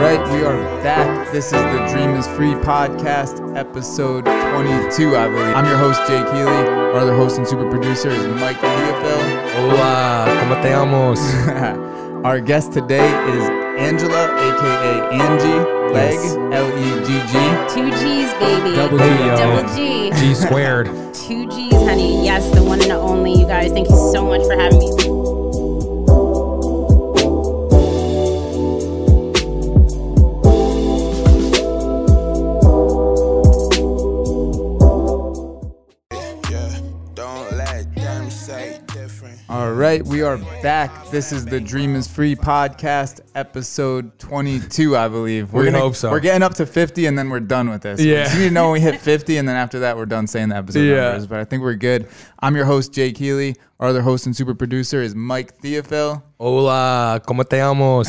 right, 0.00 0.20
we 0.32 0.44
are 0.44 0.56
back. 0.82 1.30
This 1.32 1.46
is 1.46 1.52
the 1.52 1.86
Dream 1.92 2.10
is 2.16 2.26
Free 2.28 2.54
podcast, 2.54 3.56
episode 3.56 4.24
22, 4.24 5.16
I 5.16 5.28
believe. 5.28 5.54
I'm 5.56 5.66
your 5.66 5.76
host, 5.76 6.00
Jay 6.06 6.22
Keeley. 6.22 6.68
Our 6.92 6.96
other 6.96 7.14
host 7.14 7.38
and 7.38 7.46
super 7.46 7.68
producer 7.68 8.08
is 8.10 8.26
Mike 8.40 8.58
Theophil. 8.58 9.50
Hola, 9.56 10.26
¿cómo 10.40 10.62
te 10.62 10.70
llamas? 10.70 11.20
Our 12.24 12.40
guest 12.40 12.72
today 12.72 13.06
is 13.30 13.44
Angela, 13.78 14.24
aka 14.34 15.12
Angie 15.12 15.94
Legg, 15.94 16.14
Yes. 16.14 16.34
L 16.52 16.68
E 16.78 17.04
G 17.04 17.20
G. 17.30 17.74
Two 17.74 17.90
G's, 17.90 18.32
baby. 18.34 18.74
Double 18.76 18.98
G, 18.98 19.04
yo. 19.04 19.34
Uh, 19.34 19.62
Double 19.62 19.74
G. 19.76 20.10
G 20.12 20.34
squared. 20.34 20.86
Two 21.14 21.46
G's, 21.48 21.72
honey. 21.72 22.24
Yes, 22.24 22.48
the 22.54 22.62
one 22.62 22.80
and 22.80 22.90
the 22.90 22.96
only. 22.96 23.32
You 23.34 23.46
guys, 23.46 23.70
thank 23.72 23.88
you 23.88 23.96
so 24.12 24.24
much 24.24 24.42
for 24.42 24.54
having 24.56 24.78
me. 24.78 25.07
Right, 39.78 40.04
we 40.04 40.22
are 40.22 40.38
back. 40.60 41.08
This 41.10 41.30
is 41.30 41.44
the 41.44 41.60
Dream 41.60 41.94
is 41.94 42.08
Free 42.08 42.34
podcast, 42.34 43.20
episode 43.36 44.18
22, 44.18 44.96
I 44.96 45.06
believe. 45.06 45.52
We're 45.52 45.66
gonna 45.66 45.78
hope 45.78 45.94
so. 45.94 46.10
We're 46.10 46.18
getting 46.18 46.42
up 46.42 46.54
to 46.54 46.66
50 46.66 47.06
and 47.06 47.16
then 47.16 47.30
we're 47.30 47.38
done 47.38 47.70
with 47.70 47.82
this. 47.82 48.00
Yeah. 48.00 48.32
You 48.32 48.40
need 48.40 48.48
to 48.48 48.54
know 48.54 48.64
when 48.64 48.72
we 48.72 48.80
hit 48.80 49.00
50 49.00 49.36
and 49.36 49.48
then 49.48 49.54
after 49.54 49.78
that, 49.80 49.96
we're 49.96 50.06
done 50.06 50.26
saying 50.26 50.48
the 50.48 50.56
episode 50.56 50.80
Yeah. 50.80 51.02
numbers. 51.02 51.28
But 51.28 51.38
I 51.38 51.44
think 51.44 51.62
we're 51.62 51.74
good. 51.74 52.08
I'm 52.40 52.56
your 52.56 52.64
host, 52.64 52.92
Jay 52.92 53.12
Keeley. 53.12 53.54
Our 53.78 53.88
other 53.88 54.02
host 54.02 54.26
and 54.26 54.34
super 54.34 54.54
producer 54.54 55.00
is 55.00 55.14
Mike 55.14 55.60
Theophil. 55.62 56.22
Hola, 56.40 57.20
¿cómo 57.24 57.48
te 57.48 57.58
llamas? 57.58 58.08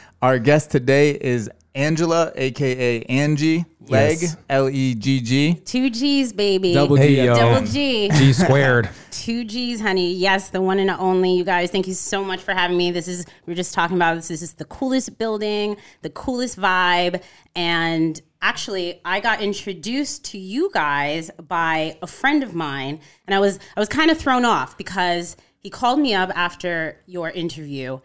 Our 0.22 0.38
guest 0.38 0.70
today 0.70 1.10
is 1.12 1.50
Angela, 1.78 2.32
aka 2.34 3.02
Angie 3.02 3.64
Legg, 3.88 4.20
Yes. 4.20 4.36
L 4.48 4.68
E 4.68 4.96
G 4.96 5.20
G. 5.20 5.54
Two 5.54 5.90
G's, 5.90 6.32
baby. 6.32 6.72
Hey, 6.72 7.24
yo. 7.24 7.36
Double 7.36 7.64
G. 7.64 8.10
G 8.10 8.32
squared. 8.32 8.90
Two 9.12 9.44
G's, 9.44 9.80
honey. 9.80 10.12
Yes, 10.12 10.50
the 10.50 10.60
one 10.60 10.80
and 10.80 10.90
only. 10.90 11.34
You 11.34 11.44
guys, 11.44 11.70
thank 11.70 11.86
you 11.86 11.94
so 11.94 12.24
much 12.24 12.40
for 12.40 12.52
having 12.52 12.76
me. 12.76 12.90
This 12.90 13.06
is, 13.06 13.26
we 13.46 13.52
are 13.52 13.56
just 13.56 13.74
talking 13.74 13.96
about 13.96 14.16
this. 14.16 14.26
This 14.26 14.42
is 14.42 14.54
the 14.54 14.64
coolest 14.64 15.18
building, 15.18 15.76
the 16.02 16.10
coolest 16.10 16.58
vibe. 16.58 17.22
And 17.54 18.20
actually, 18.42 19.00
I 19.04 19.20
got 19.20 19.40
introduced 19.40 20.24
to 20.26 20.38
you 20.38 20.70
guys 20.74 21.30
by 21.46 21.96
a 22.02 22.08
friend 22.08 22.42
of 22.42 22.56
mine. 22.56 22.98
And 23.28 23.36
I 23.36 23.38
was, 23.38 23.60
I 23.76 23.80
was 23.80 23.88
kind 23.88 24.10
of 24.10 24.18
thrown 24.18 24.44
off 24.44 24.76
because 24.76 25.36
he 25.60 25.70
called 25.70 26.00
me 26.00 26.12
up 26.12 26.30
after 26.36 27.00
your 27.06 27.30
interview. 27.30 28.00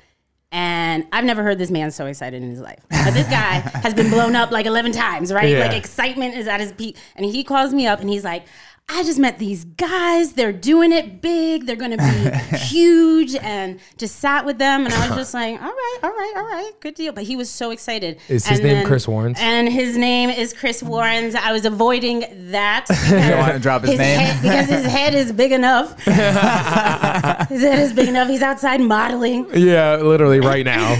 And 0.54 1.08
I've 1.12 1.26
never 1.26 1.42
heard 1.42 1.58
this 1.58 1.72
man 1.72 1.90
so 1.90 2.06
excited 2.06 2.44
in 2.44 2.52
his 2.52 2.60
life. 2.60 2.80
But 2.92 3.16
this 3.16 3.28
guy 3.28 3.54
has 3.82 3.96
been 3.96 4.12
blown 4.12 4.36
up 4.36 4.52
like 4.52 4.68
11 4.68 4.92
times, 4.92 5.34
right? 5.34 5.50
Yeah. 5.50 5.66
Like 5.66 5.76
excitement 5.76 6.36
is 6.36 6.48
at 6.48 6.60
his 6.60 6.72
peak. 6.72 6.96
And 7.16 7.26
he 7.26 7.44
calls 7.44 7.74
me 7.74 7.88
up 7.88 8.02
and 8.02 8.10
he's 8.10 8.24
like, 8.24 8.46
I 8.90 9.04
just 9.04 9.18
met 9.18 9.40
these 9.40 9.64
guys. 9.64 10.34
They're 10.34 10.52
doing 10.52 10.92
it 10.92 11.22
big. 11.22 11.66
They're 11.66 11.78
going 11.78 11.98
to 11.98 11.98
be 11.98 12.58
huge. 12.58 13.34
And 13.36 13.80
just 13.98 14.18
sat 14.18 14.46
with 14.46 14.58
them. 14.58 14.86
And 14.86 14.94
I 14.94 15.08
was 15.08 15.18
just 15.18 15.34
like, 15.34 15.60
all 15.60 15.68
right, 15.70 15.98
all 16.04 16.10
right, 16.12 16.34
all 16.36 16.44
right. 16.44 16.72
Good 16.82 16.94
deal. 16.96 17.14
But 17.14 17.24
he 17.24 17.36
was 17.36 17.50
so 17.50 17.72
excited. 17.72 18.20
Is 18.28 18.46
his 18.46 18.60
And 18.60 18.68
name 18.68 18.86
Chris 18.86 19.08
Warrens? 19.08 19.38
And 19.42 19.70
his 19.70 19.98
name 19.98 20.30
is 20.30 20.54
Chris 20.54 20.84
Warrens. 20.84 21.34
I 21.34 21.54
was 21.54 21.66
avoiding 21.66 22.26
that. 22.52 22.86
don't 23.10 23.38
wanna 23.40 23.60
drop 23.60 23.84
his 23.84 23.98
name? 23.98 24.20
Head, 24.20 24.42
because 24.44 24.68
his 24.68 24.86
head 24.86 25.16
is 25.16 25.32
big 25.32 25.54
enough. 25.54 25.98
his 26.04 27.62
head 27.62 27.80
is 27.80 27.94
big 27.94 28.10
enough. 28.10 28.28
He's 28.28 28.42
outside 28.42 28.82
modeling. 28.82 29.48
Yeah, 29.54 29.96
literally 29.98 30.40
right 30.42 30.66
now. 30.66 30.92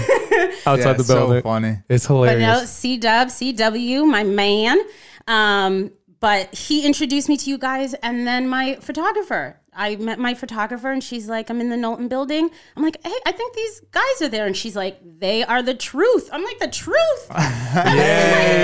Outside 0.66 0.78
Yeah, 0.78 0.92
the 0.94 1.04
so 1.04 1.14
building. 1.26 1.42
funny. 1.42 1.76
It's 1.88 2.06
hilarious. 2.06 2.34
But 2.34 2.40
hilarious. 2.40 2.60
no, 2.60 2.66
C 2.66 2.96
Dub, 2.96 3.28
CW, 3.28 4.06
my 4.10 4.22
man. 4.24 4.78
Um, 5.26 5.90
but 6.24 6.54
he 6.54 6.86
introduced 6.86 7.28
me 7.28 7.36
to 7.36 7.50
you 7.50 7.58
guys 7.58 7.92
and 8.02 8.26
then 8.26 8.48
my 8.48 8.76
photographer. 8.76 9.60
I 9.76 9.96
met 9.96 10.18
my 10.18 10.34
photographer 10.34 10.90
and 10.90 11.02
she's 11.02 11.28
like, 11.28 11.50
I'm 11.50 11.60
in 11.60 11.68
the 11.70 11.76
Knowlton 11.76 12.08
building. 12.08 12.50
I'm 12.76 12.82
like, 12.82 12.96
hey, 13.04 13.12
I 13.26 13.32
think 13.32 13.54
these 13.54 13.80
guys 13.90 14.22
are 14.22 14.28
there. 14.28 14.46
And 14.46 14.56
she's 14.56 14.76
like, 14.76 14.98
they 15.18 15.42
are 15.44 15.62
the 15.62 15.74
truth. 15.74 16.28
I'm 16.32 16.44
like, 16.44 16.58
the 16.58 16.68
truth? 16.68 17.30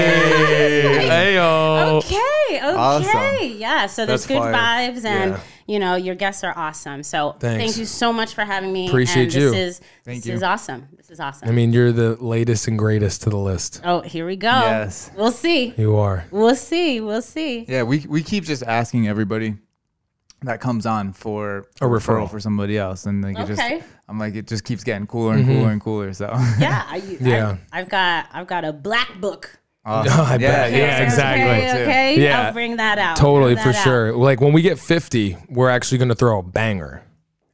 Hey, 0.01 1.35
yo. 1.35 1.99
Okay, 2.05 2.17
okay. 2.59 2.61
Awesome. 2.61 3.59
Yeah, 3.59 3.87
so 3.87 4.07
there's 4.07 4.27
That's 4.27 4.29
good 4.29 4.39
fire. 4.53 4.93
vibes 4.93 5.05
and 5.05 5.33
Yeah. 5.33 5.41
you 5.67 5.79
know, 5.79 5.95
your 5.97 6.15
guests 6.15 6.45
are 6.45 6.53
awesome. 6.57 7.03
So 7.03 7.35
Thanks. 7.39 7.63
thank 7.65 7.77
you 7.79 7.85
so 7.85 8.13
much 8.13 8.35
for 8.35 8.45
having 8.45 8.73
me. 8.73 8.89
Appreciate 8.89 9.25
and 9.25 9.35
you. 9.35 9.51
This 9.51 9.79
is 9.79 9.81
Thank 10.05 10.19
this 10.23 10.27
you. 10.27 10.35
is 10.35 10.43
awesome. 10.43 10.89
This 10.97 11.11
is 11.11 11.21
awesome. 11.21 11.49
I 11.49 11.53
mean, 11.53 11.73
you're 11.73 11.93
the 11.93 12.17
latest 12.17 12.69
and 12.69 12.79
greatest 12.79 13.23
to 13.23 13.31
the 13.31 13.39
list. 13.39 13.81
oh, 13.85 14.01
here 14.03 14.27
we 14.27 14.37
go. 14.37 14.49
Yes. 14.49 15.11
We'll 15.17 15.33
see. 15.33 15.75
You 15.77 15.97
are. 15.97 16.25
We'll 16.31 16.55
see. 16.57 17.01
We'll 17.01 17.23
see. 17.23 17.65
Yeah, 17.69 17.83
we, 17.83 18.07
we 18.09 18.23
keep 18.23 18.45
just 18.45 18.63
asking 18.63 19.09
everybody 19.09 19.57
that 20.43 20.61
comes 20.61 20.87
on 20.87 21.13
for 21.13 21.67
A 21.81 21.85
referral. 21.85 22.31
for 22.31 22.41
somebody 22.41 22.79
else. 22.79 23.07
And 23.07 23.23
like, 23.23 23.39
it 23.39 23.47
just, 23.47 23.61
I'm 24.09 24.19
like, 24.19 24.35
it 24.35 24.47
just 24.47 24.65
keeps 24.65 24.85
getting 24.85 25.07
cooler 25.07 25.35
and 25.35 25.45
cooler 25.45 25.59
mm-hmm. 25.61 25.69
and 25.69 25.81
cooler. 25.81 26.13
So, 26.13 26.27
Yeah, 26.59 26.85
I, 26.89 27.03
Yeah. 27.21 27.57
I, 27.73 27.79
have 27.79 27.89
got 27.89 28.27
I've 28.33 28.47
got 28.47 28.65
a 28.65 28.73
black 28.73 29.21
book. 29.21 29.59
Oh, 29.85 29.93
awesome. 29.93 30.21
I 30.27 30.39
bet. 30.39 30.73
Yeah, 30.73 30.95
Okay, 30.95 31.05
exactly. 31.05 31.69
Okay, 31.69 31.83
okay. 31.83 32.23
Yeah. 32.23 32.47
I'll 32.47 32.53
bring 32.53 32.77
that 32.77 32.99
out. 32.99 33.17
Totally, 33.17 33.55
Bring 33.55 33.65
for 33.65 33.71
out. 33.71 33.85
sure. 33.85 34.13
Like 34.15 34.41
when 34.41 34.53
we 34.53 34.63
get 34.63 34.79
50, 34.79 35.37
we're 35.49 35.71
actually 35.71 35.99
going 35.99 36.11
to 36.11 36.15
throw 36.15 36.39
a 36.39 36.43
banger. 36.43 37.03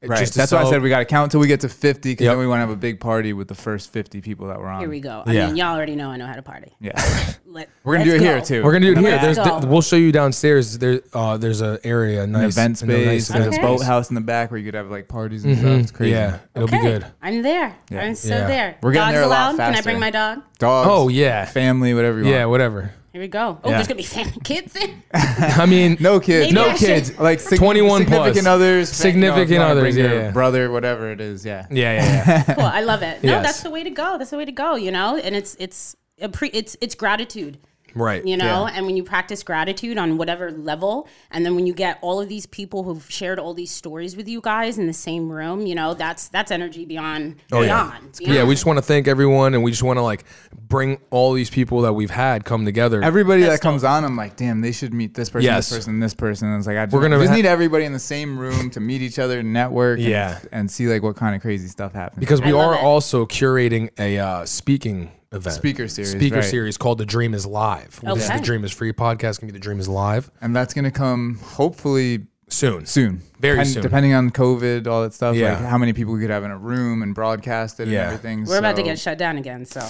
Right. 0.02 0.18
Just 0.20 0.34
That's 0.34 0.52
why 0.52 0.62
I 0.62 0.70
said 0.70 0.82
we 0.82 0.88
got 0.90 0.98
to 1.00 1.04
count 1.06 1.32
till 1.32 1.40
we 1.40 1.46
get 1.46 1.60
to 1.60 1.68
50 1.68 2.10
because 2.12 2.24
Yep. 2.26 2.32
then 2.32 2.38
we 2.38 2.46
want 2.46 2.58
to 2.58 2.60
have 2.60 2.70
a 2.70 2.76
big 2.76 3.00
party 3.00 3.32
with 3.32 3.48
the 3.48 3.54
first 3.54 3.92
50 3.92 4.20
people 4.20 4.48
that 4.48 4.60
were 4.60 4.68
on. 4.68 4.80
Here 4.80 4.88
we 4.90 5.00
go. 5.00 5.22
I 5.26 5.32
Yeah. 5.32 5.46
mean, 5.46 5.56
y'all 5.56 5.74
already 5.74 5.96
know 5.96 6.10
I 6.10 6.16
know 6.18 6.26
how 6.26 6.34
to 6.34 6.42
party. 6.42 6.76
Yeah. 6.80 6.92
Let, 7.46 7.70
We're 7.82 7.94
going 7.96 8.06
to 8.06 8.18
do 8.18 8.24
let's 8.24 8.50
it 8.50 8.52
here 8.52 8.60
too. 8.60 8.64
We're 8.64 8.72
gonna 8.72 8.84
do 8.86 8.92
it 8.92 8.98
here. 8.98 9.10
Let's 9.12 9.36
There's, 9.38 9.38
go. 9.38 9.66
we'll 9.66 9.80
show 9.80 9.96
you 9.96 10.12
downstairs. 10.12 10.76
There, 10.76 11.00
uh, 11.14 11.38
there's 11.38 11.62
an 11.62 11.78
area, 11.84 12.24
a 12.24 12.26
nice 12.26 12.52
event 12.52 12.82
a 12.82 12.86
nice 12.86 12.96
space, 13.24 13.28
there's 13.28 13.46
event 13.46 13.54
a 13.62 13.66
Okay. 13.66 13.76
boathouse 13.78 14.10
in 14.10 14.14
the 14.14 14.20
back 14.20 14.50
where 14.50 14.58
you 14.58 14.66
could 14.66 14.74
have 14.74 14.90
like 14.90 15.08
parties 15.08 15.44
and 15.46 15.56
stuff. 15.56 15.80
It's 15.80 15.90
crazy. 15.90 16.12
Yeah, 16.12 16.38
it'll 16.54 16.68
Okay, 16.68 16.76
be 16.78 16.82
good. 16.86 17.06
I'm 17.22 17.40
there. 17.40 17.74
Yeah. 17.90 18.02
I'm 18.02 18.14
so 18.14 18.28
Yeah. 18.34 18.46
there. 18.46 18.76
We're 18.82 18.92
getting 18.92 19.06
Dogs 19.06 19.14
there 19.14 19.22
a 19.24 19.26
lot 19.28 19.38
allowed? 19.38 19.50
Can 19.52 19.60
I 19.60 19.72
faster. 19.76 19.82
bring 19.84 19.98
my 20.00 20.10
dog? 20.10 20.42
Dogs. 20.58 20.88
Oh 20.92 21.08
yeah, 21.08 21.46
Family, 21.46 21.94
whatever 21.94 22.18
you 22.18 22.26
yeah, 22.28 22.40
want. 22.40 22.50
whatever. 22.50 22.90
Here 23.16 23.22
we 23.22 23.28
go. 23.28 23.59
Oh, 23.65 23.71
Yeah. 23.71 23.77
there's 23.77 23.87
gonna 23.88 23.97
be 23.97 24.03
family 24.03 24.38
kids 24.44 24.77
in. 24.77 25.03
I 25.15 25.65
mean, 25.65 25.97
No 26.00 26.21
kids. 26.21 26.53
Maybe 26.53 26.54
no 26.54 26.69
I 26.69 26.75
should- 26.77 26.87
kids. 26.87 27.19
Like 27.19 27.41
sig- 27.41 27.59
21 27.59 28.04
plus. 28.04 28.15
significant 28.15 28.47
others, 28.47 28.91
fa- 28.91 28.94
Significant 28.97 29.37
you 29.38 29.43
if 29.44 29.50
you 29.53 29.59
wanna 29.59 29.71
others, 29.71 29.94
bring 29.94 30.04
yeah, 30.04 30.12
your 30.12 30.22
yeah. 30.25 30.31
brother, 30.32 30.71
whatever 30.71 31.10
it 31.12 31.21
is. 31.22 31.43
Yeah. 31.43 31.65
Yeah, 31.71 31.94
yeah, 31.94 32.43
yeah. 32.47 32.55
cool. 32.56 32.65
I 32.65 32.82
love 32.82 33.00
it. 33.00 33.25
No, 33.25 33.32
Yes. 33.32 33.43
that's 33.47 33.62
the 33.62 33.71
way 33.71 33.82
to 33.84 33.88
go. 33.88 34.19
That's 34.19 34.28
the 34.28 34.37
way 34.37 34.44
to 34.44 34.53
go. 34.53 34.75
You 34.75 34.91
know, 34.91 35.16
and 35.16 35.34
it's 35.34 35.56
it's 35.59 35.97
a 36.21 36.28
pre, 36.28 36.49
it's 36.50 36.76
it's 36.82 36.94
gratitude. 36.94 37.56
Right. 37.96 38.24
you 38.24 38.36
know 38.36 38.66
Yeah. 38.66 38.74
and 38.76 38.86
when 38.86 38.96
you 38.96 39.02
practice 39.02 39.42
gratitude 39.42 39.98
on 39.98 40.16
whatever 40.18 40.52
level 40.52 41.08
and 41.32 41.44
then 41.44 41.54
when 41.56 41.66
you 41.66 41.74
get 41.74 41.98
all 42.02 42.20
of 42.20 42.28
these 42.28 42.46
people 42.46 42.84
who've 42.84 43.04
shared 43.10 43.38
all 43.40 43.54
these 43.54 43.70
stories 43.72 44.16
with 44.16 44.28
you 44.28 44.40
guys 44.40 44.78
in 44.78 44.86
the 44.86 44.92
same 44.92 45.28
room 45.32 45.66
you 45.66 45.74
know 45.74 45.94
that's 45.94 46.28
that's 46.28 46.50
energy 46.50 46.84
beyond 46.84 47.36
Oh, 47.52 47.62
yeah. 47.62 47.66
beyond, 47.66 48.16
beyond. 48.18 48.34
Yeah, 48.34 48.44
we 48.44 48.54
just 48.54 48.66
want 48.66 48.76
to 48.78 48.82
thank 48.82 49.08
everyone, 49.08 49.54
and 49.54 49.62
we 49.64 49.70
just 49.70 49.82
want 49.82 49.96
to 49.96 50.02
like 50.02 50.24
bring 50.68 50.98
all 51.10 51.32
these 51.32 51.48
people 51.50 51.80
that 51.82 51.92
we've 51.94 52.10
had 52.10 52.44
come 52.44 52.64
together. 52.64 53.02
Everybody 53.02 53.42
That's 53.42 53.54
that 53.54 53.60
comes 53.62 53.84
on, 53.84 54.04
I'm 54.04 54.16
like, 54.16 54.36
damn, 54.36 54.60
they 54.60 54.72
should 54.72 54.92
meet 54.92 55.14
this 55.14 55.30
person, 55.30 55.44
Yes. 55.46 55.68
this 55.68 55.78
person, 55.78 56.00
this 56.00 56.14
person. 56.14 56.48
And 56.48 56.58
it's 56.58 56.66
like, 56.66 56.76
I 56.76 56.86
just, 56.86 56.94
We're 56.94 57.02
gonna 57.02 57.16
just 57.18 57.30
ha- 57.30 57.36
need 57.36 57.46
everybody 57.46 57.84
in 57.84 57.92
the 57.92 57.98
same 57.98 58.38
room 58.38 58.70
to 58.70 58.80
meet 58.80 59.00
each 59.02 59.18
other, 59.18 59.42
network, 59.42 59.98
Yeah. 60.00 60.38
and, 60.52 60.70
see 60.70 60.86
like 60.88 61.02
what 61.02 61.16
kind 61.16 61.34
of 61.36 61.40
crazy 61.42 61.68
stuff 61.68 61.92
happens. 61.92 62.18
because 62.20 62.42
we 62.42 62.48
I 62.52 62.58
are 62.58 62.74
it. 62.74 62.82
also 62.82 63.24
curating 63.26 63.90
a 63.98 64.18
uh, 64.18 64.44
speaking 64.44 65.10
event, 65.36 65.54
Speaker 65.56 65.86
series, 65.88 66.10
speaker 66.12 66.36
right. 66.36 66.44
series 66.44 66.76
called 66.76 66.98
The 66.98 67.06
Dream 67.06 67.34
Is 67.34 67.47
Live. 67.47 68.00
This 68.02 68.24
is 68.24 68.28
Okay. 68.30 68.38
the 68.38 68.44
Dream 68.44 68.64
Is 68.64 68.72
Free 68.72 68.92
podcast. 68.92 69.38
Can 69.38 69.48
be 69.48 69.52
The 69.52 69.58
Dream 69.58 69.78
Is 69.78 69.88
Live 69.88 70.30
and 70.41 70.54
that's 70.56 70.74
gonna 70.74 70.91
come 70.91 71.38
hopefully 71.42 72.26
soon. 72.48 72.86
soon, 72.86 73.22
Very 73.41 73.54
Depend- 73.56 73.69
soon. 73.70 73.82
depending 73.82 74.14
on 74.14 74.30
COVID, 74.30 74.86
all 74.86 75.02
that 75.02 75.14
stuff. 75.14 75.36
Yeah. 75.36 75.54
like 75.54 75.64
how 75.69 75.78
many 75.78 75.92
people 75.92 76.14
we 76.14 76.20
could 76.20 76.30
have 76.30 76.44
in 76.44 76.50
a 76.50 76.58
room 76.58 77.02
and 77.02 77.14
broadcast 77.14 77.78
it 77.80 77.88
Yeah. 77.88 78.02
and 78.02 78.06
everything. 78.14 78.44
we're 78.44 78.58
about 78.58 78.76
to 78.76 78.82
get 78.82 78.98
shut 78.98 79.19
down 79.19 79.36
again 79.36 79.64
so 79.66 79.80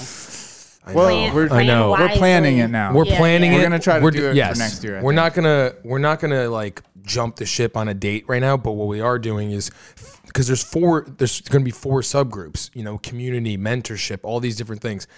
Well, 0.94 1.06
Plan- 1.08 1.34
we're, 1.34 1.48
I 1.50 1.64
know. 1.64 1.90
we're 1.98 2.08
planning 2.10 2.58
it 2.58 2.68
now. 2.68 2.92
We're 2.94 3.06
Yeah, 3.06 3.18
planning 3.18 3.50
yeah. 3.50 3.56
it. 3.56 3.60
We're 3.60 3.64
gonna 3.64 3.78
try 3.80 3.98
to 3.98 4.04
We're 4.04 4.12
do 4.12 4.18
d- 4.20 4.24
it 4.26 4.30
for 4.30 4.36
yes. 4.36 4.56
next 4.58 4.84
year, 4.84 4.98
I 4.98 5.02
we're 5.02 5.10
think. 5.10 5.16
not 5.16 5.34
gonna 5.34 5.72
we're 5.82 5.98
not 5.98 6.20
gonna 6.20 6.48
like 6.48 6.80
jump 7.02 7.36
the 7.36 7.44
ship 7.46 7.76
on 7.76 7.88
a 7.88 7.94
date 7.94 8.24
right 8.28 8.40
now. 8.40 8.56
But 8.56 8.72
what 8.72 8.86
we 8.86 9.00
are 9.00 9.18
doing 9.18 9.50
is 9.50 9.70
because 10.26 10.46
there's 10.46 10.62
four 10.62 11.04
there's 11.18 11.40
gonna 11.40 11.64
be 11.64 11.72
four 11.72 12.02
subgroups. 12.02 12.70
You 12.72 12.84
know, 12.84 12.98
community, 12.98 13.58
mentorship, 13.58 14.20
all 14.22 14.38
these 14.38 14.54
different 14.54 14.80
things. 14.80 15.08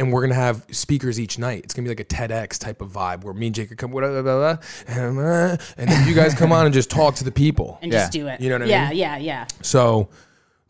And 0.00 0.12
we're 0.12 0.22
gonna 0.22 0.34
have 0.34 0.64
speakers 0.72 1.20
each 1.20 1.38
night. 1.38 1.62
It's 1.62 1.74
gonna 1.74 1.84
be 1.84 1.90
like 1.90 2.00
a 2.00 2.04
TEDx 2.04 2.58
type 2.58 2.80
of 2.80 2.90
vibe 2.90 3.22
where 3.22 3.34
me 3.34 3.46
and 3.46 3.54
Jake 3.54 3.70
are 3.70 3.76
come, 3.76 3.90
blah, 3.92 4.00
blah, 4.00 4.22
blah, 4.22 4.54
blah, 4.56 4.56
and, 4.88 5.18
uh, 5.18 5.56
then 5.76 6.08
you 6.08 6.14
guys 6.14 6.34
come 6.34 6.50
on 6.52 6.64
and 6.64 6.74
just 6.74 6.90
talk 6.90 7.14
to 7.16 7.24
the 7.24 7.30
people. 7.30 7.78
and 7.82 7.92
Yeah. 7.92 7.98
just 8.00 8.12
do 8.12 8.26
it 8.26 8.40
You 8.40 8.48
know 8.48 8.56
what 8.56 8.62
I 8.62 8.64
mean? 8.64 8.70
yeah 8.70 8.90
yeah 8.92 9.16
yeah. 9.18 9.46
So 9.62 10.08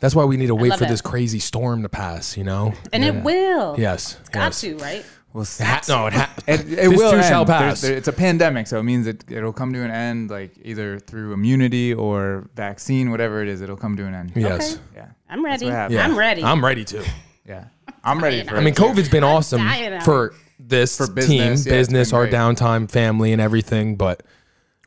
that's 0.00 0.14
why 0.14 0.24
we 0.24 0.36
need 0.36 0.48
to 0.48 0.54
wait 0.54 0.74
for 0.76 0.84
it. 0.84 0.88
this 0.88 1.00
crazy 1.00 1.38
storm 1.38 1.82
to 1.82 1.88
pass. 1.88 2.36
You 2.36 2.44
know, 2.44 2.74
and 2.92 3.04
it 3.04 3.22
will 3.22 3.76
yes, 3.78 4.16
it's 4.20 4.28
got 4.28 4.40
yes. 4.46 4.60
to 4.62 4.76
right 4.78 5.04
We'll. 5.32 5.44
It 5.44 5.60
ha- 5.60 5.80
no, 5.88 6.06
it, 6.08 6.12
ha- 6.12 6.34
It, 6.48 6.60
it 6.62 6.66
this 6.66 6.88
will 6.98 7.14
end. 7.14 7.24
shall 7.24 7.46
pass. 7.46 7.82
there- 7.82 7.94
it's 7.96 8.08
a 8.08 8.12
pandemic, 8.12 8.66
so 8.66 8.80
it 8.80 8.82
means 8.82 9.06
it, 9.06 9.22
it'll 9.30 9.52
come 9.52 9.72
to 9.74 9.80
an 9.84 9.92
end, 9.92 10.28
like 10.28 10.50
either 10.64 10.98
through 10.98 11.34
immunity 11.34 11.94
or 11.94 12.50
vaccine, 12.56 13.12
whatever 13.12 13.40
it 13.40 13.46
is. 13.48 13.60
It'll 13.60 13.76
come 13.76 13.96
to 13.96 14.04
an 14.06 14.14
end. 14.14 14.32
yes. 14.34 14.80
Yeah. 14.92 15.06
i'm 15.28 15.44
ready 15.44 15.66
what 15.66 15.74
happens. 15.74 16.00
i'm 16.00 16.18
ready 16.18 16.42
I'm 16.42 16.64
ready 16.64 16.84
to. 16.86 17.04
Yeah. 17.46 17.66
I'm 18.04 18.22
ready 18.22 18.42
for 18.44 18.50
out 18.50 18.56
I 18.56 18.60
mean, 18.64 18.74
here. 18.76 18.86
COVID's 18.88 19.08
been 19.08 19.24
awesome 19.24 19.60
dying 19.62 20.00
for 20.00 20.34
this 20.58 20.96
For 20.96 21.06
team, 21.06 21.14
business, 21.14 21.38
yeah, 21.40 21.50
it's 21.52 21.66
business, 21.88 22.10
been 22.10 22.16
our 22.16 22.24
great. 22.26 22.34
downtime, 22.34 22.90
family, 22.90 23.32
and 23.32 23.40
everything. 23.40 23.96
But 23.96 24.22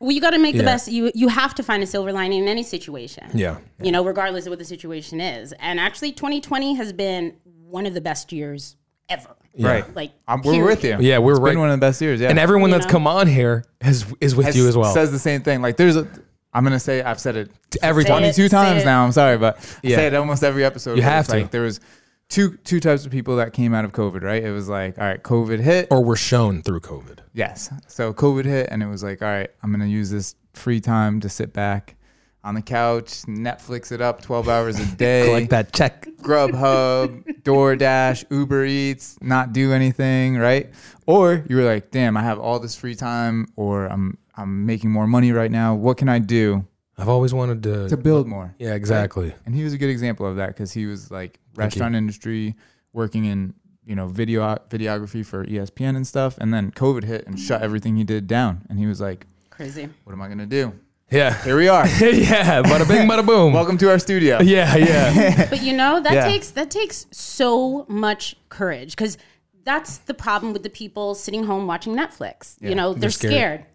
Well, 0.00 0.10
you 0.12 0.20
got 0.20 0.30
to 0.30 0.38
make 0.38 0.52
the 0.54 0.58
Yeah. 0.62 0.64
best. 0.66 0.90
You 0.90 1.10
you 1.14 1.28
have 1.28 1.54
to 1.56 1.62
find 1.62 1.82
a 1.82 1.86
silver 1.86 2.12
lining 2.12 2.42
in 2.42 2.48
any 2.48 2.62
situation. 2.62 3.24
yeah, 3.34 3.56
You 3.82 3.92
know, 3.92 4.04
regardless 4.04 4.46
of 4.46 4.50
what 4.50 4.58
the 4.58 4.64
situation 4.64 5.20
is. 5.20 5.52
And 5.60 5.78
actually, 5.80 6.12
2020 6.12 6.74
has 6.74 6.92
been 6.92 7.34
one 7.68 7.86
of 7.86 7.94
the 7.94 8.00
best 8.00 8.32
years 8.32 8.76
ever. 9.08 9.30
Right. 9.58 9.84
Like, 9.94 10.12
I'm, 10.26 10.42
we're 10.42 10.52
period. 10.54 10.66
with 10.66 10.84
you. 10.84 10.96
Yeah, 11.00 11.18
we're 11.18 11.32
It's 11.32 11.40
right- 11.40 11.50
been 11.52 11.60
one 11.60 11.70
of 11.70 11.78
the 11.78 11.86
best 11.86 12.00
years. 12.00 12.20
Yeah. 12.20 12.28
and 12.30 12.38
everyone 12.40 12.70
You 12.70 12.74
that's 12.76 12.86
know? 12.86 12.92
come 12.92 13.06
on 13.06 13.26
here 13.28 13.64
has 13.80 14.04
is 14.20 14.34
with 14.34 14.46
Has- 14.46 14.56
you 14.56 14.66
as 14.68 14.76
well. 14.76 14.92
Says 14.92 15.12
the 15.12 15.18
same 15.18 15.42
thing. 15.42 15.62
Like 15.62 15.76
there's 15.76 15.96
a. 15.96 16.08
I'm 16.52 16.62
gonna 16.64 16.78
say 16.80 17.02
I've 17.02 17.18
said 17.20 17.36
it 17.36 17.50
Every 17.82 18.04
Say 18.04 18.08
time. 18.10 18.18
it. 18.24 18.34
22 18.34 18.48
times 18.48 18.82
it. 18.82 18.86
now. 18.86 19.04
I'm 19.04 19.10
sorry, 19.12 19.36
but 19.38 19.56
I 19.58 19.60
Yeah. 19.88 19.96
say 19.96 20.06
it 20.06 20.14
almost 20.14 20.44
every 20.44 20.64
episode. 20.64 20.92
You 20.96 21.02
but 21.02 21.10
have 21.10 21.20
it's 21.24 21.32
to. 21.32 21.40
Like 21.40 21.50
there 21.50 21.62
was 21.62 21.80
two 22.28 22.56
two 22.64 22.80
types 22.80 23.04
of 23.06 23.12
people 23.12 23.36
that 23.36 23.52
came 23.52 23.74
out 23.74 23.84
of 23.84 23.92
COVID. 23.92 24.22
Right. 24.22 24.42
It 24.42 24.52
was 24.52 24.68
like, 24.68 24.98
all 24.98 25.04
right, 25.04 25.22
COVID 25.22 25.60
hit. 25.60 25.88
or 25.90 26.04
were 26.04 26.16
shown 26.16 26.62
through 26.62 26.80
COVID. 26.80 27.18
Yes. 27.32 27.70
So 27.88 28.12
COVID 28.12 28.44
hit, 28.44 28.68
and 28.70 28.82
it 28.82 28.86
was 28.86 29.02
like, 29.02 29.22
all 29.22 29.28
right, 29.28 29.50
I'm 29.62 29.70
gonna 29.70 29.86
use 29.86 30.10
this 30.10 30.34
free 30.52 30.80
time 30.80 31.20
to 31.20 31.28
sit 31.28 31.52
back 31.52 31.96
on 32.44 32.54
the 32.54 32.62
couch, 32.62 33.22
Netflix 33.22 33.90
it 33.90 34.02
up 34.02 34.20
12 34.20 34.48
hours 34.50 34.78
a 34.78 34.84
day, 34.96 35.24
Collect 35.26 35.50
that 35.50 35.72
check. 35.72 36.06
Grubhub, 36.20 37.24
DoorDash, 37.42 38.24
Uber 38.30 38.66
Eats, 38.66 39.16
not 39.22 39.52
do 39.54 39.72
anything, 39.72 40.36
right? 40.36 40.70
Or 41.06 41.42
you 41.48 41.56
were 41.56 41.64
like, 41.64 41.90
damn, 41.90 42.16
I 42.18 42.22
have 42.22 42.38
all 42.38 42.58
this 42.58 42.76
free 42.76 42.94
time, 42.94 43.46
or 43.56 43.86
I'm 43.86 44.18
I'm 44.36 44.66
making 44.66 44.90
more 44.90 45.06
money 45.06 45.32
right 45.32 45.50
now. 45.50 45.74
What 45.74 45.96
can 45.96 46.08
I 46.08 46.18
do 46.18 46.66
I've 46.98 47.08
always 47.08 47.32
wanted 47.34 47.62
to. 47.64 47.88
to 47.88 47.96
build 47.96 48.26
more? 48.28 48.54
yeah, 48.58 48.74
exactly. 48.74 49.34
And 49.46 49.54
he 49.54 49.64
was 49.64 49.72
a 49.72 49.78
good 49.78 49.90
example 49.90 50.26
of 50.26 50.36
that 50.36 50.48
because 50.48 50.72
he 50.72 50.86
was 50.86 51.10
like 51.10 51.40
restaurant 51.56 51.94
industry, 51.94 52.54
working 52.92 53.24
in 53.24 53.54
you 53.86 53.94
know 53.94 54.06
video 54.08 54.56
videography 54.70 55.24
for 55.24 55.44
ESPN 55.44 55.96
and 55.96 56.06
stuff. 56.06 56.38
And 56.38 56.52
then 56.52 56.70
COVID 56.70 57.04
hit 57.04 57.26
and 57.26 57.38
shut 57.38 57.62
everything 57.62 57.96
he 57.96 58.04
did 58.04 58.26
down. 58.26 58.64
And 58.68 58.78
he 58.78 58.86
was 58.86 59.00
like, 59.00 59.26
Crazy. 59.50 59.88
"What 60.04 60.12
am 60.12 60.22
I 60.22 60.28
gonna 60.28 60.46
do?" 60.46 60.72
Yeah, 61.10 61.40
Here 61.44 61.56
we 61.56 61.68
are. 61.68 61.86
yeah. 62.00 62.62
Bada 62.62 62.88
bing, 62.88 63.06
bada 63.08 63.24
boom. 63.24 63.52
Welcome 63.52 63.78
to 63.78 63.90
our 63.90 63.98
studio. 63.98 64.38
Yeah, 64.42 64.74
yeah. 64.74 65.46
But 65.50 65.62
you 65.62 65.72
know, 65.76 66.00
that 66.00 66.12
Yeah. 66.12 66.26
takes 66.26 66.50
that 66.52 66.70
takes 66.70 67.06
so 67.12 67.84
much 67.88 68.36
courage 68.48 68.96
because 68.96 69.16
that's 69.64 69.98
the 69.98 70.14
problem 70.14 70.52
with 70.52 70.62
the 70.62 70.70
people 70.70 71.14
sitting 71.14 71.44
home 71.44 71.66
watching 71.66 71.94
Netflix. 71.94 72.56
You 72.60 72.74
know, 72.74 72.94
they're, 72.94 73.10
scared. 73.10 73.32
scared. 73.32 73.66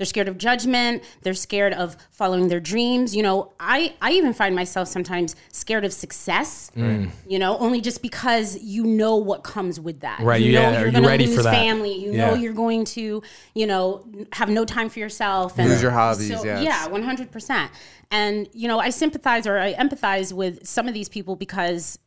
They're 0.00 0.06
scared 0.06 0.28
of 0.28 0.38
judgment. 0.38 1.02
They're 1.20 1.34
scared 1.34 1.74
of 1.74 1.94
following 2.10 2.48
their 2.48 2.58
dreams. 2.58 3.14
You 3.14 3.22
know, 3.22 3.52
I, 3.60 3.92
I 4.00 4.12
even 4.12 4.32
find 4.32 4.56
myself 4.56 4.88
sometimes 4.88 5.36
scared 5.52 5.84
of 5.84 5.92
success, 5.92 6.70
mm. 6.74 7.10
you 7.28 7.38
know, 7.38 7.58
only 7.58 7.82
just 7.82 8.00
because 8.00 8.56
you 8.62 8.84
know 8.84 9.16
what 9.16 9.42
comes 9.42 9.78
with 9.78 10.00
that. 10.00 10.20
Right, 10.20 10.40
You 10.40 10.52
yeah, 10.52 10.60
know 10.62 10.68
are 10.68 10.72
you're 10.78 10.86
you 10.86 10.92
going 10.92 11.02
to 11.02 11.08
ready 11.10 11.26
lose 11.26 11.36
for 11.36 11.42
that? 11.42 11.52
family. 11.52 11.92
You 12.02 12.14
Yeah. 12.14 12.28
know 12.28 12.34
you're 12.34 12.54
going 12.54 12.86
to, 12.86 13.22
you 13.54 13.66
know, 13.66 14.06
have 14.32 14.48
no 14.48 14.64
time 14.64 14.88
for 14.88 15.00
yourself. 15.00 15.58
And 15.58 15.68
Lose 15.68 15.82
your 15.82 15.90
hobbies, 15.90 16.28
So, 16.28 16.44
yes. 16.46 16.64
Yeah, 16.64 16.86
one 16.88 17.02
hundred 17.02 17.30
percent. 17.30 17.70
And 18.10 18.48
you 18.54 18.68
know, 18.68 18.78
I 18.78 18.88
sympathize 18.88 19.46
or 19.46 19.58
I 19.58 19.74
empathize 19.74 20.32
with 20.32 20.66
some 20.66 20.88
of 20.88 20.94
these 20.94 21.10
people 21.10 21.36
because 21.36 21.98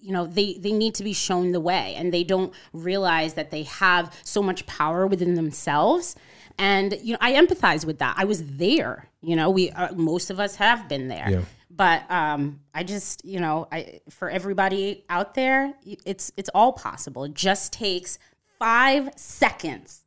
you 0.00 0.10
know 0.10 0.26
they 0.26 0.54
they 0.54 0.72
need 0.72 0.96
to 0.96 1.04
be 1.04 1.12
shown 1.12 1.52
the 1.52 1.60
way 1.60 1.94
and 1.96 2.12
they 2.12 2.24
don't 2.24 2.52
realize 2.72 3.34
that 3.34 3.52
they 3.52 3.62
have 3.62 4.12
so 4.24 4.42
much 4.42 4.66
power 4.66 5.06
within 5.06 5.34
themselves 5.36 6.16
and 6.58 6.96
you 7.02 7.12
know 7.12 7.18
i 7.20 7.32
empathize 7.32 7.84
with 7.84 7.98
that 7.98 8.14
i 8.18 8.24
was 8.24 8.44
there 8.56 9.08
you 9.20 9.34
know 9.36 9.50
we 9.50 9.70
uh, 9.70 9.92
most 9.94 10.30
of 10.30 10.38
us 10.40 10.56
have 10.56 10.88
been 10.88 11.08
there 11.08 11.26
Yeah. 11.30 11.40
but 11.70 12.10
um 12.10 12.60
i 12.74 12.82
just 12.84 13.24
you 13.24 13.40
know 13.40 13.66
i 13.72 14.00
for 14.10 14.28
everybody 14.30 15.04
out 15.08 15.34
there 15.34 15.72
it's 15.84 16.32
it's 16.36 16.50
all 16.54 16.72
possible 16.72 17.24
it 17.24 17.34
just 17.34 17.72
takes 17.72 18.18
five 18.58 19.10
seconds 19.16 20.00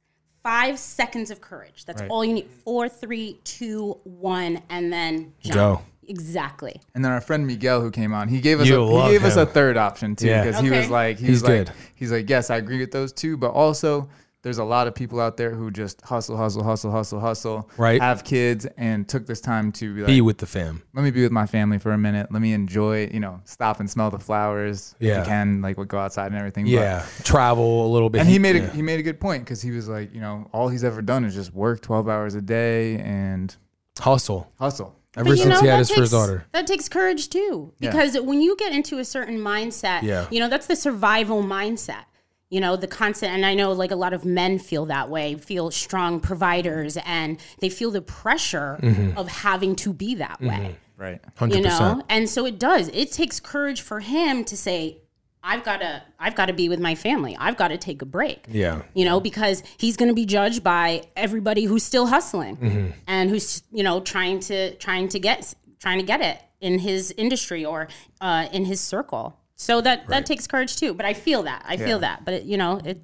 five 0.44 0.78
seconds 0.78 1.32
of 1.32 1.42
courage 1.42 1.86
that's 1.86 2.04
all 2.10 2.24
you 2.24 2.34
need 2.34 2.48
four 2.64 2.88
three 2.88 3.40
two 3.44 4.00
one 4.04 4.62
and 4.70 4.94
then 4.94 5.34
jump. 5.42 5.56
Go. 5.56 5.82
exactly 6.08 6.80
And 6.94 7.04
then 7.04 7.12
our 7.12 7.20
friend 7.22 7.48
Miguel, 7.48 7.82
who 7.82 7.90
came 7.90 8.14
on, 8.14 8.28
he 8.28 8.40
gave 8.42 8.60
us 8.62 8.68
You 8.68 8.84
a, 8.84 9.06
he 9.06 9.12
gave 9.14 9.24
us 9.26 9.36
a 9.38 9.46
third 9.48 9.76
option 9.76 10.16
too, 10.16 10.28
Yeah. 10.28 10.44
because 10.46 10.62
he 10.62 10.70
was 10.70 10.88
like, 10.90 11.18
he 11.18 11.26
He's 11.26 11.42
was 11.42 11.44
like, 11.50 11.66
good. 11.66 11.72
he's 11.96 12.12
like, 12.12 12.30
yes, 12.30 12.52
I 12.52 12.58
agree 12.58 12.80
with 12.80 12.92
those 12.92 13.12
two, 13.12 13.38
but 13.38 13.50
also 13.52 14.08
there's 14.46 14.60
a 14.60 14.64
lot 14.64 14.88
of 14.88 14.94
people 14.94 15.20
out 15.20 15.38
there 15.38 15.50
who 15.50 15.72
just 15.72 16.00
hustle, 16.02 16.38
hustle, 16.38 16.64
hustle, 16.64 16.92
hustle, 16.92 17.20
hustle, 17.20 17.68
Right. 17.78 18.00
Have 18.00 18.24
kids 18.24 18.68
and 18.78 19.10
took 19.10 19.26
this 19.26 19.42
time 19.42 19.72
to 19.74 19.94
be 19.96 20.02
like, 20.02 20.08
Be 20.08 20.22
with 20.22 20.38
the 20.38 20.46
fam. 20.46 20.84
let 20.94 21.02
me 21.04 21.10
be 21.10 21.24
with 21.24 21.32
my 21.32 21.48
family 21.48 21.80
for 21.80 21.92
a 21.94 21.98
minute. 21.98 22.32
Let 22.32 22.44
me 22.44 22.54
enjoy, 22.54 23.10
you 23.12 23.20
know, 23.20 23.42
stop 23.46 23.80
and 23.80 23.90
smell 23.90 24.12
the 24.12 24.20
flowers. 24.20 24.94
if 25.00 25.08
Yeah. 25.08 25.20
you 25.22 25.26
can 25.26 25.62
like 25.64 25.78
we'll 25.78 25.88
go 25.88 25.98
outside 25.98 26.28
and 26.28 26.36
everything. 26.36 26.66
but- 26.66 26.72
Yeah, 26.72 27.04
travel 27.24 27.88
a 27.88 27.90
little 27.92 28.12
bit. 28.12 28.22
and 28.22 28.30
he 28.30 28.38
made 28.38 28.56
a, 28.58 28.68
he 28.70 28.84
made 28.84 29.00
a 29.00 29.04
good 29.04 29.20
point 29.20 29.44
because 29.44 29.64
he 29.64 29.72
was 29.72 29.90
like, 29.90 30.14
you 30.14 30.22
know, 30.22 30.48
all 30.54 30.70
he's 30.70 30.84
ever 30.84 31.02
done 31.02 31.26
is 31.26 31.34
just 31.34 31.52
work 31.52 31.82
12 31.82 32.08
hours 32.08 32.36
a 32.36 32.42
day 32.42 33.00
and 33.00 33.56
hustle 34.00 34.52
hustle. 34.60 34.96
ever 35.18 35.30
But 35.30 35.38
you 35.38 35.44
since 35.44 35.50
know, 35.56 35.62
he 35.62 35.68
had 35.68 35.74
that 35.76 35.80
his 35.80 35.88
takes, 35.88 36.00
first 36.02 36.12
daughter. 36.12 36.46
That 36.52 36.68
takes 36.68 36.88
courage 36.88 37.30
too. 37.30 37.74
Yeah. 37.80 37.90
Because 37.90 38.20
when 38.20 38.42
you 38.42 38.56
get 38.58 38.74
into 38.74 39.00
a 39.00 39.06
certain 39.06 39.40
mindset, 39.40 40.04
Yeah. 40.04 40.28
you 40.30 40.40
know, 40.40 40.50
that's 40.50 40.68
the 40.68 40.76
survival 40.76 41.42
mindset. 41.44 42.04
You 42.52 42.62
know, 42.62 42.76
the 42.76 42.88
constant, 42.88 43.32
and 43.34 43.46
I 43.46 43.56
know 43.56 43.72
like 43.72 43.92
a 43.92 43.96
lot 43.96 44.14
of 44.14 44.24
men 44.24 44.60
feel 44.60 44.86
that 44.86 45.10
way, 45.10 45.36
feel 45.36 45.72
strong 45.72 46.20
providers, 46.20 46.96
and 47.06 47.40
they 47.60 47.70
feel 47.70 47.90
the 47.92 48.02
pressure 48.02 48.80
Mm-hmm. 48.82 49.18
of 49.18 49.28
having 49.28 49.76
to 49.78 49.92
be 49.94 50.16
that 50.16 50.40
way. 50.42 50.76
Right. 50.98 51.20
Hundred 51.36 51.58
You 51.58 51.64
know, 51.64 52.04
and 52.08 52.30
so 52.30 52.46
it 52.46 52.58
does. 52.60 52.88
It 52.94 53.12
takes 53.12 53.40
courage 53.40 53.82
for 53.82 54.00
him 54.00 54.44
to 54.46 54.56
say, 54.56 55.00
"I've 55.44 55.64
got 55.64 55.78
to, 55.82 56.04
I've 56.20 56.36
got 56.36 56.46
to 56.46 56.54
be 56.54 56.70
with 56.70 56.80
my 56.80 56.96
family. 56.96 57.36
I've 57.38 57.58
got 57.58 57.70
to 57.70 57.78
take 57.78 58.02
a 58.02 58.06
break." 58.06 58.46
Yeah. 58.50 58.84
you 58.94 59.06
know, 59.06 59.20
because 59.20 59.62
he's 59.78 59.98
going 59.98 60.10
to 60.10 60.16
be 60.16 60.26
judged 60.26 60.64
by 60.64 61.04
everybody 61.18 61.66
who's 61.66 61.84
still 61.84 62.06
hustling 62.08 62.58
Mm-hmm. 62.58 62.88
and 63.08 63.30
who's 63.32 63.64
you 63.72 63.84
know 63.84 64.00
trying 64.02 64.40
to 64.42 64.76
trying 64.76 65.08
to 65.10 65.20
get 65.20 65.54
trying 65.80 65.98
to 65.98 66.06
get 66.06 66.22
it 66.22 66.38
in 66.62 66.80
his 66.80 67.12
industry 67.18 67.66
or 67.66 67.88
uh, 68.22 68.48
in 68.54 68.66
his 68.66 68.80
circle. 68.80 69.38
So 69.56 69.82
that 69.82 70.08
that 70.08 70.26
takes 70.26 70.48
courage 70.48 70.76
too. 70.78 70.94
But 70.94 71.06
I 71.06 71.14
feel 71.14 71.44
that 71.44 71.64
I 71.68 71.76
Yeah. 71.76 71.86
feel 71.86 72.00
that. 72.00 72.26
But 72.26 72.34
it, 72.36 72.44
you 72.44 72.58
know, 72.58 72.80
it 72.84 73.02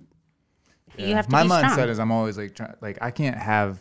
you 0.97 1.15
have 1.15 1.25
to 1.27 1.31
my 1.31 1.43
be 1.43 1.49
mindset 1.49 1.71
strong. 1.73 1.89
is 1.89 1.99
I'm 1.99 2.11
always 2.11 2.37
like 2.37 2.55
try, 2.55 2.73
like 2.81 2.97
I 3.01 3.11
can't 3.11 3.37
have 3.37 3.79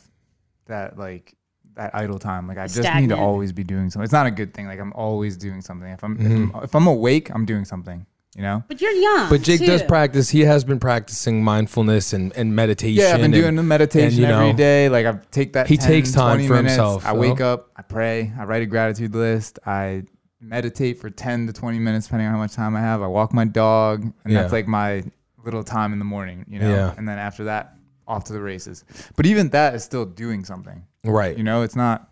that 0.67 0.97
like 0.99 1.35
that 1.75 1.95
idle 1.95 2.19
time. 2.19 2.47
Like 2.47 2.59
I 2.59 2.67
just 2.67 2.83
need 2.95 3.09
to 3.09 3.17
always 3.17 3.53
be 3.53 3.65
doing 3.65 3.91
something. 3.91 4.05
It's 4.05 4.13
not 4.13 4.27
a 4.27 4.31
good 4.31 4.55
thing. 4.55 4.67
Like 4.67 4.79
I'm 4.81 4.93
always 4.93 5.37
doing 5.37 5.61
something. 5.61 5.89
If 5.89 6.03
I'm 6.05 6.13
if, 6.17 6.21
Mm-hmm. 6.27 6.57
I'm 6.57 6.65
if 6.65 6.75
I'm 6.75 6.87
awake, 6.87 7.31
I'm 7.35 7.45
doing 7.45 7.65
something. 7.65 8.07
You 8.37 8.43
know. 8.43 8.63
but 8.69 8.81
you're 8.81 8.93
young. 8.93 9.29
But 9.29 9.43
Jake 9.43 9.67
does 9.67 9.83
practice. 9.83 10.31
He 10.31 10.43
has 10.43 10.63
been 10.63 10.79
practicing 10.79 11.43
mindfulness 11.43 12.13
and, 12.13 12.33
and 12.37 12.55
meditation. 12.55 13.03
Yeah, 13.03 13.09
I've 13.11 13.17
been 13.17 13.25
and- 13.25 13.35
doing 13.35 13.57
the 13.57 13.65
meditation 13.65 14.23
and, 14.23 14.33
you 14.45 14.51
know, 14.53 14.53
day. 14.53 14.89
Like 14.89 15.05
I 15.05 15.19
take 15.33 15.55
that. 15.55 15.67
He 15.67 15.77
10, 15.77 15.87
takes 15.89 16.13
time 16.13 16.47
for 16.47 16.55
minutes. 16.55 16.75
himself, 16.75 17.05
I 17.05 17.13
wake 17.13 17.39
though. 17.39 17.55
up. 17.55 17.71
I 17.75 17.83
pray. 17.83 18.33
I 18.39 18.45
write 18.45 18.63
a 18.63 18.67
gratitude 18.67 19.17
list. 19.17 19.59
I 19.67 20.05
meditate 20.41 20.99
for 20.99 21.11
10 21.11 21.47
to 21.47 21.53
20 21.53 21.79
minutes, 21.79 22.07
depending 22.07 22.27
on 22.29 22.33
how 22.33 22.39
much 22.39 22.55
time 22.55 22.75
I 22.75 22.81
have. 22.81 23.03
I 23.03 23.07
walk 23.07 23.33
my 23.35 23.45
dog, 23.45 24.03
and 24.03 24.15
Yeah. 24.33 24.41
that's 24.43 24.53
like 24.53 24.67
my 24.67 25.05
little 25.45 25.63
time 25.65 25.93
in 25.93 25.99
the 25.99 26.05
morning. 26.05 26.45
You 26.49 26.59
know. 26.59 26.71
Yeah. 26.71 26.95
And 26.97 27.09
then 27.09 27.19
after 27.19 27.45
that, 27.45 27.75
off 28.09 28.25
to 28.25 28.33
the 28.33 28.41
races. 28.41 28.85
But 29.17 29.27
even 29.27 29.51
that 29.51 29.75
is 29.75 29.85
still 29.85 30.05
doing 30.05 30.45
something. 30.45 30.85
Right. 31.05 31.37
You 31.37 31.45
know, 31.45 31.63
it's 31.63 31.77
not 31.77 32.11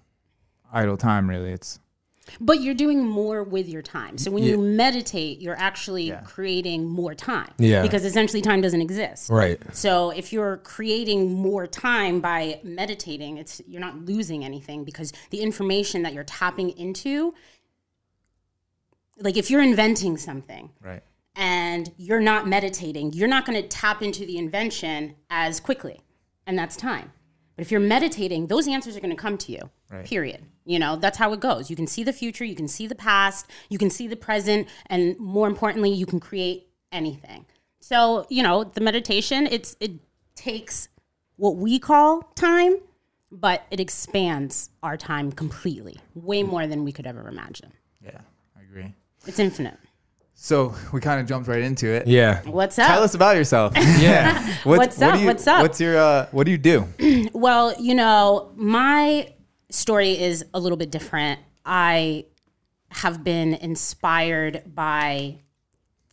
idle 0.72 0.96
time 0.96 1.28
really. 1.28 1.50
It's 1.50 1.80
But 2.42 2.60
you're 2.60 2.74
doing 2.74 3.06
more 3.06 3.42
with 3.42 3.68
your 3.70 3.80
time. 3.80 4.18
So 4.18 4.30
when 4.30 4.42
Yeah. 4.42 4.50
you 4.50 4.58
meditate, 4.58 5.40
you're 5.40 5.56
actually 5.58 6.08
Yeah. 6.08 6.20
creating 6.20 6.86
more 6.86 7.14
time. 7.14 7.50
Yeah. 7.58 7.80
Because 7.80 8.04
essentially 8.04 8.42
time 8.42 8.60
doesn't 8.60 8.82
exist. 8.82 9.30
Right. 9.30 9.58
So 9.74 10.10
if 10.10 10.30
you're 10.30 10.58
creating 10.58 11.32
more 11.32 11.66
time 11.66 12.20
by 12.20 12.60
meditating, 12.62 13.38
it's 13.38 13.62
you're 13.66 13.80
not 13.80 14.04
losing 14.04 14.44
anything 14.44 14.84
because 14.84 15.10
the 15.30 15.40
information 15.40 16.02
that 16.02 16.12
you're 16.12 16.22
tapping 16.24 16.68
into 16.78 17.32
like 19.20 19.36
if 19.36 19.50
you're 19.50 19.62
inventing 19.62 20.16
something 20.16 20.70
right. 20.82 21.02
and 21.36 21.92
you're 21.96 22.20
not 22.20 22.46
meditating, 22.46 23.12
you're 23.12 23.28
not 23.28 23.44
going 23.44 23.60
to 23.60 23.66
tap 23.68 24.02
into 24.02 24.24
the 24.24 24.38
invention 24.38 25.14
as 25.30 25.60
quickly. 25.60 26.00
And 26.46 26.58
that's 26.58 26.76
time. 26.76 27.12
But 27.56 27.62
if 27.62 27.70
you're 27.70 27.80
meditating, 27.80 28.46
those 28.46 28.68
answers 28.68 28.96
are 28.96 29.00
going 29.00 29.14
to 29.14 29.20
come 29.20 29.36
to 29.38 29.52
you. 29.52 29.70
Right. 29.90 30.04
Period. 30.04 30.44
You 30.64 30.78
know, 30.78 30.96
that's 30.96 31.18
how 31.18 31.32
it 31.32 31.40
goes. 31.40 31.70
You 31.70 31.76
can 31.76 31.86
see 31.86 32.04
the 32.04 32.12
future, 32.12 32.44
you 32.44 32.54
can 32.54 32.68
see 32.68 32.86
the 32.86 32.94
past, 32.94 33.50
you 33.68 33.78
can 33.78 33.90
see 33.90 34.06
the 34.06 34.16
present, 34.16 34.68
and 34.86 35.18
more 35.18 35.48
importantly, 35.48 35.90
you 35.90 36.06
can 36.06 36.20
create 36.20 36.68
anything. 36.92 37.46
So, 37.80 38.26
you 38.28 38.42
know, 38.42 38.64
the 38.64 38.80
meditation, 38.80 39.46
it's 39.50 39.76
it 39.80 39.92
takes 40.34 40.88
what 41.36 41.56
we 41.56 41.78
call 41.78 42.22
time, 42.34 42.76
but 43.32 43.64
it 43.70 43.80
expands 43.80 44.70
our 44.82 44.96
time 44.96 45.32
completely, 45.32 45.96
way 46.14 46.42
more 46.42 46.66
than 46.66 46.84
we 46.84 46.92
could 46.92 47.06
ever 47.06 47.26
imagine. 47.28 47.72
Yeah, 48.04 48.20
I 48.56 48.62
agree. 48.62 48.94
It's 49.28 49.38
infinite. 49.38 49.76
So 50.34 50.74
we 50.92 51.00
kind 51.00 51.20
of 51.20 51.26
jumped 51.26 51.48
right 51.48 51.62
into 51.62 51.88
it. 51.88 52.06
Yeah. 52.06 52.42
What's 52.42 52.78
up? 52.78 52.86
Tell 52.86 53.02
us 53.02 53.14
about 53.14 53.36
yourself. 53.36 53.72
Yeah. 53.76 54.44
What- 54.64 54.78
What's 54.78 55.00
up? 55.02 55.14
do 55.14 55.20
you- 55.20 55.26
What's 55.26 55.46
up? 55.46 55.62
What's 55.62 55.80
your 55.80 55.96
uh, 55.98 56.26
What 56.32 56.44
do 56.44 56.50
you 56.52 56.58
do? 56.58 56.86
Well, 57.32 57.74
you 57.80 57.94
know, 57.94 58.52
my 58.56 59.32
story 59.70 60.18
is 60.18 60.44
a 60.54 60.60
little 60.60 60.78
bit 60.78 60.90
different. 60.90 61.40
I 61.64 62.24
have 62.90 63.22
been 63.22 63.54
inspired 63.54 64.62
by 64.74 65.40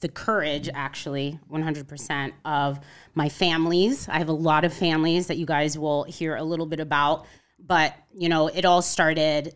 the 0.01 0.09
courage, 0.09 0.69
actually, 0.73 1.39
100% 1.51 2.31
of 2.43 2.79
my 3.13 3.29
families. 3.29 4.09
I 4.09 4.17
have 4.17 4.27
a 4.27 4.33
lot 4.33 4.65
of 4.65 4.73
families 4.73 5.27
that 5.27 5.37
you 5.37 5.45
guys 5.45 5.79
will 5.79 6.03
hear 6.03 6.35
a 6.35 6.43
little 6.43 6.65
bit 6.65 6.79
about. 6.81 7.25
But, 7.59 7.95
you 8.13 8.27
know, 8.29 8.47
it 8.47 8.65
all 8.65 8.81
started 8.81 9.55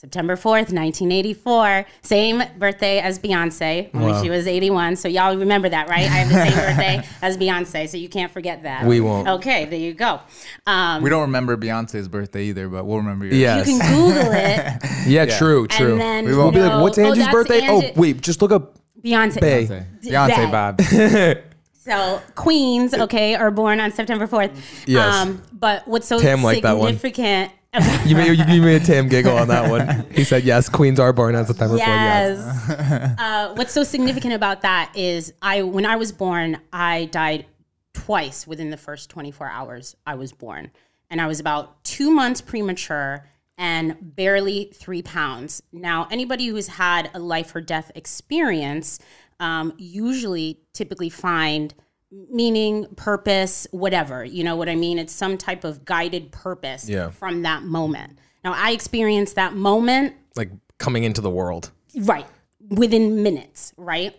September 0.00 0.34
4th, 0.34 0.72
1984. 0.72 1.84
Same 2.00 2.42
birthday 2.56 3.00
as 3.00 3.18
Beyonce 3.18 3.92
when 3.92 4.22
she 4.22 4.30
was 4.30 4.46
81. 4.46 4.96
So 4.96 5.08
y'all 5.08 5.36
remember 5.36 5.68
that, 5.68 5.90
right? 5.90 6.04
I 6.04 6.24
have 6.24 6.28
the 6.30 6.42
same 6.42 6.54
birthday 6.54 7.08
as 7.22 7.36
Beyonce, 7.36 7.86
so 7.86 7.98
you 7.98 8.08
can't 8.08 8.32
forget 8.32 8.62
that. 8.62 8.86
We 8.86 9.00
won't. 9.00 9.28
Okay, 9.28 9.66
there 9.66 9.78
you 9.78 9.92
go. 9.92 10.20
Um, 10.66 11.02
We 11.02 11.10
don't 11.10 11.20
remember 11.20 11.54
Beyonce's 11.58 12.08
birthday 12.08 12.44
either, 12.44 12.66
but 12.70 12.86
we'll 12.86 12.96
remember 12.96 13.26
yours. 13.26 13.36
Yes. 13.36 13.68
you 13.68 13.78
can 13.78 13.94
Google 13.94 14.32
it. 14.32 15.06
yeah, 15.06 15.26
true, 15.38 15.68
true. 15.68 15.92
And 15.92 16.00
then 16.00 16.24
We 16.24 16.34
won't 16.34 16.54
you 16.54 16.62
be 16.62 16.66
Be 16.66 16.72
like, 16.72 16.82
what's 16.82 16.96
oh, 16.96 17.04
Angie's 17.04 17.24
that's 17.24 17.34
birthday? 17.34 17.60
Angie- 17.60 17.92
Oh, 17.94 18.00
wait, 18.00 18.22
just 18.22 18.40
look 18.40 18.52
up 18.52 18.76
Beyonce. 19.04 19.38
Bay. 19.38 19.66
Beyonce, 19.66 20.02
Beyonce 20.02 20.76
That. 20.78 21.44
So 21.84 22.22
queens, 22.36 22.94
okay, 22.94 23.34
are 23.34 23.50
born 23.50 23.80
on 23.80 23.90
September 23.90 24.26
4th. 24.26 24.54
Yes. 24.86 25.28
but 25.52 25.86
what's 25.88 26.06
so 26.06 26.20
Tam 26.20 26.42
liked 26.42 26.62
that 26.62 26.78
one. 26.78 26.88
significant 26.88 27.46
about 27.46 27.59
You 28.04 28.16
made, 28.16 28.36
you 28.48 28.62
made 28.62 28.84
Tam 28.84 29.08
giggle 29.08 29.36
on 29.36 29.48
that 29.48 29.70
one. 29.70 30.06
He 30.10 30.24
said, 30.24 30.42
yes, 30.42 30.68
queens 30.68 30.98
are 30.98 31.12
born 31.12 31.36
on 31.36 31.46
September 31.46 31.76
4th. 31.76 31.78
Yes. 31.78 32.66
Yes. 32.68 33.14
uh, 33.18 33.52
what's 33.54 33.72
so 33.72 33.84
significant 33.84 34.34
about 34.34 34.62
that 34.62 34.92
is 34.96 35.32
I 35.40 35.62
when 35.62 35.86
I 35.86 35.96
was 35.96 36.10
born, 36.10 36.58
I 36.72 37.06
died 37.06 37.46
twice 37.92 38.46
within 38.46 38.70
the 38.70 38.76
first 38.76 39.08
24 39.10 39.48
hours 39.48 39.96
I 40.06 40.16
was 40.16 40.32
born. 40.32 40.72
And 41.10 41.20
I 41.20 41.26
was 41.26 41.40
about 41.40 41.82
two 41.84 42.10
months 42.10 42.40
premature 42.40 43.24
and 43.56 43.96
barely 44.00 44.72
three 44.74 45.02
pounds. 45.02 45.62
Now, 45.72 46.08
anybody 46.10 46.46
who's 46.46 46.66
had 46.66 47.10
a 47.14 47.18
life 47.18 47.54
or 47.54 47.60
death 47.60 47.92
experience 47.94 48.98
um, 49.38 49.74
usually 49.76 50.60
typically 50.72 51.08
find 51.08 51.74
meaning, 52.10 52.86
purpose, 52.96 53.66
whatever. 53.70 54.24
You 54.24 54.44
know 54.44 54.56
what 54.56 54.68
I 54.68 54.74
mean? 54.74 54.98
It's 54.98 55.12
some 55.12 55.38
type 55.38 55.64
of 55.64 55.84
guided 55.84 56.32
purpose 56.32 56.88
Yeah. 56.88 57.10
from 57.10 57.42
that 57.42 57.62
moment. 57.62 58.18
Now, 58.44 58.54
I 58.56 58.72
experienced 58.72 59.34
that 59.36 59.54
moment 59.54 60.14
Like 60.36 60.50
coming 60.78 61.04
into 61.04 61.20
the 61.20 61.30
world. 61.30 61.70
Right. 61.96 62.26
Within 62.68 63.22
minutes, 63.22 63.72
right? 63.76 64.14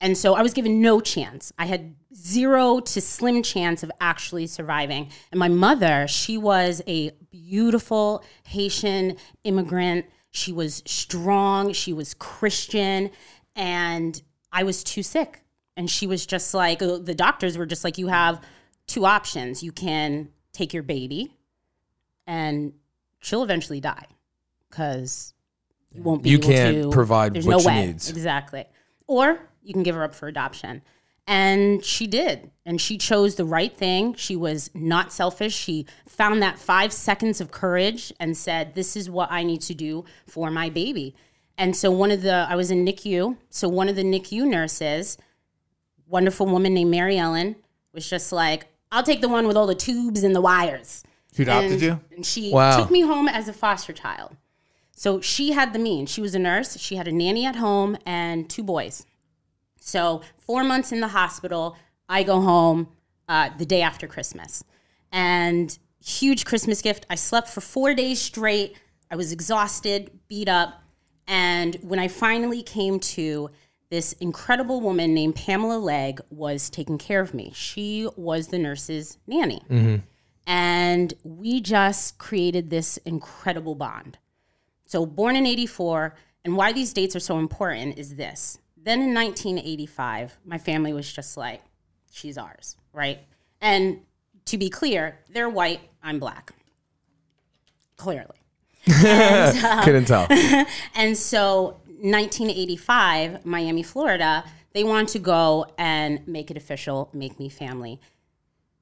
And 0.00 0.16
so 0.18 0.34
I 0.34 0.42
was 0.42 0.52
given 0.52 0.80
no 0.82 1.00
chance. 1.00 1.52
I 1.58 1.66
had 1.66 1.94
zero 2.14 2.80
to 2.80 3.00
slim 3.00 3.42
chance 3.42 3.82
of 3.82 3.90
actually 4.00 4.46
surviving. 4.46 5.10
And 5.30 5.38
my 5.38 5.48
mother, 5.48 6.06
she 6.06 6.36
was 6.36 6.82
a 6.86 7.10
beautiful 7.30 8.22
Haitian 8.44 9.16
immigrant. 9.44 10.06
She 10.30 10.52
was 10.52 10.82
strong, 10.84 11.72
she 11.72 11.92
was 11.92 12.12
Christian, 12.14 13.10
and 13.54 14.20
I 14.52 14.64
was 14.64 14.82
too 14.84 15.02
sick. 15.02 15.43
And 15.76 15.90
she 15.90 16.06
was 16.06 16.24
just 16.26 16.54
like, 16.54 16.80
uh, 16.82 16.98
the 16.98 17.14
doctors 17.14 17.58
were 17.58 17.66
just 17.66 17.82
like, 17.84 17.98
you 17.98 18.06
have 18.08 18.40
two 18.86 19.04
options. 19.04 19.62
You 19.62 19.72
can 19.72 20.28
take 20.52 20.72
your 20.72 20.84
baby, 20.84 21.34
and 22.26 22.72
she'll 23.20 23.42
eventually 23.42 23.80
die 23.80 24.06
because 24.70 25.34
you 25.92 26.02
won't 26.02 26.22
be 26.22 26.30
You 26.30 26.38
able 26.38 26.48
can't 26.48 26.82
to 26.84 26.90
provide 26.90 27.34
there's 27.34 27.46
what 27.46 27.52
no 27.52 27.58
she 27.60 27.66
way. 27.66 27.86
needs. 27.86 28.08
exactly. 28.10 28.64
Or 29.06 29.40
you 29.62 29.72
can 29.72 29.82
give 29.82 29.94
her 29.96 30.04
up 30.04 30.14
for 30.14 30.28
adoption. 30.28 30.82
And 31.26 31.82
she 31.84 32.06
did. 32.06 32.50
And 32.66 32.80
she 32.80 32.98
chose 32.98 33.36
the 33.36 33.44
right 33.46 33.74
thing. 33.76 34.14
She 34.14 34.36
was 34.36 34.70
not 34.74 35.10
selfish. 35.12 35.54
She 35.54 35.86
found 36.06 36.42
that 36.42 36.58
five 36.58 36.92
seconds 36.92 37.40
of 37.40 37.50
courage 37.50 38.12
and 38.20 38.36
said 38.36 38.74
this 38.74 38.94
is 38.94 39.08
what 39.08 39.30
i 39.32 39.42
need 39.42 39.62
to 39.62 39.74
do 39.74 40.04
for 40.26 40.50
my 40.50 40.68
baby. 40.68 41.14
And 41.56 41.74
so 41.76 41.90
one 41.90 42.10
of 42.10 42.22
the 42.22 42.46
i 42.48 42.54
was 42.56 42.70
in 42.70 42.84
nicu 42.84 43.36
so 43.48 43.68
one 43.68 43.88
of 43.88 43.96
the 43.96 44.04
nicu 44.04 44.44
nurses 44.44 45.16
wonderful 46.08 46.46
woman 46.46 46.74
named 46.74 46.90
mary 46.90 47.16
ellen 47.18 47.56
was 47.92 48.08
just 48.08 48.32
like 48.32 48.66
i'll 48.92 49.02
take 49.02 49.20
the 49.20 49.28
one 49.28 49.46
with 49.46 49.56
all 49.56 49.66
the 49.66 49.74
tubes 49.74 50.22
and 50.22 50.34
the 50.34 50.40
wires 50.40 51.02
She 51.34 51.42
adopted 51.42 51.72
and, 51.72 51.82
you? 51.82 52.00
and 52.14 52.26
she 52.26 52.50
Wow. 52.52 52.76
took 52.78 52.90
me 52.90 53.00
home 53.02 53.28
as 53.28 53.48
a 53.48 53.52
foster 53.52 53.92
child. 53.92 54.36
So 54.96 55.20
she 55.20 55.50
had 55.50 55.72
the 55.72 55.80
means. 55.80 56.08
She 56.10 56.20
was 56.20 56.36
a 56.36 56.38
nurse. 56.38 56.78
She 56.78 56.94
had 56.94 57.08
a 57.08 57.12
nanny 57.12 57.44
at 57.44 57.56
home 57.56 57.96
and 58.06 58.48
two 58.48 58.62
boys. 58.62 59.04
So 59.80 60.22
four 60.38 60.62
months 60.62 60.92
in 60.92 61.00
the 61.00 61.08
hospital. 61.08 61.76
I 62.08 62.22
go 62.22 62.40
home 62.40 62.88
uh, 63.28 63.50
the 63.58 63.66
day 63.66 63.82
after 63.82 64.06
Christmas, 64.06 64.62
and 65.10 65.76
huge 66.04 66.44
Christmas 66.44 66.80
gift. 66.82 67.06
I 67.10 67.16
slept 67.16 67.48
for 67.48 67.60
four 67.60 67.94
days 67.94 68.20
straight. 68.20 68.76
I 69.10 69.16
was 69.16 69.32
exhausted, 69.32 70.10
beat 70.28 70.48
up, 70.48 70.82
and 71.26 71.74
when 71.82 71.98
I 71.98 72.06
finally 72.08 72.62
came 72.62 73.00
to, 73.00 73.50
this 73.90 74.12
incredible 74.14 74.80
woman 74.80 75.14
named 75.14 75.36
Pamela 75.36 75.78
Legg 75.78 76.20
was 76.30 76.70
taking 76.70 76.98
care 76.98 77.20
of 77.20 77.34
me. 77.34 77.52
She 77.54 78.08
was 78.16 78.48
the 78.48 78.58
nurse's 78.58 79.18
nanny 79.26 79.62
mm-hmm. 79.70 79.96
and 80.46 81.14
we 81.22 81.60
just 81.60 82.18
created 82.18 82.70
this 82.70 82.96
incredible 82.98 83.74
bond. 83.74 84.18
So, 84.86 85.06
born 85.06 85.34
in 85.34 85.46
84, 85.46 86.14
and 86.44 86.56
why 86.56 86.72
these 86.72 86.92
dates 86.92 87.16
are 87.16 87.20
so 87.20 87.38
important 87.38 87.98
is 87.98 88.16
this. 88.16 88.58
Then 88.76 89.00
in 89.00 89.14
1985, 89.14 90.38
my 90.44 90.58
family 90.58 90.92
was 90.92 91.10
just 91.10 91.36
like, 91.36 91.62
she's 92.12 92.36
ours, 92.36 92.76
right? 92.92 93.20
And 93.60 94.00
to 94.46 94.58
be 94.58 94.68
clear, 94.68 95.18
they're 95.30 95.48
white, 95.48 95.80
I'm 96.02 96.18
black. 96.18 96.52
Clearly. 97.96 98.36
Uh, 98.86 99.82
Couldn't 99.82 100.04
tell. 100.04 100.26
And 100.94 101.16
so, 101.16 101.80
1985, 102.04 103.44
Miami, 103.46 103.82
Florida, 103.82 104.44
they 104.72 104.84
want 104.84 105.08
to 105.10 105.18
go 105.18 105.66
and 105.78 106.26
make 106.28 106.50
it 106.50 106.56
official, 106.56 107.08
make 107.12 107.38
me 107.38 107.48
family. 107.48 107.98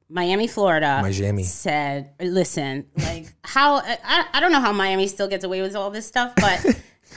Miami, 0.08 0.46
Florida, 0.46 0.98
Miami. 1.00 1.42
said, 1.42 2.10
"Listen, 2.20 2.86
like 2.98 3.32
how 3.44 3.76
I, 3.76 4.26
I 4.34 4.40
don't 4.40 4.52
know 4.52 4.60
how 4.60 4.72
Miami 4.72 5.06
still 5.06 5.28
gets 5.28 5.42
away 5.44 5.62
with 5.62 5.74
all 5.74 5.90
this 5.90 6.06
stuff, 6.06 6.34
but 6.36 6.62
it 6.66 6.76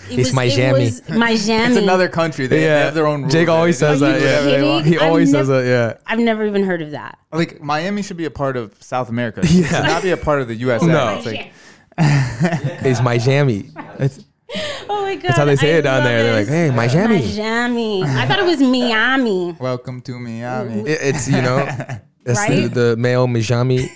It's 0.09 0.17
was 0.17 0.33
Miami. 0.33 0.61
It 0.61 0.71
was 0.73 1.09
Miami. 1.09 1.73
It's 1.73 1.77
another 1.83 2.07
country. 2.07 2.47
They, 2.47 2.59
they 2.59 2.63
have 2.65 2.93
their 2.93 3.05
own 3.05 3.21
rules. 3.23 3.33
Jake 3.33 3.49
always 3.49 3.77
says 3.77 3.99
that. 3.99 4.21
Yeah. 4.21 4.81
He 4.81 4.95
I've 4.97 5.01
always 5.09 5.29
says 5.29 5.49
that. 5.49 5.65
Yeah, 5.65 5.97
I've 6.05 6.19
never 6.19 6.45
even 6.45 6.63
heard 6.63 6.81
of 6.81 6.91
that. 6.91 7.17
Like 7.33 7.59
Miami 7.61 8.01
should 8.01 8.15
be 8.17 8.25
a 8.25 8.31
part 8.31 8.55
of 8.55 8.81
South 8.81 9.09
America. 9.09 9.41
It 9.43 9.47
should 9.65 9.71
not 9.83 10.01
be 10.03 10.11
a 10.11 10.17
part 10.17 10.41
of 10.41 10.47
the 10.47 10.55
USA. 10.55 10.85
No. 10.85 11.15
It's 11.17 11.25
like, 11.25 11.51
Yeah. 11.97 12.79
It's 12.87 13.01
Miami. 13.01 13.71
it's, 13.99 14.23
oh 14.89 15.01
my 15.03 15.15
god, 15.15 15.23
That's 15.23 15.37
how 15.37 15.45
they 15.45 15.55
say 15.55 15.75
I 15.75 15.77
it 15.77 15.81
down 15.83 15.95
love 15.99 16.03
there. 16.05 16.23
They're 16.23 16.39
like, 16.39 16.47
hey, 16.47 16.69
Miami. 16.71 17.19
Miami. 17.35 18.03
I 18.03 18.25
thought 18.27 18.39
it 18.39 18.45
was 18.45 18.61
Miami. 18.61 19.55
welcome 19.59 20.01
to 20.01 20.19
Miami. 20.19 20.81
It- 20.89 20.99
It's, 21.01 21.27
you 21.27 21.41
know, 21.41 21.59
it's 22.25 22.45
the, 22.47 22.67
the 22.67 22.95
male 22.97 23.27
Miami, 23.27 23.89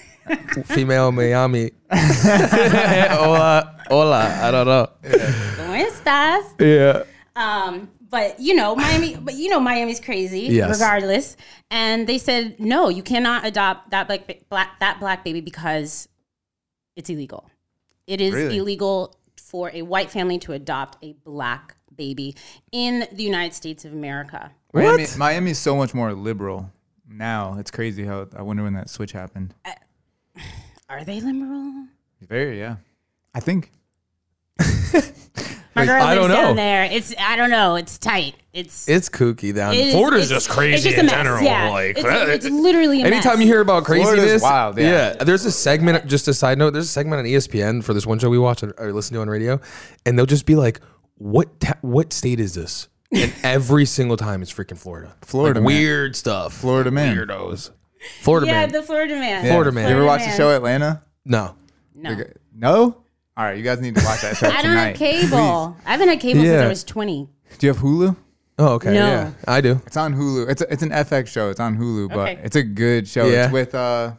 female 0.66 1.12
Miami. 1.12 1.72
hola, 1.92 3.76
hola. 3.90 4.40
I 4.44 4.52
don't 4.52 4.68
know. 4.68 4.88
¿Cómo 5.58 5.76
estás? 5.76 6.44
Yeah. 6.60 7.04
Um, 7.36 7.90
but 8.10 8.40
you 8.40 8.56
know, 8.56 8.76
Miami, 8.76 9.16
but 9.16 9.36
you 9.36 9.50
know, 9.50 9.60
Miami's 9.60 10.00
crazy, 10.00 10.42
Yes. 10.42 10.70
regardless. 10.70 11.38
And 11.72 12.08
they 12.08 12.18
said, 12.18 12.60
no, 12.60 12.90
you 12.90 13.04
cannot 13.04 13.46
adopt 13.46 13.92
that 13.92 14.08
black, 14.08 14.28
black 14.50 14.80
that 14.80 15.00
black 15.00 15.24
baby 15.24 15.42
because 15.42 16.08
it's 16.96 17.10
illegal. 17.10 17.50
It 18.08 18.22
is 18.22 18.34
Really? 18.34 18.58
illegal 18.58 19.16
for 19.50 19.72
a 19.74 19.82
white 19.82 20.12
family 20.12 20.38
to 20.38 20.54
adopt 20.54 21.04
a 21.04 21.14
black 21.24 21.76
baby 21.96 22.36
in 22.72 23.08
the 23.12 23.24
United 23.24 23.56
States 23.56 23.84
of 23.84 23.92
America. 23.94 24.52
Miami, 24.74 25.04
What? 25.04 25.18
Miami 25.18 25.52
is 25.52 25.58
so 25.58 25.76
much 25.76 25.96
more 25.96 26.14
liberal 26.14 26.72
now. 27.10 27.58
It's 27.58 27.72
crazy 27.72 28.06
how 28.06 28.28
I 28.36 28.44
wonder 28.44 28.62
when 28.62 28.74
that 28.74 28.92
switch 28.92 29.12
happened. 29.12 29.56
Uh, 29.66 29.72
are 30.90 31.04
they 31.04 31.20
liberal? 31.20 31.88
Very, 32.22 32.60
yeah. 32.60 32.76
I 33.34 33.40
think. 33.40 33.72
My 35.76 35.86
girl 35.86 36.04
I 36.04 36.16
don't 36.16 36.30
know. 36.30 36.36
down 36.36 36.56
there. 36.56 36.86
It's 36.86 37.14
I 37.18 37.36
don't 37.36 37.52
know. 37.52 37.76
It's 37.76 37.98
tight. 37.98 38.36
It's 38.54 38.90
It's 38.90 39.08
kooky 39.08 39.54
down. 39.56 39.74
it 39.76 39.88
is- 39.88 39.94
Florida's 39.94 40.30
it's- 40.32 40.44
just 40.46 40.50
crazy 40.50 40.74
it's 40.76 40.84
just 40.84 40.98
a 40.98 41.00
in 41.02 41.06
mess, 41.06 41.16
general. 41.16 41.44
Yeah. 41.44 41.70
Like, 41.70 41.92
it's, 41.98 42.04
that- 42.04 42.30
it's 42.30 42.46
literally 42.50 43.02
a 43.04 43.06
Anytime 43.06 43.34
mess. 43.38 43.42
you 43.42 43.54
hear 43.54 43.62
about 43.62 43.86
Florida's 43.86 44.10
craziness, 44.16 44.42
wild, 44.42 44.78
yeah. 44.78 45.14
There's 45.24 45.46
a 45.46 45.52
segment. 45.52 46.06
Just 46.08 46.28
a 46.28 46.34
side 46.34 46.58
note. 46.58 46.72
There's 46.72 46.86
a 46.86 46.92
segment 46.92 47.20
on 47.20 47.26
ESPN 47.26 47.84
for 47.84 47.94
this 47.94 48.06
one 48.06 48.20
show 48.20 48.30
we 48.30 48.40
watch 48.40 48.64
or 48.64 48.74
or 48.78 48.92
listen 48.92 49.14
to 49.16 49.22
on 49.22 49.30
radio, 49.30 49.60
and 50.06 50.18
they'll 50.18 50.26
just 50.26 50.46
be 50.48 50.56
like, 50.56 50.82
"What? 51.16 51.60
Ta- 51.60 51.78
what 51.82 52.12
state 52.12 52.40
is 52.40 52.56
this?" 52.56 52.88
And 53.14 53.32
every 53.44 53.86
single 53.86 54.18
time 54.18 54.42
it's 54.42 54.52
freaking 54.52 54.78
Florida. 54.78 55.16
Florida 55.22 55.60
Like, 55.62 55.70
man. 55.70 55.82
weird 55.82 56.16
stuff. 56.16 56.54
Florida 56.56 56.92
man. 56.92 57.16
weirdos. 57.16 57.70
Florida 58.22 58.48
yeah, 58.48 58.54
man. 58.54 58.72
the 58.72 58.82
Florida 58.84 59.14
man. 59.16 59.46
Yeah. 59.46 59.52
Florida 59.52 59.72
man. 59.72 59.90
You 59.90 59.96
ever 59.96 60.06
watch 60.06 60.24
the 60.26 60.32
show 60.36 60.50
Atlanta? 60.56 61.04
no. 61.26 61.56
No. 61.96 62.24
No? 62.56 63.04
All 63.40 63.46
right, 63.46 63.58
you 63.58 63.64
guys 63.64 63.80
need 63.80 63.96
to 63.96 64.04
watch 64.04 64.22
that 64.22 64.36
show 64.36 64.48
I 64.48 64.62
don't 64.62 64.64
tonight. 64.64 64.88
have 64.90 64.98
cable. 64.98 65.78
I 65.86 65.92
haven't 65.94 66.10
had 66.10 66.20
cable 66.20 66.42
since 66.42 66.52
Yeah. 66.54 66.66
I 66.66 66.68
was 66.68 66.84
20. 66.84 67.30
Do 67.58 67.68
you 67.68 67.74
have 67.74 67.82
Hulu? 67.82 68.16
Oh, 68.58 68.74
okay. 68.74 68.94
No. 68.94 69.08
Yeah, 69.08 69.32
I 69.48 69.62
do. 69.62 69.82
It's 69.88 69.96
on 69.96 70.14
Hulu. 70.14 70.50
It's 70.50 70.62
a, 70.62 70.74
it's 70.74 70.84
an 70.84 70.90
FX 70.90 71.28
show. 71.28 71.50
It's 71.50 71.62
on 71.62 71.78
Hulu, 71.78 72.10
but 72.10 72.18
Okay. 72.20 72.42
it's 72.44 72.58
a 72.58 72.64
good 72.64 73.08
show. 73.08 73.26
Yeah. 73.28 73.46
It's 73.46 73.54
with 73.54 73.74
uh, 73.74 74.12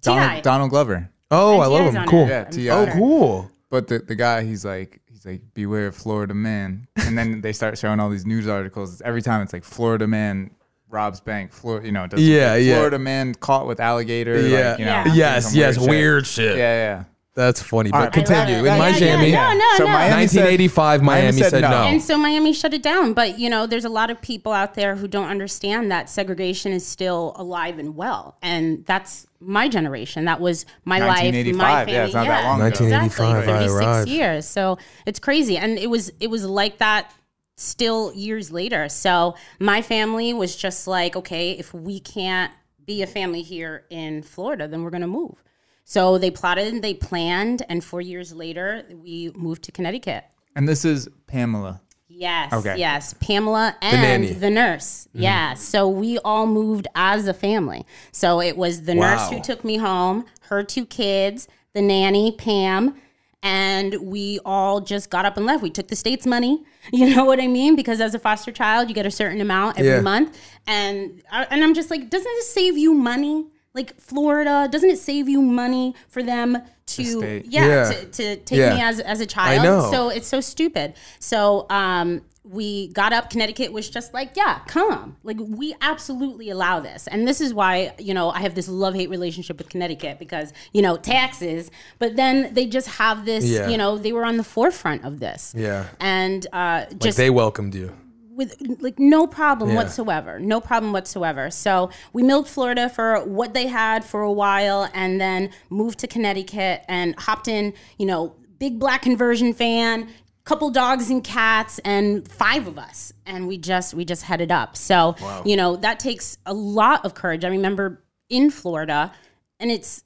T.I. 0.00 0.14
Donald, 0.16 0.42
Donald 0.42 0.70
Glover. 0.70 1.10
Oh, 1.30 1.60
I 1.60 1.66
love 1.66 1.80
T.I.'s 1.82 1.94
him. 1.94 2.00
on 2.00 2.08
Cool. 2.08 2.24
it. 2.24 2.28
Yeah, 2.30 2.44
I'm 2.46 2.50
T.I. 2.52 2.74
Oh, 2.74 2.84
sure. 2.86 2.94
cool. 2.94 3.50
But 3.68 3.88
the, 3.88 3.98
the 3.98 4.14
guy, 4.14 4.42
he's 4.42 4.64
like 4.64 5.00
he's 5.06 5.18
he's 5.22 5.26
like, 5.26 5.42
beware 5.52 5.88
of 5.88 5.94
Florida 5.94 6.32
man. 6.32 6.88
And 6.96 7.18
then 7.18 7.42
they 7.42 7.52
start 7.52 7.76
showing 7.76 8.00
all 8.00 8.08
these 8.08 8.24
news 8.24 8.48
articles. 8.48 9.02
Every 9.02 9.20
time 9.20 9.42
it's 9.42 9.52
like 9.52 9.64
Florida 9.64 10.06
man 10.06 10.50
robs 10.88 11.20
bank. 11.20 11.52
Florida, 11.52 11.84
you 11.86 11.92
know, 11.92 12.06
does 12.06 12.20
Yeah, 12.26 12.56
yeah. 12.56 12.76
Florida 12.76 12.98
man 12.98 13.34
caught 13.34 13.66
with 13.66 13.78
alligator. 13.80 14.40
Yeah. 14.40 14.70
like, 14.70 14.78
you 14.78 14.84
know, 14.86 14.90
Yeah. 14.92 15.04
doing 15.04 15.16
Yes, 15.16 15.44
some 15.50 15.58
yes, 15.58 15.78
shit. 15.78 15.88
weird 15.90 16.26
shit. 16.26 16.56
Yeah, 16.56 16.74
yeah. 16.96 17.04
That's 17.34 17.62
funny. 17.62 17.90
All 17.92 18.00
But 18.00 18.04
right, 18.06 18.12
continue. 18.12 18.56
I 18.68 18.76
love 18.76 18.96
In 18.96 19.02
it. 19.02 19.06
Miami, 19.06 19.30
Yeah, 19.30 19.52
yeah, 19.52 19.58
no, 19.58 19.70
so 19.76 19.84
no. 19.84 19.90
Miami 19.92 20.26
said- 20.26 20.40
1985, 20.40 21.02
Miami 21.02 21.42
said 21.42 21.62
no. 21.62 21.68
And 21.84 22.02
so 22.02 22.18
Miami 22.18 22.52
shut 22.52 22.74
it 22.74 22.82
down. 22.82 23.12
But, 23.12 23.38
you 23.38 23.48
know, 23.48 23.66
there's 23.66 23.84
a 23.84 23.88
lot 23.88 24.10
of 24.10 24.20
people 24.20 24.52
out 24.52 24.74
there 24.74 24.96
who 24.96 25.06
don't 25.06 25.28
understand 25.28 25.90
that 25.92 26.10
segregation 26.10 26.72
is 26.72 26.84
still 26.84 27.32
alive 27.36 27.78
and 27.78 27.94
well. 27.94 28.36
And 28.42 28.84
that's 28.84 29.28
my 29.38 29.68
generation. 29.68 30.24
That 30.24 30.40
was 30.40 30.66
my 30.84 30.98
life, 30.98 31.08
my 31.08 31.14
1985. 31.30 31.78
family. 31.86 31.92
Yeah, 31.92 32.04
it's 32.06 32.14
not 32.14 32.26
that 32.26 32.44
long 32.44 32.56
ago. 32.56 32.64
1985, 32.64 33.36
Exactly. 33.38 33.54
I 33.54 33.58
36 33.58 33.72
arrived. 33.86 34.08
years. 34.08 34.46
So 34.46 34.78
it's 35.06 35.18
crazy. 35.20 35.56
And 35.56 35.78
it 35.78 35.88
was 35.88 36.12
it 36.20 36.30
was 36.30 36.44
like 36.44 36.78
that 36.78 37.12
still 37.56 38.12
years 38.14 38.50
later. 38.50 38.88
So 38.88 39.36
my 39.60 39.82
family 39.82 40.32
was 40.34 40.56
just 40.56 40.86
like, 40.88 41.14
okay, 41.14 41.52
if 41.52 41.72
we 41.72 42.00
can't 42.00 42.52
be 42.84 43.02
a 43.02 43.06
family 43.06 43.42
here 43.42 43.84
in 43.88 44.22
Florida, 44.22 44.66
then 44.66 44.82
we're 44.82 44.90
going 44.90 45.02
to 45.02 45.06
move. 45.06 45.42
So 45.90 46.18
they 46.18 46.30
plotted 46.30 46.72
and 46.72 46.84
they 46.84 46.94
planned. 46.94 47.62
And 47.68 47.82
four 47.82 48.00
years 48.00 48.32
later, 48.32 48.84
we 49.02 49.32
moved 49.34 49.64
to 49.64 49.72
Connecticut. 49.72 50.22
And 50.54 50.68
this 50.68 50.84
is 50.84 51.08
Pamela. 51.26 51.80
Yes. 52.06 52.52
Okay. 52.52 52.76
Yes. 52.78 53.12
Pamela 53.14 53.74
and 53.82 54.00
nanny. 54.00 54.32
the, 54.32 54.50
nurse. 54.50 55.08
Mm-hmm. 55.08 55.22
Yeah. 55.22 55.54
So 55.54 55.88
we 55.88 56.18
all 56.18 56.46
moved 56.46 56.86
as 56.94 57.26
a 57.26 57.34
family. 57.34 57.84
So 58.12 58.40
it 58.40 58.56
was 58.56 58.82
the 58.82 58.94
nurse 58.94 59.30
who 59.30 59.40
took 59.42 59.64
me 59.64 59.78
home, 59.78 60.26
her 60.42 60.62
two 60.62 60.86
kids, 60.86 61.48
the 61.72 61.82
nanny, 61.82 62.30
Pam, 62.38 62.94
and 63.42 63.96
we 64.00 64.38
all 64.44 64.80
just 64.80 65.10
got 65.10 65.24
up 65.24 65.36
and 65.38 65.44
left. 65.44 65.60
We 65.60 65.70
took 65.70 65.88
the 65.88 65.96
state's 65.96 66.24
money. 66.24 66.62
You 66.92 67.14
know 67.14 67.24
what 67.24 67.40
I 67.40 67.46
mean? 67.48 67.74
Because 67.76 68.00
as 68.00 68.14
a 68.14 68.18
foster 68.18 68.52
child, 68.52 68.88
you 68.88 68.94
get 68.94 69.06
a 69.06 69.10
certain 69.10 69.40
amount 69.40 69.78
every 69.78 69.90
Yeah. 69.90 70.00
month. 70.00 70.38
And 70.66 71.20
I, 71.30 71.44
and 71.50 71.62
I'm 71.64 71.74
just 71.74 71.90
like, 71.90 72.08
doesn't 72.10 72.32
this 72.36 72.50
save 72.54 72.78
you 72.78 72.94
money? 72.94 73.46
Like 73.74 74.00
Florida, 74.00 74.68
doesn't 74.70 74.90
it 74.90 74.98
save 74.98 75.28
you 75.28 75.40
money 75.40 75.94
for 76.08 76.22
them 76.22 76.58
to 76.86 77.04
state. 77.04 77.46
yeah, 77.46 77.66
Yeah. 77.66 77.88
To, 77.90 78.06
to 78.06 78.36
take 78.36 78.58
Yeah. 78.58 78.74
me 78.74 78.82
as 78.82 78.98
as 79.00 79.20
a 79.20 79.26
child? 79.26 79.62
know. 79.62 79.90
So 79.92 80.08
it's 80.08 80.26
so 80.26 80.40
stupid. 80.40 80.94
So 81.20 81.66
um, 81.70 82.22
we 82.42 82.88
got 82.88 83.12
up. 83.12 83.30
Connecticut 83.30 83.70
was 83.72 83.88
just 83.88 84.12
like, 84.12 84.30
yeah, 84.36 84.58
come. 84.66 85.16
Like 85.22 85.36
we 85.38 85.76
absolutely 85.82 86.50
allow 86.50 86.80
this, 86.80 87.06
and 87.06 87.28
this 87.28 87.40
is 87.40 87.54
why 87.54 87.92
you 87.98 88.12
know 88.12 88.30
I 88.30 88.40
have 88.40 88.56
this 88.56 88.66
love 88.68 88.94
hate 88.94 89.08
relationship 89.08 89.56
with 89.58 89.68
Connecticut 89.68 90.18
because 90.18 90.52
you 90.72 90.82
know 90.82 90.96
taxes, 90.96 91.70
but 92.00 92.16
then 92.16 92.52
they 92.54 92.66
just 92.66 92.88
have 92.88 93.24
this. 93.24 93.44
Yeah. 93.44 93.68
You 93.68 93.76
know, 93.78 93.98
they 93.98 94.12
were 94.12 94.24
on 94.24 94.36
the 94.36 94.42
forefront 94.44 95.04
of 95.04 95.20
this. 95.20 95.54
Yeah. 95.56 95.86
and 96.00 96.44
uh, 96.52 96.86
Like 96.90 96.98
just 96.98 97.18
they 97.18 97.30
welcomed 97.30 97.76
you. 97.76 97.94
With 98.40 98.56
like 98.80 98.98
no 98.98 99.26
problem 99.26 99.70
Yeah. 99.70 99.76
whatsoever 99.76 100.40
no 100.40 100.58
problem 100.60 100.92
whatsoever. 100.94 101.50
So 101.50 101.90
we 102.14 102.22
milked 102.22 102.48
florida 102.48 102.88
for 102.88 103.08
what 103.38 103.52
they 103.52 103.66
had 103.66 104.02
for 104.02 104.22
a 104.22 104.32
while 104.32 104.88
and 104.94 105.20
then 105.20 105.50
moved 105.68 105.98
to 105.98 106.06
connecticut 106.06 106.82
and 106.88 107.14
hopped 107.26 107.48
in 107.48 107.74
you 107.98 108.06
know 108.06 108.34
big 108.58 108.78
black 108.78 109.02
conversion 109.02 109.52
van 109.52 110.08
couple 110.44 110.70
dogs 110.70 111.10
and 111.10 111.22
cats 111.22 111.78
and 111.84 112.26
five 112.26 112.66
of 112.66 112.78
us. 112.78 113.12
And 113.26 113.46
we 113.46 113.58
just 113.58 113.92
we 113.92 114.06
just 114.06 114.22
headed 114.22 114.50
up. 114.50 114.74
So 114.74 115.16
you 115.44 115.56
know 115.60 115.76
that 115.76 116.00
takes 116.00 116.38
a 116.46 116.54
lot 116.54 117.04
of 117.04 117.12
courage. 117.12 117.44
I 117.44 117.48
remember 117.48 118.02
in 118.30 118.48
florida 118.50 119.12
and 119.58 119.70
it's 119.70 120.02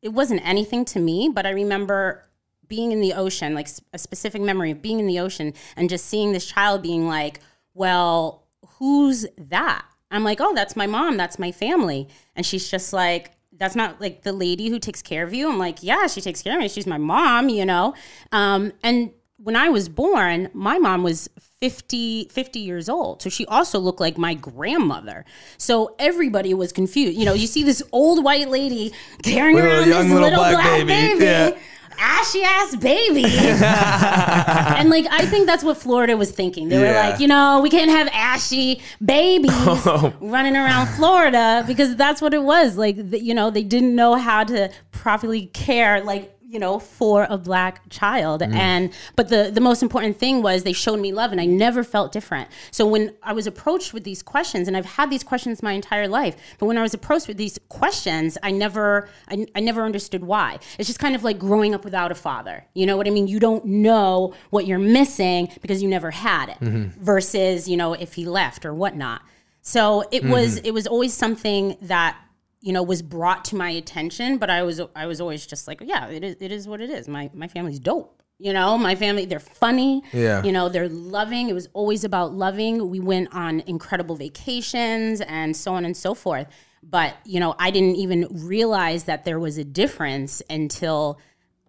it 0.00 0.12
wasn't 0.20 0.40
anything 0.46 0.84
to 0.84 1.00
me 1.00 1.28
but 1.28 1.44
i 1.44 1.50
remember 1.50 2.24
being 2.68 2.92
in 2.92 3.00
the 3.00 3.12
ocean, 3.12 3.54
like 3.54 3.68
a 3.92 3.98
specific 3.98 4.40
memory 4.40 4.70
of 4.70 4.80
being 4.80 4.98
in 4.98 5.06
the 5.06 5.18
ocean 5.20 5.52
and 5.76 5.90
just 5.90 6.06
seeing 6.06 6.32
this 6.32 6.46
child 6.46 6.82
being 6.82 7.06
like, 7.06 7.40
well, 7.74 8.46
who's 8.78 9.26
that? 9.36 9.84
I'm 10.10 10.24
like, 10.24 10.40
oh, 10.40 10.54
that's 10.54 10.76
my 10.76 10.86
mom. 10.86 11.16
That's 11.16 11.38
my 11.38 11.52
family. 11.52 12.08
And 12.36 12.46
she's 12.46 12.70
just 12.70 12.92
like, 12.92 13.32
that's 13.56 13.76
not 13.76 14.00
like 14.00 14.22
the 14.22 14.32
lady 14.32 14.68
who 14.68 14.78
takes 14.78 15.02
care 15.02 15.24
of 15.24 15.34
you. 15.34 15.48
I'm 15.48 15.58
like, 15.58 15.82
yeah, 15.82 16.06
she 16.06 16.20
takes 16.20 16.42
care 16.42 16.54
of 16.54 16.60
me. 16.60 16.68
She's 16.68 16.86
my 16.86 16.98
mom, 16.98 17.48
you 17.48 17.64
know? 17.64 17.94
Um, 18.32 18.72
and 18.82 19.10
when 19.36 19.56
I 19.56 19.68
was 19.68 19.88
born, 19.88 20.48
my 20.54 20.78
mom 20.78 21.02
was 21.02 21.28
50, 21.60 22.28
50 22.30 22.58
years 22.60 22.88
old. 22.88 23.22
So 23.22 23.28
she 23.28 23.44
also 23.46 23.78
looked 23.78 24.00
like 24.00 24.16
my 24.16 24.34
grandmother. 24.34 25.24
So 25.58 25.94
everybody 25.98 26.54
was 26.54 26.72
confused. 26.72 27.18
You 27.18 27.24
know, 27.24 27.34
you 27.34 27.46
see 27.46 27.62
this 27.62 27.82
old 27.92 28.24
white 28.24 28.48
lady 28.48 28.92
carrying 29.22 29.58
around 29.58 29.88
this 29.88 29.96
little 29.96 30.20
little 30.20 30.38
black 30.38 30.54
black, 30.54 30.86
baby. 30.86 31.18
baby. 31.18 31.24
Yeah. 31.24 31.58
Ashy 31.98 32.42
ass 32.42 32.76
baby. 32.76 33.24
and 33.24 34.90
like 34.90 35.06
I 35.10 35.26
think 35.26 35.46
that's 35.46 35.64
what 35.64 35.76
Florida 35.76 36.16
was 36.16 36.30
thinking. 36.30 36.68
They 36.68 36.78
were 36.78 36.92
like, 36.92 37.20
you 37.20 37.28
know, 37.28 37.60
we 37.60 37.70
can't 37.70 37.90
have 37.90 38.08
ashy 38.12 38.80
babies 39.04 39.50
oh. 39.54 40.12
running 40.20 40.56
around 40.56 40.88
Florida 40.88 41.64
because 41.66 41.96
that's 41.96 42.20
what 42.20 42.34
it 42.34 42.42
was. 42.42 42.76
Like, 42.76 42.96
you 43.12 43.34
know, 43.34 43.50
they 43.50 43.62
didn't 43.62 43.94
know 43.94 44.14
how 44.14 44.44
to 44.44 44.70
properly 44.92 45.46
care, 45.46 46.02
like, 46.02 46.33
you 46.54 46.60
know, 46.60 46.78
for 46.78 47.26
a 47.28 47.36
black 47.36 47.86
child. 47.90 48.40
Mm. 48.40 48.54
And 48.54 48.92
but 49.16 49.28
the 49.28 49.50
the 49.52 49.60
most 49.60 49.82
important 49.82 50.16
thing 50.18 50.40
was 50.40 50.62
they 50.62 50.72
showed 50.72 51.00
me 51.00 51.12
love, 51.12 51.32
and 51.32 51.40
I 51.40 51.46
never 51.46 51.82
felt 51.82 52.12
different. 52.12 52.48
So 52.70 52.86
when 52.86 53.12
I 53.24 53.32
was 53.32 53.48
approached 53.48 53.92
with 53.92 54.04
these 54.04 54.22
questions, 54.22 54.68
and 54.68 54.76
I've 54.76 54.86
had 54.86 55.10
these 55.10 55.24
questions 55.24 55.62
my 55.62 55.72
entire 55.72 56.06
life, 56.06 56.36
but 56.58 56.66
when 56.66 56.78
I 56.78 56.82
was 56.82 56.94
approached 56.94 57.26
with 57.26 57.36
these 57.36 57.58
questions, 57.68 58.38
I 58.42 58.52
never 58.52 59.08
I, 59.28 59.46
I 59.56 59.60
never 59.60 59.82
understood 59.82 60.22
why. 60.22 60.60
It's 60.78 60.88
just 60.88 61.00
kind 61.00 61.16
of 61.16 61.24
like 61.24 61.40
growing 61.40 61.74
up 61.74 61.84
without 61.84 62.12
a 62.12 62.14
father. 62.14 62.64
You 62.72 62.86
know 62.86 62.96
what 62.96 63.08
I 63.08 63.10
mean? 63.10 63.26
You 63.26 63.40
don't 63.40 63.64
know 63.64 64.32
what 64.50 64.66
you're 64.66 64.78
missing 64.78 65.50
because 65.60 65.82
you 65.82 65.88
never 65.88 66.12
had 66.12 66.50
it. 66.50 66.60
Mm-hmm. 66.60 67.02
Versus, 67.02 67.68
you 67.68 67.76
know, 67.76 67.94
if 67.94 68.14
he 68.14 68.26
left 68.26 68.64
or 68.64 68.72
whatnot. 68.72 69.22
So 69.66 70.04
it 70.12 70.22
was 70.22 70.56
mm-hmm. 70.56 70.66
it 70.66 70.74
was 70.74 70.86
always 70.86 71.14
something 71.14 71.76
that 71.82 72.16
you 72.64 72.72
know 72.72 72.82
was 72.82 73.02
brought 73.02 73.44
to 73.46 73.56
my 73.56 73.68
attention, 73.68 74.38
but 74.38 74.48
I 74.48 74.62
was 74.62 74.80
I 74.96 75.04
was 75.06 75.20
always 75.20 75.46
just 75.46 75.68
like, 75.68 75.82
yeah, 75.84 76.08
it 76.08 76.24
is 76.24 76.36
it 76.40 76.50
is 76.50 76.66
what 76.66 76.80
it 76.80 76.88
is. 76.88 77.06
My 77.06 77.30
my 77.34 77.46
family's 77.46 77.78
dope. 77.78 78.22
You 78.38 78.52
know, 78.52 78.76
my 78.76 78.96
family, 78.96 79.26
they're 79.26 79.38
funny. 79.38 80.02
Yeah. 80.12 80.42
You 80.42 80.50
know, 80.50 80.68
they're 80.68 80.88
loving. 80.88 81.48
It 81.48 81.52
was 81.52 81.68
always 81.72 82.02
about 82.02 82.32
loving. 82.32 82.90
We 82.90 82.98
went 82.98 83.32
on 83.32 83.60
incredible 83.60 84.16
vacations 84.16 85.20
and 85.20 85.56
so 85.56 85.74
on 85.74 85.84
and 85.84 85.96
so 85.96 86.14
forth. 86.14 86.48
But, 86.82 87.16
you 87.24 87.38
know, 87.38 87.54
I 87.60 87.70
didn't 87.70 87.94
even 87.94 88.26
realize 88.30 89.04
that 89.04 89.24
there 89.24 89.38
was 89.38 89.56
a 89.56 89.64
difference 89.64 90.42
until 90.50 91.20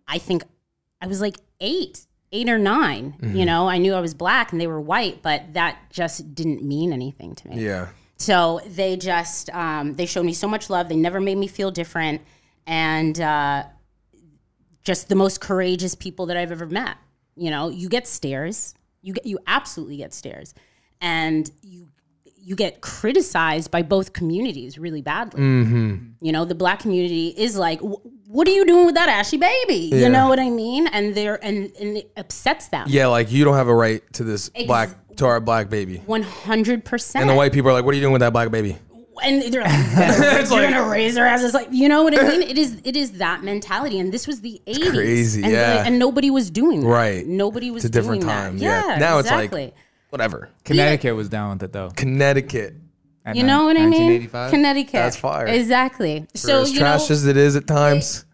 I 0.08 0.18
think 0.18 0.44
I 1.00 1.08
was 1.08 1.22
like 1.22 1.38
eight, 1.60 2.08
eight 2.32 2.50
or 2.50 2.58
9 2.58 3.16
Mm-hmm. 3.22 3.36
You 3.36 3.46
know, 3.46 3.70
I 3.70 3.78
knew 3.78 3.94
I 3.94 4.02
was 4.02 4.16
black 4.16 4.52
and 4.52 4.60
they 4.60 4.68
were 4.68 4.82
white, 4.82 5.22
but 5.22 5.54
that 5.54 5.78
just 5.92 6.34
didn't 6.34 6.64
mean 6.64 6.92
anything 6.92 7.36
to 7.36 7.48
me. 7.48 7.64
Yeah. 7.64 7.90
So 8.18 8.62
they 8.66 8.96
just 8.96 9.50
um, 9.50 9.96
they 9.96 10.06
showed 10.06 10.26
me 10.26 10.34
so 10.34 10.48
much 10.48 10.70
love. 10.70 10.90
They 10.90 10.96
never 10.96 11.20
made 11.20 11.38
me 11.38 11.48
feel 11.48 11.72
different, 11.72 12.22
and 12.66 13.20
uh, 13.20 13.64
just 14.84 15.10
the 15.10 15.16
most 15.16 15.42
courageous 15.42 15.96
people 15.96 16.28
that 16.28 16.38
I've 16.38 16.52
ever 16.52 16.66
met. 16.66 16.98
You 17.36 17.50
know, 17.50 17.70
you 17.70 17.90
get 17.90 18.08
stares. 18.08 18.74
You 19.02 19.14
get 19.14 19.26
you 19.26 19.40
absolutely 19.48 19.98
get 19.98 20.14
stares, 20.14 20.54
and 21.02 21.50
you 21.62 21.90
you 22.46 22.56
get 22.56 22.80
criticized 22.80 23.72
by 23.72 23.82
both 23.82 24.14
communities 24.14 24.78
really 24.78 25.02
badly. 25.02 25.42
You 26.22 26.32
know, 26.32 26.46
the 26.46 26.54
black 26.54 26.80
community 26.80 27.34
is 27.36 27.58
like, 27.58 27.80
"What 27.82 28.48
are 28.48 28.52
you 28.52 28.66
doing 28.66 28.86
with 28.86 28.96
that 28.96 29.10
ashy 29.10 29.38
baby?" 29.38 29.90
Yeah. 29.92 29.98
You 30.02 30.10
know 30.10 30.30
what 30.30 30.40
I 30.40 30.50
mean? 30.50 30.88
And 30.88 31.16
they're 31.16 31.44
and 31.44 31.72
and 31.80 31.98
it 31.98 32.12
upsets 32.16 32.68
them. 32.70 32.86
Yeah, 32.88 33.08
like 33.08 33.32
you 33.32 33.44
don't 33.44 33.56
have 33.56 33.68
a 33.68 33.76
right 33.76 34.02
to 34.14 34.24
this 34.24 34.50
black 34.68 34.90
to 35.18 35.26
our 35.26 35.40
black 35.40 35.70
baby. 35.70 35.98
One 36.06 36.24
hundred 36.24 36.86
percent. 36.86 37.22
And 37.22 37.30
the 37.30 37.36
white 37.36 37.54
people 37.54 37.70
are 37.70 37.74
like, 37.74 37.86
"What 37.86 37.94
are 37.94 37.96
you 37.96 38.02
doing 38.02 38.14
with 38.14 38.22
that 38.22 38.34
black 38.34 38.52
baby?" 38.52 38.78
and 39.24 39.42
they're 39.54 39.62
like, 39.62 39.72
It's 39.74 40.52
you're 40.52 40.62
like- 40.62 40.74
gonna 40.74 40.90
raise 40.90 41.18
her 41.18 41.26
as 41.26 41.44
it's 41.44 41.54
like, 41.54 41.68
you 41.72 41.88
know 41.90 42.04
what 42.04 42.18
I 42.18 42.28
mean? 42.28 42.42
It 42.42 42.58
is, 42.58 42.82
it 42.84 42.96
is 42.96 43.14
that 43.14 43.44
mentality, 43.44 44.00
and 44.00 44.12
this 44.12 44.28
was 44.28 44.42
the 44.42 44.62
'80s, 44.68 44.92
crazy, 44.92 45.44
and, 45.44 45.52
yeah. 45.52 45.84
and 45.86 46.00
nobody 46.00 46.30
was 46.30 46.50
doing 46.50 46.82
that. 46.82 46.88
Right. 46.88 47.26
Nobody 47.26 47.72
was. 47.72 47.86
It's 47.86 47.96
a 47.96 48.00
different 48.00 48.22
doing 48.22 48.34
time. 48.34 48.58
That. 48.58 48.64
Yeah. 48.64 48.88
Yeah. 48.88 48.98
Now 48.98 49.20
exactly. 49.20 49.64
it's 49.66 49.76
like 49.76 49.84
whatever. 50.10 50.50
Connecticut 50.64 51.16
was 51.16 51.30
down 51.30 51.52
with 51.52 51.64
it 51.64 51.74
though. 51.74 51.92
Connecticut. 51.96 52.76
at 53.26 53.36
you 53.36 53.44
know 53.44 53.66
what 53.66 53.78
I 53.78 53.86
mean? 53.86 54.30
Connecticut. 54.30 54.94
That's 54.94 55.18
fire. 55.18 55.48
Exactly. 55.48 56.28
For 56.32 56.38
So 56.38 56.62
as 56.62 56.74
you 56.74 56.80
trash 56.80 57.10
know, 57.10 57.14
as 57.14 57.26
it 57.26 57.38
is 57.38 57.56
at 57.56 57.68
times. 57.68 58.26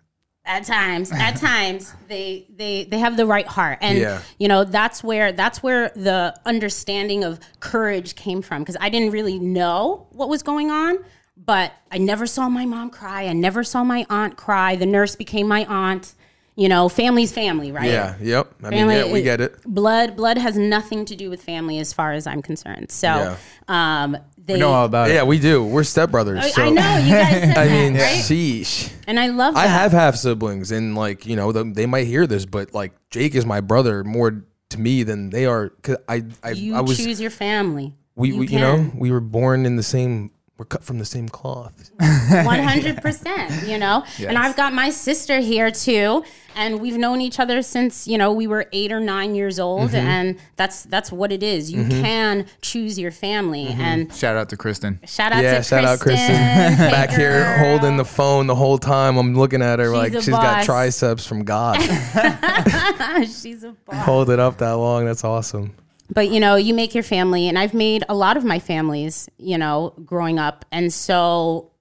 At 0.46 0.64
times 0.66 1.12
at 1.28 1.36
times 1.36 1.94
they 2.08 2.46
they 2.56 2.84
they 2.86 2.98
have 3.00 3.16
the 3.18 3.26
right 3.26 3.46
heart 3.48 3.78
and 3.82 3.98
Yeah. 3.98 4.22
you 4.40 4.48
know 4.48 4.64
that's 4.64 5.04
where 5.04 5.32
that's 5.32 5.62
where 5.62 5.90
the 5.90 6.36
understanding 6.46 7.24
of 7.24 7.40
courage 7.60 8.16
came 8.16 8.42
from 8.42 8.62
because 8.64 8.78
i 8.82 8.90
didn't 8.90 9.12
really 9.12 9.38
know 9.40 10.08
what 10.12 10.30
was 10.30 10.42
going 10.42 10.72
on 10.72 10.98
but 11.38 11.72
i 11.92 11.98
never 12.00 12.26
saw 12.26 12.50
my 12.50 12.66
mom 12.66 12.90
cry 12.90 13.28
i 13.28 13.34
never 13.34 13.64
saw 13.64 13.84
my 13.84 14.06
aunt 14.10 14.36
cry 14.36 14.76
the 14.76 14.86
nurse 14.86 15.16
became 15.16 15.48
my 15.48 15.64
aunt 15.66 16.14
you 16.56 16.68
know 16.68 16.90
family's 16.90 17.32
family 17.32 17.72
right 17.72 17.90
Yeah. 17.90 18.16
Yep. 18.20 18.54
I 18.64 18.70
mean, 18.72 18.90
yeah, 18.90 19.12
we 19.12 19.22
get 19.22 19.40
it. 19.42 19.56
blood 19.64 20.16
blood 20.16 20.38
has 20.38 20.58
nothing 20.58 21.06
to 21.06 21.16
do 21.16 21.30
with 21.30 21.42
family 21.44 21.78
as 21.80 21.94
far 21.94 22.14
as 22.14 22.26
i'm 22.28 22.42
concerned 22.42 22.92
so 22.92 23.38
um 23.68 24.18
they 24.46 24.54
We 24.54 24.60
know 24.60 24.72
all 24.72 24.86
about 24.86 25.10
it. 25.10 25.14
Yeah, 25.14 25.24
we 25.24 25.40
do. 25.40 25.64
We're 25.64 25.82
stepbrothers. 25.82 26.38
Oh, 26.42 26.46
I, 26.46 26.50
so 26.50 26.62
I 26.64 26.70
know 26.70 26.98
you 26.98 27.12
guys 27.12 27.32
said 27.32 27.50
I 27.58 27.68
that, 27.68 27.72
mean, 27.72 27.94
right? 27.94 28.18
sheesh. 28.18 28.92
and 29.08 29.20
i 29.20 29.28
love 29.28 29.54
that 29.54 29.64
I 29.64 29.68
have 29.68 29.92
half 29.92 30.16
siblings, 30.16 30.72
and 30.72 30.96
like 30.96 31.26
you 31.26 31.36
know, 31.36 31.52
the, 31.52 31.64
they 31.64 31.86
might 31.86 32.08
hear 32.08 32.26
this, 32.28 32.46
but 32.46 32.74
like 32.74 32.94
Jake 33.10 33.36
is 33.36 33.46
my 33.46 33.62
brother 33.62 34.04
more 34.04 34.44
to 34.70 34.80
me 34.80 35.04
than 35.04 35.30
they 35.30 35.46
are. 35.46 35.70
Cause 35.84 35.98
I, 36.08 36.24
I, 36.44 36.52
You 36.52 36.76
I 36.76 36.82
was, 36.82 36.98
choose 36.98 37.20
your 37.22 37.30
family. 37.32 37.94
we, 38.16 38.30
you 38.30 38.38
we 38.40 38.48
you 38.48 38.60
know, 38.60 38.90
we 38.96 39.12
were 39.12 39.20
born 39.22 39.66
in 39.66 39.76
the 39.76 39.84
same, 39.84 40.32
we're 40.62 40.66
cut 40.66 40.84
from 40.84 41.00
the 41.00 41.06
same 41.06 41.28
cloth. 41.28 41.90
100%, 42.00 43.68
you 43.68 43.80
know? 43.80 44.04
And 44.20 44.38
I've 44.38 44.56
got 44.56 44.74
my 44.74 44.92
sister 44.92 45.40
here 45.40 45.72
too, 45.72 46.24
and 46.56 46.80
we've 46.80 46.98
known 47.00 47.20
each 47.20 47.40
other 47.40 47.64
since, 47.64 48.08
you 48.08 48.16
know, 48.20 48.32
we 48.32 48.46
were 48.46 48.68
8 48.72 48.92
or 48.92 49.00
9 49.00 49.34
years 49.34 49.60
old 49.60 49.82
Mm-hmm. 49.90 49.96
and 49.96 50.40
that's 50.58 50.84
that's 50.84 51.12
what 51.12 51.32
it 51.32 51.42
is. 51.42 51.72
You 51.72 51.88
can 51.88 52.46
choose 52.62 53.00
your 53.00 53.10
family 53.10 53.66
Mm-hmm. 53.66 53.82
and 53.82 54.14
Shout 54.14 54.36
out 54.36 54.50
to 54.50 54.58
Kristen. 54.58 55.00
shout 55.08 55.32
out 55.32 55.42
yeah, 55.44 55.58
to 55.58 55.64
shout 55.64 55.84
out 55.84 56.00
Kristen. 56.00 56.36
Hey, 56.36 56.76
Back 56.92 57.10
here 57.10 57.58
holding 57.58 57.98
the 57.98 58.06
phone 58.06 58.46
the 58.46 58.54
whole 58.56 58.78
time. 58.78 59.18
I'm 59.18 59.34
looking 59.34 59.64
at 59.64 59.80
her 59.80 59.86
She's 59.86 59.94
like 59.94 60.14
a 60.14 60.22
she's 60.22 60.30
got 60.30 60.64
triceps 60.64 61.26
from 61.26 61.44
God. 61.44 61.78
She's 63.26 63.64
a 63.64 63.72
boss. 63.86 64.06
Hold 64.06 64.30
it 64.30 64.40
up 64.40 64.60
that 64.60 64.74
long. 64.74 65.06
That's 65.06 65.24
awesome. 65.24 65.74
But 66.12 66.30
you 66.30 66.40
know 66.40 66.56
you 66.56 66.74
make 66.74 66.94
your 66.94 67.04
family 67.04 67.48
and 67.48 67.58
i've 67.58 67.74
made 67.74 68.04
a 68.10 68.14
lot 68.14 68.38
of 68.38 68.44
my 68.44 68.60
families 68.60 69.30
you 69.38 69.58
know 69.58 69.94
growing 70.06 70.38
up. 70.38 70.66
And 70.72 70.94
so 70.94 71.72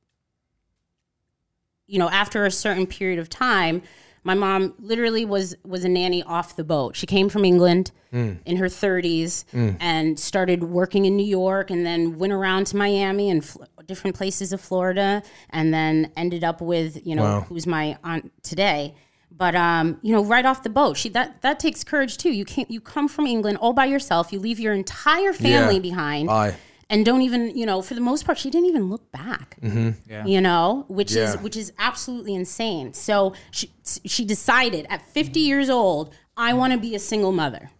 you 1.87 1.99
know 1.99 2.09
after 2.09 2.47
a 2.47 2.51
certain 2.51 2.87
period 2.87 3.19
of 3.19 3.29
time 3.29 3.83
my 4.23 4.35
mom 4.35 4.75
literally 4.79 5.25
was 5.25 5.57
was 5.65 5.85
a 5.85 5.89
nanny 5.89 6.23
off 6.23 6.55
the 6.55 6.65
boat. 6.65 6.95
She 6.97 7.07
came 7.07 7.29
from 7.29 7.45
england 7.45 7.91
hmm. 8.11 8.35
in 8.45 8.57
her 8.57 8.67
30s 8.67 9.45
hmm. 9.51 9.71
and 9.81 10.19
started 10.19 10.63
working 10.65 11.05
in 11.05 11.17
new 11.17 11.27
york 11.27 11.71
and 11.71 11.85
then 11.85 12.19
went 12.19 12.33
around 12.33 12.67
to 12.69 12.77
miami 12.77 13.31
and 13.31 13.45
fl- 13.45 13.65
different 13.87 14.17
places 14.17 14.53
of 14.53 14.61
florida 14.61 15.23
and 15.51 15.75
then 15.75 16.13
ended 16.17 16.45
up 16.45 16.61
with 16.61 17.05
you 17.07 17.17
know 17.17 17.23
Wow. 17.23 17.41
who's 17.49 17.67
my 17.67 17.99
aunt 18.05 18.33
today 18.43 18.95
but 19.41 19.55
um, 19.57 19.99
you 20.03 20.13
know, 20.13 20.23
right 20.23 20.45
off 20.45 20.63
the 20.63 20.69
boat, 20.69 20.99
she 20.99 21.09
that 21.09 21.41
that 21.41 21.59
takes 21.59 21.83
courage 21.83 22.19
too. 22.19 22.31
You 22.31 22.45
can't 22.45 22.71
you 22.71 22.79
come 22.79 23.09
from 23.09 23.27
England 23.27 23.57
all 23.57 23.73
by 23.73 23.87
yourself. 23.87 24.33
You 24.35 24.39
leave 24.39 24.61
your 24.61 24.75
entire 24.75 25.33
family 25.33 25.77
Yeah. 25.77 25.81
behind, 25.81 26.31
Aye. 26.31 26.55
and 26.91 27.07
don't 27.07 27.23
even 27.23 27.57
you 27.57 27.65
know 27.65 27.81
for 27.81 27.95
the 27.95 28.03
most 28.03 28.27
part 28.27 28.37
she 28.37 28.51
didn't 28.51 28.67
even 28.69 28.91
look 28.91 29.11
back. 29.11 29.57
Yeah. 29.63 30.27
You 30.27 30.43
know, 30.43 30.85
which 30.89 31.17
is 31.17 31.39
which 31.39 31.57
is 31.57 31.73
absolutely 31.79 32.35
insane. 32.35 32.93
So 32.93 33.33
she 33.51 33.71
she 34.05 34.27
decided 34.27 34.87
at 34.91 35.01
50 35.09 35.41
years 35.41 35.71
old, 35.71 36.13
I 36.37 36.53
want 36.53 36.75
to 36.75 36.79
be 36.79 36.95
a 36.95 36.99
single 36.99 37.33
mother. 37.33 37.71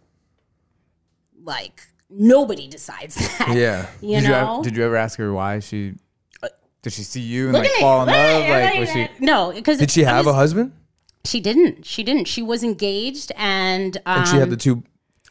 Like 1.43 1.81
nobody 2.09 2.67
decides 2.67 3.15
that. 3.37 3.53
Yeah. 3.55 3.85
You 4.01 4.15
did, 4.15 4.23
you 4.23 4.29
know. 4.29 4.53
ever, 4.55 4.63
did 4.63 4.77
you 4.77 4.83
ever 4.83 4.95
ask 4.95 5.19
her 5.19 5.31
why 5.31 5.59
she? 5.59 5.93
Did 6.81 6.93
she 6.93 7.03
see 7.03 7.21
you 7.21 7.43
and 7.49 7.53
Look 7.53 7.61
like 7.65 7.71
fall 7.73 8.01
in 8.01 8.07
love? 8.09 8.49
Like 8.49 8.79
was 8.79 8.89
she? 8.91 9.07
No, 9.19 9.51
because 9.53 9.77
Did 9.77 9.91
she 9.91 10.01
have 10.01 10.25
a 10.25 10.33
husband? 10.33 10.71
She 11.25 11.39
didn't. 11.39 11.85
She 11.85 12.03
didn't. 12.03 12.27
She 12.27 12.41
was 12.41 12.63
engaged, 12.63 13.31
and 13.37 13.97
um, 14.05 14.19
And 14.19 14.27
she 14.27 14.37
had 14.37 14.49
the 14.49 14.57
two 14.57 14.83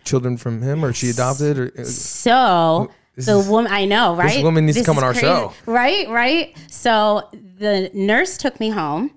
children 0.04 0.36
from 0.36 0.62
him, 0.62 0.84
or 0.84 0.92
she 0.92 1.10
adopted, 1.10 1.58
or 1.58 1.84
So 1.84 2.90
the 3.16 3.38
woman, 3.40 3.70
I 3.72 3.84
know, 3.84 4.14
right? 4.16 4.34
This 4.34 4.42
woman 4.42 4.66
needs 4.66 4.78
to 4.78 4.84
come 4.84 4.96
on 4.98 5.04
our 5.04 5.12
crazy. 5.12 5.26
show. 5.26 5.52
right? 5.66 6.08
Right. 6.08 6.56
So 6.70 7.28
the 7.32 7.90
nurse 7.92 8.36
took 8.38 8.60
me 8.60 8.70
home 8.70 9.10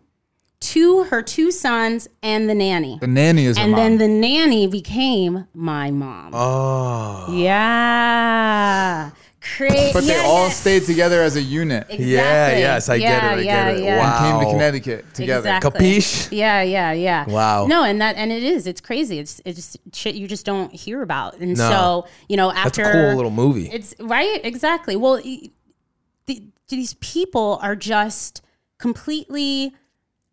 to 0.62 1.04
her 1.06 1.22
two 1.22 1.52
sons 1.52 2.08
and 2.22 2.50
the 2.50 2.56
nanny, 2.56 2.98
The 3.02 3.08
nanny 3.08 3.46
is 3.46 3.58
her 3.58 3.64
and 3.64 3.74
mom. 3.74 3.80
then 3.82 3.98
the 3.98 4.08
nanny 4.08 4.66
became 4.68 5.46
my 5.54 5.92
mom. 5.92 6.32
oh, 6.34 7.34
Yeah, 7.38 9.12
crazy. 9.58 9.94
but 9.94 10.04
they 10.06 10.20
all 10.20 10.50
stayed 10.50 10.84
together 10.84 11.22
as 11.22 11.36
a 11.36 11.42
unit 11.42 11.84
Exactly. 11.90 12.06
Yeah, 12.14 12.58
yes, 12.58 12.90
I 12.90 12.98
get 12.98 13.24
it, 13.24 13.28
I 13.28 13.36
get 13.36 13.46
yeah, 13.46 13.70
it. 13.70 13.84
yeah. 13.84 13.98
Wow. 14.00 14.20
came 14.40 14.46
to 14.46 14.52
Connecticut 14.54 15.14
together. 15.14 15.50
Exactly. 15.56 15.72
Capiche? 15.98 16.28
Yeah, 16.32 16.62
yeah, 16.62 16.92
yeah. 16.94 17.26
Wow. 17.30 17.68
No, 17.68 17.84
and 17.84 18.00
that 18.02 18.16
and 18.16 18.32
it 18.32 18.44
is. 18.44 18.68
It's 18.68 18.82
crazy. 18.82 19.20
It's 19.20 19.42
it's 19.46 19.78
shit 19.94 20.16
you 20.16 20.28
just 20.28 20.46
don't 20.46 20.74
hear 20.74 21.02
about. 21.02 21.38
And 21.40 21.58
No. 21.58 21.70
so 21.70 22.08
you 22.30 22.38
know 22.38 22.52
after 22.52 22.84
that's 22.84 22.96
after 22.96 23.00
a 23.00 23.04
cool 23.10 23.16
little 23.16 23.32
movie. 23.32 23.70
It's 23.72 23.94
right, 24.00 24.40
exactly. 24.44 24.96
Well, 24.96 25.18
the, 25.18 26.44
these 26.70 26.94
people 26.96 27.60
are 27.62 27.76
just 27.76 28.42
completely 28.78 29.74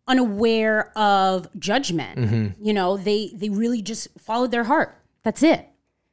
unaware 0.07 0.97
of 0.97 1.47
judgment. 1.59 2.19
Mm-hmm. 2.19 2.65
You 2.65 2.73
know, 2.73 2.97
they 2.97 3.31
they 3.33 3.49
really 3.49 3.81
just 3.81 4.07
followed 4.19 4.51
their 4.51 4.65
heart. 4.65 4.97
That's 5.23 5.43
it. 5.43 5.67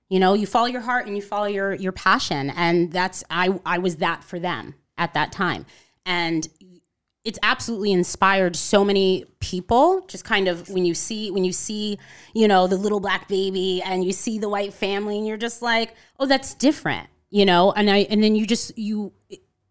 You 0.09 0.21
know, 0.21 0.35
you 0.35 0.47
follow 0.47 0.67
your 0.67 0.81
heart 0.81 1.07
and 1.07 1.17
you 1.17 1.23
follow 1.23 1.47
your 1.47 1.75
your 1.75 1.93
passion, 1.93 2.51
and 2.51 2.93
that's 2.93 3.25
I 3.31 3.59
I 3.67 3.79
was 3.79 3.97
that 3.97 4.25
for 4.25 4.39
them 4.39 4.75
at 4.97 5.15
that 5.15 5.33
time, 5.33 5.67
and 6.07 6.49
it's 7.25 7.39
absolutely 7.43 7.93
inspired 7.93 8.57
so 8.57 8.85
many 8.85 9.27
people 9.41 10.03
just 10.09 10.25
kind 10.25 10.49
of 10.49 10.69
when 10.71 10.87
you 10.87 10.95
see 10.95 11.31
when 11.31 11.45
you 11.45 11.53
see 11.53 11.99
you 12.35 12.49
know 12.49 12.67
the 12.67 12.77
little 12.77 13.01
black 13.01 13.29
baby 13.29 13.83
and 13.83 14.03
you 14.05 14.13
see 14.13 14.39
the 14.39 14.49
white 14.49 14.73
family 14.73 15.19
and 15.19 15.27
you're 15.27 15.37
just 15.37 15.61
like 15.61 15.95
oh 16.19 16.27
that's 16.27 16.55
different 16.55 17.09
you 17.31 17.45
know? 17.45 17.73
And 17.73 17.91
i 17.91 17.99
and 17.99 18.23
then 18.23 18.35
you 18.35 18.47
just 18.47 18.77
you 18.79 19.13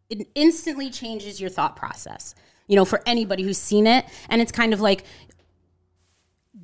it 0.10 0.28
instantly 0.36 0.89
changes 0.89 1.41
your 1.41 1.50
thought 1.50 1.76
process 1.76 2.36
you 2.67 2.76
know 2.76 2.86
for 2.86 3.02
anybody 3.06 3.43
who's 3.43 3.58
seen 3.58 3.88
it. 3.88 4.06
And 4.30 4.41
it's 4.41 4.52
kind 4.52 4.73
of 4.73 4.82
like 4.82 5.04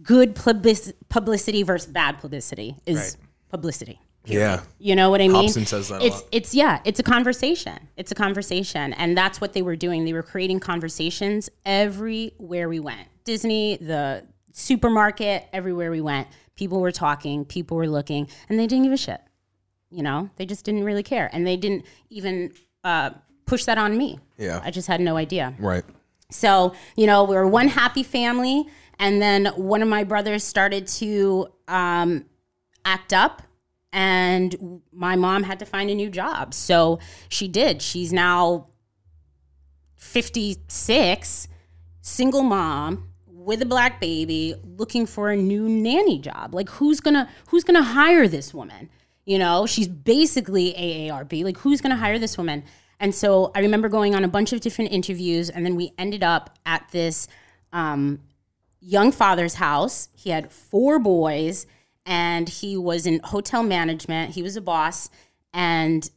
good 0.01 0.35
publicity 0.35 1.63
versus 1.63 1.91
bad 1.91 2.19
publicity 2.19 2.75
is 2.85 2.97
Right. 2.97 3.15
Publicity 3.53 3.99
yeah. 4.25 4.61
you 4.79 4.95
know 4.95 5.09
what 5.09 5.21
I 5.21 5.27
mean? 5.27 5.35
Hobson 5.35 5.65
says 5.65 5.89
that 5.89 6.01
It's 6.01 6.23
it's 6.31 6.55
yeah, 6.55 6.79
it's 6.85 6.99
a 6.99 7.03
conversation. 7.03 7.77
It's 7.97 8.11
a 8.11 8.15
conversation, 8.15 8.93
and 8.93 9.17
that's 9.17 9.41
what 9.41 9.53
they 9.53 9.61
were 9.61 9.75
doing. 9.75 10.05
They 10.05 10.13
were 10.13 10.23
creating 10.23 10.59
conversations 10.59 11.49
everywhere 11.65 12.69
we 12.69 12.79
went. 12.79 13.07
Disney, 13.25 13.77
the 13.77 14.25
supermarket, 14.53 15.47
everywhere 15.51 15.91
we 15.91 16.01
went, 16.01 16.27
people 16.55 16.79
were 16.79 16.91
talking, 16.91 17.45
people 17.45 17.77
were 17.77 17.87
looking, 17.87 18.29
and 18.49 18.57
they 18.57 18.67
didn't 18.67 18.85
give 18.85 18.93
a 18.93 18.97
shit. 18.97 19.21
You 19.89 20.03
know, 20.03 20.29
they 20.37 20.45
just 20.45 20.63
didn't 20.65 20.83
really 20.83 21.03
care, 21.03 21.29
and 21.33 21.45
they 21.45 21.57
didn't 21.57 21.85
even 22.09 22.53
uh, 22.83 23.11
push 23.45 23.65
that 23.65 23.77
on 23.77 23.97
me. 23.97 24.19
Yeah. 24.37 24.61
I 24.63 24.71
just 24.71 24.87
had 24.87 25.01
no 25.01 25.17
idea. 25.17 25.53
Right. 25.59 25.83
So, 26.29 26.73
you 26.95 27.05
know, 27.05 27.25
we 27.25 27.35
were 27.35 27.47
one 27.47 27.67
happy 27.67 28.03
family. 28.03 28.65
And 28.99 29.21
then 29.21 29.47
one 29.47 29.81
of 29.81 29.87
my 29.87 30.03
brothers 30.03 30.43
started 30.43 30.87
to 30.87 31.47
um, 31.67 32.25
act 32.85 33.13
up, 33.13 33.41
and 33.91 34.81
my 34.91 35.15
mom 35.15 35.43
had 35.43 35.59
to 35.59 35.65
find 35.65 35.89
a 35.89 35.95
new 35.95 36.09
job. 36.09 36.53
So 36.53 36.99
she 37.29 37.47
did. 37.47 37.81
She's 37.81 38.11
now 38.11 38.67
56, 39.95 41.47
single 42.01 42.43
mom 42.43 43.13
with 43.27 43.61
a 43.61 43.65
black 43.65 43.99
baby 43.99 44.55
looking 44.77 45.05
for 45.05 45.29
a 45.29 45.35
new 45.35 45.67
nanny 45.67 46.19
job. 46.19 46.53
Like 46.55 46.69
who's 46.69 46.99
gonna 46.99 47.29
who's 47.47 47.63
gonna 47.63 47.83
hire 47.83 48.27
this 48.27 48.53
woman? 48.53 48.89
You 49.25 49.37
know 49.37 49.65
she's 49.65 49.87
basically 49.87 50.73
aarb 50.73 51.43
like 51.43 51.57
who's 51.57 51.81
gonna 51.81 51.95
hire 51.95 52.19
this 52.19 52.37
woman? 52.37 52.63
And 52.99 53.13
so 53.13 53.51
i 53.53 53.59
remember 53.59 53.89
going 53.89 54.15
on 54.15 54.23
a 54.23 54.29
bunch 54.29 54.53
of 54.53 54.61
different 54.61 54.91
interviews 54.91 55.49
and 55.49 55.65
then 55.65 55.75
we 55.75 55.91
ended 55.97 56.23
up 56.23 56.57
at 56.65 56.87
this 56.91 57.27
um, 57.73 58.21
young 58.79 59.11
father's 59.11 59.55
house. 59.55 60.09
He 60.13 60.29
had 60.29 60.51
four 60.51 60.99
boys 60.99 61.65
and 62.05 62.49
he 62.49 62.75
was 62.77 63.05
in 63.05 63.19
hotel 63.23 63.63
management 63.63 64.33
he 64.33 64.43
was 64.43 64.55
a 64.55 64.61
boss 64.61 65.09
and 65.53 66.09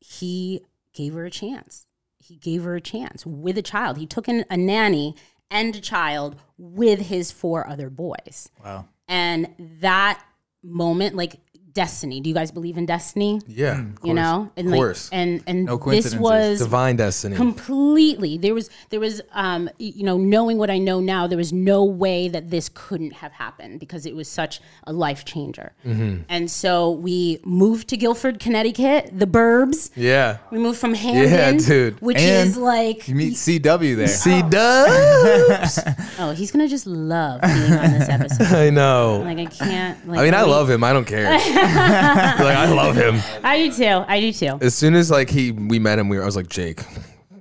he 0.00 0.62
gave 0.92 1.14
her 1.14 1.24
a 1.24 1.30
chance. 1.30 1.86
He 2.18 2.36
gave 2.36 2.64
her 2.64 2.74
a 2.74 2.80
chance 2.80 3.26
with 3.26 3.58
a 3.58 3.62
child. 3.62 3.98
He 3.98 4.06
took 4.06 4.28
in 4.28 4.44
a 4.48 4.56
nanny 4.56 5.14
and 5.50 5.76
a 5.76 5.80
child 5.80 6.36
with 6.56 7.00
his 7.00 7.30
four 7.30 7.68
other 7.68 7.90
boys. 7.90 8.48
Wow. 8.64 8.86
And 9.08 9.54
that 9.80 10.24
moment, 10.62 11.14
like 11.14 11.40
destiny. 11.74 12.20
Do 12.20 12.28
you 12.30 12.34
guys 12.34 12.50
believe 12.50 12.76
in 12.78 12.86
destiny? 12.86 13.40
Yeah. 13.46 13.84
You 14.02 14.14
know, 14.14 14.50
and 14.56 14.70
course. 14.72 15.10
like, 15.12 15.18
and 15.20 15.42
and 15.46 15.64
No 15.66 15.76
this 15.76 15.84
coincidences. 15.84 16.20
was 16.20 16.58
Divine 16.60 16.96
destiny. 16.96 17.36
completely 17.36 18.38
there 18.38 18.54
was 18.54 18.70
there 18.90 19.00
was 19.00 19.20
um 19.32 19.68
you 19.78 20.04
know 20.04 20.16
knowing 20.16 20.56
what 20.58 20.70
i 20.70 20.78
know 20.78 21.00
now 21.00 21.26
there 21.26 21.36
was 21.38 21.52
no 21.52 21.84
way 21.84 22.28
that 22.28 22.50
this 22.50 22.68
couldn't 22.72 23.12
have 23.12 23.32
happened 23.32 23.80
because 23.80 24.06
it 24.06 24.14
was 24.14 24.28
such 24.28 24.60
a 24.86 24.92
life 24.92 25.24
changer 25.24 25.72
Mm-hmm. 25.84 26.22
and 26.28 26.50
so 26.50 26.90
we 26.92 27.40
moved 27.44 27.88
to 27.88 27.96
guilford 27.96 28.38
connecticut 28.38 29.10
the 29.12 29.26
burbs 29.26 29.90
yeah. 29.96 30.38
we 30.50 30.58
moved 30.58 30.78
from 30.78 30.94
Hamden, 30.94 31.56
dude. 31.58 32.00
which 32.00 32.16
And 32.18 32.48
is 32.48 32.56
like, 32.56 33.08
You 33.08 33.14
meet 33.14 33.34
CW 33.34 33.96
there. 33.96 34.06
See, 34.24 34.42
dubs. 34.42 35.78
oh, 36.18 36.32
he's 36.32 36.50
gonna 36.50 36.68
just 36.68 36.86
love 36.86 37.40
being 37.42 37.72
on 37.72 37.90
this 37.92 38.08
episode. 38.08 38.46
I 38.66 38.70
know. 38.70 39.22
Like 39.24 39.38
I 39.38 39.46
can't. 39.46 40.08
Like, 40.08 40.20
I 40.20 40.24
mean, 40.24 40.34
I 40.34 40.44
wait. 40.44 40.50
love 40.50 40.70
him. 40.70 40.84
I 40.84 40.92
don't 40.92 41.06
care. 41.06 41.32
like 42.44 42.56
I 42.56 42.70
love 42.72 42.96
him. 42.96 43.20
I 43.42 43.58
do 43.58 43.72
too. 43.72 44.04
I 44.06 44.20
do 44.20 44.32
too. 44.32 44.58
As 44.60 44.74
soon 44.74 44.94
as 44.94 45.10
like 45.10 45.30
he 45.30 45.52
we 45.52 45.78
met 45.78 45.98
him, 45.98 46.08
we 46.08 46.16
were, 46.16 46.22
I 46.22 46.26
was 46.26 46.36
like, 46.36 46.48
Jake, 46.48 46.80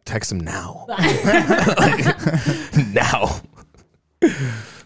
text 0.06 0.32
him 0.32 0.40
now. 0.40 0.86
now. 2.94 3.42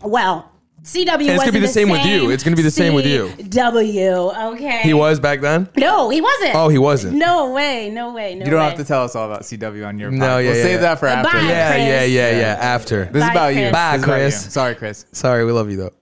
Well, 0.01 0.51
CW. 0.83 1.27
it's 1.29 1.39
gonna 1.43 1.51
be 1.51 1.59
the 1.59 1.67
same 1.67 1.89
with 1.89 2.05
you. 2.05 2.29
It's 2.31 2.43
gonna 2.43 2.55
be 2.55 2.61
the 2.61 2.71
same 2.71 2.93
with 2.93 3.05
you. 3.05 3.31
W. 3.49 4.11
Okay. 4.11 4.81
He 4.83 4.93
was 4.93 5.19
back 5.19 5.41
then. 5.41 5.69
No, 5.75 6.09
he 6.09 6.21
wasn't. 6.21 6.55
Oh, 6.55 6.69
he 6.69 6.77
wasn't. 6.77 7.17
No 7.17 7.51
way. 7.51 7.89
No 7.89 8.13
way. 8.13 8.35
No 8.35 8.45
You 8.45 8.51
don't 8.51 8.59
way. 8.61 8.67
have 8.69 8.77
to 8.77 8.83
tell 8.85 9.03
us 9.03 9.15
all 9.15 9.25
about 9.25 9.41
CW 9.43 9.85
on 9.87 9.99
your 9.99 10.11
No, 10.11 10.19
pod. 10.19 10.27
yeah, 10.43 10.49
We'll 10.49 10.57
yeah, 10.57 10.63
save 10.63 10.71
yeah. 10.71 10.77
that 10.77 10.99
for 10.99 11.07
after. 11.07 11.31
Bye. 11.37 11.41
Yeah, 11.43 11.71
Chris. 11.73 11.87
yeah, 11.87 12.03
yeah, 12.05 12.39
yeah. 12.39 12.57
After. 12.61 13.05
This 13.05 13.23
is 13.23 13.29
Bye, 13.29 13.31
about 13.31 13.55
you. 13.55 13.71
Bye, 13.71 13.97
This 13.97 13.99
is 13.99 14.03
about 14.03 14.15
you. 14.17 14.21
Chris. 14.23 14.53
Sorry, 14.53 14.75
Chris. 14.75 15.05
Sorry, 15.11 15.45
we 15.45 15.51
love 15.51 15.69
you 15.69 15.77
though. 15.77 15.93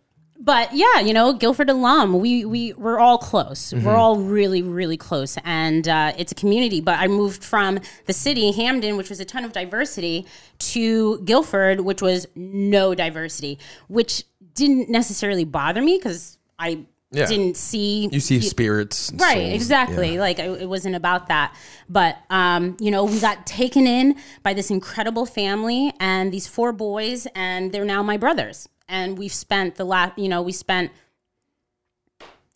But 0.45 0.71
yeah, 0.73 0.99
you 0.99 1.11
know, 1.13 1.33
Guilford 1.33 1.69
alum, 1.69 2.19
we 2.19 2.45
we 2.45 2.71
we're 2.73 2.99
all 2.99 3.17
close. 3.17 3.73
Mm-hmm. 3.73 3.85
We're 3.85 3.95
all 3.95 4.17
really 4.17 4.61
really 4.61 4.95
close, 4.97 5.37
and 5.43 5.87
uh, 5.87 6.13
it's 6.17 6.31
a 6.31 6.35
community. 6.35 6.79
But 6.81 6.99
I 6.99 7.07
moved 7.07 7.43
from 7.43 7.79
the 8.05 8.13
city, 8.13 8.51
Hamden, 8.51 8.95
which 8.95 9.09
was 9.09 9.19
a 9.19 9.25
ton 9.25 9.43
of 9.43 9.51
diversity, 9.53 10.25
to 10.59 11.19
Guilford, 11.21 11.81
which 11.81 12.01
was 12.01 12.27
no 12.35 12.93
diversity, 12.95 13.57
which 13.87 14.23
didn't 14.53 14.89
necessarily 14.89 15.43
bother 15.45 15.81
me 15.81 15.97
because 15.97 16.37
I 16.59 16.85
Yeah. 17.11 17.25
didn't 17.27 17.55
see 17.57 18.07
You 18.11 18.19
see 18.19 18.39
spirits, 18.41 19.11
right 19.15 19.37
souls. 19.49 19.53
exactly 19.53 20.13
Yeah. 20.15 20.19
like 20.19 20.39
it, 20.39 20.61
it 20.63 20.69
wasn't 20.69 20.95
about 20.95 21.27
that 21.27 21.53
but 21.89 22.17
um 22.29 22.75
you 22.79 22.89
know 22.91 23.03
we 23.05 23.19
got 23.19 23.45
taken 23.45 23.85
in 23.87 24.15
by 24.43 24.53
this 24.53 24.69
incredible 24.71 25.25
family 25.25 25.93
and 25.99 26.31
these 26.33 26.47
four 26.47 26.71
boys 26.73 27.27
and 27.35 27.71
they're 27.71 27.85
now 27.85 28.01
my 28.03 28.17
brothers 28.17 28.67
and 28.87 29.17
we've 29.17 29.33
spent 29.33 29.75
the 29.75 29.85
last 29.85 30.17
you 30.17 30.29
know 30.29 30.41
we 30.41 30.51
spent 30.51 30.91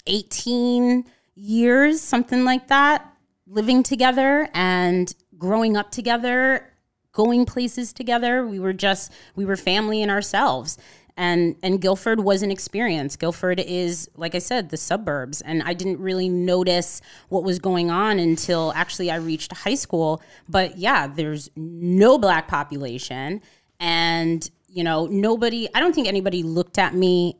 18 0.07 1.05
years 1.35 2.01
something 2.01 2.43
like 2.43 2.67
that 2.67 3.13
living 3.47 3.83
together 3.83 4.49
and 4.53 5.13
growing 5.37 5.77
up 5.77 5.91
together 5.91 6.73
going 7.11 7.45
places 7.45 7.93
together 7.93 8.45
we 8.45 8.59
were 8.59 8.73
just 8.73 9.11
we 9.35 9.45
were 9.45 9.55
family 9.55 10.01
in 10.01 10.09
ourselves 10.09 10.77
and 11.19 11.57
and 11.61 11.81
Guilford 11.81 12.21
was 12.21 12.43
an 12.43 12.49
experience. 12.49 13.17
Guilford 13.17 13.59
is 13.59 14.09
like 14.15 14.35
I 14.35 14.39
said 14.39 14.69
the 14.69 14.77
suburbs 14.77 15.41
and 15.41 15.61
I 15.63 15.73
didn't 15.73 15.99
really 15.99 16.29
notice 16.29 17.01
what 17.27 17.43
was 17.43 17.59
going 17.59 17.91
on 17.91 18.19
until 18.19 18.71
actually 18.73 19.11
I 19.11 19.17
reached 19.17 19.51
high 19.51 19.75
school. 19.75 20.21
But 20.47 20.77
yeah, 20.77 21.07
there's 21.07 21.49
no 21.57 22.17
black 22.17 22.47
population 22.47 23.41
and 23.81 24.49
you 24.71 24.83
know, 24.83 25.07
nobody 25.07 25.67
I 25.73 25.79
don't 25.79 25.93
think 25.93 26.07
anybody 26.07 26.43
looked 26.43 26.77
at 26.77 26.93
me 26.93 27.39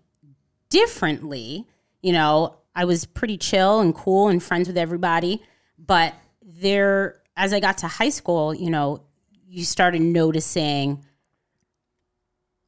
differently. 0.70 1.66
You 2.02 2.14
know, 2.14 2.56
I 2.76 2.86
was 2.86 3.06
pretty 3.06 3.38
chill 3.38 3.80
and 3.80 3.94
cool 3.94 4.28
and 4.30 4.42
friends 4.42 4.68
with 4.68 4.78
everybody, 4.78 5.42
but 5.78 6.14
there 6.42 7.22
as 7.36 7.54
I 7.54 7.60
got 7.60 7.80
to 7.80 7.88
high 7.88 8.10
school, 8.10 8.54
you 8.54 8.70
know, 8.70 9.04
you 9.48 9.64
started 9.64 10.02
noticing 10.02 11.04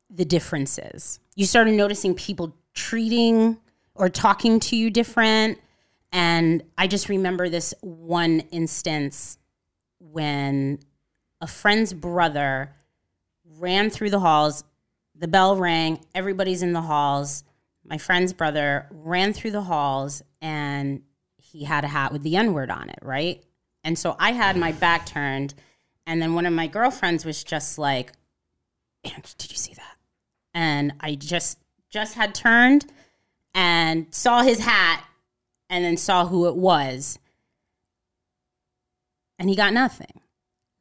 the 0.09 0.25
differences. 0.25 1.19
You 1.35 1.45
started 1.45 1.73
noticing 1.73 2.15
people 2.15 2.55
treating 2.73 3.57
or 3.95 4.09
talking 4.09 4.59
to 4.61 4.75
you 4.75 4.89
different. 4.89 5.59
And 6.11 6.63
I 6.77 6.87
just 6.87 7.09
remember 7.09 7.49
this 7.49 7.73
one 7.81 8.41
instance 8.51 9.37
when 9.99 10.79
a 11.39 11.47
friend's 11.47 11.93
brother 11.93 12.75
ran 13.61 13.89
through 13.89 14.09
the 14.09 14.19
halls. 14.19 14.63
The 15.15 15.27
bell 15.27 15.55
rang, 15.55 15.99
everybody's 16.15 16.63
in 16.63 16.73
the 16.73 16.81
halls. 16.81 17.43
My 17.85 17.97
friend's 17.97 18.33
brother 18.33 18.87
ran 18.89 19.33
through 19.33 19.51
the 19.51 19.61
halls 19.61 20.23
and 20.41 21.03
he 21.37 21.63
had 21.63 21.83
a 21.83 21.87
hat 21.87 22.11
with 22.11 22.23
the 22.23 22.35
N 22.35 22.53
word 22.53 22.71
on 22.71 22.89
it, 22.89 22.99
right? 23.01 23.43
And 23.83 23.97
so 23.97 24.15
I 24.19 24.31
had 24.31 24.57
my 24.57 24.71
back 24.71 25.05
turned. 25.05 25.53
And 26.07 26.21
then 26.21 26.33
one 26.33 26.45
of 26.45 26.53
my 26.53 26.67
girlfriends 26.67 27.25
was 27.25 27.43
just 27.43 27.77
like, 27.77 28.13
did 29.03 29.51
you 29.51 29.57
see 29.57 29.73
that? 29.73 29.97
And 30.53 30.93
I 30.99 31.15
just 31.15 31.59
just 31.89 32.15
had 32.15 32.33
turned 32.33 32.85
and 33.53 34.07
saw 34.11 34.43
his 34.43 34.59
hat 34.59 35.03
and 35.69 35.83
then 35.83 35.97
saw 35.97 36.25
who 36.25 36.47
it 36.47 36.55
was. 36.55 37.19
And 39.37 39.49
he 39.49 39.55
got 39.55 39.73
nothing. 39.73 40.21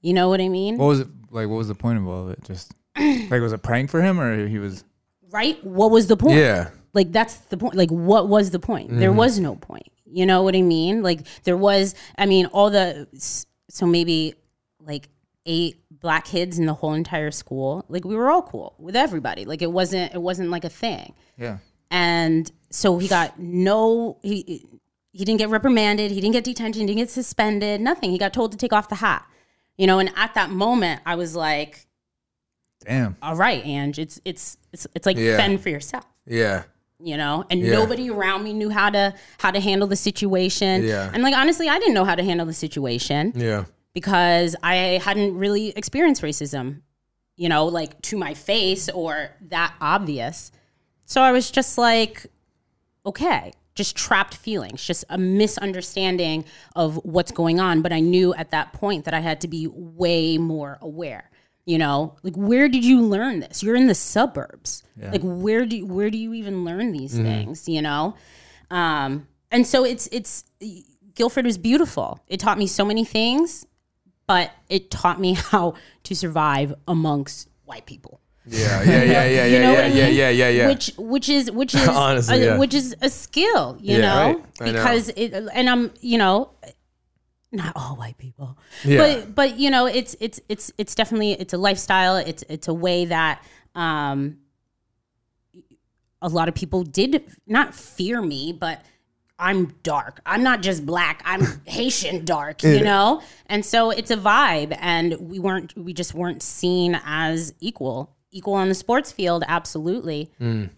You 0.00 0.12
know 0.12 0.28
what 0.28 0.40
I 0.40 0.48
mean? 0.48 0.78
What 0.78 0.86
was 0.86 1.00
it 1.00 1.08
like? 1.30 1.48
What 1.48 1.56
was 1.56 1.68
the 1.68 1.74
point 1.74 1.98
of 1.98 2.06
all 2.06 2.24
of 2.24 2.30
it? 2.30 2.44
Just 2.44 2.74
like 2.98 3.40
was 3.40 3.52
it 3.52 3.56
a 3.56 3.58
prank 3.58 3.90
for 3.90 4.02
him, 4.02 4.20
or 4.20 4.46
he 4.46 4.58
was? 4.58 4.84
right? 5.30 5.62
What 5.64 5.90
was 5.90 6.06
the 6.06 6.16
point? 6.16 6.36
Yeah. 6.36 6.70
Like 6.92 7.12
that's 7.12 7.36
the 7.36 7.56
point. 7.56 7.74
Like 7.74 7.90
what 7.90 8.28
was 8.28 8.50
the 8.50 8.58
point? 8.58 8.90
There 8.90 9.10
mm-hmm. 9.10 9.18
was 9.18 9.38
no 9.38 9.56
point. 9.56 9.88
You 10.06 10.26
know 10.26 10.42
what 10.42 10.56
I 10.56 10.62
mean? 10.62 11.02
Like 11.02 11.20
there 11.44 11.56
was 11.56 11.94
I 12.18 12.26
mean 12.26 12.46
all 12.46 12.70
the 12.70 13.06
so 13.68 13.86
maybe 13.86 14.34
like 14.80 15.08
eight 15.46 15.82
black 15.90 16.24
kids 16.26 16.58
in 16.58 16.66
the 16.66 16.74
whole 16.74 16.94
entire 16.94 17.30
school. 17.30 17.84
Like 17.88 18.04
we 18.04 18.16
were 18.16 18.30
all 18.30 18.42
cool 18.42 18.74
with 18.78 18.96
everybody. 18.96 19.44
Like 19.44 19.62
it 19.62 19.70
wasn't 19.70 20.14
it 20.14 20.20
wasn't 20.20 20.50
like 20.50 20.64
a 20.64 20.68
thing. 20.68 21.14
Yeah. 21.36 21.58
And 21.92 22.50
so 22.70 22.98
he 22.98 23.08
got 23.08 23.38
no 23.38 24.18
he 24.22 24.66
he 25.12 25.24
didn't 25.24 25.38
get 25.38 25.48
reprimanded, 25.48 26.10
he 26.10 26.20
didn't 26.20 26.34
get 26.34 26.44
detention, 26.44 26.80
he 26.80 26.86
didn't 26.86 26.98
get 26.98 27.10
suspended, 27.10 27.80
nothing. 27.80 28.10
He 28.10 28.18
got 28.18 28.32
told 28.32 28.52
to 28.52 28.58
take 28.58 28.72
off 28.72 28.88
the 28.88 28.96
hat. 28.96 29.26
You 29.80 29.86
know, 29.86 29.98
and 29.98 30.10
at 30.14 30.34
that 30.34 30.50
moment 30.50 31.00
I 31.06 31.14
was 31.14 31.34
like, 31.34 31.86
Damn. 32.84 33.16
all 33.22 33.34
right, 33.34 33.64
Ange, 33.64 33.98
it's 33.98 34.20
it's 34.26 34.58
it's 34.74 34.86
it's 34.94 35.06
like 35.06 35.16
Yeah. 35.16 35.36
fend 35.38 35.62
for 35.62 35.70
yourself 35.70 36.04
Yeah. 36.26 36.64
you 37.02 37.16
know 37.16 37.44
and 37.50 37.60
Yeah. 37.62 37.72
nobody 37.72 38.10
around 38.10 38.44
me 38.44 38.52
knew 38.52 38.68
how 38.68 38.90
to 38.90 39.14
how 39.38 39.50
to 39.50 39.60
handle 39.60 39.88
the 39.88 39.96
situation 39.96 40.84
Yeah. 40.84 41.10
and 41.14 41.22
like 41.22 41.34
honestly 41.34 41.66
i 41.68 41.78
didn't 41.78 41.94
know 41.94 42.04
how 42.04 42.14
to 42.14 42.22
handle 42.22 42.46
the 42.46 42.52
situation 42.52 43.32
Yeah. 43.34 43.64
because 43.94 44.54
i 44.62 44.74
hadn't 45.02 45.32
really 45.38 45.68
experienced 45.76 46.20
racism 46.20 46.82
you 47.36 47.48
know 47.48 47.64
like 47.66 47.92
to 48.02 48.18
my 48.18 48.34
face 48.34 48.90
or 48.90 49.30
that 49.48 49.72
obvious 49.80 50.52
so 51.06 51.22
i 51.22 51.32
was 51.32 51.50
just 51.50 51.78
like 51.78 52.26
okay 53.06 53.52
just 53.80 53.96
trapped 53.96 54.34
feelings 54.34 54.84
just 54.84 55.04
a 55.08 55.16
misunderstanding 55.16 56.44
of 56.76 56.96
what's 57.04 57.32
going 57.32 57.58
on. 57.58 57.80
But 57.80 57.92
i 57.92 58.00
knew 58.00 58.34
at 58.34 58.50
that 58.50 58.72
point 58.74 59.06
that 59.06 59.14
i 59.14 59.20
had 59.20 59.40
to 59.40 59.48
be 59.48 59.66
way 59.66 60.38
more 60.38 60.78
aware 60.80 61.30
you 61.66 61.78
know? 61.78 62.16
Like 62.22 62.34
where 62.34 62.68
did 62.68 62.84
you 62.84 63.00
learn 63.00 63.40
this? 63.40 63.62
You're 63.62 63.76
in 63.76 63.86
the 63.86 63.94
suburbs. 63.94 64.82
Like 65.12 65.20
where 65.22 65.64
do 65.66 65.76
you, 65.76 65.86
where 65.86 66.10
do 66.10 66.18
you 66.18 66.34
even 66.34 66.64
learn 66.64 66.90
these 66.90 67.14
things 67.14 67.68
you 67.68 67.82
know? 67.82 68.16
Um 68.70 69.28
and 69.50 69.66
so 69.66 69.84
it's 69.84 70.08
it's 70.10 70.44
guilford 71.14 71.44
was 71.44 71.58
beautiful. 71.58 72.08
It 72.26 72.40
taught 72.40 72.58
me 72.58 72.66
so 72.66 72.84
many 72.84 73.04
things 73.04 73.66
but 74.26 74.52
it 74.68 74.90
taught 74.90 75.18
me 75.20 75.32
how 75.52 75.74
to 76.04 76.14
survive 76.14 76.74
amongst 76.86 77.48
white 77.64 77.86
people 77.86 78.20
Yeah. 78.50 78.82
Yeah. 78.82 79.02
Yeah. 79.02 79.24
Yeah. 79.24 79.44
you 79.52 79.58
know 79.60 79.72
Yeah. 79.72 79.80
I 79.80 79.86
Yeah. 79.86 80.06
mean? 80.06 80.14
Yeah. 80.16 80.28
Yeah. 80.30 80.48
Yeah. 80.48 80.66
Which 80.68 80.92
which 80.98 81.28
is 81.28 81.50
which 81.50 81.74
is 81.74 81.88
Honestly, 82.06 82.42
a, 82.42 82.44
yeah. 82.44 82.58
which 82.58 82.74
is 82.74 82.94
a 83.00 83.08
skill, 83.08 83.76
you 83.80 83.96
Yeah, 83.96 84.00
know, 84.00 84.26
right. 84.26 84.44
I 84.60 84.64
know. 84.66 84.72
because 84.72 85.08
it 85.10 85.32
and 85.52 85.68
I'm 85.70 85.92
you 86.00 86.18
know 86.18 86.50
not 87.52 87.72
all 87.74 87.96
white 87.96 88.18
people, 88.18 88.58
Yeah. 88.84 88.98
but 88.98 89.34
but 89.34 89.58
you 89.58 89.70
know 89.70 89.86
it's 89.86 90.14
it's 90.20 90.40
it's 90.48 90.72
it's 90.78 90.94
definitely 90.94 91.32
it's 91.32 91.52
a 91.52 91.58
lifestyle. 91.58 92.16
It's 92.16 92.44
it's 92.48 92.68
a 92.68 92.74
way 92.74 93.04
that 93.06 93.42
um 93.74 94.38
a 96.22 96.28
lot 96.28 96.48
of 96.48 96.54
people 96.54 96.82
did 96.82 97.24
not 97.46 97.74
fear 97.74 98.20
me, 98.20 98.52
but 98.52 98.82
I'm 99.38 99.74
dark. 99.82 100.20
I'm 100.26 100.42
not 100.42 100.60
just 100.60 100.84
black. 100.84 101.22
I'm 101.24 101.42
Haitian 101.66 102.24
dark, 102.26 102.62
you 102.62 102.82
know? 102.82 103.22
And 103.46 103.64
so 103.64 103.90
it's 103.90 104.10
a 104.10 104.16
vibe 104.18 104.76
and 104.80 105.14
we 105.18 105.38
weren't 105.38 105.74
we 105.78 105.94
just 105.94 106.12
weren't 106.14 106.42
seen 106.42 107.00
as 107.04 107.54
equal. 107.60 108.14
Equal 108.32 108.54
on 108.54 108.68
the 108.68 108.74
sports 108.74 109.10
field, 109.10 109.42
absolutely. 109.48 110.30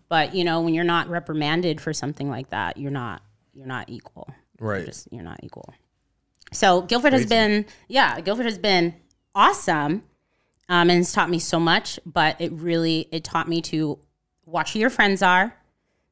But 0.09 0.35
you 0.35 0.43
know, 0.45 0.61
when 0.63 0.73
you're 0.75 0.85
not 0.85 1.09
reprimanded 1.09 1.81
for 1.81 1.93
something 1.93 2.31
like 2.31 2.51
that, 2.51 2.77
you're 2.79 2.91
not 2.91 3.23
you're 3.53 3.67
not 3.67 3.89
equal. 3.91 4.29
You're 4.59 4.69
Right. 4.71 4.87
just 4.87 5.09
you're 5.13 5.23
not 5.23 5.41
equal. 5.43 5.75
So 6.53 6.83
Guilford 6.83 7.13
has 7.13 7.27
been 7.27 7.67
yeah, 7.89 8.21
Guilford 8.21 8.47
has 8.47 8.59
been 8.59 8.95
awesome. 9.35 10.03
Um, 10.69 10.89
and 10.89 11.01
it's 11.01 11.13
taught 11.13 11.29
me 11.29 11.39
so 11.39 11.61
much, 11.61 12.01
but 12.07 12.41
it 12.41 12.53
really 12.53 13.09
it 13.13 13.25
taught 13.25 13.49
me 13.49 13.61
to 13.63 13.99
watch 14.47 14.73
who 14.73 14.79
your 14.79 14.91
friends 14.91 15.21
are. 15.23 15.55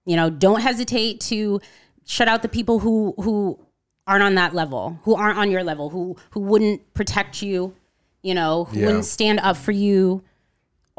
You 0.05 0.17
know, 0.17 0.29
don't 0.29 0.61
hesitate 0.61 1.21
to 1.23 1.61
shut 2.05 2.29
out 2.29 2.43
the 2.43 2.49
people 2.49 2.81
who 2.81 3.15
who 3.19 3.59
aren't 4.07 4.23
on 4.25 4.35
that 4.35 4.55
level, 4.55 4.99
who 5.05 5.15
aren't 5.15 5.39
on 5.39 5.51
your 5.51 5.63
level, 5.65 5.89
who 5.89 6.17
who 6.33 6.41
wouldn't 6.41 6.93
protect 6.93 7.43
you, 7.43 7.75
you 8.23 8.35
know, 8.35 8.65
who 8.65 8.81
Yeah. 8.81 8.87
wouldn't 8.87 9.05
stand 9.07 9.41
up 9.41 9.57
for 9.57 9.73
you. 9.73 10.23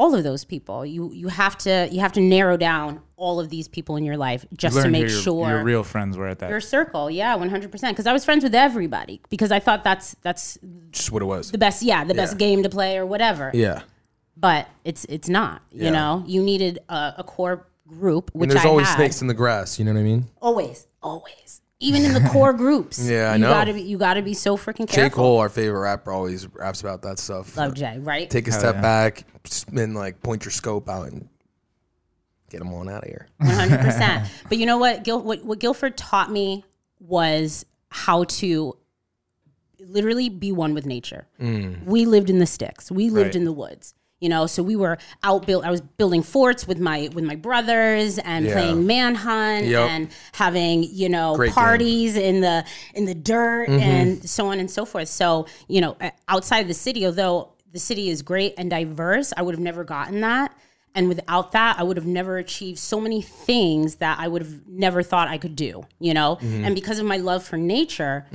All 0.02 0.16
of 0.16 0.24
those 0.24 0.44
people, 0.54 0.78
you 0.86 1.12
you 1.22 1.28
have 1.28 1.56
to 1.60 1.88
you 1.92 2.00
have 2.00 2.14
to 2.14 2.22
narrow 2.22 2.58
down 2.58 3.02
all 3.18 3.40
of 3.40 3.48
these 3.50 3.68
people 3.68 3.96
in 4.00 4.04
your 4.04 4.18
life 4.18 4.42
just 4.64 4.76
to 4.82 4.90
make 4.90 5.04
who 5.06 5.12
your, 5.14 5.22
sure 5.22 5.48
your 5.50 5.64
real 5.64 5.84
friends 5.84 6.18
were 6.18 6.28
at 6.28 6.40
that. 6.40 6.50
your 6.50 6.60
circle. 6.60 7.10
Yeah, 7.12 7.36
one 7.36 7.50
hundred 7.50 7.72
percent. 7.72 7.92
Because 7.96 8.08
I 8.08 8.14
was 8.14 8.26
friends 8.26 8.44
with 8.44 8.56
everybody 8.56 9.22
because 9.30 9.52
I 9.52 9.60
thought 9.60 9.84
that's 9.84 10.16
that's 10.24 10.58
Just 10.92 11.12
what 11.12 11.22
it 11.22 11.26
was. 11.26 11.52
the 11.52 11.58
best. 11.60 11.84
Yeah, 11.84 12.04
the 12.04 12.16
best 12.16 12.38
game 12.40 12.64
to 12.64 12.70
play 12.70 12.98
or 12.98 13.06
whatever 13.06 13.52
Yeah. 13.54 13.82
but 14.36 14.68
it's 14.84 15.06
it's 15.06 15.30
not. 15.30 15.62
You 15.72 15.86
Yeah. 15.86 15.92
know, 15.92 16.24
you 16.26 16.42
needed 16.42 16.80
a, 16.90 17.14
a 17.20 17.24
core 17.24 17.68
group, 17.88 18.32
which 18.34 18.46
And 18.50 18.52
there's 18.52 18.66
I 18.66 18.70
always 18.70 18.88
had. 18.88 18.96
snakes 18.96 19.22
in 19.22 19.28
the 19.28 19.34
grass. 19.36 19.78
You 19.78 19.86
know 19.86 19.94
what 19.94 20.00
I 20.00 20.04
mean? 20.04 20.26
always, 20.42 20.88
always, 21.04 21.61
even 21.82 22.06
in 22.06 22.14
the 22.14 22.30
core 22.30 22.54
groups. 22.54 23.00
Yeah, 23.10 23.32
I 23.32 23.36
you 23.36 23.42
know. 23.42 23.50
Gotta 23.50 23.74
be, 23.74 23.82
you 23.82 23.98
got 23.98 24.14
to 24.14 24.22
be 24.22 24.34
so 24.34 24.56
freaking 24.56 24.88
J. 24.88 24.96
careful. 24.96 25.24
Cole, 25.24 25.40
our 25.40 25.50
favorite 25.50 25.80
rapper, 25.82 26.12
always 26.12 26.48
raps 26.48 26.80
about 26.82 27.02
that 27.02 27.20
stuff. 27.20 27.58
Love 27.58 27.74
Jay, 27.74 27.98
right? 28.00 28.30
Take 28.30 28.48
a 28.48 28.52
Hell 28.52 28.60
step 28.60 28.76
yeah. 28.76 28.82
back, 28.82 29.26
and 29.76 29.96
like 29.96 30.22
point 30.22 30.46
your 30.46 30.52
scope 30.52 30.88
out 30.88 31.08
and 31.12 31.28
get 32.50 32.60
them 32.60 32.74
on 32.74 32.88
out 32.90 33.04
of 33.04 33.10
here. 33.10 33.28
One 33.38 33.50
hundred 33.50 33.82
percent. 33.82 34.30
But 34.48 34.58
you 34.60 34.66
know 34.66 34.78
what? 34.78 35.04
Gil, 35.04 35.22
what 35.22 35.44
what 35.44 35.60
Guilford 35.60 35.98
taught 35.98 36.32
me 36.32 36.64
was 37.00 37.66
how 37.90 38.24
to 38.26 38.78
literally 39.80 40.30
be 40.30 40.52
one 40.52 40.74
with 40.74 40.86
nature. 40.86 41.28
Mm. 41.42 41.84
We 41.86 42.06
lived 42.06 42.30
in 42.30 42.38
the 42.40 42.46
sticks. 42.46 42.92
We 42.92 43.10
lived 43.10 43.30
Right. 43.30 43.36
in 43.38 43.46
the 43.46 43.52
woods. 43.52 43.96
You 44.22 44.30
know, 44.30 44.46
so 44.46 44.62
we 44.62 44.76
were 44.76 45.00
out 45.24 45.48
build. 45.48 45.66
I 45.66 45.72
was 45.72 45.82
building 45.82 46.22
forts 46.22 46.68
with 46.68 46.80
my 46.80 47.10
with 47.12 47.24
my 47.24 47.36
brothers 47.36 48.20
and 48.20 48.46
Yeah. 48.46 48.54
playing 48.54 48.86
manhunt 48.86 49.66
Yep. 49.66 49.90
and 49.90 50.08
having 50.34 50.84
you 50.84 51.10
know 51.10 51.36
Great 51.36 51.48
game. 51.48 51.52
Mm-hmm. 51.56 51.60
parties 51.60 52.16
in 52.16 52.42
the 52.42 52.64
in 52.94 53.06
the 53.06 53.16
dirt 53.16 53.68
and 53.70 54.24
so 54.30 54.46
on 54.48 54.60
and 54.60 54.70
so 54.70 54.86
forth. 54.86 55.08
So 55.10 55.48
you 55.68 55.82
know, 55.82 55.98
outside 56.28 56.68
the 56.68 56.76
city, 56.76 57.04
although 57.06 57.50
the 57.74 57.80
city 57.80 58.10
is 58.10 58.22
great 58.22 58.54
and 58.60 58.70
diverse, 58.70 59.34
I 59.36 59.42
would 59.42 59.56
have 59.56 59.60
never 59.64 59.84
gotten 59.84 60.22
that. 60.22 60.56
And 60.94 61.08
without 61.08 61.54
that, 61.54 61.80
I 61.80 61.84
would 61.84 61.96
have 61.98 62.06
never 62.06 62.38
achieved 62.38 62.78
so 62.78 63.00
many 63.00 63.22
things 63.22 63.96
that 63.96 64.20
I 64.20 64.28
would 64.28 64.42
have 64.44 64.68
never 64.68 65.02
thought 65.02 65.30
I 65.30 65.38
could 65.40 65.56
do. 65.56 65.84
You 66.00 66.14
know, 66.14 66.36
Mm-hmm. 66.42 66.66
and 66.66 66.76
because 66.76 67.00
of 67.00 67.06
my 67.08 67.18
love 67.18 67.44
for 67.44 67.58
nature, 67.58 68.26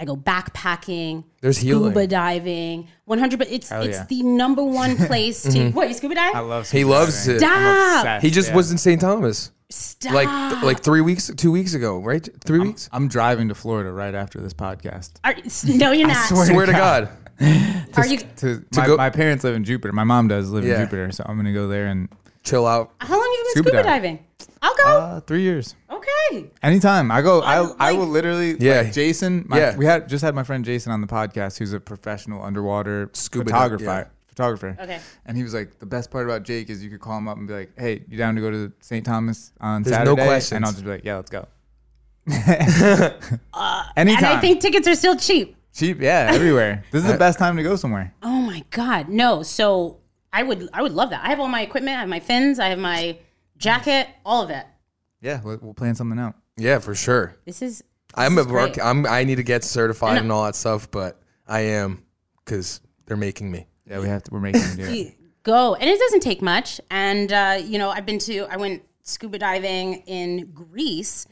I 0.00 0.04
go 0.06 0.16
backpacking. 0.16 1.24
There's 1.42 1.58
scuba 1.58 1.90
healing. 1.90 2.08
diving. 2.08 2.88
One 3.04 3.18
hundred, 3.18 3.38
but 3.38 3.50
it's 3.50 3.70
it's 3.70 3.98
yeah. 3.98 4.06
the 4.08 4.22
number 4.22 4.64
one 4.64 4.96
place 5.06 5.42
to. 5.42 5.48
Mm-hmm. 5.50 5.76
What 5.76 5.88
you 5.88 5.94
scuba 5.94 6.14
dive? 6.14 6.34
I 6.34 6.40
love. 6.40 6.62
He 6.70 6.78
scuba 6.80 6.90
loves 6.90 7.26
diving. 7.26 7.36
it. 7.36 7.40
Stop! 7.40 7.98
Obsessed, 8.00 8.24
He 8.24 8.30
just 8.30 8.48
yeah. 8.48 8.56
was 8.56 8.72
in 8.72 8.78
St. 8.78 9.00
Thomas 9.00 9.50
Stop! 9.68 10.12
like 10.14 10.62
like 10.62 10.82
three 10.82 11.02
weeks, 11.02 11.30
two 11.36 11.52
weeks 11.52 11.74
ago, 11.74 11.98
right? 11.98 12.26
Three 12.44 12.58
weeks. 12.60 12.88
I'm 12.92 13.08
driving 13.08 13.48
to 13.48 13.54
Florida 13.54 13.92
right 13.92 14.14
after 14.14 14.40
this 14.40 14.54
podcast. 14.54 15.12
Are- 15.22 15.36
no, 15.76 15.92
you're 15.92 16.08
not. 16.14 16.28
swear 16.28 16.46
Swear 16.46 16.66
to 16.66 16.72
God. 16.72 17.08
Are 17.96 18.06
you? 18.06 18.18
To, 18.38 18.64
my, 18.76 18.86
go- 18.86 18.96
my 18.96 19.10
parents 19.10 19.44
live 19.44 19.54
in 19.54 19.64
Jupiter. 19.64 19.92
My 19.92 20.04
mom 20.04 20.28
does 20.28 20.50
live 20.50 20.64
Yeah. 20.64 20.76
in 20.76 20.80
Jupiter, 20.86 21.12
so 21.12 21.24
I'm 21.26 21.36
gonna 21.36 21.52
go 21.52 21.68
there 21.68 21.86
and 21.86 22.08
Chill 22.42 22.66
out. 22.66 22.92
How 23.00 23.14
long 23.14 23.20
have 23.22 23.30
you 23.32 23.44
been 23.44 23.50
Scuba 23.52 23.68
scuba, 23.68 23.82
dive. 23.82 24.02
diving? 24.02 24.18
I'll 24.62 24.74
go. 24.76 24.84
uh, 24.84 25.20
three 25.20 25.42
years. 25.42 25.74
okay. 25.90 26.50
Anytime 26.62 27.10
I 27.10 27.22
go, 27.22 27.40
I, 27.40 27.62
I 27.62 27.74
I, 27.78 27.92
will 27.92 28.06
literally. 28.06 28.56
Yeah. 28.60 28.82
like 28.82 28.92
Jason. 28.92 29.44
My, 29.48 29.58
Yeah. 29.58 29.76
we 29.76 29.84
had 29.86 30.08
just 30.08 30.22
had 30.22 30.34
my 30.34 30.42
friend 30.44 30.64
Jason 30.64 30.92
on 30.92 31.00
the 31.00 31.06
podcast, 31.06 31.58
who's 31.58 31.72
a 31.72 31.80
professional 31.80 32.42
underwater 32.42 33.10
Scuba 33.14 33.44
photographer. 33.46 33.84
yeah. 33.84 34.04
Photographer. 34.28 34.76
Okay. 34.80 35.00
And 35.26 35.36
he 35.36 35.42
was 35.42 35.52
like, 35.54 35.78
the 35.80 35.86
best 35.86 36.10
part 36.10 36.24
about 36.26 36.44
Jake 36.44 36.70
is 36.70 36.82
you 36.84 36.90
could 36.90 37.00
call 37.00 37.18
him 37.18 37.26
up 37.28 37.36
and 37.36 37.48
be 37.48 37.52
like, 37.54 37.70
"Hey, 37.78 38.04
you 38.08 38.16
down 38.16 38.34
to 38.36 38.40
go 38.40 38.50
to 38.50 38.72
St. 38.80 39.04
Thomas 39.04 39.52
on 39.60 39.82
There's 39.82 39.92
no 39.98 40.04
Saturday?" 40.04 40.24
questions. 40.26 40.56
And 40.56 40.64
I'll 40.64 40.72
just 40.72 40.84
be 40.84 40.90
like, 40.90 41.04
"Yeah, 41.04 41.16
let's 41.16 41.30
go." 41.30 41.46
Anytime. 42.30 43.28
And 43.96 44.10
I 44.26 44.40
think 44.40 44.60
tickets 44.60 44.86
are 44.88 44.94
still 44.94 45.16
cheap. 45.16 45.56
cheap. 45.74 46.00
Yeah, 46.00 46.30
everywhere. 46.32 46.84
This 46.92 47.04
is 47.04 47.10
the 47.10 47.18
best 47.18 47.38
time 47.38 47.56
to 47.56 47.62
go 47.62 47.76
somewhere. 47.76 48.14
Oh 48.22 48.40
my 48.40 48.62
god, 48.70 49.08
no! 49.08 49.42
So 49.42 49.98
I 50.32 50.42
would, 50.42 50.68
I 50.72 50.82
would 50.82 50.92
love 50.92 51.10
that. 51.10 51.24
I 51.24 51.28
have 51.30 51.40
all 51.40 51.48
my 51.48 51.62
equipment. 51.62 51.96
I 51.96 52.00
have 52.00 52.08
my 52.08 52.20
fins. 52.20 52.58
I 52.58 52.68
have 52.68 52.78
my 52.78 53.18
jacket. 53.60 54.08
All 54.24 54.42
of 54.42 54.50
it. 54.50 54.66
Yeah, 55.20 55.40
we'll, 55.44 55.58
we'll 55.62 55.74
plan 55.74 55.94
something 55.94 56.18
out. 56.18 56.34
Yeah, 56.56 56.78
for 56.80 56.94
sure. 56.94 57.36
This 57.44 57.62
is. 57.62 57.84
I'm 58.14 58.34
this 58.34 58.46
a 58.46 58.48
is 58.48 58.52
work. 58.52 58.72
great. 58.74 58.84
I'm. 58.84 59.06
I 59.06 59.22
need 59.24 59.36
to 59.36 59.42
get 59.44 59.62
certified 59.62 60.16
And- 60.16 60.26
and 60.26 60.32
all 60.32 60.44
that 60.44 60.56
stuff, 60.56 60.90
but 60.90 61.20
I 61.46 61.60
am 61.60 62.04
because 62.44 62.80
they're 63.06 63.16
making 63.16 63.50
me. 63.52 63.66
Yeah, 63.86 64.00
we 64.00 64.08
have 64.08 64.22
to. 64.24 64.30
We're 64.32 64.40
making 64.40 64.62
him 64.62 64.76
do 64.76 64.82
it. 64.88 65.14
go 65.42 65.74
and 65.74 65.88
it 65.88 65.98
doesn't 65.98 66.20
take 66.20 66.42
much 66.42 66.80
and 66.90 67.32
uh, 67.32 67.58
you 67.64 67.78
know 67.78 67.88
i've 67.88 68.04
been 68.04 68.18
to 68.18 68.40
i 68.50 68.56
went 68.58 68.82
scuba 69.04 69.38
diving 69.38 69.94
in 70.06 70.50
greece 70.52 71.26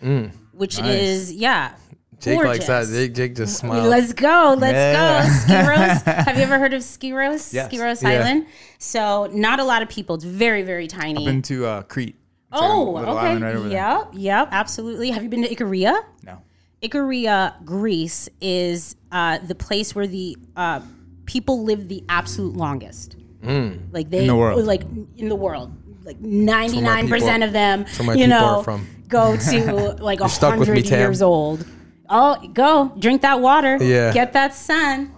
which 0.52 0.78
Nice. 0.80 0.98
is 0.98 1.32
yeah 1.32 1.74
Jake 2.20 2.42
likes 2.44 2.66
that. 2.66 2.80
gorgeous. 2.84 2.92
Jake, 2.92 3.14
Jake 3.14 3.36
just 3.36 3.56
smiled. 3.58 3.86
Let's 3.88 4.12
go. 4.12 4.56
Let's 4.58 4.74
Yeah. 4.74 5.22
go. 5.22 5.28
Skiros. 5.54 6.02
Have 6.26 6.36
you 6.36 6.42
ever 6.42 6.58
heard 6.58 6.74
of 6.74 6.82
Skiros? 6.82 7.52
Yes. 7.52 7.72
Skiros 7.72 8.02
Yeah. 8.02 8.08
Island. 8.08 8.46
So 8.78 9.28
not 9.32 9.60
a 9.60 9.64
lot 9.64 9.82
of 9.82 9.88
people. 9.88 10.16
It's 10.16 10.24
very, 10.24 10.62
very 10.62 10.88
tiny. 10.88 11.24
Been 11.24 11.42
to 11.42 11.66
uh, 11.66 11.82
Crete. 11.82 12.16
It's 12.50 12.60
oh, 12.62 12.96
a 12.96 13.02
okay. 13.02 13.10
island 13.10 13.44
right 13.44 13.54
over 13.56 13.68
there. 13.68 13.78
yep, 13.78 14.08
yep, 14.14 14.48
absolutely. 14.52 15.10
Have 15.10 15.22
you 15.22 15.28
been 15.28 15.42
to 15.42 15.54
Ikaria? 15.54 16.02
No. 16.24 16.38
Ikaria, 16.82 17.62
Greece, 17.64 18.28
is 18.40 18.96
uh, 19.12 19.38
the 19.38 19.54
place 19.54 19.94
where 19.94 20.06
the 20.06 20.36
uh, 20.56 20.80
people 21.26 21.64
live 21.64 21.88
the 21.88 22.02
absolute 22.08 22.56
longest. 22.56 23.16
Like 23.42 24.10
they 24.10 24.20
In 24.22 24.26
the 24.28 24.36
world. 24.36 24.64
like 24.64 24.82
in 25.16 25.28
the 25.28 25.36
world, 25.36 25.72
like 26.04 26.18
ninety 26.20 26.80
nine 26.80 27.08
percent 27.08 27.42
people- 27.42 27.48
of 27.48 27.52
them, 27.52 28.16
you 28.18 28.26
know, 28.26 28.64
go 29.08 29.36
to 29.50 29.96
like 30.00 30.20
a 30.20 30.28
stuck 30.28 30.58
with 30.58 30.68
me, 30.68 30.82
hundred 30.82 30.98
years 30.98 31.22
old. 31.22 31.66
Oh, 32.10 32.36
go 32.52 32.92
drink 32.98 33.22
that 33.22 33.40
water. 33.40 33.76
Yeah. 33.80 34.12
get 34.12 34.32
that 34.32 34.54
sun. 34.54 35.12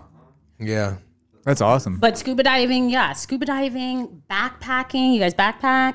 yeah. 0.59 0.97
That's 1.45 1.63
awesome. 1.63 1.99
But 1.99 2.19
scuba 2.19 2.43
diving, 2.43 2.91
yeah, 2.91 3.15
scuba 3.15 3.47
diving, 3.47 4.23
backpacking. 4.31 5.15
You 5.15 5.21
guys 5.21 5.33
backpack? 5.35 5.95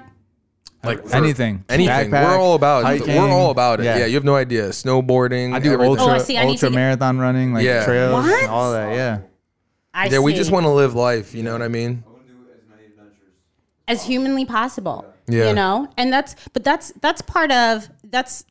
Like 0.84 1.02
anything. 1.14 1.64
Anything. 1.70 2.10
Backpack, 2.12 2.24
we're 2.30 2.38
all 2.40 2.56
about. 2.56 2.82
it. 2.82 2.86
hiking. 3.02 3.16
We're 3.16 3.30
all 3.30 3.52
about 3.52 3.80
it. 3.80 3.84
Yeah. 3.84 3.98
Yeah. 4.00 4.06
You 4.08 4.16
have 4.16 4.24
no 4.24 4.36
idea. 4.36 4.70
Snowboarding. 4.70 5.54
I 5.54 5.60
do 5.60 5.74
everything. 5.74 6.00
ultra 6.00 6.06
Oh, 6.14 6.16
I 6.16 6.18
see. 6.20 6.38
I 6.38 6.46
ultra 6.46 6.70
get- 6.70 6.76
marathon 6.76 7.20
running, 7.20 7.54
like 7.54 7.64
Yeah. 7.64 7.86
trails, 7.86 8.14
What? 8.24 8.42
and 8.44 8.52
all 8.52 8.72
that. 8.72 8.94
Yeah. 8.96 9.20
I 9.94 10.08
Yeah, 10.08 10.20
we 10.20 10.34
just 10.34 10.52
want 10.52 10.66
to 10.66 10.70
live 10.72 10.94
life. 10.96 11.34
You 11.36 11.44
know 11.44 11.52
what 11.54 11.62
I 11.62 11.68
mean? 11.70 12.04
I 12.06 12.10
want 12.12 12.28
to 12.28 12.34
do 12.34 12.40
as 12.54 12.70
many 12.70 12.86
adventures. 12.88 13.16
As 13.88 14.04
humanly 14.04 14.46
possible. 14.46 15.06
Yeah. 15.28 15.50
You 15.50 15.54
know? 15.56 15.88
And 15.98 16.12
that's 16.12 16.36
but 16.54 16.64
that's 16.64 16.92
that's 17.02 17.22
part 17.22 17.52
of 17.52 17.88
that's 18.10 18.46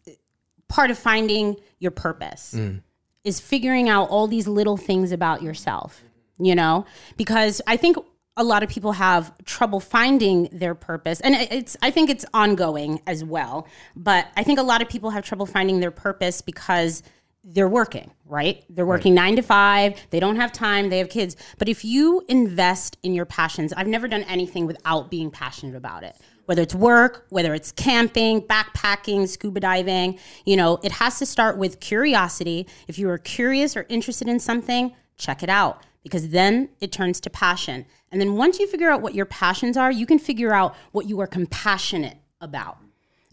part 0.69 0.91
of 0.91 0.99
finding 0.99 1.57
your 1.79 1.91
purpose. 1.91 2.55
Mm. 2.57 2.83
Is 3.25 3.41
figuring 3.41 3.89
out 3.89 4.11
all 4.11 4.29
these 4.29 4.47
little 4.47 4.77
things 4.77 5.11
about 5.11 5.41
yourself, 5.41 6.03
you 6.39 6.55
know? 6.55 6.85
Because 7.17 7.63
I 7.67 7.79
think 7.79 7.97
a 8.37 8.45
lot 8.45 8.63
of 8.63 8.69
people 8.69 8.93
have 8.93 9.33
trouble 9.45 9.81
finding 9.81 10.49
their 10.53 10.75
purpose 10.75 11.21
and 11.21 11.35
it's 11.35 11.77
I 11.81 11.91
think 11.91 12.11
it's 12.11 12.27
ongoing 12.35 13.01
as 13.07 13.25
well. 13.25 13.67
But 13.97 14.27
I 14.37 14.43
think 14.43 14.59
a 14.59 14.63
lot 14.63 14.83
of 14.83 14.89
people 14.89 15.11
have 15.11 15.25
trouble 15.25 15.47
finding 15.47 15.81
their 15.81 15.91
purpose 15.91 16.43
because 16.43 17.03
they're 17.45 17.69
working, 17.69 18.11
right? 18.25 18.65
They're 18.71 18.87
working 18.87 19.15
nine 19.15 19.37
to 19.37 19.43
five. 19.43 20.01
They 20.11 20.19
don't 20.19 20.37
have 20.37 20.51
time. 20.51 20.89
They 20.89 20.99
have 20.99 21.11
kids. 21.11 21.37
But 21.59 21.69
if 21.69 21.85
you 21.85 22.25
invest 22.29 22.97
in 23.03 23.15
your 23.15 23.27
passions, 23.27 23.73
I've 23.75 23.87
never 23.87 24.09
done 24.09 24.23
anything 24.25 24.67
without 24.67 25.11
being 25.11 25.31
passionate 25.31 25.77
about 25.77 26.05
it. 26.05 26.17
Whether 26.47 26.63
it's 26.63 26.75
work, 26.75 27.27
whether 27.31 27.55
it's 27.55 27.73
camping, 27.73 28.43
backpacking, 28.43 29.29
scuba 29.29 29.61
diving, 29.61 30.19
you 30.45 30.57
know, 30.57 30.79
it 30.83 30.93
has 30.93 31.19
to 31.19 31.27
start 31.27 31.57
with 31.57 31.81
curiosity. 31.81 32.67
If 32.87 32.99
you 32.99 33.09
are 33.09 33.19
curious 33.19 33.77
or 33.77 33.87
interested 33.89 34.29
in 34.29 34.39
something, 34.39 34.95
check 35.17 35.43
it 35.43 35.49
out 35.49 35.83
because 36.03 36.29
then 36.29 36.69
it 36.81 36.93
turns 36.93 37.19
to 37.21 37.31
passion. 37.31 37.87
And 38.13 38.21
then 38.21 38.37
once 38.37 38.61
you 38.61 38.67
figure 38.67 38.91
out 38.91 39.01
what 39.01 39.15
your 39.15 39.27
passions 39.27 39.77
are, 39.77 39.91
you 39.91 40.07
can 40.07 40.19
figure 40.19 40.53
out 40.53 40.77
what 40.93 41.09
you 41.09 41.19
are 41.21 41.27
compassionate 41.27 42.19
about. 42.41 42.79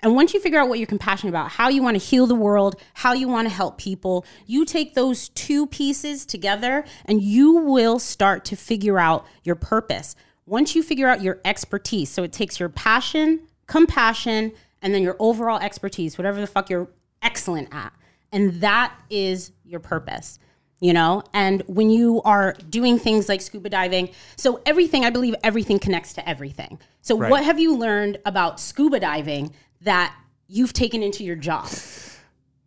And 0.04 0.15
once 0.15 0.34
you 0.34 0.39
figure 0.39 0.60
out 0.60 0.67
what 0.67 0.80
you're 0.80 0.88
compassionate 0.88 1.32
about, 1.32 1.52
how 1.52 1.69
you 1.69 1.84
want 1.84 2.00
to 2.00 2.04
heal 2.04 2.26
the 2.26 2.34
world, 2.34 2.76
how 2.95 3.13
you 3.13 3.28
want 3.28 3.47
to 3.47 3.54
help 3.54 3.78
people, 3.78 4.26
you 4.47 4.65
take 4.65 4.95
those 4.95 5.30
two 5.30 5.67
pieces 5.67 6.26
together 6.26 6.86
and 7.06 7.21
you 7.21 7.58
will 7.58 8.00
start 8.00 8.43
to 8.45 8.56
figure 8.56 8.97
out 8.97 9.28
your 9.43 9.56
purpose. 9.56 10.15
Once 10.46 10.76
you 10.76 10.84
figure 10.84 11.08
out 11.08 11.22
your 11.22 11.40
expertise, 11.46 12.10
so 12.10 12.24
it 12.24 12.32
takes 12.32 12.60
your 12.60 12.70
passion, 12.70 13.40
compassion, 13.68 14.52
and 14.82 14.94
then 14.94 15.04
your 15.04 15.16
overall 15.20 15.60
expertise, 15.60 16.18
whatever 16.18 16.40
the 16.42 16.48
fuck 16.48 16.70
you're 16.70 16.90
excellent 17.22 17.68
at. 17.72 17.94
And 18.32 18.62
that 18.62 18.94
is 19.10 19.52
your 19.64 19.80
purpose 19.80 20.40
you 20.84 20.92
know 20.94 21.22
and 21.34 21.62
when 21.68 21.92
you 21.92 22.22
are 22.24 22.56
doing 22.70 22.98
things 22.98 23.30
like 23.30 23.40
scuba 23.40 23.70
diving 23.70 24.10
so 24.36 24.60
everything 24.66 25.06
i 25.06 25.12
believe 25.12 25.36
everything 25.44 25.78
connects 25.78 26.12
to 26.12 26.28
everything 26.28 26.80
so 27.02 27.16
what 27.16 27.46
have 27.46 27.60
you 27.60 27.78
learned 27.78 28.18
about 28.26 28.60
scuba 28.60 29.00
diving 29.00 29.54
that 29.82 30.14
you've 30.48 30.74
taken 30.74 31.04
into 31.04 31.24
your 31.24 31.36
job 31.36 31.68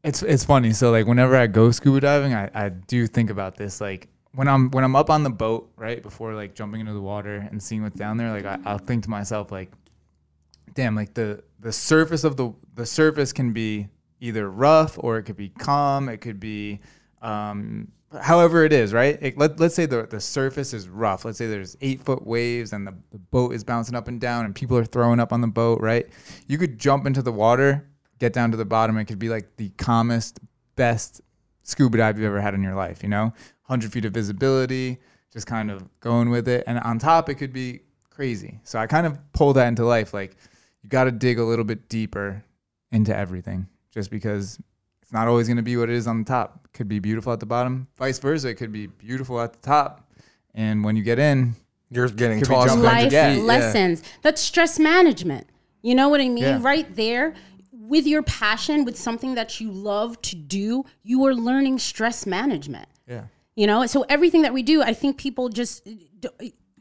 It's 0.05 0.23
it's 0.23 0.45
funny. 0.45 0.75
So 0.75 0.91
like 0.91 1.07
whenever 1.07 1.35
I 1.35 1.47
go 1.47 1.71
scuba 1.71 2.01
diving, 2.01 2.35
I, 2.35 2.51
I 2.55 2.69
do 2.69 3.07
think 3.07 3.31
about 3.31 3.57
this. 3.57 3.81
Like 3.81 4.09
when 4.35 4.49
I'm 4.49 4.70
when 4.70 4.85
I'm 4.85 4.97
up 4.97 5.11
on 5.11 5.23
the 5.23 5.31
boat, 5.31 5.70
right 5.77 6.03
before 6.03 6.35
like 6.35 6.55
jumping 6.55 6.81
into 6.81 6.92
the 6.92 7.01
water 7.01 7.47
and 7.51 7.62
seeing 7.62 7.83
what's 7.83 7.97
down 7.97 8.16
there, 8.16 8.31
like 8.31 8.44
I, 8.44 8.59
I'll 8.64 8.79
think 8.79 9.05
to 9.05 9.11
myself 9.11 9.53
like, 9.53 9.70
damn, 10.75 10.94
like 10.94 11.14
the 11.14 11.42
the 11.61 11.73
surface 11.73 12.25
of 12.25 12.37
the 12.37 12.53
the 12.75 12.87
surface 12.87 13.33
can 13.33 13.53
be 13.53 13.88
either 14.20 14.51
rough 14.51 14.99
or 14.99 15.18
it 15.18 15.25
could 15.25 15.37
be 15.37 15.51
calm. 15.51 16.09
It 16.09 16.18
could 16.18 16.40
be 16.40 16.81
um, 17.23 17.88
however 18.20 18.64
it 18.64 18.73
is, 18.73 18.92
right? 18.92 19.18
It, 19.20 19.38
let, 19.38 19.61
let's 19.61 19.75
say 19.75 19.87
the, 19.87 20.07
the 20.07 20.20
surface 20.20 20.73
is 20.73 20.88
rough. 20.88 21.25
Let's 21.25 21.38
say 21.38 21.47
there's 21.47 21.77
eight 21.81 22.03
foot 22.03 22.27
waves 22.27 22.73
and 22.73 22.87
the, 22.87 22.94
the 23.11 23.18
boat 23.18 23.55
is 23.55 23.64
bouncing 23.64 23.94
up 23.94 24.09
and 24.09 24.20
down 24.20 24.44
and 24.44 24.55
people 24.55 24.77
are 24.77 24.85
throwing 24.85 25.20
up 25.20 25.33
on 25.33 25.40
the 25.40 25.49
boat, 25.49 25.81
right? 25.81 26.07
You 26.47 26.59
could 26.59 26.79
jump 26.79 27.07
into 27.07 27.23
the 27.23 27.33
water, 27.33 27.88
get 28.18 28.33
down 28.33 28.51
to 28.51 28.57
the 28.57 28.64
bottom. 28.64 28.97
It 28.99 29.07
could 29.07 29.18
be 29.18 29.29
like 29.29 29.57
the 29.57 29.70
calmest, 29.70 30.41
best 30.76 31.20
scuba 31.62 31.99
dive 31.99 32.18
you've 32.18 32.26
ever 32.26 32.41
had 32.41 32.55
in 32.55 32.62
your 32.62 32.74
life, 32.74 33.03
you 33.03 33.09
know? 33.09 33.32
100 33.67 33.93
feet 33.93 34.05
of 34.05 34.12
visibility, 34.12 34.99
just 35.33 35.47
kind 35.47 35.71
of 35.71 35.89
going 36.01 36.31
with 36.31 36.49
it. 36.49 36.65
And 36.67 36.79
on 36.81 36.99
top, 36.99 37.29
it 37.29 37.35
could 37.37 37.53
be 37.53 37.81
crazy. 38.11 38.61
So 38.65 38.79
I 38.79 38.87
kind 38.87 39.07
of 39.07 39.19
pull 39.33 39.53
that 39.55 39.67
into 39.69 39.85
life. 39.85 40.12
Like, 40.15 40.37
you 40.83 40.89
got 40.89 41.05
to 41.05 41.11
dig 41.12 41.39
a 41.39 41.45
little 41.45 41.65
bit 41.65 41.89
deeper 41.89 42.45
into 42.93 43.17
everything 43.17 43.67
just 43.91 44.11
because 44.11 44.59
it's 45.03 45.12
not 45.12 45.29
always 45.29 45.47
going 45.49 45.57
to 45.57 45.62
be 45.62 45.77
what 45.77 45.89
it 45.91 45.95
is 45.97 46.07
on 46.07 46.19
the 46.19 46.25
top. 46.25 46.61
It 46.67 46.73
could 46.73 46.89
be 46.89 46.99
beautiful 46.99 47.33
at 47.33 47.41
the 47.41 47.47
bottom. 47.47 47.89
Vice 47.97 48.19
versa, 48.19 48.49
it 48.49 48.55
could 48.55 48.73
be 48.73 48.87
beautiful 48.87 49.41
at 49.41 49.53
the 49.53 49.61
top. 49.61 50.09
And 50.55 50.85
when 50.85 50.95
you 50.97 51.03
get 51.03 51.19
in, 51.19 51.55
You're 51.91 52.09
getting 52.09 52.41
tossed 52.43 52.77
life 52.79 53.12
Yeah. 53.12 53.31
feet. 53.35 53.39
yeah. 53.41 53.45
lessons 53.45 54.03
that's 54.23 54.41
stress 54.41 54.79
management 54.79 55.47
you 55.83 55.95
know 55.95 56.09
what 56.09 56.21
i 56.21 56.29
mean 56.29 56.43
Yeah. 56.45 56.59
right 56.62 56.93
there 56.97 57.35
with 57.73 58.07
your 58.07 58.23
passion 58.23 58.85
with 58.85 58.97
something 58.97 59.35
that 59.35 59.61
you 59.61 59.71
love 59.71 60.21
to 60.23 60.35
do 60.35 60.85
you 61.03 61.25
are 61.27 61.35
learning 61.35 61.79
stress 61.79 62.25
management 62.27 62.89
yeah. 63.07 63.25
You 63.57 63.66
know? 63.66 63.86
So 63.86 64.02
everything 64.09 64.42
that 64.42 64.52
we 64.52 64.62
do 64.62 64.82
i 64.82 64.92
think 64.92 65.16
people 65.16 65.48
just 65.48 65.86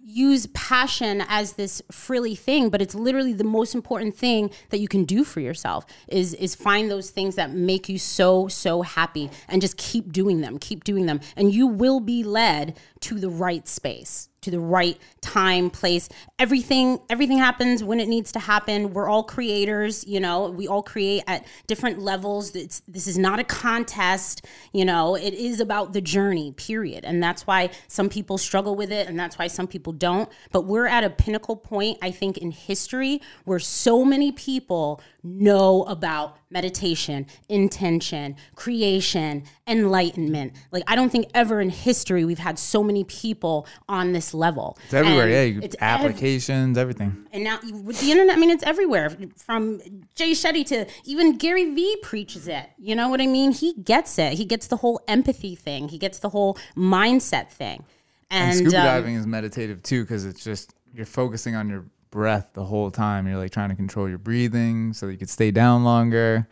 use 0.04 0.48
passion 0.48 1.24
as 1.28 1.54
this 1.54 1.82
frilly 1.92 2.36
thing, 2.36 2.70
but 2.70 2.82
it's 2.82 2.94
literally 2.94 3.34
the 3.34 3.44
most 3.44 3.74
important 3.74 4.16
thing 4.16 4.52
that 4.70 4.80
you 4.80 4.88
can 4.88 5.06
do 5.06 5.24
for 5.24 5.40
yourself 5.40 5.86
is 6.08 6.34
is 6.36 6.56
find 6.56 6.92
those 6.92 7.10
things 7.10 7.36
that 7.36 7.52
make 7.52 7.88
you 7.88 7.98
so 7.98 8.48
so 8.48 8.82
happy 8.82 9.30
and 9.48 9.62
just 9.62 9.78
keep 9.78 10.12
doing 10.12 10.42
them, 10.42 10.60
keep 10.60 10.84
doing 10.84 11.06
them, 11.06 11.20
and 11.36 11.54
you 11.54 11.68
will 11.68 12.00
be 12.00 12.24
led 12.24 12.78
to 13.00 13.20
the 13.20 13.30
right 13.30 13.68
space 13.68 14.30
to 14.44 14.52
the 14.52 14.60
right 14.60 14.98
time 15.22 15.70
place. 15.70 16.10
Everything 16.40 17.00
everything 17.10 17.38
happens 17.38 17.84
when 17.84 18.00
it 18.00 18.08
needs 18.08 18.32
to 18.34 18.40
happen. 18.40 18.94
We're 18.94 19.10
all 19.10 19.24
creators 19.24 20.06
you 20.08 20.20
know 20.20 20.50
we 20.50 20.68
all 20.68 20.84
create 20.84 21.24
at 21.28 21.46
different 21.68 22.00
levels. 22.00 22.56
It's, 22.56 22.82
this 22.88 23.08
is 23.08 23.18
not 23.18 23.40
a 23.40 23.44
contest 23.44 24.46
you 24.72 24.86
know 24.86 25.16
it 25.16 25.34
is 25.34 25.60
about 25.60 25.94
the 25.94 26.02
journey 26.02 26.52
period. 26.52 27.06
And 27.06 27.22
that's 27.22 27.48
why 27.48 27.72
some 27.88 28.10
people 28.10 28.38
struggle 28.38 28.76
with 28.76 28.92
it 28.92 29.08
and 29.08 29.20
that's 29.20 29.38
why 29.38 29.48
some 29.48 29.68
people 29.68 29.94
don't. 29.94 30.30
But 30.52 30.62
we're 30.62 30.88
at 30.88 31.04
a 31.04 31.10
pinnacle 31.10 31.56
point 31.56 31.98
i 32.02 32.12
think 32.12 32.38
in 32.38 32.52
history 32.52 33.22
where 33.46 33.60
so 33.60 34.06
many 34.06 34.32
people 34.32 35.02
know 35.24 35.84
about 35.84 36.38
meditation, 36.54 37.26
intention, 37.50 38.36
creation, 38.56 39.44
enlightenment. 39.68 40.54
Like 40.72 40.84
I 40.88 40.96
don't 40.96 41.10
think 41.12 41.28
ever 41.34 41.60
in 41.60 41.70
history 41.70 42.24
we've 42.24 42.40
had 42.40 42.58
so 42.60 42.84
many 42.84 43.04
people 43.04 43.68
on 43.90 44.14
this 44.14 44.34
level. 44.34 44.78
It's 44.86 44.94
everywhere. 44.94 45.24
And 45.28 45.56
yeah, 45.56 45.62
it's 45.66 45.76
ev- 45.76 45.82
applications, 46.02 46.78
everything. 46.78 47.26
and 47.34 47.44
now 47.44 47.60
you- 47.64 47.76
with 47.78 48.00
the 48.00 48.12
internet, 48.12 48.38
I 48.38 48.40
mean, 48.40 48.52
it's 48.52 48.64
everywhere. 48.64 49.10
From 49.38 49.82
Jay 50.16 50.32
Shetty 50.32 50.66
to 50.68 50.86
even 51.04 51.38
Gary 51.38 51.74
Vee 51.74 51.98
preaches 52.04 52.48
it. 52.48 52.68
You 52.78 52.96
know 52.96 53.10
what 53.10 53.20
I 53.20 53.28
mean? 53.28 53.52
He 53.52 53.74
gets 53.74 54.18
it. 54.20 54.34
He 54.34 54.46
gets 54.46 54.68
the 54.68 54.78
whole 54.78 55.02
empathy 55.08 55.56
thing. 55.56 55.90
He 55.90 55.98
gets 55.98 56.20
the 56.20 56.30
whole 56.30 56.58
mindset 56.78 57.50
thing. 57.50 57.84
And, 58.30 58.50
And, 58.52 58.58
scuba 58.60 58.78
um, 58.80 58.86
diving 58.86 59.16
is 59.16 59.28
meditative 59.28 59.84
too 59.84 60.04
because 60.04 60.26
it's 60.26 60.44
just 60.44 60.74
you're 60.94 61.06
focusing 61.06 61.56
on 61.56 61.70
your 61.70 61.86
breath 62.14 62.50
the 62.54 62.64
whole 62.64 62.92
time. 62.92 63.28
You're 63.28 63.40
like 63.40 63.52
trying 63.52 63.70
to 63.70 63.76
control 63.76 64.08
your 64.08 64.20
breathing 64.20 64.94
so 64.94 65.08
that 65.08 65.12
you 65.14 65.18
could 65.18 65.32
stay 65.32 65.50
down 65.50 65.84
longer. 65.84 66.48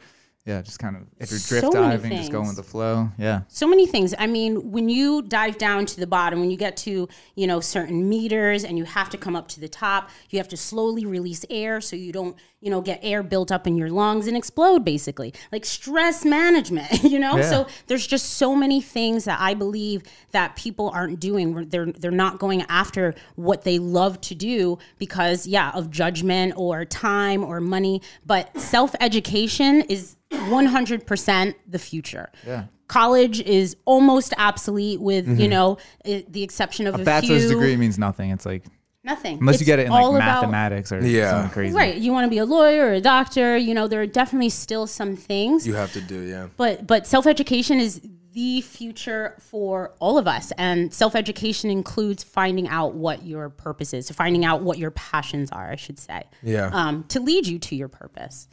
Yeah, 0.45 0.63
just 0.63 0.79
kind 0.79 0.95
of 0.95 1.03
if 1.19 1.29
you're 1.29 1.39
drift 1.39 1.67
So 1.67 1.71
diving, 1.71 2.17
just 2.17 2.31
going 2.31 2.47
with 2.47 2.55
the 2.55 2.63
flow. 2.63 3.09
Yeah. 3.19 3.41
so 3.47 3.67
many 3.67 3.85
things. 3.85 4.15
I 4.17 4.25
mean, 4.25 4.71
when 4.71 4.89
you 4.89 5.21
dive 5.21 5.59
down 5.59 5.85
to 5.85 5.99
the 5.99 6.07
bottom, 6.07 6.39
when 6.39 6.49
you 6.49 6.57
get 6.57 6.75
to, 6.77 7.07
you 7.35 7.45
know, 7.45 7.59
certain 7.59 8.09
meters 8.09 8.63
and 8.63 8.75
you 8.75 8.85
have 8.85 9.11
to 9.11 9.19
come 9.19 9.35
up 9.35 9.47
to 9.49 9.59
the 9.59 9.69
top, 9.69 10.09
you 10.31 10.39
have 10.39 10.47
to 10.47 10.57
slowly 10.57 11.05
release 11.05 11.45
air 11.51 11.79
so 11.79 11.95
you 11.95 12.11
don't, 12.11 12.35
you 12.59 12.71
know, 12.71 12.81
get 12.81 12.99
air 13.03 13.21
built 13.21 13.51
up 13.51 13.67
in 13.67 13.77
your 13.77 13.91
lungs 13.91 14.25
and 14.25 14.35
explode 14.35 14.83
basically. 14.83 15.31
Like 15.51 15.63
stress 15.63 16.25
management, 16.25 17.03
you 17.03 17.19
know? 17.19 17.37
Yeah. 17.37 17.43
So 17.49 17.67
there's 17.85 18.07
just 18.07 18.31
so 18.31 18.55
many 18.55 18.81
things 18.81 19.25
that 19.25 19.39
I 19.39 19.53
believe 19.53 20.01
that 20.31 20.55
people 20.55 20.89
aren't 20.89 21.19
doing. 21.19 21.69
They're 21.69 21.85
they're 21.85 22.09
not 22.09 22.39
going 22.39 22.63
after 22.63 23.13
what 23.35 23.61
they 23.61 23.77
love 23.77 24.19
to 24.21 24.33
do 24.33 24.79
because 24.97 25.45
yeah, 25.45 25.69
of 25.75 25.91
judgment 25.91 26.53
or 26.57 26.83
time 26.83 27.43
or 27.43 27.61
money, 27.61 28.01
but 28.25 28.59
self-education 28.59 29.81
is 29.81 30.15
100% 30.31 31.55
the 31.67 31.79
future 31.79 32.29
Yeah. 32.45 32.65
college 32.87 33.41
is 33.41 33.75
almost 33.85 34.33
obsolete 34.37 34.99
with 35.01 35.27
you 35.39 35.47
know 35.47 35.77
i- 36.05 36.25
the 36.29 36.43
exception 36.43 36.87
of 36.87 36.95
a, 36.95 36.97
Mm-hmm. 36.97 37.01
A 37.03 37.05
bachelor's 37.05 37.41
few, 37.43 37.49
degree 37.49 37.75
means 37.75 37.97
nothing. 37.97 38.31
It's 38.31 38.45
like 38.45 38.63
nothing 39.03 39.39
unless 39.39 39.59
you 39.59 39.65
get 39.65 39.79
it 39.79 39.87
in 39.87 39.91
like 39.91 40.03
all 40.03 40.15
about- 40.15 40.41
mathematics 40.41 40.91
or 40.91 41.05
Yeah. 41.05 41.31
something 41.31 41.51
crazy. 41.51 41.75
right 41.75 41.95
you 41.95 42.11
want 42.13 42.25
to 42.25 42.29
be 42.29 42.37
a 42.37 42.45
lawyer 42.45 42.85
or 42.87 42.93
a 42.93 43.01
doctor 43.01 43.57
you 43.57 43.73
know 43.73 43.87
there 43.87 44.01
are 44.01 44.05
definitely 44.07 44.49
still 44.49 44.85
some 44.87 45.15
things 45.15 45.65
You 45.65 45.73
have 45.75 45.91
to 45.93 46.01
do, 46.01 46.21
yeah. 46.21 46.47
but 46.55 46.85
but 46.85 47.07
self-education 47.07 47.79
is 47.79 47.99
the 48.33 48.61
future 48.61 49.35
for 49.39 49.91
all 49.99 50.17
of 50.17 50.25
us 50.27 50.53
and 50.57 50.93
self-education 50.93 51.69
includes 51.69 52.23
finding 52.23 52.67
out 52.69 52.93
what 52.93 53.25
your 53.25 53.49
purpose 53.49 53.93
is 53.93 54.09
finding 54.11 54.45
out 54.45 54.61
what 54.61 54.77
your 54.77 54.91
passions 54.91 55.49
are 55.51 55.69
i 55.71 55.75
should 55.75 55.99
say 55.99 56.23
Yeah. 56.43 56.69
um, 56.71 57.03
to 57.09 57.19
lead 57.19 57.45
you 57.47 57.57
to 57.59 57.75
your 57.75 57.89
purpose 57.89 58.47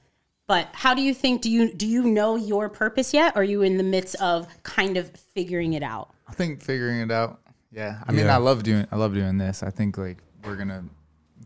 but 0.49 0.69
how 0.73 0.95
do 0.95 1.03
you 1.03 1.15
think 1.15 1.41
do 1.43 1.51
you 1.51 1.73
do 1.73 1.87
you 1.87 2.03
know 2.03 2.35
your 2.35 2.69
purpose 2.69 3.15
yet 3.15 3.37
or 3.37 3.43
are 3.43 3.45
you 3.45 3.63
in 3.63 3.77
the 3.77 3.85
midst 3.85 4.17
of 4.21 4.49
kind 4.65 4.97
of 4.97 5.09
figuring 5.11 5.75
it 5.75 5.83
out 5.85 6.11
I 6.29 6.33
think 6.33 6.61
figuring 6.63 7.01
it 7.01 7.11
out. 7.11 7.41
Yeah. 7.73 8.03
I 8.07 8.13
mean, 8.13 8.27
Yeah. 8.27 8.35
I 8.35 8.39
love 8.39 8.63
doing. 8.63 8.87
I 8.93 8.97
love 8.97 9.15
doing 9.15 9.39
this. 9.39 9.63
I 9.63 9.71
think 9.71 9.97
like 9.97 10.19
we're 10.45 10.57
gonna 10.57 10.85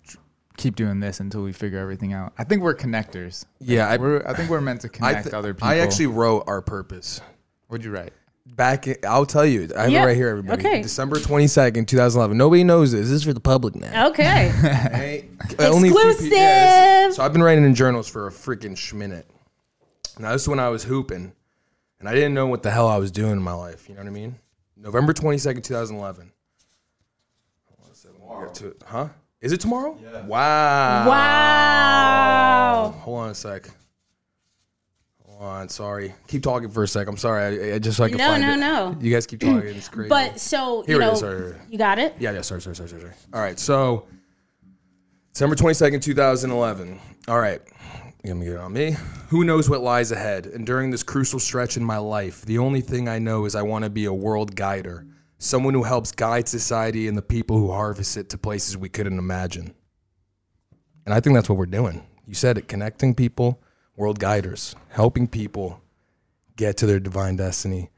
tr- 0.06 0.18
keep 0.56 0.74
doing 0.76 0.98
this 1.00 1.20
until 1.20 1.42
we 1.42 1.52
figure 1.52 1.78
everything 1.78 2.12
out. 2.12 2.32
I 2.38 2.44
think 2.44 2.62
we're 2.62 2.74
connectors. 2.74 3.44
Yeah, 3.60 3.88
I, 3.88 3.96
We're. 3.96 4.26
I 4.26 4.34
think 4.34 4.50
we're 4.50 4.60
meant 4.60 4.80
to 4.82 4.88
I, 4.88 4.90
connect 4.90 5.24
th- 5.24 5.34
other 5.34 5.54
people. 5.54 5.68
I 5.68 5.78
actually 5.78 6.06
wrote 6.08 6.44
our 6.46 6.60
purpose. 6.62 7.20
What'd 7.68 7.84
you 7.84 7.92
write? 7.92 8.12
Back, 8.54 8.86
in, 8.86 8.96
I'll 9.08 9.24
tell 9.24 9.46
you. 9.46 9.68
I 9.76 9.82
have 9.84 9.90
Yeah. 9.90 10.02
it 10.02 10.06
right 10.06 10.16
here, 10.16 10.28
everybody. 10.28 10.60
Okay. 10.66 10.82
December 10.82 11.18
twenty 11.20 11.46
second, 11.46 11.88
two 11.88 11.96
thousand 11.96 12.18
eleven. 12.20 12.36
Nobody 12.36 12.64
knows 12.64 12.92
this. 12.92 13.02
This 13.08 13.10
is 13.12 13.24
for 13.24 13.32
the 13.32 13.40
public 13.40 13.74
now. 13.74 14.08
okay 14.08 14.48
Hey, 14.54 15.28
only 15.58 15.88
a 15.88 15.92
few 15.92 16.00
Exclusive! 16.00 16.30
pe- 16.32 16.36
yeah, 16.36 17.06
this- 17.06 17.16
so 17.16 17.22
I've 17.22 17.32
been 17.32 17.42
writing 17.42 17.64
in 17.64 17.74
journals 17.74 18.08
for 18.08 18.26
a 18.26 18.30
freaking 18.30 18.76
schminute. 18.76 19.24
Now 20.18 20.32
this 20.32 20.42
is 20.42 20.48
when 20.48 20.60
I 20.60 20.68
was 20.68 20.84
hooping, 20.84 21.32
and 21.98 22.08
I 22.08 22.12
didn't 22.12 22.34
know 22.34 22.46
what 22.46 22.62
the 22.62 22.70
hell 22.70 22.88
I 22.88 22.98
was 22.98 23.10
doing 23.10 23.32
in 23.32 23.42
my 23.42 23.54
life. 23.54 23.88
You 23.88 23.94
know 23.94 24.02
what 24.02 24.08
I 24.08 24.12
mean? 24.12 24.36
November 24.76 25.12
twenty 25.14 25.38
second, 25.38 25.62
two 25.62 25.72
thousand 25.74 25.96
eleven. 25.96 26.30
Huh? 28.84 29.08
Is 29.40 29.52
it 29.52 29.60
tomorrow? 29.60 29.98
Yeah. 30.02 30.26
Wow. 30.26 31.08
wow 31.08 32.94
Hold 33.00 33.18
on 33.20 33.30
a 33.30 33.34
sec. 33.34 33.68
On. 35.42 35.68
Sorry. 35.68 36.14
Keep 36.28 36.42
talking 36.44 36.68
for 36.68 36.84
a 36.84 36.88
sec. 36.88 37.08
I'm 37.08 37.16
sorry. 37.16 37.72
I, 37.72 37.74
I 37.74 37.78
just 37.80 37.96
so 37.96 38.04
I 38.04 38.08
can 38.08 38.18
No, 38.18 38.28
find 38.28 38.42
no, 38.42 38.52
it. 38.54 38.56
no. 38.58 38.96
You 39.00 39.12
guys 39.12 39.26
keep 39.26 39.40
talking. 39.40 39.58
It's 39.68 39.88
crazy. 39.88 40.08
but 40.08 40.38
so 40.38 40.82
Here 40.82 40.96
you 40.96 41.02
it 41.02 41.04
know 41.04 41.12
is, 41.12 41.18
sorry, 41.20 41.54
you 41.68 41.78
got 41.78 41.98
it 41.98 42.14
Yeah, 42.18 42.30
yeah, 42.30 42.42
sorry, 42.42 42.62
sorry, 42.62 42.76
sorry, 42.76 42.88
sorry, 42.90 43.02
sorry. 43.02 43.14
All 43.34 43.40
right, 43.40 43.58
so 43.58 44.06
December 45.32 45.56
22nd, 45.56 46.00
2011. 46.00 47.00
All 47.28 47.40
right, 47.40 47.60
let 48.24 48.36
me 48.36 48.44
get 48.46 48.54
it 48.54 48.60
on 48.60 48.72
me. 48.72 48.96
Who 49.30 49.44
knows 49.44 49.68
what 49.68 49.80
lies 49.80 50.12
ahead? 50.12 50.46
And 50.46 50.64
during 50.64 50.90
this 50.90 51.02
crucial 51.02 51.40
stretch 51.40 51.76
in 51.76 51.82
my 51.84 51.98
life, 51.98 52.42
the 52.42 52.58
only 52.58 52.80
thing 52.80 53.08
I 53.08 53.18
know 53.18 53.44
is 53.44 53.54
I 53.56 53.62
want 53.62 53.84
to 53.84 53.90
be 53.90 54.04
a 54.04 54.12
world 54.12 54.54
guider, 54.54 55.06
someone 55.38 55.74
who 55.74 55.82
helps 55.82 56.12
guide 56.12 56.48
society 56.48 57.08
and 57.08 57.16
the 57.18 57.22
people 57.22 57.58
who 57.58 57.72
harvest 57.72 58.16
it 58.16 58.28
to 58.30 58.38
places 58.38 58.76
we 58.76 58.88
couldn't 58.88 59.18
imagine. 59.18 59.74
And 61.04 61.12
I 61.14 61.18
think 61.20 61.34
that's 61.34 61.48
what 61.48 61.58
we're 61.58 61.66
doing. 61.66 62.06
You 62.28 62.34
said 62.34 62.58
it 62.58 62.68
connecting 62.68 63.14
people, 63.14 63.60
world 63.96 64.18
guiders, 64.18 64.74
helping 64.90 65.26
people 65.28 65.80
get 66.56 66.76
to 66.78 66.86
their 66.86 67.00
divine 67.00 67.36
destiny. 67.36 67.90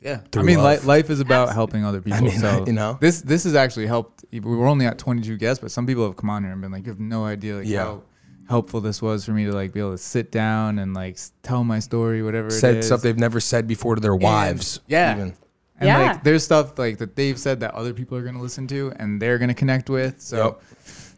Yeah, 0.00 0.20
I 0.36 0.42
mean, 0.42 0.62
li- 0.62 0.78
life 0.80 1.08
is 1.08 1.20
about 1.20 1.54
helping 1.54 1.82
other 1.84 2.02
people. 2.02 2.20
mean, 2.20 2.30
so 2.38 2.64
you 2.66 2.72
know. 2.74 2.98
this 3.00 3.22
this 3.22 3.44
has 3.44 3.54
actually 3.54 3.86
helped. 3.86 4.24
We 4.30 4.40
were 4.40 4.66
only 4.66 4.84
at 4.86 4.98
22 4.98 5.38
guests, 5.38 5.62
but 5.62 5.70
some 5.70 5.86
people 5.86 6.04
have 6.04 6.16
come 6.16 6.28
on 6.28 6.42
here 6.44 6.52
and 6.52 6.60
been 6.60 6.72
like, 6.72 6.84
"You 6.84 6.90
have 6.92 7.00
no 7.00 7.24
idea 7.24 7.56
like 7.56 7.66
Yeah. 7.66 7.84
how 7.84 8.02
helpful 8.48 8.82
this 8.82 9.00
was 9.00 9.24
for 9.24 9.32
me 9.32 9.46
to 9.46 9.52
like 9.52 9.72
be 9.72 9.80
able 9.80 9.92
to 9.92 9.98
sit 9.98 10.30
down 10.30 10.78
and 10.78 10.92
like 10.92 11.18
tell 11.42 11.64
my 11.64 11.78
story, 11.78 12.22
whatever." 12.22 12.50
Said 12.50 12.76
is. 12.78 12.86
stuff 12.86 13.00
they've 13.00 13.16
never 13.18 13.40
said 13.40 13.66
before 13.66 13.94
to 13.94 14.00
their 14.00 14.14
wives. 14.16 14.80
yeah. 14.86 15.14
even. 15.16 15.34
And 15.80 15.88
Yeah. 15.88 15.98
like, 16.12 16.22
there's 16.22 16.44
stuff 16.44 16.78
like 16.78 16.98
that 16.98 17.16
they've 17.16 17.38
said 17.38 17.60
that 17.60 17.74
other 17.74 17.94
people 17.94 18.16
are 18.18 18.22
gonna 18.22 18.42
listen 18.42 18.66
to 18.68 18.92
and 18.96 19.20
they're 19.22 19.38
gonna 19.38 19.54
connect 19.54 19.88
with. 19.88 20.20
So 20.20 20.36
Yep. 20.36 20.62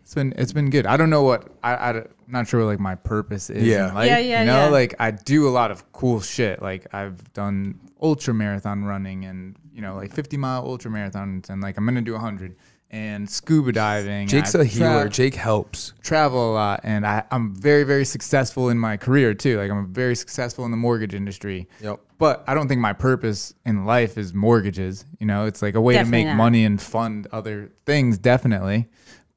It's 0.06 0.14
been 0.14 0.32
it's 0.38 0.52
been 0.52 0.70
good. 0.70 0.86
I 0.86 0.96
don't 0.96 1.10
know 1.10 1.24
what 1.24 1.48
I, 1.64 1.74
I 1.74 1.90
am 1.96 2.04
not 2.28 2.46
sure 2.46 2.60
what 2.60 2.66
like 2.66 2.78
my 2.78 2.94
purpose 2.94 3.50
is. 3.50 3.64
Yeah. 3.64 3.88
in 3.88 3.94
life, 3.96 4.06
Yeah, 4.06 4.18
yeah, 4.18 4.40
You 4.42 4.46
know, 4.46 4.64
yeah. 4.66 4.68
like 4.68 4.94
I 5.00 5.10
do 5.10 5.48
a 5.48 5.50
lot 5.50 5.72
of 5.72 5.90
cool 5.90 6.20
shit. 6.20 6.62
Like 6.62 6.86
I've 6.94 7.32
done 7.32 7.80
ultra 8.00 8.32
marathon 8.32 8.84
running 8.84 9.24
and 9.24 9.56
you 9.72 9.82
know 9.82 9.96
like 9.96 10.12
50 10.14 10.36
mile 10.36 10.62
ultra 10.64 10.92
marathons 10.92 11.50
and 11.50 11.60
like 11.60 11.76
I'm 11.76 11.84
gonna 11.84 12.02
do 12.02 12.12
100 12.12 12.54
and 12.92 13.28
scuba 13.28 13.72
diving. 13.72 14.28
Jake's 14.28 14.54
a 14.54 14.64
healer. 14.64 15.02
tra- 15.02 15.10
Jake 15.10 15.34
helps. 15.34 15.92
travel 16.02 16.52
a 16.52 16.54
lot 16.54 16.80
and 16.84 17.04
I, 17.04 17.24
I'm 17.32 17.52
very, 17.56 17.82
very 17.82 18.04
successful 18.04 18.68
in 18.68 18.78
my 18.78 18.96
career 18.96 19.34
too. 19.34 19.58
Like 19.58 19.72
I'm 19.72 19.92
very 19.92 20.14
successful 20.14 20.64
in 20.66 20.70
the 20.70 20.76
mortgage 20.76 21.14
industry. 21.14 21.68
Yep. 21.82 21.98
But 22.18 22.44
I 22.46 22.54
don't 22.54 22.68
think 22.68 22.80
my 22.80 22.92
purpose 22.92 23.52
in 23.66 23.84
life 23.86 24.16
is 24.16 24.32
mortgages. 24.32 25.04
You 25.18 25.26
know, 25.26 25.46
it's 25.46 25.62
like 25.62 25.74
a 25.74 25.80
way 25.80 25.94
Definitely 25.94 26.18
to 26.20 26.24
make 26.26 26.26
not. 26.28 26.36
money 26.36 26.64
and 26.64 26.80
fund 26.80 27.26
other 27.32 27.72
things, 27.84 28.18
definitely. 28.18 28.88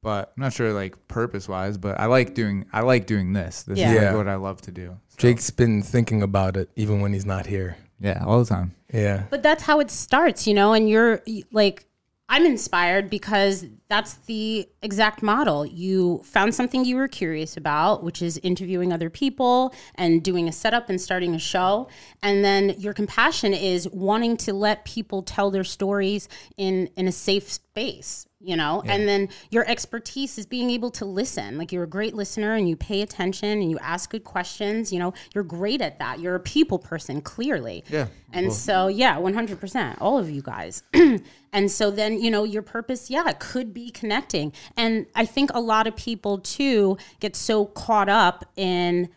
But 0.01 0.31
I'm 0.37 0.43
not 0.43 0.53
sure 0.53 0.71
like 0.71 1.07
purpose 1.07 1.47
wise, 1.49 1.77
but 1.77 1.99
I 1.99 2.05
like 2.05 2.33
doing 2.33 2.65
I 2.71 2.81
like 2.81 3.05
doing 3.05 3.33
this. 3.33 3.63
This 3.63 3.79
Yeah. 3.79 3.93
is 3.93 4.01
like 4.07 4.15
what 4.15 4.27
I 4.27 4.35
love 4.35 4.61
to 4.61 4.71
do. 4.71 4.97
So, 5.09 5.15
Jake's 5.17 5.49
been 5.49 5.81
thinking 5.83 6.21
about 6.21 6.55
it 6.55 6.69
even 6.75 7.01
when 7.01 7.13
he's 7.13 7.25
not 7.25 7.45
here. 7.47 7.77
yeah, 8.01 8.23
all 8.25 8.39
the 8.39 8.45
time. 8.45 8.73
Yeah. 8.93 9.23
But 9.29 9.43
that's 9.43 9.63
how 9.63 9.81
it 9.81 9.91
starts, 9.91 10.47
you 10.47 10.53
know, 10.53 10.71
and 10.73 10.89
you're 10.89 11.21
like 11.51 11.85
I'm 12.31 12.45
inspired 12.45 13.09
because 13.09 13.65
that's 13.89 14.13
the 14.27 14.69
exact 14.83 15.23
model. 15.23 15.65
You 15.65 16.21
found 16.23 16.53
something 16.53 16.85
you 16.85 16.95
were 16.95 17.07
curious 17.07 17.57
about, 17.57 18.03
which 18.03 18.21
is 18.21 18.37
interviewing 18.43 18.93
other 18.93 19.09
people 19.09 19.73
and 19.95 20.23
doing 20.23 20.47
a 20.47 20.51
setup 20.51 20.89
and 20.89 21.01
starting 21.01 21.33
a 21.33 21.39
show. 21.39 21.87
And 22.21 22.45
then 22.45 22.75
your 22.77 22.93
compassion 22.93 23.55
is 23.55 23.89
wanting 23.89 24.37
to 24.37 24.53
let 24.53 24.85
people 24.85 25.23
tell 25.23 25.49
their 25.51 25.63
stories 25.63 26.29
in 26.55 26.89
in 26.95 27.07
a 27.07 27.11
safe 27.11 27.51
space, 27.51 28.27
you 28.41 28.55
know? 28.55 28.81
And 28.85 29.07
then 29.07 29.29
your 29.49 29.67
expertise 29.67 30.37
is 30.37 30.45
being 30.45 30.69
able 30.69 30.91
to 30.91 31.05
listen. 31.05 31.57
Like 31.57 31.71
you're 31.71 31.83
a 31.83 31.87
great 31.87 32.13
listener 32.13 32.55
and 32.55 32.69
you 32.69 32.75
pay 32.75 33.01
attention 33.01 33.49
and 33.61 33.69
you 33.69 33.77
ask 33.79 34.09
good 34.09 34.23
questions, 34.23 34.93
you 34.93 34.99
know? 34.99 35.13
You're 35.33 35.43
great 35.43 35.81
at 35.81 35.99
that. 35.99 36.19
You're 36.19 36.35
a 36.35 36.39
people 36.39 36.79
person, 36.79 37.21
clearly. 37.21 37.83
Yeah, 37.89 38.07
And 38.31 38.51
so, 38.53 38.87
yeah, 38.87 39.17
100%, 39.17 39.97
all 39.99 40.17
of 40.17 40.29
you 40.29 40.41
guys. 40.41 40.83
and 41.53 41.69
so 41.69 41.91
then, 41.91 42.21
you 42.21 42.31
know, 42.31 42.43
your 42.45 42.61
purpose, 42.61 43.09
yeah, 43.09 43.31
could 43.39 43.73
be 43.73 43.89
connecting. 43.89 44.53
And 44.77 45.05
I 45.15 45.25
think 45.25 45.51
a 45.53 45.59
lot 45.59 45.85
of 45.87 45.95
people 45.95 46.39
too 46.39 46.97
get 47.19 47.35
so 47.35 47.65
caught 47.65 48.09
up 48.09 48.45
in 48.55 49.09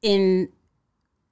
in 0.00 0.48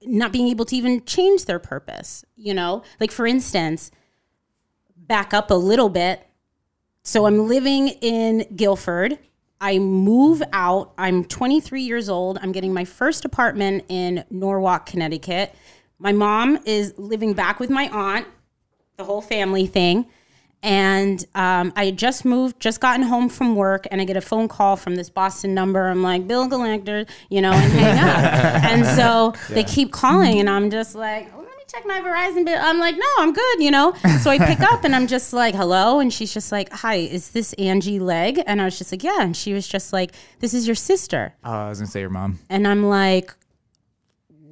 not 0.02 0.32
being 0.32 0.48
able 0.48 0.64
to 0.64 0.76
even 0.76 1.04
change 1.04 1.46
their 1.46 1.58
purpose, 1.58 2.24
you 2.36 2.54
know? 2.54 2.82
Like 3.00 3.10
for 3.10 3.26
instance, 3.26 3.90
back 4.96 5.34
up 5.34 5.50
a 5.50 5.54
little 5.54 5.88
bit. 5.88 6.26
So 7.06 7.24
I'm 7.24 7.46
living 7.46 7.86
in 7.86 8.44
Guilford. 8.56 9.16
I 9.60 9.78
move 9.78 10.42
out. 10.52 10.92
I'm 10.98 11.24
23 11.24 11.82
years 11.82 12.08
old. 12.08 12.36
I'm 12.42 12.50
getting 12.50 12.74
my 12.74 12.84
first 12.84 13.24
apartment 13.24 13.84
in 13.88 14.24
Norwalk, 14.28 14.86
Connecticut. 14.86 15.54
My 16.00 16.10
mom 16.10 16.58
is 16.64 16.94
living 16.98 17.32
back 17.32 17.60
with 17.60 17.70
my 17.70 17.88
aunt, 17.90 18.26
the 18.96 19.04
whole 19.04 19.22
family 19.22 19.68
thing. 19.68 20.06
And 20.64 21.24
um, 21.36 21.72
I 21.76 21.84
had 21.84 21.96
just 21.96 22.24
moved, 22.24 22.58
just 22.58 22.80
gotten 22.80 23.06
home 23.06 23.28
from 23.28 23.54
work, 23.54 23.86
and 23.92 24.00
I 24.00 24.04
get 24.04 24.16
a 24.16 24.20
phone 24.20 24.48
call 24.48 24.74
from 24.74 24.96
this 24.96 25.08
Boston 25.08 25.54
number. 25.54 25.86
I'm 25.86 26.02
like, 26.02 26.26
Bill 26.26 26.48
Galactor, 26.48 27.08
you 27.28 27.40
know, 27.40 27.52
and 27.52 27.72
hang 27.72 27.98
up. 28.00 28.64
and 28.64 28.84
so 28.84 29.32
they 29.54 29.62
keep 29.62 29.92
calling, 29.92 30.40
and 30.40 30.50
I'm 30.50 30.72
just 30.72 30.96
like, 30.96 31.32
oh, 31.36 31.45
check 31.68 31.84
my 31.86 32.00
Verizon 32.00 32.44
bill. 32.44 32.58
I'm 32.60 32.78
like, 32.78 32.96
no, 32.96 33.06
I'm 33.18 33.32
good, 33.32 33.60
you 33.62 33.70
know. 33.70 33.92
So 34.20 34.30
I 34.30 34.38
pick 34.38 34.60
up, 34.60 34.84
and 34.84 34.94
I'm 34.94 35.06
just 35.06 35.32
like, 35.32 35.54
hello, 35.54 35.98
and 36.00 36.12
she's 36.12 36.32
just 36.32 36.52
like, 36.52 36.72
hi, 36.72 36.94
is 36.96 37.30
this 37.30 37.52
Angie 37.54 37.98
Legg? 37.98 38.40
And 38.46 38.60
I 38.62 38.64
was 38.64 38.78
just 38.78 38.92
like, 38.92 39.02
yeah, 39.02 39.20
and 39.22 39.36
she 39.36 39.52
was 39.52 39.66
just 39.66 39.92
like, 39.92 40.12
this 40.40 40.54
is 40.54 40.66
your 40.66 40.76
sister, 40.76 41.34
Oh, 41.44 41.50
I 41.52 41.68
was 41.68 41.78
gonna 41.80 41.90
say 41.90 42.00
your 42.00 42.10
mom. 42.10 42.38
and 42.50 42.66
I'm 42.68 42.84
like, 42.84 43.34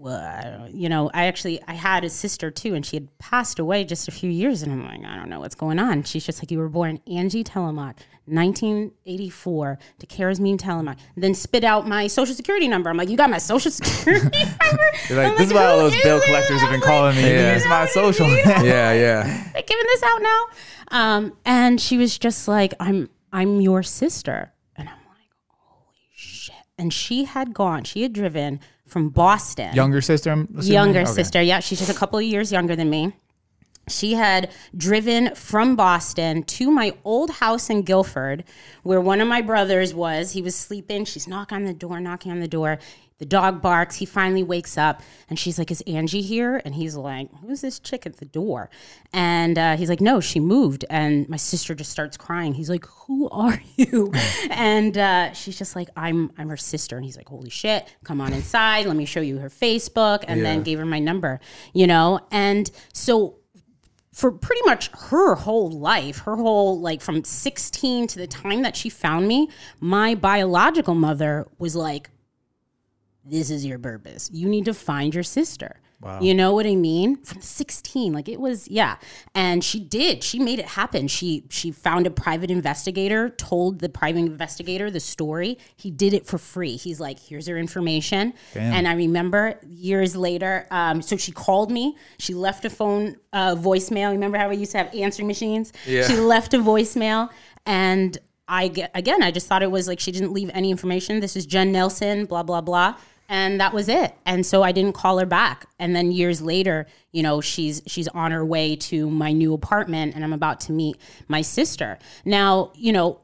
well, 0.04 0.68
you 0.70 0.90
know, 0.90 1.10
I 1.14 1.24
actually 1.24 1.62
I 1.66 1.72
had 1.72 2.04
a 2.04 2.10
sister 2.10 2.50
too, 2.50 2.74
and 2.74 2.84
she 2.84 2.96
had 2.96 3.18
passed 3.18 3.58
away 3.58 3.84
just 3.84 4.06
a 4.06 4.10
few 4.10 4.30
years, 4.30 4.62
and 4.62 4.70
I'm 4.70 4.84
like, 4.84 5.02
I 5.02 5.16
don't 5.16 5.30
know 5.30 5.40
what's 5.40 5.54
going 5.54 5.78
on. 5.78 6.02
She's 6.02 6.26
just 6.26 6.42
like, 6.42 6.50
you 6.50 6.58
were 6.58 6.68
born 6.68 7.00
Angie 7.06 7.42
Telemock, 7.42 7.96
1984, 8.26 9.78
to 10.00 10.06
Karazmine 10.06 10.58
Telemock. 10.58 10.98
Then 11.16 11.32
spit 11.34 11.64
out 11.64 11.88
my 11.88 12.06
social 12.06 12.34
security 12.34 12.68
number. 12.68 12.90
I'm 12.90 12.98
like, 12.98 13.08
you 13.08 13.16
got 13.16 13.30
my 13.30 13.38
social 13.38 13.70
security 13.70 14.44
number? 14.62 14.84
You're 15.08 15.22
like, 15.22 15.32
I'm 15.32 15.38
this 15.38 15.46
is 15.48 15.54
why 15.54 15.64
all 15.64 15.78
those 15.78 16.02
bill 16.02 16.20
collectors 16.20 16.60
have 16.60 16.68
I'm 16.68 16.80
been 16.80 16.86
calling 16.86 17.16
me. 17.16 17.22
Yeah. 17.22 17.52
Here's 17.52 17.66
my 17.66 17.86
social. 17.86 18.26
Yeah, 18.44 18.92
yeah. 18.92 19.50
they 19.54 19.62
giving 19.62 19.86
this 19.86 20.02
out 20.02 20.20
now? 20.20 20.44
Um, 20.88 21.32
and 21.46 21.80
she 21.80 21.96
was 21.96 22.18
just 22.18 22.46
like, 22.46 22.74
I'm 22.78 23.08
I'm 23.32 23.62
your 23.62 23.82
sister. 23.82 24.52
And 24.76 24.86
I'm 24.86 24.96
like, 25.08 25.30
holy 25.48 25.96
shit. 26.14 26.54
And 26.76 26.92
she 26.92 27.24
had 27.24 27.54
gone, 27.54 27.84
she 27.84 28.02
had 28.02 28.12
driven 28.12 28.60
from 28.86 29.08
Boston. 29.08 29.74
Younger 29.74 30.00
sister, 30.00 30.30
I'm 30.30 30.48
assuming? 30.58 30.72
younger 30.72 31.00
Okay. 31.00 31.10
sister. 31.12 31.42
Yeah, 31.42 31.60
she's 31.60 31.78
just 31.78 31.90
a 31.90 31.94
couple 31.94 32.18
of 32.18 32.24
years 32.24 32.52
younger 32.52 32.76
than 32.76 32.90
me. 32.90 33.12
She 33.88 34.14
had 34.14 34.50
driven 34.74 35.34
from 35.34 35.76
Boston 35.76 36.42
to 36.44 36.70
my 36.70 36.94
old 37.04 37.30
house 37.32 37.68
in 37.68 37.82
Guilford, 37.82 38.44
where 38.82 39.00
one 39.00 39.20
of 39.20 39.28
my 39.28 39.42
brothers 39.42 39.92
was. 39.92 40.32
He 40.32 40.40
was 40.40 40.56
sleeping. 40.56 41.04
She's 41.04 41.28
knocking 41.28 41.56
on 41.56 41.64
the 41.64 41.74
door, 41.74 42.00
knocking 42.00 42.32
on 42.32 42.40
the 42.40 42.48
door. 42.48 42.78
The 43.18 43.26
dog 43.26 43.62
barks. 43.62 43.96
He 43.96 44.06
finally 44.06 44.42
wakes 44.42 44.76
up, 44.76 45.00
and 45.30 45.38
she's 45.38 45.56
like, 45.56 45.70
"Is 45.70 45.82
Angie 45.82 46.20
here?" 46.20 46.60
And 46.64 46.74
he's 46.74 46.96
like, 46.96 47.28
"Who's 47.40 47.60
this 47.60 47.78
chick 47.78 48.06
at 48.06 48.16
the 48.16 48.24
door?" 48.24 48.70
And 49.12 49.56
uh, 49.56 49.76
he's 49.76 49.88
like, 49.88 50.00
"No, 50.00 50.18
she 50.18 50.40
moved." 50.40 50.84
And 50.90 51.28
my 51.28 51.36
sister 51.36 51.76
just 51.76 51.92
starts 51.92 52.16
crying. 52.16 52.54
He's 52.54 52.68
like, 52.68 52.84
"Who 53.06 53.28
are 53.30 53.60
you?" 53.76 54.12
and 54.50 54.98
uh, 54.98 55.32
she's 55.32 55.56
just 55.56 55.76
like, 55.76 55.90
"I'm 55.96 56.32
I'm 56.38 56.48
her 56.48 56.56
sister." 56.56 56.96
And 56.96 57.04
he's 57.04 57.16
like, 57.16 57.28
"Holy 57.28 57.50
shit! 57.50 57.86
Come 58.02 58.20
on 58.20 58.32
inside. 58.32 58.86
Let 58.86 58.96
me 58.96 59.04
show 59.04 59.20
you 59.20 59.38
her 59.38 59.48
Facebook." 59.48 60.24
And 60.26 60.44
then 60.44 60.64
gave 60.64 60.78
her 60.80 60.84
my 60.84 60.98
number, 60.98 61.38
you 61.72 61.86
know. 61.86 62.18
And 62.32 62.68
so 62.92 63.36
for 64.12 64.30
pretty 64.30 64.62
much 64.64 64.90
her 65.10 65.34
whole 65.34 65.70
life, 65.70 66.18
her 66.18 66.36
whole 66.36 66.80
like 66.80 67.00
from 67.00 67.24
16 67.24 68.06
to 68.08 68.18
the 68.18 68.26
time 68.28 68.62
that 68.62 68.76
she 68.76 68.88
found 68.88 69.26
me, 69.26 69.48
my 69.80 70.14
biological 70.14 70.94
mother 70.94 71.46
was 71.58 71.74
like, 71.74 72.10
This 73.24 73.50
is 73.50 73.64
your 73.64 73.78
purpose. 73.78 74.30
You 74.32 74.48
need 74.48 74.66
to 74.66 74.74
find 74.74 75.14
your 75.14 75.24
sister. 75.24 75.80
You 76.20 76.34
know 76.34 76.52
what 76.52 76.66
I 76.66 76.74
mean? 76.74 77.16
From 77.24 77.40
16, 77.40 78.12
like 78.12 78.28
it 78.28 78.38
was, 78.38 78.68
yeah. 78.68 78.96
And 79.34 79.64
she 79.64 79.80
did. 79.80 80.22
She 80.22 80.38
made 80.38 80.58
it 80.58 80.66
happen. 80.66 81.08
She 81.08 81.44
she 81.48 81.70
found 81.70 82.06
a 82.06 82.10
private 82.10 82.50
investigator, 82.50 83.30
told 83.30 83.78
the 83.78 83.88
private 83.88 84.18
investigator 84.18 84.90
the 84.90 85.00
story. 85.00 85.56
He 85.76 85.90
did 85.90 86.12
it 86.12 86.26
for 86.26 86.36
free. 86.36 86.76
He's 86.76 87.00
like, 87.00 87.18
"Here's 87.18 87.46
her 87.46 87.56
information." 87.56 88.34
And 88.74 88.86
I 88.86 88.92
remember 88.94 89.58
years 89.66 90.14
later, 90.14 90.66
um, 90.70 91.00
so 91.00 91.16
she 91.16 91.32
called 91.32 91.70
me. 91.70 91.96
She 92.18 92.34
left 92.34 92.66
a 92.66 92.70
phone 92.70 93.16
uh, 93.32 93.54
voicemail. 93.54 94.10
Remember 94.10 94.36
how 94.36 94.50
we 94.50 94.56
used 94.56 94.72
to 94.72 94.78
have 94.78 94.94
answering 94.94 95.26
machines? 95.26 95.72
Yeah. 95.86 96.06
She 96.06 96.16
left 96.16 96.52
a 96.52 96.58
voicemail, 96.58 97.30
and 97.64 98.18
I 98.46 98.64
again. 98.94 99.22
I 99.22 99.30
just 99.30 99.46
thought 99.46 99.62
it 99.62 99.70
was 99.70 99.88
like 99.88 100.00
she 100.00 100.12
didn't 100.12 100.32
leave 100.32 100.50
any 100.52 100.70
information. 100.70 101.20
This 101.20 101.34
is 101.34 101.46
Jen 101.46 101.72
Nelson. 101.72 102.26
Blah 102.26 102.42
blah 102.42 102.60
blah 102.60 102.96
and 103.28 103.60
that 103.60 103.72
was 103.72 103.88
it. 103.88 104.14
And 104.26 104.44
so 104.44 104.62
i 104.62 104.72
didn't 104.72 104.94
call 104.94 105.18
her 105.18 105.26
back. 105.26 105.66
And 105.78 105.94
then 105.94 106.12
years 106.12 106.40
later 106.40 106.86
you 107.12 107.22
know 107.22 107.40
she's 107.40 107.82
she's 107.86 108.08
on 108.08 108.32
her 108.32 108.44
way 108.44 108.76
to 108.76 109.08
my 109.08 109.32
new 109.32 109.54
apartment 109.54 110.14
and 110.14 110.24
i'm 110.24 110.32
about 110.32 110.60
to 110.60 110.72
meet 110.72 110.96
my 111.28 111.42
sister. 111.42 111.98
Now 112.24 112.72
you 112.74 112.92
know 112.92 113.20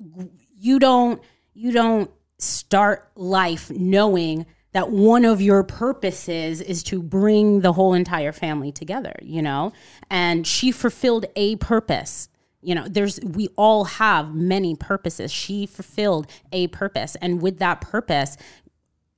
you 0.58 0.78
don't 0.78 1.22
you 1.54 1.72
don't 1.72 2.10
start 2.38 3.10
life 3.16 3.70
knowing 3.70 4.46
that 4.72 4.90
one 4.90 5.24
of 5.24 5.40
your 5.40 5.64
purposes 5.64 6.60
is 6.60 6.82
to 6.84 7.02
bring 7.02 7.60
the 7.60 7.72
whole 7.72 7.92
entire 7.92 8.32
family 8.32 8.72
together 8.72 9.14
you 9.22 9.42
know? 9.42 9.72
And 10.08 10.46
she 10.46 10.72
fulfilled 10.72 11.26
a 11.36 11.56
purpose. 11.56 12.28
You 12.62 12.74
know 12.74 12.86
there's 12.88 13.18
we 13.20 13.48
all 13.56 13.84
have 13.84 14.34
many 14.34 14.76
purposes. 14.76 15.32
She 15.32 15.64
fulfilled 15.64 16.26
a 16.52 16.66
purpose. 16.68 17.16
And 17.16 17.40
with 17.40 17.58
that 17.58 17.80
purpose 17.80 18.36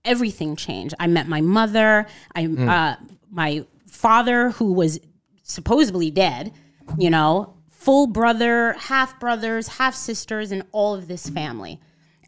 everything 0.05 0.57
changed. 0.57 0.95
I 0.99 1.07
met 1.07 1.29
my 1.29 1.41
mother, 1.41 2.07
I 2.35 2.47
uh, 2.47 2.97
my 3.31 3.65
father 3.87 4.51
who 4.51 4.73
was 4.73 5.01
supposedly 5.43 6.11
dead, 6.11 6.53
you 6.99 7.11
know, 7.11 7.55
full 7.71 8.07
brother, 8.07 8.75
half 8.75 9.19
brothers, 9.19 9.69
half 9.69 9.95
sisters 9.95 10.53
and 10.53 10.65
all 10.73 10.95
of 10.95 11.09
this 11.09 11.29
family. 11.29 11.81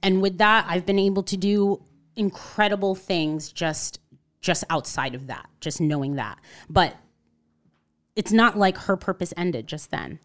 And 0.02 0.20
with 0.20 0.38
that, 0.38 0.66
I've 0.68 0.84
been 0.84 0.98
able 0.98 1.22
to 1.24 1.36
do 1.36 1.82
incredible 2.16 2.94
things 2.94 3.52
just 3.52 4.00
just 4.40 4.62
outside 4.68 5.14
of 5.14 5.28
that, 5.28 5.48
just 5.60 5.80
knowing 5.80 6.16
that. 6.16 6.38
But 6.68 6.94
it's 8.14 8.30
not 8.30 8.58
like 8.58 8.76
her 8.76 8.96
purpose 8.96 9.32
ended 9.36 9.66
just 9.66 9.90
then 9.90 10.18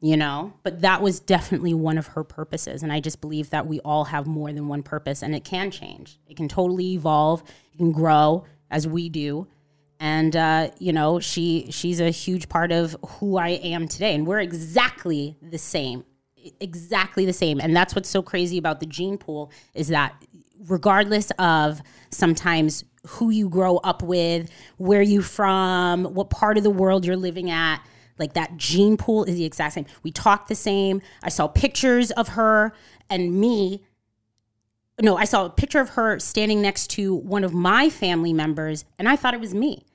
you 0.00 0.16
know? 0.16 0.52
But 0.62 0.80
that 0.82 1.02
was 1.02 1.20
definitely 1.20 1.74
one 1.74 1.98
of 1.98 2.08
her 2.08 2.24
purposes 2.24 2.82
and 2.82 2.92
i 2.92 3.00
just 3.00 3.20
believe 3.20 3.50
that 3.50 3.66
we 3.66 3.80
all 3.80 4.04
have 4.04 4.26
more 4.26 4.52
than 4.52 4.68
one 4.68 4.82
purpose 4.82 5.22
and 5.22 5.34
it 5.34 5.44
can 5.44 5.70
change. 5.70 6.18
It 6.26 6.36
can 6.36 6.48
totally 6.48 6.92
evolve 6.94 7.42
it 7.72 7.78
can 7.78 7.92
grow 7.92 8.44
as 8.70 8.86
we 8.86 9.08
do. 9.08 9.46
And 9.98 10.34
uh, 10.34 10.70
you 10.78 10.92
know 10.92 11.20
she 11.20 11.66
she's 11.70 12.00
a 12.00 12.10
huge 12.10 12.48
part 12.48 12.72
of 12.72 12.96
who 13.06 13.36
i 13.36 13.50
am 13.50 13.86
today 13.86 14.14
and 14.14 14.26
we're 14.26 14.40
exactly 14.40 15.36
the 15.42 15.58
same 15.58 16.04
exactly 16.60 17.24
the 17.24 17.32
same. 17.32 17.60
And 17.60 17.74
that's 17.76 17.94
what's 17.94 18.08
so 18.08 18.22
crazy 18.22 18.58
about 18.58 18.80
the 18.80 18.86
gene 18.86 19.18
pool 19.18 19.50
is 19.74 19.88
that 19.88 20.14
regardless 20.66 21.30
of 21.38 21.80
sometimes 22.10 22.84
who 23.06 23.30
you 23.30 23.48
grow 23.48 23.78
up 23.78 24.02
with 24.02 24.50
where 24.76 25.00
you 25.00 25.22
from 25.22 26.04
what 26.04 26.28
part 26.28 26.58
of 26.58 26.64
the 26.64 26.70
world 26.70 27.06
you're 27.06 27.16
living 27.16 27.50
at 27.50 27.78
like 28.20 28.34
that 28.34 28.56
gene 28.56 28.96
pool 28.96 29.24
is 29.24 29.34
the 29.34 29.44
exact 29.44 29.74
same. 29.74 29.86
We 30.02 30.12
talk 30.12 30.46
the 30.46 30.54
same. 30.54 31.02
I 31.22 31.30
saw 31.30 31.48
pictures 31.48 32.10
of 32.12 32.28
her 32.28 32.72
and 33.08 33.40
me. 33.40 33.82
No, 35.00 35.16
I 35.16 35.24
saw 35.24 35.46
a 35.46 35.50
picture 35.50 35.80
of 35.80 35.90
her 35.90 36.18
standing 36.18 36.60
next 36.60 36.88
to 36.90 37.14
one 37.14 37.42
of 37.42 37.54
my 37.54 37.88
family 37.88 38.32
members, 38.34 38.84
and 38.98 39.08
I 39.08 39.16
thought 39.16 39.32
it 39.32 39.40
was 39.40 39.54
me. 39.54 39.86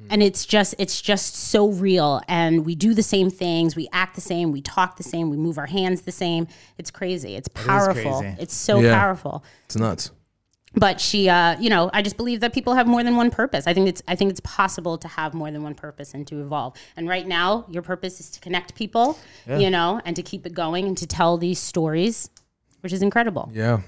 Hmm. 0.00 0.06
And 0.10 0.22
it's 0.22 0.46
just 0.46 0.74
it's 0.78 1.00
just 1.00 1.36
so 1.36 1.68
real. 1.68 2.20
And 2.26 2.64
we 2.64 2.74
do 2.74 2.94
the 2.94 3.02
same 3.02 3.30
things, 3.30 3.76
we 3.76 3.88
act 3.92 4.14
the 4.14 4.20
same, 4.20 4.50
we 4.50 4.62
talk 4.62 4.96
the 4.96 5.02
same, 5.02 5.30
we 5.30 5.36
move 5.36 5.58
our 5.58 5.66
hands 5.66 6.02
the 6.02 6.12
same. 6.12 6.48
It's 6.78 6.90
crazy. 6.90 7.36
It's 7.36 7.48
powerful. 7.48 8.20
crazy. 8.20 8.36
It's 8.40 8.54
so 8.54 8.80
Yeah. 8.80 8.98
powerful. 8.98 9.44
It's 9.66 9.76
nuts. 9.76 10.10
But 10.76 11.00
she 11.00 11.28
uh, 11.28 11.58
you 11.60 11.70
know 11.70 11.88
i 11.92 12.02
just 12.02 12.16
believe 12.16 12.40
that 12.40 12.52
people 12.52 12.74
have 12.74 12.86
more 12.86 13.02
than 13.04 13.16
one 13.16 13.30
purpose 13.30 13.66
i 13.66 13.74
think 13.74 13.88
it's 13.88 14.02
i 14.08 14.14
think 14.16 14.30
it's 14.30 14.40
possible 14.40 14.98
to 14.98 15.08
have 15.08 15.34
more 15.34 15.50
than 15.50 15.62
one 15.62 15.74
purpose 15.74 16.14
and 16.14 16.26
to 16.26 16.40
evolve 16.42 16.74
and 16.96 17.08
right 17.08 17.26
now 17.26 17.64
your 17.70 17.82
purpose 17.82 18.20
is 18.20 18.30
to 18.30 18.40
connect 18.40 18.74
people 18.74 19.18
you 19.48 19.70
know 19.70 20.00
and 20.04 20.16
to 20.16 20.22
keep 20.22 20.46
it 20.46 20.54
going 20.54 20.86
and 20.86 20.96
to 20.98 21.06
tell 21.06 21.36
these 21.38 21.58
stories 21.58 22.30
which 22.80 22.92
is 22.92 23.02
incredible 23.02 23.50
Yeah. 23.52 23.80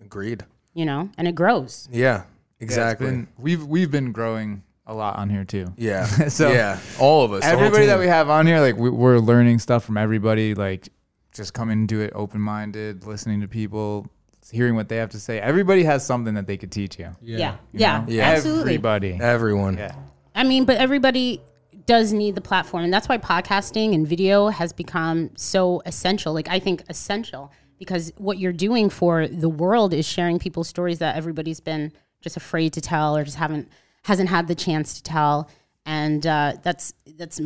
Agreed. 0.00 0.44
you 0.74 0.84
know 0.84 1.10
and 1.16 1.26
it 1.28 1.34
grows 1.34 1.88
Yeah. 1.90 2.24
Yeah, 2.60 2.64
Exactly. 2.66 3.06
been- 3.10 3.28
we've 3.38 3.64
we've 3.66 3.90
been 3.90 4.12
growing 4.12 4.62
a 4.86 4.94
lot 4.94 5.16
on 5.16 5.28
here 5.30 5.44
too. 5.44 5.66
yeah. 5.76 6.04
So- 6.28 6.52
yeah. 6.52 6.78
All 6.98 7.24
of 7.24 7.32
us. 7.32 7.42
everybody 7.44 7.86
that 7.86 7.98
we 7.98 8.06
have 8.06 8.28
on 8.30 8.46
here, 8.46 8.60
like 8.60 8.76
we, 8.76 8.90
we're 8.90 9.18
learning 9.18 9.58
stuff 9.58 9.84
from 9.84 9.96
everybody. 9.96 10.54
Like 10.54 10.88
just 11.32 11.52
coming 11.54 11.80
into 11.80 12.00
it 12.00 12.12
open 12.14 12.40
minded, 12.40 13.06
listening 13.06 13.40
to 13.40 13.48
people, 13.48 14.06
hearing 14.50 14.76
what 14.76 14.88
they 14.88 14.96
have 14.96 15.10
to 15.10 15.20
say. 15.20 15.40
Everybody 15.40 15.84
has 15.84 16.04
something 16.04 16.34
that 16.34 16.46
they 16.46 16.56
could 16.56 16.72
teach 16.72 16.98
you. 16.98 17.14
yeah 17.20 17.56
you 17.72 17.80
yeah. 17.80 18.04
Yeah. 18.06 18.30
absolutely 18.30 18.74
Everybody. 18.74 19.18
Everyone. 19.20 19.76
Yeah. 19.78 19.94
I 20.34 20.44
mean, 20.44 20.64
but 20.64 20.76
everybody 20.76 21.40
does 21.86 22.12
need 22.12 22.34
the 22.34 22.40
platform, 22.40 22.84
and 22.84 22.92
that's 22.92 23.08
why 23.08 23.18
podcasting 23.18 23.94
and 23.94 24.06
video 24.06 24.48
has 24.48 24.72
become 24.72 25.30
so 25.36 25.82
essential. 25.86 26.32
Like 26.32 26.48
I 26.48 26.58
think 26.58 26.82
essential 26.88 27.52
because 27.78 28.12
what 28.16 28.38
you're 28.38 28.52
doing 28.52 28.88
for 28.88 29.26
the 29.28 29.48
world 29.48 29.92
is 29.92 30.06
sharing 30.06 30.38
people's 30.38 30.68
stories 30.68 30.98
that 31.00 31.16
everybody's 31.16 31.60
been 31.60 31.92
just 32.20 32.36
afraid 32.36 32.72
to 32.72 32.80
tell 32.80 33.16
or 33.16 33.24
just 33.24 33.36
haven't 33.36 33.68
hasn't 34.02 34.28
had 34.28 34.48
the 34.48 34.54
chance 34.54 34.94
to 34.94 35.02
tell, 35.02 35.48
and 35.86 36.26
uh, 36.26 36.54
that's 36.62 36.94
that's 37.16 37.40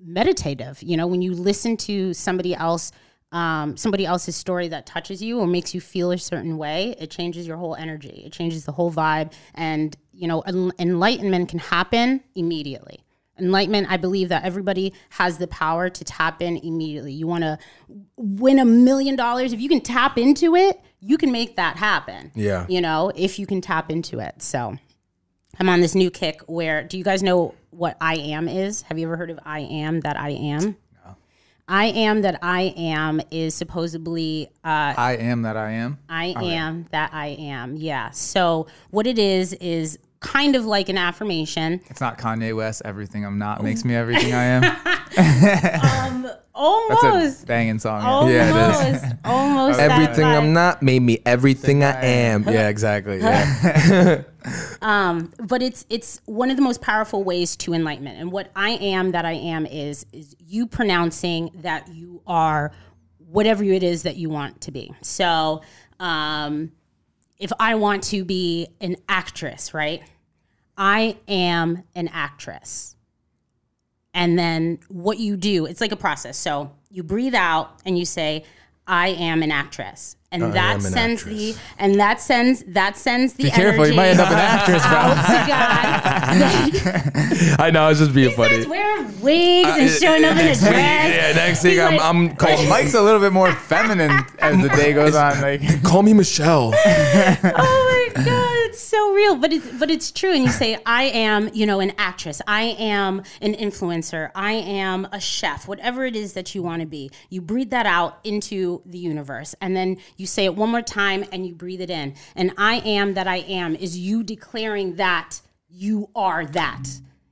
meditative. 0.00 0.82
You 0.82 0.96
know, 0.96 1.06
when 1.06 1.22
you 1.22 1.34
listen 1.34 1.76
to 1.78 2.14
somebody 2.14 2.54
else. 2.54 2.92
Um, 3.30 3.76
somebody 3.76 4.06
else's 4.06 4.36
story 4.36 4.68
that 4.68 4.86
touches 4.86 5.22
you 5.22 5.38
or 5.38 5.46
makes 5.46 5.74
you 5.74 5.82
feel 5.82 6.12
a 6.12 6.18
certain 6.18 6.56
way, 6.56 6.94
it 6.98 7.10
changes 7.10 7.46
your 7.46 7.58
whole 7.58 7.74
energy. 7.74 8.22
It 8.24 8.32
changes 8.32 8.64
the 8.64 8.72
whole 8.72 8.90
vibe. 8.90 9.32
And, 9.54 9.94
you 10.12 10.26
know, 10.26 10.40
en- 10.40 10.72
enlightenment 10.78 11.50
can 11.50 11.58
happen 11.58 12.22
immediately. 12.34 13.04
Enlightenment, 13.38 13.88
I 13.90 13.98
believe 13.98 14.30
that 14.30 14.44
everybody 14.44 14.94
has 15.10 15.36
the 15.36 15.46
power 15.46 15.90
to 15.90 16.04
tap 16.04 16.40
in 16.40 16.56
immediately. 16.56 17.12
You 17.12 17.26
want 17.26 17.44
to 17.44 17.58
win 18.16 18.58
a 18.58 18.64
million 18.64 19.14
dollars. 19.14 19.52
If 19.52 19.60
you 19.60 19.68
can 19.68 19.82
tap 19.82 20.16
into 20.16 20.56
it, 20.56 20.80
you 21.00 21.18
can 21.18 21.30
make 21.30 21.56
that 21.56 21.76
happen. 21.76 22.32
Yeah. 22.34 22.66
You 22.68 22.80
know, 22.80 23.12
if 23.14 23.38
you 23.38 23.46
can 23.46 23.60
tap 23.60 23.90
into 23.90 24.18
it. 24.20 24.42
So 24.42 24.76
I'm 25.60 25.68
on 25.68 25.80
this 25.80 25.94
new 25.94 26.10
kick 26.10 26.40
where, 26.46 26.82
do 26.82 26.96
you 26.96 27.04
guys 27.04 27.22
know 27.22 27.54
what 27.70 27.96
I 28.00 28.16
am 28.16 28.48
is? 28.48 28.82
Have 28.82 28.98
you 28.98 29.06
ever 29.06 29.16
heard 29.16 29.30
of 29.30 29.38
I 29.44 29.60
am 29.60 30.00
that 30.00 30.18
I 30.18 30.30
am? 30.30 30.76
I 31.68 31.86
am 31.86 32.22
that 32.22 32.38
I 32.40 32.72
am 32.76 33.20
is 33.30 33.54
supposedly 33.54 34.48
uh, 34.64 34.94
I 34.96 35.18
am 35.20 35.42
that 35.42 35.56
I 35.56 35.72
am. 35.72 35.98
I 36.08 36.28
am 36.28 36.86
that 36.92 37.10
I 37.12 37.28
am. 37.38 37.76
Yeah. 37.76 38.10
So 38.10 38.66
what 38.90 39.06
it 39.06 39.18
is 39.18 39.52
is 39.54 39.98
kind 40.20 40.56
of 40.56 40.64
like 40.66 40.88
an 40.88 40.98
affirmation. 40.98 41.80
It's 41.86 42.00
not 42.00 42.18
Kanye 42.18 42.54
West. 42.56 42.82
Everything 42.84 43.24
I'm 43.24 43.38
not 43.38 43.62
makes 43.62 43.84
me 43.84 43.94
everything 43.94 44.32
I 44.34 44.44
am. 44.44 44.62
That's 46.58 47.04
Almost. 47.04 47.44
a 47.44 47.46
banging 47.46 47.78
song. 47.78 48.02
Almost. 48.02 48.34
Yeah, 48.34 48.88
it 48.90 48.94
is. 48.94 49.12
Almost. 49.24 49.78
Everything. 49.78 50.24
I'm 50.24 50.52
not 50.52 50.82
made 50.82 51.02
me 51.02 51.20
everything 51.24 51.84
I 51.84 52.04
am. 52.04 52.42
Yeah, 52.44 52.68
exactly. 52.68 53.18
Yeah. 53.18 54.22
but 54.80 55.62
it's 55.62 55.86
it's 55.88 56.20
one 56.24 56.50
of 56.50 56.56
the 56.56 56.62
most 56.62 56.80
powerful 56.80 57.22
ways 57.22 57.56
to 57.58 57.74
enlightenment. 57.74 58.18
And 58.18 58.32
what 58.32 58.50
I 58.56 58.70
am 58.70 59.12
that 59.12 59.24
I 59.24 59.34
am 59.34 59.66
is 59.66 60.04
is 60.12 60.34
you 60.40 60.66
pronouncing 60.66 61.50
that 61.62 61.88
you 61.88 62.22
are 62.26 62.72
whatever 63.18 63.62
it 63.62 63.82
is 63.82 64.02
that 64.02 64.16
you 64.16 64.30
want 64.30 64.60
to 64.62 64.72
be. 64.72 64.92
So, 65.02 65.62
um, 66.00 66.72
if 67.38 67.52
I 67.58 67.76
want 67.76 68.02
to 68.04 68.24
be 68.24 68.68
an 68.80 68.96
actress, 69.08 69.72
right? 69.72 70.02
I 70.76 71.16
am 71.26 71.84
an 71.94 72.08
actress. 72.08 72.96
And 74.14 74.38
then 74.38 74.78
what 74.88 75.18
you 75.18 75.36
do, 75.36 75.66
it's 75.66 75.80
like 75.80 75.92
a 75.92 75.96
process. 75.96 76.36
So 76.36 76.72
you 76.90 77.02
breathe 77.02 77.34
out 77.34 77.80
and 77.84 77.98
you 77.98 78.04
say, 78.04 78.44
I 78.86 79.08
am 79.08 79.42
an 79.42 79.52
actress. 79.52 80.16
And 80.30 80.42
am 80.42 80.52
that 80.52 80.74
an 80.74 80.80
sends 80.82 81.22
actress. 81.22 81.38
the 81.56 81.56
and 81.78 81.94
that 82.00 82.20
sends 82.20 82.62
that 82.68 82.98
sends 82.98 83.32
the 83.32 83.44
Be 83.44 83.50
careful, 83.50 83.86
you 83.86 83.94
might 83.94 84.08
end 84.08 84.20
up 84.20 84.30
an 84.30 84.36
actress, 84.38 84.82
bro. 84.86 84.98
Oh 84.98 85.12
out 85.16 86.62
to 86.62 86.72
God. 87.56 87.58
I 87.60 87.70
know. 87.70 87.88
It's 87.88 87.98
just 88.00 88.12
being 88.14 88.34
funny. 88.36 88.60
Starts 88.62 88.68
wearing 88.68 89.20
wigs 89.22 89.68
and 89.70 89.90
showing 89.90 90.24
up 90.24 90.32
in 90.32 90.38
a 90.40 90.44
next 90.44 90.60
week, 90.62 90.70
dress. 90.70 91.14
yeah, 91.16 91.32
next 91.34 91.64
week 91.64 91.72
He's 91.72 91.80
I'm, 91.80 91.96
like- 91.96 92.04
I'm 92.04 92.36
called 92.36 92.68
Mike's 92.68 92.92
a 92.94 93.00
little 93.00 93.20
bit 93.20 93.32
more 93.32 93.50
feminine 93.52 94.12
as 94.38 94.60
the 94.60 94.68
day 94.68 94.92
goes 94.92 95.14
on. 95.14 95.40
Like 95.40 95.82
Call 95.82 96.02
me 96.02 96.12
Michelle. 96.12 96.74
oh 96.74 98.10
my 98.14 98.22
god 98.24 98.57
so 98.80 99.12
real 99.12 99.36
but 99.36 99.52
it's 99.52 99.66
but 99.78 99.90
it's 99.90 100.10
true. 100.10 100.32
And 100.32 100.44
you 100.44 100.50
say 100.50 100.78
i 100.86 101.04
am 101.04 101.50
you 101.52 101.66
know 101.66 101.80
an 101.80 101.92
actress. 101.98 102.40
I 102.46 102.62
am 102.78 103.22
an 103.40 103.54
influencer. 103.54 104.30
I 104.34 104.52
am 104.52 105.06
a 105.12 105.20
chef. 105.20 105.68
Whatever 105.68 106.04
it 106.04 106.16
is 106.16 106.32
that 106.34 106.54
you 106.54 106.62
want 106.62 106.80
to 106.80 106.86
be 106.86 107.10
you 107.28 107.40
breathe 107.40 107.70
that 107.70 107.86
out 107.86 108.18
into 108.24 108.82
the 108.86 108.98
universe. 108.98 109.54
And 109.60 109.76
then 109.76 109.98
you 110.16 110.26
say 110.26 110.44
it 110.44 110.54
one 110.54 110.70
more 110.70 110.82
time 110.82 111.24
and 111.32 111.46
you 111.46 111.54
breathe 111.54 111.80
it 111.80 111.90
in. 111.90 112.14
And 112.36 112.52
i 112.56 112.76
am 112.80 113.14
that 113.14 113.26
i 113.26 113.38
am 113.38 113.74
is 113.74 113.98
you 113.98 114.22
declaring 114.22 114.96
that 114.96 115.40
you 115.68 116.08
are 116.14 116.46
that. 116.46 116.88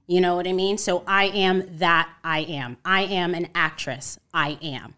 You 0.06 0.20
know 0.20 0.36
what 0.36 0.46
i 0.46 0.52
mean? 0.52 0.78
So 0.78 1.02
i 1.06 1.24
am 1.26 1.78
that 1.78 2.08
i 2.24 2.40
am. 2.40 2.76
I 2.84 3.02
am 3.02 3.34
an 3.34 3.48
actress. 3.54 4.18
I 4.32 4.58
am 4.62 4.94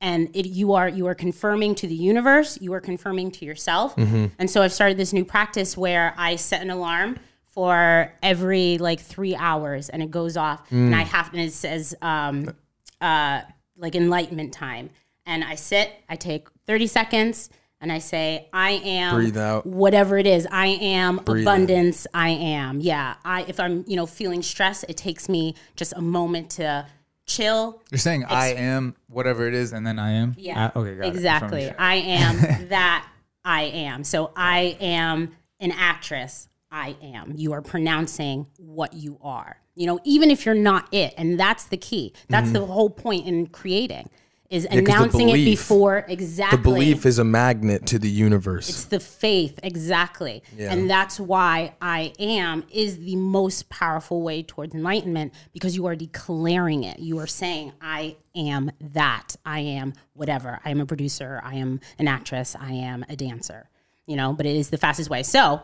and 0.00 0.28
it, 0.34 0.46
you 0.46 0.72
are 0.72 0.88
you 0.88 1.06
are 1.06 1.14
confirming 1.14 1.74
to 1.74 1.86
the 1.86 1.94
universe 1.94 2.58
you 2.60 2.72
are 2.72 2.80
confirming 2.80 3.30
to 3.30 3.44
yourself. 3.44 3.94
And 3.96 4.48
so 4.50 4.62
i've 4.62 4.72
started 4.72 4.96
this 4.96 5.12
new 5.12 5.24
practice 5.24 5.76
where 5.76 6.14
i 6.16 6.36
set 6.36 6.62
an 6.62 6.70
alarm 6.70 7.18
for 7.44 8.12
every 8.22 8.78
like 8.78 9.00
three 9.00 9.34
hours 9.34 9.88
and 9.88 10.02
it 10.02 10.10
goes 10.10 10.36
off. 10.36 10.70
And 10.70 10.94
i 10.94 11.02
have 11.02 11.30
and 11.32 11.42
it 11.42 11.52
says 11.52 11.94
um, 12.00 12.54
uh, 13.00 13.42
like 13.76 13.94
enlightenment 13.94 14.52
time. 14.52 14.90
And 15.26 15.44
i 15.44 15.54
sit 15.54 15.90
i 16.08 16.16
take 16.16 16.48
30 16.66 16.86
seconds 16.86 17.50
and 17.82 17.90
i 17.92 17.98
say 17.98 18.48
i 18.52 18.70
am 18.84 19.14
Breathe 19.16 19.36
out. 19.38 19.64
whatever 19.66 20.16
it 20.18 20.26
is. 20.26 20.46
I 20.50 20.66
am 20.66 21.16
Breathe 21.16 21.42
abundance. 21.46 22.06
I 22.14 22.30
am. 22.30 22.80
Yeah 22.80 23.14
i 23.24 23.42
if 23.48 23.58
i'm 23.60 23.84
you 23.86 23.96
know 23.96 24.06
feeling 24.06 24.42
stress 24.42 24.82
it 24.84 24.96
takes 24.96 25.28
me 25.28 25.54
just 25.76 25.92
a 25.94 26.00
moment 26.00 26.50
to 26.50 26.86
chill 27.30 27.80
you're 27.90 27.98
saying 27.98 28.24
I 28.24 28.48
am 28.54 28.96
whatever 29.08 29.46
it 29.46 29.54
is, 29.54 29.72
and 29.72 29.86
then 29.86 29.98
I 29.98 30.12
am. 30.12 30.34
yeah. 30.36 30.70
Ah, 30.74 30.78
okay. 30.78 30.96
Got 30.96 31.06
it. 31.06 31.12
Just 31.12 31.24
wanna 31.24 31.36
exactly. 31.36 31.64
sure. 31.66 31.74
I 31.78 31.94
am 31.94 32.68
that 32.68 33.08
I 33.44 33.62
am. 33.62 34.04
So 34.04 34.32
I 34.36 34.76
am 34.80 35.36
an 35.60 35.72
actress. 35.72 36.48
I 36.70 36.96
am. 37.02 37.32
You 37.36 37.52
are 37.52 37.62
pronouncing 37.62 38.46
what 38.58 38.94
you 38.94 39.18
are. 39.22 39.56
You 39.74 39.86
know, 39.86 40.00
even 40.04 40.30
if 40.30 40.44
you're 40.44 40.54
not 40.54 40.92
it, 40.92 41.14
and 41.16 41.38
that's 41.38 41.64
the 41.64 41.76
key. 41.76 42.12
That's 42.28 42.52
the 42.52 42.64
whole 42.64 42.90
point 42.90 43.26
in 43.26 43.46
creating 43.46 44.10
is 44.50 44.64
the 44.64 44.78
announcing 44.78 45.28
it 45.28 45.44
before 45.44 46.04
exactly. 46.08 46.56
The 46.56 46.62
belief 46.62 47.06
is 47.06 47.20
a 47.20 47.24
magnet 47.24 47.86
to 47.86 48.00
the 48.00 48.10
universe. 48.10 48.68
It's 48.68 48.84
the 48.86 48.98
faith, 48.98 49.60
exactly. 49.62 50.42
Yeah. 50.56 50.72
And 50.72 50.90
that's 50.90 51.20
why 51.20 51.74
I 51.80 52.12
am 52.18 52.64
is 52.70 52.98
the 52.98 53.14
most 53.14 53.68
powerful 53.68 54.22
way 54.22 54.42
towards 54.42 54.74
enlightenment 54.74 55.32
because 55.52 55.76
you 55.76 55.86
are 55.86 55.94
declaring 55.94 56.82
it. 56.82 56.98
You 56.98 57.18
are 57.20 57.28
saying, 57.28 57.72
I 57.80 58.16
am 58.34 58.72
that. 58.80 59.36
I 59.46 59.60
am 59.60 59.92
whatever. 60.14 60.58
I 60.64 60.70
am 60.70 60.80
a 60.80 60.86
producer. 60.86 61.40
I 61.44 61.54
am 61.54 61.80
an 61.98 62.08
actress. 62.08 62.56
I 62.58 62.72
am 62.72 63.04
a 63.08 63.14
dancer. 63.14 63.68
You 64.06 64.16
know, 64.16 64.32
but 64.32 64.46
it 64.46 64.56
is 64.56 64.70
the 64.70 64.78
fastest 64.78 65.08
way. 65.08 65.22
So 65.22 65.62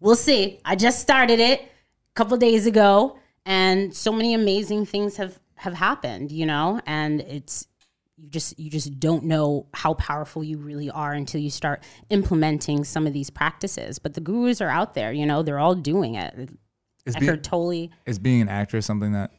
we'll 0.00 0.16
see. 0.16 0.60
I 0.66 0.76
just 0.76 1.00
started 1.00 1.40
it 1.40 1.62
a 1.62 1.68
couple 2.14 2.36
days 2.36 2.66
ago 2.66 3.18
and 3.46 3.96
so 3.96 4.12
many 4.12 4.34
amazing 4.34 4.84
things 4.84 5.16
have 5.16 5.40
have 5.54 5.74
happened, 5.74 6.30
you 6.30 6.46
know, 6.46 6.80
and 6.86 7.20
it's 7.22 7.66
you 8.20 8.28
just 8.28 8.58
you 8.58 8.70
just 8.70 8.98
don't 8.98 9.24
know 9.24 9.66
how 9.74 9.94
powerful 9.94 10.42
you 10.42 10.58
really 10.58 10.90
are 10.90 11.12
until 11.12 11.40
you 11.40 11.50
start 11.50 11.82
implementing 12.10 12.84
some 12.84 13.06
of 13.06 13.12
these 13.12 13.30
practices. 13.30 13.98
But 13.98 14.14
the 14.14 14.20
gurus 14.20 14.60
are 14.60 14.68
out 14.68 14.94
there, 14.94 15.12
you 15.12 15.24
know, 15.26 15.42
they're 15.42 15.58
all 15.60 15.74
doing 15.74 16.14
it. 16.16 16.34
it. 16.36 16.50
Is, 17.06 17.14
be- 17.16 17.26
Eckhart 17.26 17.42
Tolle. 17.42 17.88
is 18.06 18.18
being 18.18 18.42
an 18.42 18.48
actress 18.48 18.84
something 18.84 19.12
that 19.12 19.30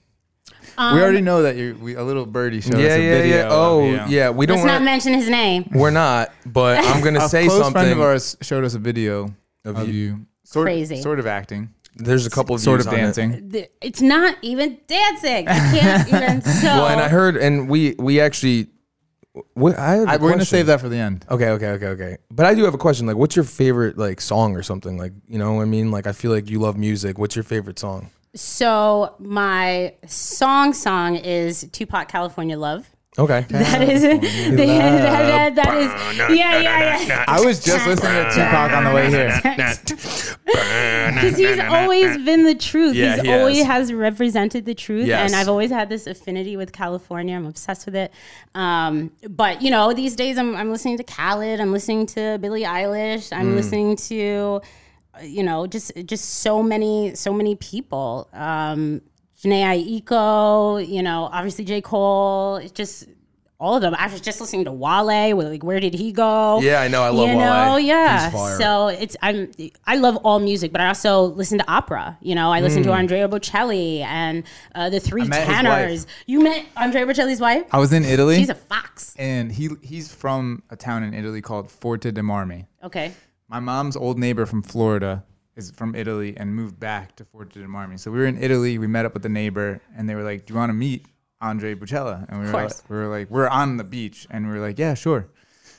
Um, 0.78 0.96
we 0.96 1.02
already 1.04 1.22
know 1.22 1.44
that 1.44 1.56
you're 1.56 1.76
we, 1.76 1.96
a 1.96 2.04
little 2.04 2.26
birdie 2.26 2.62
showed 2.62 2.76
us 2.76 2.80
a 2.80 2.84
yeah, 2.84 2.98
video. 3.22 3.38
yeah. 3.38 3.48
Oh, 3.52 3.84
you. 3.84 4.02
yeah. 4.08 4.30
We 4.32 4.46
don't. 4.46 4.58
Let's 4.58 4.68
Wanna, 4.72 4.84
mention 4.86 5.14
his 5.14 5.30
name. 5.30 5.70
we're 5.74 5.92
not. 5.92 6.34
But 6.46 6.80
I'm 6.86 7.04
gonna 7.04 7.20
A 7.26 7.30
say 7.30 7.46
close 7.46 7.60
something. 7.62 7.74
friend 7.82 7.92
of 7.92 8.02
ours 8.02 8.38
showed 8.42 8.64
us 8.64 8.74
a 8.76 8.80
video 8.80 9.26
Of 9.66 9.78
of, 9.78 9.88
you- 9.88 9.94
you, 9.94 10.26
sort, 10.46 10.66
Crazy. 10.66 11.02
sort 11.02 11.20
of 11.20 11.28
acting, 11.28 11.74
There's 12.00 12.26
a 12.26 12.30
couple 12.30 12.56
of 12.56 12.62
sort 12.62 12.80
of 12.80 12.88
on 12.88 12.96
it. 12.96 12.98
dancing. 12.98 13.68
It's 13.82 14.02
not 14.02 14.38
even 14.42 14.80
dancing. 14.88 15.48
I 15.48 15.54
can't 15.78 16.08
even 16.14 16.42
so. 16.42 16.68
Well, 16.68 16.88
and 16.88 17.02
I 17.02 17.08
heard, 17.08 17.38
and 17.38 17.70
we 17.70 17.96
we 18.00 18.20
actually. 18.20 18.68
What, 19.54 19.78
I 19.78 19.92
have 19.92 20.08
a 20.08 20.12
I, 20.12 20.18
we're 20.18 20.32
gonna 20.32 20.44
save 20.44 20.66
that 20.66 20.82
for 20.82 20.90
the 20.90 20.98
end. 20.98 21.26
Okay, 21.30 21.50
okay, 21.50 21.68
okay, 21.68 21.86
okay. 21.88 22.18
But 22.32 22.46
I 22.48 22.56
do 22.56 22.64
have 22.64 22.74
a 22.74 22.80
question. 22.80 23.06
Like, 23.06 23.16
what's 23.16 23.36
your 23.36 23.46
favorite 23.46 23.98
like 23.98 24.20
song 24.22 24.56
or 24.56 24.64
something? 24.64 24.98
Like, 24.98 25.14
you 25.28 25.38
know, 25.38 25.54
what 25.54 25.62
I 25.62 25.66
mean, 25.66 25.92
like, 25.92 26.08
I 26.08 26.12
feel 26.12 26.32
like 26.32 26.50
you 26.50 26.60
love 26.60 26.78
music. 26.78 27.18
What's 27.20 27.36
your 27.36 27.44
favorite 27.44 27.78
song? 27.80 28.10
So 28.36 29.16
my 29.20 29.94
song 30.08 30.74
song 30.74 31.16
is 31.16 31.68
Tupac 31.72 32.10
California 32.10 32.58
Love. 32.58 32.90
Okay. 33.18 33.46
That 33.50 33.82
is 33.82 34.04
that, 34.04 34.22
that, 34.56 35.56
that 35.56 35.78
is 35.78 36.38
yeah 36.38 36.60
yeah 36.60 37.02
yeah. 37.02 37.26
I 37.28 37.42
was 37.42 37.60
just 37.64 37.86
listening 37.88 38.14
to 38.14 38.30
Tupac 38.30 38.72
on 38.72 38.84
the 38.84 38.92
way 38.94 39.10
here. 39.10 39.42
Because 40.46 41.38
he's 41.38 41.60
always 41.60 42.18
been 42.24 42.44
the 42.46 42.56
truth. 42.56 42.96
Yeah, 42.96 43.16
he's 43.16 43.24
he 43.24 43.32
always 43.34 43.58
has. 43.58 43.90
has 43.90 43.94
represented 43.94 44.66
the 44.66 44.76
truth, 44.76 45.08
Yes. 45.08 45.32
and 45.32 45.40
I've 45.40 45.50
always 45.50 45.72
had 45.72 45.90
this 45.90 46.06
affinity 46.08 46.56
with 46.56 46.72
California. 46.72 47.36
I'm 47.36 47.46
obsessed 47.46 47.86
with 47.86 47.96
it. 47.96 48.12
Um, 48.54 49.12
but 49.28 49.62
you 49.62 49.72
know, 49.72 49.92
these 49.94 50.16
days 50.16 50.38
I'm, 50.38 50.56
I'm 50.56 50.72
listening 50.72 50.98
to 50.98 51.04
Khaled. 51.04 51.60
I'm 51.60 51.72
listening 51.72 52.06
to 52.08 52.38
Billie 52.40 52.64
Eilish. 52.64 53.34
I'm 53.36 53.56
listening 53.56 53.96
to, 53.96 54.62
uh, 55.16 55.24
you 55.24 55.44
know, 55.44 55.66
just 55.66 55.92
just 56.06 56.26
so 56.26 56.62
many 56.62 57.16
so 57.16 57.34
many 57.34 57.56
people. 57.56 58.30
Um, 58.34 59.02
Jhené 59.44 60.02
Aiko, 60.04 60.86
you 60.88 61.02
know, 61.02 61.30
obviously 61.32 61.64
J 61.66 61.82
Cole. 61.82 62.58
It's 62.58 62.72
just 62.72 63.08
all 63.60 63.76
of 63.76 63.82
them. 63.82 63.94
I 63.98 64.08
was 64.08 64.22
just 64.22 64.40
listening 64.40 64.66
to 64.66 64.72
Wale. 64.72 65.36
with, 65.36 65.48
Like, 65.48 65.64
where 65.64 65.80
did 65.82 65.94
he 65.94 66.12
go? 66.14 66.62
Yeah, 66.62 66.80
I 66.82 66.88
know. 66.88 67.04
I 67.04 67.10
love 67.10 67.30
you 67.30 67.36
Wale. 67.38 67.66
know, 67.72 67.78
yeah. 67.78 68.26
He's 68.30 68.34
fire. 68.34 68.58
So 68.58 68.88
it's 68.88 69.16
I'm 69.22 69.52
I 69.86 69.98
love 69.98 70.18
all 70.18 70.40
music, 70.40 70.72
but 70.72 70.82
I 70.82 70.88
also 70.88 71.24
listen 71.24 71.58
to 71.58 71.72
opera. 71.72 72.18
You 72.22 72.36
know, 72.36 72.52
I 72.52 72.60
listen 72.62 72.84
to 72.84 72.92
Andrea 72.92 73.28
Bocelli 73.30 74.00
and 74.02 74.44
uh, 74.76 74.90
the 74.90 75.00
Three 75.00 75.24
Mm. 75.24 75.46
Tenors. 75.46 76.08
You 76.26 76.42
met 76.42 76.66
Andrea 76.78 77.06
Bocelli's 77.06 77.40
wife? 77.42 77.64
I 77.72 77.80
was 77.80 77.92
in 77.94 78.04
Italy, 78.06 78.38
She's 78.38 78.50
a 78.50 78.56
fox. 78.56 79.14
and 79.18 79.52
he 79.52 79.70
he's 79.82 80.14
from 80.14 80.64
a 80.70 80.76
town 80.76 81.04
in 81.04 81.14
Italy 81.14 81.42
called 81.42 81.70
Forte 81.72 82.12
dei 82.12 82.22
Marmi. 82.22 82.66
Okay. 82.84 83.14
My 83.50 83.60
mom's 83.60 83.96
old 83.98 84.20
neighbor 84.20 84.46
from 84.46 84.62
Florida 84.64 85.24
is 85.60 85.72
from 85.72 85.94
Italy 85.96 86.34
and 86.38 86.56
moved 86.56 86.80
back 86.80 87.16
to 87.18 87.26
Forte 87.26 87.54
dei 87.54 87.68
Marmi. 87.68 88.00
So 88.00 88.10
we 88.12 88.20
were 88.20 88.26
in 88.26 88.42
Italy. 88.42 88.78
We 88.78 88.88
met 88.88 89.06
up 89.06 89.14
with 89.14 89.24
the 89.24 89.30
neighbor, 89.30 89.82
and 89.96 90.10
they 90.10 90.16
were 90.16 90.24
like, 90.24 90.46
"Do 90.46 90.54
you 90.54 90.58
want 90.58 90.70
to 90.70 90.74
meet 90.74 91.06
Andrea 91.42 91.76
Bocelli?" 91.76 92.26
And 92.28 92.40
we 92.40 92.46
were 92.46 92.52
like, 92.54 92.90
we 92.90 92.98
were 92.98 93.08
like, 93.08 93.30
"We're 93.30 93.48
on 93.48 93.78
the 93.78 93.84
beach," 93.84 94.28
and 94.32 94.48
we 94.48 94.54
were 94.54 94.66
like, 94.66 94.80
"Yeah, 94.80 94.94
sure." 94.96 95.28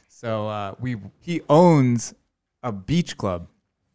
So 0.08 0.48
uh, 0.48 0.74
we 0.78 0.96
he 1.20 1.40
owns 1.48 2.14
a 2.62 2.72
beach 2.72 3.16
club. 3.16 3.48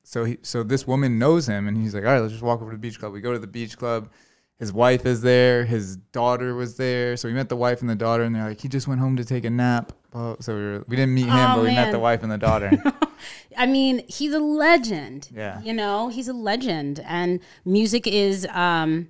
So 0.04 0.24
he 0.24 0.38
so 0.42 0.64
this 0.64 0.86
woman 0.88 1.20
knows 1.20 1.48
him, 1.48 1.68
and 1.68 1.78
he's 1.78 1.94
like, 1.94 2.04
"All 2.04 2.12
right, 2.12 2.20
let's 2.20 2.34
just 2.34 2.44
walk 2.44 2.62
over 2.62 2.72
to 2.72 2.78
the 2.78 2.82
beach 2.82 3.00
club." 3.00 3.14
We 3.14 3.22
go 3.22 3.32
to 3.32 3.40
the 3.40 3.48
beach 3.48 3.78
club. 3.78 4.10
His 4.58 4.72
wife 4.72 5.06
is 5.06 5.22
there. 5.22 5.66
His 5.66 5.97
daughter 5.97 6.56
was 6.56 6.78
there. 6.78 7.18
So 7.18 7.28
we 7.28 7.34
met 7.34 7.49
the 7.49 7.58
wife 7.58 7.82
and 7.82 7.89
the 7.89 7.95
daughter, 7.95 8.24
and 8.24 8.34
they're 8.34 8.47
like, 8.47 8.62
"He 8.62 8.70
just 8.70 8.88
went 8.88 9.01
home 9.01 9.18
to 9.18 9.26
take 9.26 9.43
a 9.43 9.49
nap." 9.49 9.91
Well, 10.14 10.38
So 10.39 10.56
we, 10.56 10.62
were, 10.62 10.86
we 10.88 10.95
didn't 10.95 11.14
meet 11.14 11.26
him, 11.26 11.34
Oh, 11.36 11.56
but 11.58 11.64
we 11.66 11.76
met 11.76 11.91
the 11.91 11.99
wife 11.99 12.24
and 12.24 12.32
the 12.32 12.38
daughter. 12.38 12.72
I 13.58 13.66
mean, 13.66 14.03
he's 14.08 14.34
a 14.34 14.39
legend. 14.39 15.30
Yeah. 15.34 15.62
You 15.62 15.74
know, 15.74 16.08
he's 16.08 16.30
a 16.30 16.34
legend. 16.34 17.01
And 17.06 17.41
music 17.66 18.08
is 18.08 18.47
um 18.53 19.10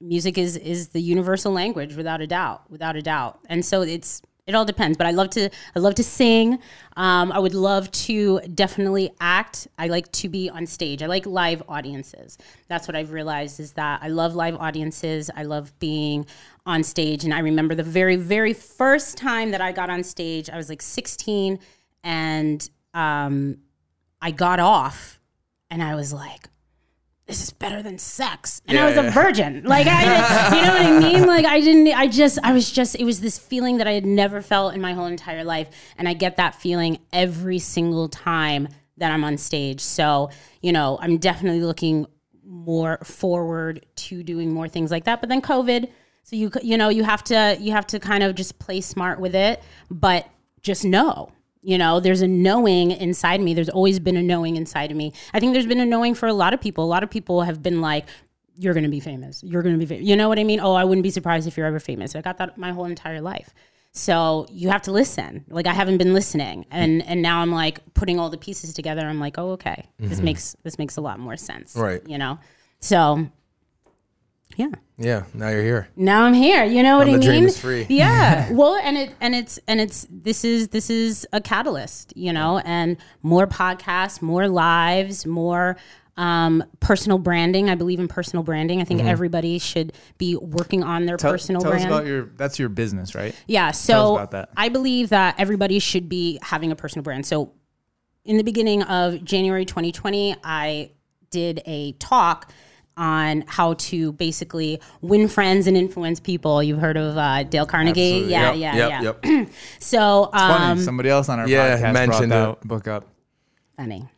music 0.00 0.36
is 0.36 0.56
is 0.58 0.88
the 0.88 1.00
universal 1.00 1.52
language 1.52 1.94
without 1.96 2.20
a 2.20 2.26
doubt. 2.26 2.70
Without 2.70 2.96
a 2.96 3.02
doubt. 3.02 3.38
And 3.48 3.64
so 3.64 3.80
it's 3.80 4.20
it 4.46 4.54
all 4.54 4.64
depends. 4.64 4.98
But 4.98 5.06
I 5.06 5.12
love 5.12 5.30
to 5.30 5.50
I 5.74 5.78
love 5.78 5.94
to 5.96 6.04
sing. 6.04 6.58
Um, 6.96 7.30
I 7.32 7.38
would 7.38 7.54
love 7.54 7.90
to 7.92 8.40
definitely 8.54 9.12
act. 9.20 9.68
I 9.78 9.86
like 9.86 10.10
to 10.12 10.28
be 10.28 10.50
on 10.50 10.66
stage. 10.66 11.02
I 11.02 11.06
like 11.06 11.26
live 11.26 11.62
audiences. 11.68 12.38
That's 12.68 12.88
what 12.88 12.96
I've 12.96 13.12
realized 13.12 13.60
is 13.60 13.72
that 13.72 14.00
I 14.02 14.08
love 14.08 14.34
live 14.34 14.56
audiences. 14.56 15.30
I 15.34 15.44
love 15.44 15.78
being 15.78 16.26
on 16.66 16.82
stage. 16.82 17.24
And 17.24 17.32
I 17.32 17.40
remember 17.40 17.74
the 17.74 17.82
very, 17.82 18.16
very 18.16 18.52
first 18.52 19.16
time 19.16 19.52
that 19.52 19.60
I 19.60 19.72
got 19.72 19.90
on 19.90 20.02
stage, 20.02 20.50
I 20.50 20.56
was 20.56 20.68
like 20.68 20.82
16 20.82 21.58
and 22.04 22.68
um 22.94 23.58
I 24.20 24.30
got 24.30 24.60
off 24.60 25.20
and 25.70 25.82
I 25.82 25.94
was 25.94 26.12
like, 26.12 26.48
this 27.26 27.42
is 27.42 27.50
better 27.50 27.82
than 27.82 27.98
sex. 27.98 28.60
And 28.66 28.76
I 28.76 28.90
Yeah, 28.90 29.02
was 29.02 29.06
a 29.06 29.10
virgin. 29.10 29.62
Like 29.64 29.86
I 29.86 30.02
you 30.56 30.62
know 30.62 30.72
what 30.72 30.82
I 30.82 30.98
mean? 30.98 31.26
Like 31.32 31.44
I 31.46 31.60
didn't 31.60 31.88
I 31.88 32.08
just 32.08 32.38
I 32.42 32.52
was 32.52 32.70
just 32.70 32.96
it 32.96 33.04
was 33.04 33.20
this 33.20 33.38
feeling 33.38 33.78
that 33.78 33.86
I 33.86 33.92
had 33.92 34.04
never 34.04 34.42
felt 34.42 34.74
in 34.74 34.80
my 34.80 34.92
whole 34.92 35.06
entire 35.06 35.44
life. 35.44 35.68
And 35.96 36.08
I 36.08 36.14
get 36.14 36.36
that 36.36 36.54
feeling 36.56 36.98
every 37.12 37.58
single 37.58 38.08
time 38.08 38.68
that 38.98 39.12
I'm 39.12 39.24
on 39.24 39.38
stage. 39.38 39.80
So, 39.80 40.30
you 40.60 40.72
know, 40.72 40.98
I'm 41.00 41.18
definitely 41.18 41.62
looking 41.62 42.06
more 42.44 42.98
forward 43.04 43.86
to 43.96 44.22
doing 44.22 44.52
more 44.52 44.68
things 44.68 44.90
like 44.90 45.04
that. 45.04 45.20
But 45.20 45.28
then 45.28 45.40
COVID, 45.40 45.88
so 46.24 46.36
you 46.36 46.50
you 46.62 46.76
know, 46.76 46.88
you 46.88 47.04
have 47.04 47.24
to 47.24 47.56
you 47.58 47.72
have 47.72 47.86
to 47.88 48.00
kind 48.00 48.22
of 48.22 48.34
just 48.34 48.58
play 48.58 48.80
smart 48.80 49.20
with 49.20 49.34
it, 49.34 49.62
but 49.90 50.28
just 50.60 50.84
know 50.84 51.32
you 51.62 51.78
know, 51.78 52.00
there's 52.00 52.22
a 52.22 52.28
knowing 52.28 52.90
inside 52.90 53.40
me. 53.40 53.54
There's 53.54 53.68
always 53.68 54.00
been 54.00 54.16
a 54.16 54.22
knowing 54.22 54.56
inside 54.56 54.90
of 54.90 54.96
me. 54.96 55.12
I 55.32 55.40
think 55.40 55.52
there's 55.52 55.66
been 55.66 55.80
a 55.80 55.86
knowing 55.86 56.14
for 56.14 56.26
a 56.26 56.34
lot 56.34 56.52
of 56.52 56.60
people. 56.60 56.84
A 56.84 56.86
lot 56.86 57.02
of 57.02 57.10
people 57.10 57.42
have 57.42 57.62
been 57.62 57.80
like, 57.80 58.06
you're 58.56 58.74
going 58.74 58.84
to 58.84 58.90
be 58.90 59.00
famous. 59.00 59.42
You're 59.42 59.62
going 59.62 59.74
to 59.74 59.78
be 59.78 59.86
famous. 59.86 60.06
You 60.06 60.16
know 60.16 60.28
what 60.28 60.38
I 60.38 60.44
mean? 60.44 60.60
Oh, 60.60 60.74
I 60.74 60.84
wouldn't 60.84 61.02
be 61.02 61.10
surprised 61.10 61.46
if 61.46 61.56
you're 61.56 61.66
ever 61.66 61.80
famous. 61.80 62.14
I 62.14 62.20
got 62.20 62.38
that 62.38 62.58
my 62.58 62.72
whole 62.72 62.84
entire 62.84 63.20
life. 63.20 63.54
So 63.92 64.46
you 64.50 64.70
have 64.70 64.82
to 64.82 64.92
listen. 64.92 65.44
Like 65.48 65.66
I 65.66 65.72
haven't 65.72 65.98
been 65.98 66.14
listening, 66.14 66.64
and 66.70 67.02
and 67.02 67.20
now 67.20 67.40
I'm 67.40 67.52
like 67.52 67.80
putting 67.92 68.18
all 68.18 68.30
the 68.30 68.38
pieces 68.38 68.72
together. 68.72 69.06
I'm 69.06 69.20
like, 69.20 69.36
oh, 69.36 69.50
okay, 69.50 69.86
this 69.98 70.14
mm-hmm. 70.14 70.24
makes 70.24 70.56
this 70.62 70.78
makes 70.78 70.96
a 70.96 71.02
lot 71.02 71.18
more 71.18 71.36
sense. 71.36 71.76
Right. 71.76 72.02
You 72.08 72.16
know. 72.16 72.38
So, 72.80 73.28
yeah 74.56 74.68
Yeah. 74.98 75.24
Now 75.34 75.48
you're 75.48 75.62
here. 75.62 75.88
now 75.96 76.24
I'm 76.24 76.34
here. 76.34 76.64
You 76.64 76.82
know 76.82 76.98
what 76.98 77.08
I 77.08 77.12
the 77.12 77.18
dream 77.18 77.40
mean? 77.40 77.48
is 77.48 77.58
free. 77.58 77.86
Yeah. 77.88 78.50
well, 78.60 78.74
and 78.82 78.96
it 78.96 79.14
and 79.20 79.34
it's 79.34 79.58
and 79.66 79.80
it's 79.80 80.06
this 80.10 80.44
is 80.44 80.68
this 80.68 80.90
is 80.90 81.26
a 81.32 81.40
catalyst, 81.40 82.12
you 82.16 82.32
know, 82.32 82.58
and 82.64 82.96
more 83.22 83.46
podcasts, 83.46 84.20
more 84.22 84.48
lives, 84.48 85.26
more 85.26 85.76
um, 86.18 86.62
personal 86.80 87.16
branding. 87.18 87.70
I 87.70 87.74
believe 87.74 87.98
in 87.98 88.06
personal 88.06 88.42
branding. 88.42 88.80
I 88.80 88.84
think 88.84 89.00
Mm-hmm. 89.00 89.08
everybody 89.08 89.58
should 89.58 89.94
be 90.18 90.36
working 90.36 90.82
on 90.84 91.06
their 91.06 91.16
tell 91.16 91.32
personal 91.32 91.62
tell 91.62 91.70
brand. 91.70 91.86
us 91.86 91.90
about 91.90 92.06
your 92.06 92.26
that's 92.36 92.58
your 92.58 92.68
business, 92.68 93.14
right? 93.14 93.34
Yeah. 93.46 93.70
So 93.70 94.14
about 94.16 94.32
that. 94.32 94.50
I 94.56 94.68
believe 94.68 95.08
that 95.08 95.36
everybody 95.38 95.78
should 95.78 96.08
be 96.10 96.38
having 96.42 96.70
a 96.70 96.76
personal 96.76 97.02
brand. 97.02 97.24
So 97.26 97.52
in 98.24 98.36
the 98.36 98.44
beginning 98.44 98.82
of 98.84 99.24
January 99.24 99.64
2020, 99.64 100.36
I 100.44 100.90
did 101.30 101.62
a 101.66 101.92
talk 101.92 102.52
on 102.96 103.44
how 103.46 103.74
to 103.74 104.12
basically 104.12 104.80
win 105.00 105.28
friends 105.28 105.66
and 105.66 105.76
influence 105.76 106.20
people. 106.20 106.62
You've 106.62 106.78
heard 106.78 106.96
of 106.96 107.16
uh, 107.16 107.42
Dale 107.44 107.66
Carnegie? 107.66 108.24
Absolutely. 108.24 108.30
Yeah, 108.32 108.52
Yep, 108.52 108.56
yeah, 108.58 108.76
yep, 108.76 109.02
yeah. 109.24 109.36
Yep. 109.42 109.48
So 109.78 110.28
Funny, 110.32 110.64
um, 110.72 110.78
somebody 110.78 111.08
else 111.08 111.28
on 111.28 111.38
our 111.40 111.48
yeah, 111.48 111.76
podcast 111.76 111.80
brought 111.80 111.92
mentioned 111.94 112.32
that 112.32 112.48
it. 112.50 112.60
book 112.62 112.88
up. 112.88 113.08
funny. 113.76 114.08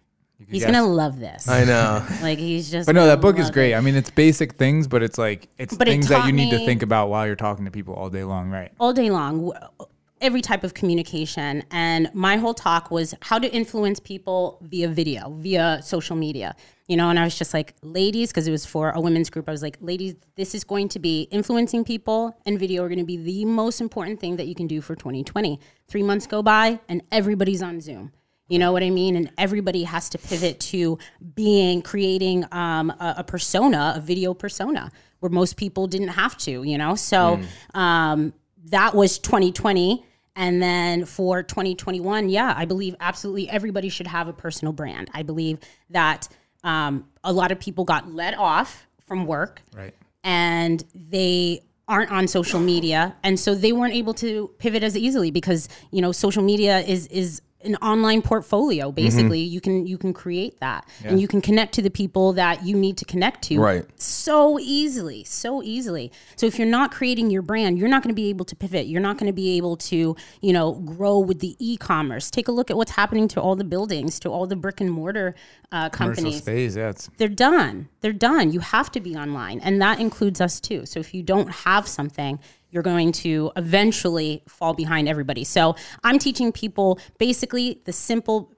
He's 0.51 0.63
guess. 0.63 0.73
gonna 0.73 0.87
love 0.87 1.21
this. 1.21 1.49
I 1.49 1.65
know. 1.65 2.05
like 2.23 2.39
he's 2.39 2.71
just. 2.71 2.87
But 2.87 2.95
no, 2.97 3.07
that 3.07 3.21
book 3.23 3.39
is 3.39 3.51
great. 3.51 3.73
it. 3.73 3.77
I 3.77 3.81
mean, 3.81 3.95
it's 3.95 4.11
basic 4.11 4.55
things, 4.55 4.87
but 4.87 5.03
it's 5.03 5.17
like 5.17 5.49
it's 5.57 5.75
But 5.75 5.89
it 5.89 5.93
things 5.93 6.09
that 6.09 6.27
you 6.27 6.33
need 6.33 6.51
to 6.51 6.59
think 6.67 6.83
about 6.83 7.09
while 7.09 7.27
you're 7.27 7.37
talking 7.37 7.65
to 7.65 7.71
people 7.71 7.95
all 7.95 8.11
day 8.11 8.25
long, 8.25 8.51
right? 8.51 8.71
all 8.79 8.93
day 8.93 9.09
long 9.11 9.47
w- 9.47 9.89
every 10.25 10.41
type 10.41 10.65
of 10.65 10.73
communication 10.73 11.63
and 11.71 12.11
my 12.15 12.39
whole 12.39 12.55
talk 12.55 12.91
was 12.91 13.15
how 13.21 13.39
to 13.39 13.47
influence 13.53 14.01
people 14.01 14.59
via 14.63 14.89
video 14.89 15.31
via 15.39 15.79
social 15.83 16.17
media 16.17 16.57
you 16.89 16.97
know 16.97 17.11
and 17.11 17.19
i 17.19 17.25
was 17.25 17.37
just 17.37 17.53
like 17.53 17.75
ladies 17.83 18.31
because 18.31 18.49
it 18.49 18.51
was 18.51 18.65
for 18.65 18.91
a 18.93 19.01
women's 19.01 19.29
group 19.29 19.47
i 19.47 19.53
was 19.53 19.61
like 19.61 19.77
ladies 19.83 20.15
this 20.37 20.55
is 20.55 20.65
going 20.65 20.89
to 20.89 20.99
be 20.99 21.29
influencing 21.31 21.85
people 21.85 22.35
and 22.47 22.59
video 22.59 22.83
are 22.83 22.89
going 22.89 22.99
to 22.99 23.05
be 23.05 23.19
the 23.19 23.45
most 23.45 23.83
important 23.83 24.19
thing 24.19 24.37
that 24.37 24.47
you 24.47 24.55
can 24.55 24.67
do 24.67 24.81
for 24.81 24.95
2020 24.95 25.61
three 25.89 26.03
months 26.03 26.27
go 26.27 26.43
by 26.43 26.81
and 26.89 27.03
everybody's 27.13 27.63
on 27.63 27.79
zoom 27.79 28.11
you 28.47 28.59
know 28.59 28.73
what 28.73 28.83
I 28.83 28.91
mean? 28.91 29.17
And 29.17 29.31
everybody 29.39 29.85
has 29.85 30.11
to 30.11 30.19
pivot 30.19 30.61
to 30.61 30.99
being 31.35 31.81
creating 31.81 32.45
um, 32.53 32.91
a, 32.91 33.15
a 33.19 33.25
persona, 33.25 33.95
a 33.97 34.01
video 34.01 34.35
persona, 34.35 34.93
where 35.21 35.31
most 35.31 35.57
people 35.57 35.87
didn't 35.87 36.09
have 36.09 36.37
to. 36.39 36.63
You 36.63 36.77
know, 36.77 36.95
so 36.95 37.41
um, 37.73 38.35
that 38.67 38.95
was 38.95 39.19
2020. 39.19 40.05
And 40.37 40.61
then 40.63 41.05
for 41.05 41.43
2021, 41.43 42.29
yeah, 42.29 42.53
I 42.57 42.65
believe 42.65 42.97
absolutely 43.01 43.49
everybody 43.49 43.89
should 43.89 44.09
have 44.09 44.27
a 44.29 44.33
personal 44.33 44.73
brand. 44.73 45.09
I 45.15 45.23
believe 45.23 45.59
that 45.91 46.29
um, 46.65 47.07
a 47.23 47.33
lot 47.33 47.53
of 47.53 47.61
people 47.61 47.85
got 47.85 48.11
let 48.13 48.37
off 48.37 48.87
from 49.07 49.27
work 49.27 49.63
Right. 49.77 49.95
and 50.25 50.83
they 50.95 51.61
aren't 51.87 52.11
on 52.11 52.27
social 52.27 52.59
media 52.59 53.15
and 53.23 53.39
so 53.39 53.55
they 53.55 53.71
weren't 53.71 53.93
able 53.93 54.15
to 54.15 54.49
pivot 54.59 54.83
as 54.83 54.97
easily 54.97 55.31
because 55.31 55.69
you 55.91 56.01
know 56.01 56.11
social 56.13 56.43
media 56.43 56.79
is 56.81 57.07
is 57.09 57.43
an 57.65 57.77
online 57.77 58.23
portfolio 58.23 58.93
basically. 58.93 59.41
You 59.41 59.61
can 59.61 59.87
you 59.87 59.99
can 59.99 60.13
create 60.13 60.61
that. 60.61 60.89
And 61.05 61.21
you 61.21 61.29
can 61.29 61.41
connect 61.41 61.75
to 61.75 61.83
the 61.83 61.91
people 61.91 62.33
that 62.35 62.65
you 62.65 62.77
need 62.77 62.97
to 62.99 63.05
connect 63.05 63.43
to 63.45 63.59
Right. 63.59 63.85
so 64.01 64.59
easily 64.59 65.25
so 65.25 65.63
easily. 65.63 66.13
So 66.37 66.47
if 66.47 66.59
you're 66.59 66.69
not 66.69 66.93
creating 66.93 67.31
your 67.31 67.43
brand 67.43 67.79
you're 67.79 67.89
not 67.89 68.03
going 68.03 68.15
to 68.15 68.15
be 68.15 68.29
able 68.29 68.45
to 68.47 68.57
pivot. 68.57 68.87
You're 68.87 69.01
not 69.01 69.19
going 69.19 69.27
to 69.27 69.33
be 69.33 69.57
able 69.57 69.77
to 69.77 70.17
you 70.41 70.53
know 70.53 70.73
grow 70.73 71.19
with 71.19 71.41
the 71.41 71.57
e-commerce. 71.59 72.31
Take 72.31 72.49
a 72.49 72.53
look 72.53 72.71
at 72.71 72.77
what's 72.77 72.93
happening 72.93 73.29
to 73.29 73.41
all 73.41 73.57
the 73.57 73.65
buildings 73.65 74.19
to 74.21 74.31
all 74.31 74.47
the 74.47 74.57
brick 74.57 74.81
and 74.81 74.91
mortar 74.91 75.35
uh, 75.73 75.89
companies. 75.89 76.39
space, 76.39 76.77
yeah, 76.77 76.93
they're 77.19 77.29
done. 77.29 77.89
They're 78.01 78.13
done. 78.13 78.53
You 78.53 78.61
have 78.61 78.91
to 78.93 79.01
be 79.01 79.17
online, 79.17 79.61
and 79.61 79.81
that 79.83 79.99
includes 80.01 80.41
us 80.41 80.61
too. 80.61 80.87
So 80.87 81.01
if 81.01 81.15
you 81.15 81.23
don't 81.23 81.51
have 81.51 81.89
something, 81.89 82.39
you're 82.75 82.83
going 82.83 83.13
to 83.13 83.53
eventually 83.55 84.43
fall 84.49 84.75
behind 84.75 85.09
everybody. 85.09 85.45
So 85.45 85.77
I'm 86.03 86.19
teaching 86.19 86.51
people 86.51 86.99
basically 87.19 87.81
the 87.85 87.93
simple 87.93 88.53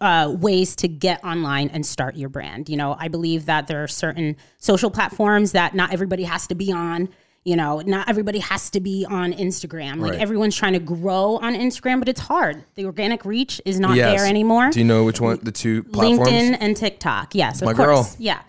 uh, 0.00 0.34
ways 0.38 0.74
to 0.76 0.88
get 0.88 1.22
online 1.22 1.68
and 1.68 1.84
start 1.84 2.16
your 2.16 2.30
brand. 2.30 2.70
You 2.70 2.78
know, 2.78 2.96
I 2.98 3.08
believe 3.08 3.44
that 3.44 3.66
there 3.66 3.82
are 3.82 3.88
certain 3.88 4.36
social 4.56 4.90
platforms 4.90 5.52
that 5.52 5.74
not 5.74 5.92
everybody 5.92 6.24
has 6.24 6.46
to 6.46 6.54
be 6.54 6.72
on. 6.72 7.10
You 7.42 7.56
know, 7.56 7.80
not 7.80 8.06
everybody 8.10 8.38
has 8.40 8.68
to 8.70 8.80
be 8.80 9.06
on 9.08 9.32
Instagram. 9.32 9.98
Like 9.98 10.12
Right. 10.12 10.20
everyone's 10.20 10.54
trying 10.54 10.74
to 10.74 10.78
grow 10.78 11.38
on 11.38 11.54
Instagram, 11.54 11.98
but 11.98 12.06
it's 12.08 12.20
hard. 12.20 12.64
The 12.74 12.84
organic 12.84 13.24
reach 13.24 13.62
is 13.64 13.80
not 13.80 13.96
Yes. 13.96 14.20
there 14.20 14.28
anymore. 14.28 14.68
Do 14.70 14.78
you 14.78 14.84
know 14.84 15.04
which 15.04 15.22
one? 15.22 15.38
The 15.42 15.50
two 15.50 15.82
platforms. 15.84 16.30
LinkedIn 16.30 16.58
and 16.60 16.76
TikTok. 16.76 17.34
Yes, 17.34 17.62
of 17.62 17.66
My 17.66 17.72
course. 17.72 17.86
girl. 17.86 18.10
Yeah. 18.18 18.40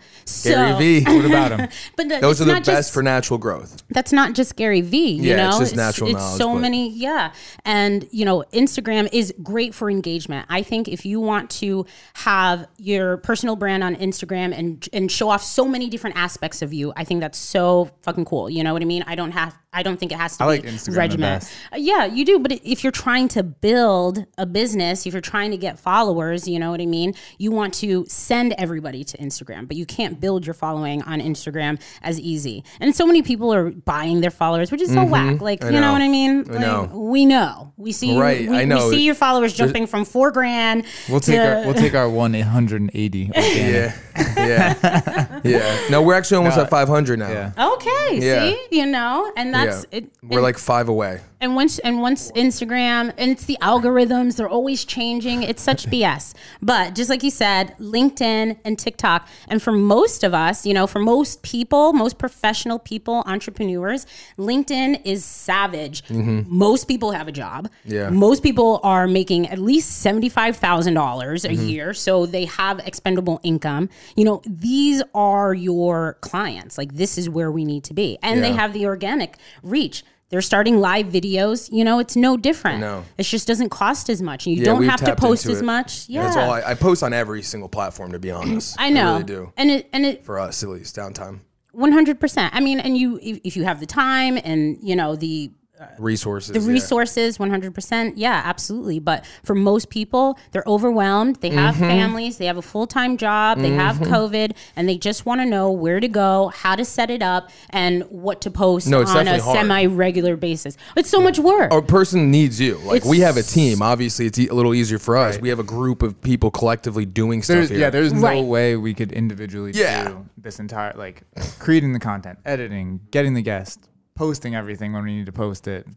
Gary 0.44 0.72
so, 0.72 0.78
V. 0.78 1.04
What 1.08 1.26
about 1.26 1.52
him? 1.60 1.70
But 1.98 2.10
th- 2.10 2.22
Those 2.22 2.42
are 2.42 2.46
the 2.46 2.54
best 2.56 2.66
just, 2.66 2.94
for 2.94 3.02
natural 3.02 3.40
growth. 3.40 3.82
that's 3.90 4.12
not 4.14 4.34
just 4.34 4.56
Gary 4.58 4.82
Vee. 4.82 5.12
You 5.14 5.24
Yeah, 5.32 5.36
know, 5.38 5.50
it's 5.50 5.60
just 5.60 5.76
natural 5.76 6.10
it's 6.10 6.20
knowledge, 6.20 6.38
so 6.38 6.54
but- 6.54 6.60
many, 6.60 6.90
yeah. 6.92 7.32
And 7.66 8.06
you 8.12 8.26
know, 8.26 8.44
Instagram 8.54 9.08
is 9.14 9.34
great 9.42 9.74
for 9.74 9.90
engagement. 9.90 10.46
I 10.50 10.62
think 10.64 10.88
if 10.90 11.06
you 11.06 11.20
want 11.22 11.50
to 11.62 11.86
have 12.16 12.68
your 12.78 13.18
personal 13.18 13.56
brand 13.56 13.84
on 13.86 13.96
Instagram 13.96 14.54
and 14.58 14.88
and 14.92 15.10
show 15.12 15.30
off 15.30 15.44
so 15.44 15.66
many 15.66 15.90
different 15.90 16.18
aspects 16.18 16.62
of 16.62 16.74
you, 16.74 16.92
I 16.98 17.04
think 17.06 17.22
that's 17.22 17.38
so 17.40 17.90
fucking 18.04 18.26
cool. 18.26 18.50
You 18.50 18.64
know 18.64 18.76
what 18.82 18.86
I 18.86 18.86
mean? 18.86 19.04
I 19.08 19.16
don't 19.16 19.32
have, 19.32 19.56
I 19.74 19.84
don't 19.84 19.98
think 19.98 20.12
it 20.12 20.18
has 20.18 20.38
to 20.38 20.44
I 20.44 20.58
be 20.58 20.64
like 20.64 20.74
Instagram 20.74 20.86
the 20.86 20.98
regiment. 20.98 21.42
best. 21.42 21.54
Uh, 21.72 21.78
Yeah, 21.78 22.06
you 22.06 22.26
do. 22.26 22.40
But 22.40 22.54
if 22.64 22.84
you're 22.84 22.92
trying 22.92 23.28
to 23.30 23.44
build 23.44 24.26
a 24.38 24.46
business, 24.46 25.06
if 25.06 25.14
you're 25.14 25.22
trying 25.22 25.52
to 25.52 25.58
get 25.58 25.80
followers, 25.80 26.48
you 26.48 26.60
know 26.60 26.72
what 26.72 26.82
I 26.82 26.86
mean? 26.86 27.14
You 27.38 27.52
want 27.52 27.74
to 27.76 28.06
send 28.08 28.54
everybody 28.58 29.04
to 29.04 29.18
Instagram, 29.18 29.68
but 29.68 29.78
you 29.78 29.86
can't 29.86 30.20
build 30.20 30.46
your 30.46 30.54
following 30.54 31.02
on 31.04 31.22
Instagram 31.22 31.80
as 32.02 32.20
easy. 32.20 32.64
And 32.80 32.96
so 32.96 33.06
many 33.06 33.22
people 33.22 33.54
are 33.54 33.72
buying 33.72 34.22
their 34.22 34.32
followers, 34.32 34.72
which 34.72 34.82
is 34.82 34.92
so 34.92 35.04
whack. 35.06 35.42
Like, 35.42 35.64
you 35.64 35.72
know. 35.72 35.82
know. 35.82 35.92
what 35.94 36.02
I 36.02 36.08
mean? 36.08 36.52
I 36.52 36.58
know. 36.58 36.90
We 36.94 37.26
know. 37.26 37.74
We 37.78 37.92
see. 37.92 38.18
Right, 38.18 38.50
We, 38.50 38.58
I 38.58 38.66
know. 38.66 38.90
We 38.90 38.96
see 38.96 39.06
your 39.06 39.16
followers 39.16 39.54
jumping 39.54 39.88
from 39.88 40.06
four 40.06 40.32
grand. 40.32 40.86
We'll 41.10 41.20
take 41.20 41.36
to, 41.36 41.60
our 41.60 41.66
we'll 41.66 41.74
take 41.76 41.94
our 41.94 42.10
one 42.10 42.36
eight 42.36 42.42
hundred 42.42 42.82
and 42.82 42.92
eighty. 42.94 43.32
Yeah, 43.42 43.96
yeah, 44.36 45.28
yeah. 45.50 45.88
No, 45.90 46.02
we're 46.02 46.14
actually 46.14 46.38
almost 46.38 46.58
No, 46.58 46.64
at 46.64 46.70
500 46.70 47.20
now. 47.20 47.30
Yeah. 47.30 47.74
Okay, 47.74 48.20
Yeah. 48.22 48.42
see, 48.50 48.68
you 48.72 48.86
know, 48.86 49.32
and 49.36 49.54
that's 49.54 49.86
yeah. 49.92 50.00
it. 50.00 50.10
We're 50.24 50.38
and- 50.40 50.44
like 50.44 50.58
five 50.58 50.90
away. 50.90 51.22
And 51.42 51.56
once 51.56 51.80
and 51.80 52.02
once 52.02 52.32
Instagram 52.34 53.14
and 53.18 53.32
it's 53.32 53.46
the 53.46 53.58
algorithms, 53.62 54.36
they're 54.38 54.48
always 54.48 54.86
changing. 54.86 55.42
It's 55.44 55.62
such 55.62 55.86
BS. 55.92 56.34
But 56.62 56.94
just 56.96 57.10
like 57.10 57.24
you 57.24 57.32
said, 57.32 57.76
LinkedIn 57.80 58.58
and 58.64 58.78
TikTok, 58.78 59.28
and 59.48 59.62
for 59.62 59.72
most 59.72 60.24
of 60.24 60.34
us, 60.36 60.66
you 60.68 60.74
know, 60.74 60.86
for 60.86 61.00
most 61.00 61.42
people, 61.42 61.94
most 61.94 62.20
professional 62.20 62.78
people, 62.78 63.24
entrepreneurs, 63.26 64.06
LinkedIn 64.38 65.02
is 65.04 65.26
savage. 65.26 66.04
Most 66.10 66.88
people 66.88 67.12
have 67.12 67.28
a 67.28 67.32
job. 67.32 67.70
Mm-hmm. 67.86 67.94
Yeah. 67.94 68.10
Most 68.12 68.44
people 68.44 68.80
are 68.84 69.08
making 69.08 69.48
at 69.50 69.58
least 69.60 69.98
seventy-five 70.02 70.56
thousand 70.58 70.94
dollars 70.94 71.44
a 71.46 71.50
Mm-hmm. 71.52 71.68
year, 71.68 71.94
so 71.94 72.26
they 72.26 72.46
have 72.46 72.80
expendable 72.86 73.40
income. 73.44 73.90
You 74.16 74.24
know, 74.26 74.42
these 74.46 75.02
are 75.14 75.54
your 75.54 76.18
clients. 76.22 76.78
Like 76.78 76.94
this 76.94 77.18
is 77.18 77.30
where 77.30 77.52
we 77.52 77.66
need 77.66 77.84
to 77.86 77.94
be, 77.94 78.18
and 78.22 78.44
they 78.44 78.54
have 78.54 78.74
the 78.74 78.86
organic 78.86 79.38
reach. 79.64 80.04
They're 80.32 80.42
starting 80.42 80.80
live 80.80 81.08
videos. 81.08 81.70
You 81.72 81.84
know, 81.84 82.00
it's 82.00 82.16
no 82.16 82.38
different. 82.38 82.80
No, 82.80 83.04
It 83.18 83.24
just 83.24 83.48
doesn't 83.48 83.70
cost 83.70 84.10
as 84.10 84.22
much. 84.22 84.48
and 84.48 84.56
You 84.56 84.62
Yeah, 84.62 84.66
don't 84.66 84.80
we've 84.80 84.96
to 84.96 85.16
post 85.16 85.46
as 85.46 85.60
it. 85.62 85.66
much. 85.66 86.06
Yeah, 86.10 86.24
That's 86.24 86.38
all 86.38 86.52
I, 86.52 86.62
I 86.72 86.74
post 86.74 87.04
on 87.04 87.12
every 87.14 87.42
single 87.44 87.70
platform, 87.70 88.14
to 88.14 88.20
be 88.20 88.32
honest. 88.32 88.76
I 88.80 88.90
know. 88.90 89.10
I 89.10 89.12
really 89.14 89.24
do. 89.26 89.54
And 89.58 89.70
it 89.70 89.90
and 89.94 90.06
it 90.06 90.24
For 90.26 90.40
us, 90.40 90.64
at 90.64 90.70
least, 90.70 90.96
downtime. 90.96 91.42
one 91.74 91.92
hundred 91.92 92.20
percent. 92.20 92.56
I 92.56 92.62
mean, 92.62 92.80
and 92.80 92.98
you 92.98 93.20
if, 93.22 93.40
if 93.44 93.58
you 93.58 93.64
have 93.66 93.80
the 93.82 93.86
time 93.86 94.40
and 94.44 94.78
you 94.82 94.96
know 94.96 95.16
the 95.16 95.52
Resources. 95.98 96.54
the 96.54 96.60
yeah. 96.60 96.68
resources 96.74 97.38
100% 97.38 98.14
yeah 98.16 98.42
absolutely 98.46 99.00
but 99.00 99.26
for 99.44 99.56
most 99.56 99.90
people 99.90 100.38
they're 100.52 100.64
overwhelmed 100.68 101.38
they 101.38 101.50
have 101.50 101.76
Mm-hmm. 101.76 101.84
families 101.88 102.38
they 102.38 102.46
have 102.46 102.58
a 102.58 102.62
full-time 102.62 103.18
job 103.18 103.58
they 103.60 103.72
have 103.72 103.98
covid 103.98 104.56
and 104.76 104.88
they 104.90 104.98
just 104.98 105.26
want 105.26 105.42
to 105.42 105.46
know 105.46 105.72
where 105.72 106.00
to 106.00 106.08
go 106.08 106.50
how 106.56 106.76
to 106.76 106.84
set 106.84 107.10
it 107.10 107.22
up 107.22 107.50
and 107.70 108.04
what 108.10 108.42
to 108.42 108.52
post 108.52 108.88
No, 108.88 109.04
on 109.06 109.28
a 109.28 109.40
semi-regular 109.40 110.36
basis 110.38 110.78
it's 110.96 111.10
so 111.10 111.22
much 111.22 111.40
work 111.40 111.72
A 111.74 111.82
person 111.82 112.32
needs 112.32 112.60
you. 112.60 112.78
Like 112.80 113.06
we 113.06 113.20
have 113.22 113.38
a 113.38 113.44
team. 113.44 113.82
Obviously, 113.82 114.26
it's 114.26 114.38
a 114.40 114.48
little 114.54 114.74
easier 114.74 115.00
for 115.00 115.18
us. 115.18 115.36
Right. 115.36 115.42
We 115.42 115.50
have 115.50 115.60
a 115.60 115.64
group 115.64 116.02
of 116.04 116.20
people 116.22 116.52
collectively 116.52 117.06
doing 117.06 117.42
stuff 117.44 117.70
here. 117.70 117.80
yeah, 117.80 117.90
there's 117.90 118.14
no 118.14 118.42
way 118.42 118.76
we 118.76 118.94
could 118.94 119.12
individually 119.12 119.72
Yeah. 119.74 120.08
do 120.10 120.26
this 120.38 120.60
entire 120.60 120.94
like 120.96 121.24
creating 121.60 121.94
the 121.94 122.00
content, 122.00 122.40
editing, 122.46 123.00
getting 123.12 123.34
the 123.34 123.42
guest, 123.42 123.88
posting 124.22 124.54
everything 124.54 124.94
when 124.94 125.04
we 125.04 125.16
need 125.16 125.26
to 125.26 125.32
post 125.32 125.68
it, 125.68 125.88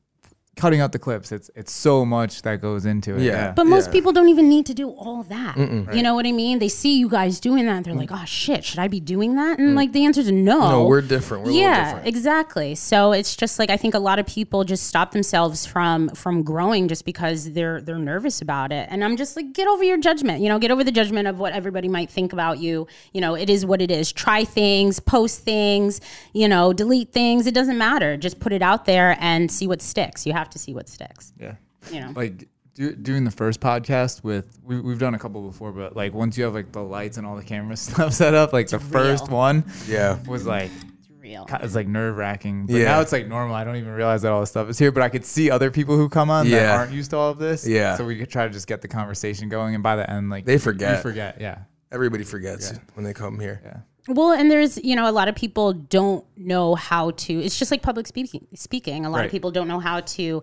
cutting 0.56 0.80
out 0.80 0.92
the 0.92 0.98
clips. 0.98 1.32
It's 1.32 1.50
it's 1.54 1.72
so 1.72 2.04
much 2.04 2.42
that 2.42 2.60
goes 2.60 2.86
into 2.86 3.16
it. 3.16 3.22
Yeah. 3.22 3.32
Yeah. 3.32 3.52
But 3.52 3.66
most 3.66 3.86
Yeah. 3.86 3.92
people 3.92 4.12
don't 4.12 4.28
even 4.28 4.48
need 4.48 4.66
to 4.66 4.74
do 4.74 4.90
all 4.90 5.22
that. 5.24 5.56
You 5.56 6.02
know 6.02 6.14
what 6.14 6.26
I 6.26 6.32
mean? 6.32 6.58
They 6.58 6.68
see 6.68 6.98
you 6.98 7.08
guys 7.08 7.40
doing 7.40 7.66
that. 7.66 7.76
And 7.76 7.84
they're 7.84 7.94
like, 7.94 8.10
oh 8.12 8.24
shit, 8.24 8.64
should 8.64 8.78
I 8.78 8.88
be 8.88 9.00
doing 9.00 9.36
that? 9.36 9.58
And 9.58 9.74
like 9.74 9.92
the 9.92 10.04
answer 10.04 10.20
is 10.20 10.30
no. 10.30 10.60
Mm. 10.60 10.70
No, 10.70 10.86
we're 10.86 11.00
different. 11.02 11.44
We're 11.44 11.50
a 11.50 11.54
yeah, 11.54 11.84
different. 11.86 12.06
exactly. 12.08 12.74
So 12.74 13.12
it's 13.12 13.34
just 13.36 13.58
like 13.58 13.70
I 13.70 13.76
think 13.76 13.94
a 13.94 13.98
lot 13.98 14.18
of 14.18 14.26
people 14.26 14.64
just 14.64 14.86
stop 14.86 15.12
themselves 15.12 15.66
from 15.66 16.08
from 16.10 16.42
growing 16.42 16.88
just 16.88 17.04
because 17.04 17.52
they're 17.52 17.80
they're 17.80 17.98
nervous 17.98 18.40
about 18.40 18.70
it. 18.72 18.86
And 18.90 19.04
I'm 19.04 19.16
just 19.16 19.36
like, 19.36 19.52
get 19.52 19.66
over 19.68 19.82
your 19.84 19.98
judgment. 19.98 20.40
You 20.40 20.48
know, 20.48 20.58
get 20.58 20.70
over 20.70 20.84
the 20.84 20.92
judgment 20.92 21.26
of 21.28 21.38
what 21.38 21.52
everybody 21.52 21.88
might 21.88 22.10
think 22.10 22.32
about 22.32 22.58
you. 22.58 22.86
You 23.12 23.20
know, 23.20 23.34
it 23.34 23.50
is 23.50 23.66
what 23.66 23.82
it 23.82 23.90
is. 23.90 24.12
Try 24.12 24.44
things, 24.44 25.00
post 25.00 25.40
things, 25.40 26.00
you 26.32 26.48
know, 26.48 26.72
delete 26.72 27.12
things. 27.12 27.46
It 27.46 27.54
doesn't 27.54 27.78
matter. 27.78 28.16
Just 28.16 28.38
put 28.40 28.52
it 28.52 28.62
out 28.62 28.84
there 28.84 29.16
and 29.20 29.50
see 29.50 29.66
what 29.66 29.82
sticks. 29.82 30.26
You 30.26 30.32
have 30.32 30.43
to 30.50 30.58
see 30.58 30.74
what 30.74 30.88
sticks. 30.88 31.32
Yeah. 31.38 31.54
You 31.92 32.00
know. 32.00 32.12
Like 32.14 32.48
do, 32.74 32.92
doing 32.94 33.24
the 33.24 33.30
first 33.30 33.60
podcast 33.60 34.24
with 34.24 34.58
we, 34.64 34.80
we've 34.80 34.98
done 34.98 35.14
a 35.14 35.18
couple 35.18 35.42
before, 35.42 35.70
but 35.72 35.94
like 35.94 36.12
once 36.14 36.36
you 36.36 36.44
have 36.44 36.54
like 36.54 36.72
the 36.72 36.82
lights 36.82 37.16
and 37.18 37.26
all 37.26 37.36
the 37.36 37.42
camera 37.42 37.76
stuff 37.78 38.12
set 38.12 38.34
up, 38.34 38.52
like 38.52 38.68
the 38.68 38.78
first 38.80 39.28
one 39.30 39.64
Yeah. 39.86 40.18
was 40.26 40.44
like 40.46 40.70
It's 40.98 41.08
real. 41.20 41.46
it's 41.62 41.74
like 41.74 41.86
nerve 41.86 42.16
wracking. 42.16 42.66
But 42.66 42.74
Yeah. 42.76 42.84
now 42.86 43.00
it's 43.00 43.12
like 43.12 43.28
normal. 43.28 43.54
I 43.54 43.62
don't 43.64 43.76
even 43.76 43.92
realize 43.92 44.22
that 44.22 44.32
all 44.32 44.40
this 44.40 44.50
stuff 44.50 44.68
is 44.68 44.78
here. 44.78 44.90
But 44.90 45.02
I 45.04 45.08
could 45.08 45.24
see 45.24 45.50
other 45.50 45.70
people 45.70 45.96
who 45.96 46.08
come 46.08 46.30
on 46.30 46.48
that 46.50 46.74
aren't 46.78 46.92
used 46.92 47.10
to 47.10 47.16
all 47.16 47.30
of 47.30 47.38
this. 47.38 47.66
Yeah. 47.66 47.96
So 47.96 48.04
we 48.04 48.18
could 48.18 48.30
try 48.30 48.46
to 48.46 48.52
just 48.52 48.66
get 48.66 48.82
the 48.82 48.88
conversation 48.88 49.48
going, 49.48 49.74
and 49.74 49.82
by 49.82 49.94
the 49.96 50.10
end, 50.10 50.30
like 50.30 50.44
They 50.44 50.58
forget. 50.58 50.96
You 50.96 51.02
forget. 51.02 51.40
Yeah. 51.40 51.58
Everybody 51.92 52.24
forgets 52.24 52.72
when 52.94 53.04
they 53.04 53.12
come 53.12 53.38
here. 53.38 53.60
Yeah. 53.64 53.76
Well, 54.08 54.32
and 54.32 54.50
there's, 54.50 54.76
you 54.84 54.94
know, 54.96 55.08
a 55.08 55.12
lot 55.12 55.28
of 55.28 55.34
people 55.34 55.72
don't 55.72 56.24
know 56.36 56.74
how 56.74 57.12
to, 57.12 57.32
it's 57.42 57.58
just 57.58 57.70
like 57.70 57.82
public 57.82 58.06
speaking. 58.06 58.46
Speaking, 58.54 59.06
a 59.06 59.10
lot 59.10 59.18
Right. 59.18 59.26
of 59.26 59.30
people 59.32 59.50
don't 59.50 59.68
know 59.68 59.80
how 59.80 60.00
to 60.00 60.42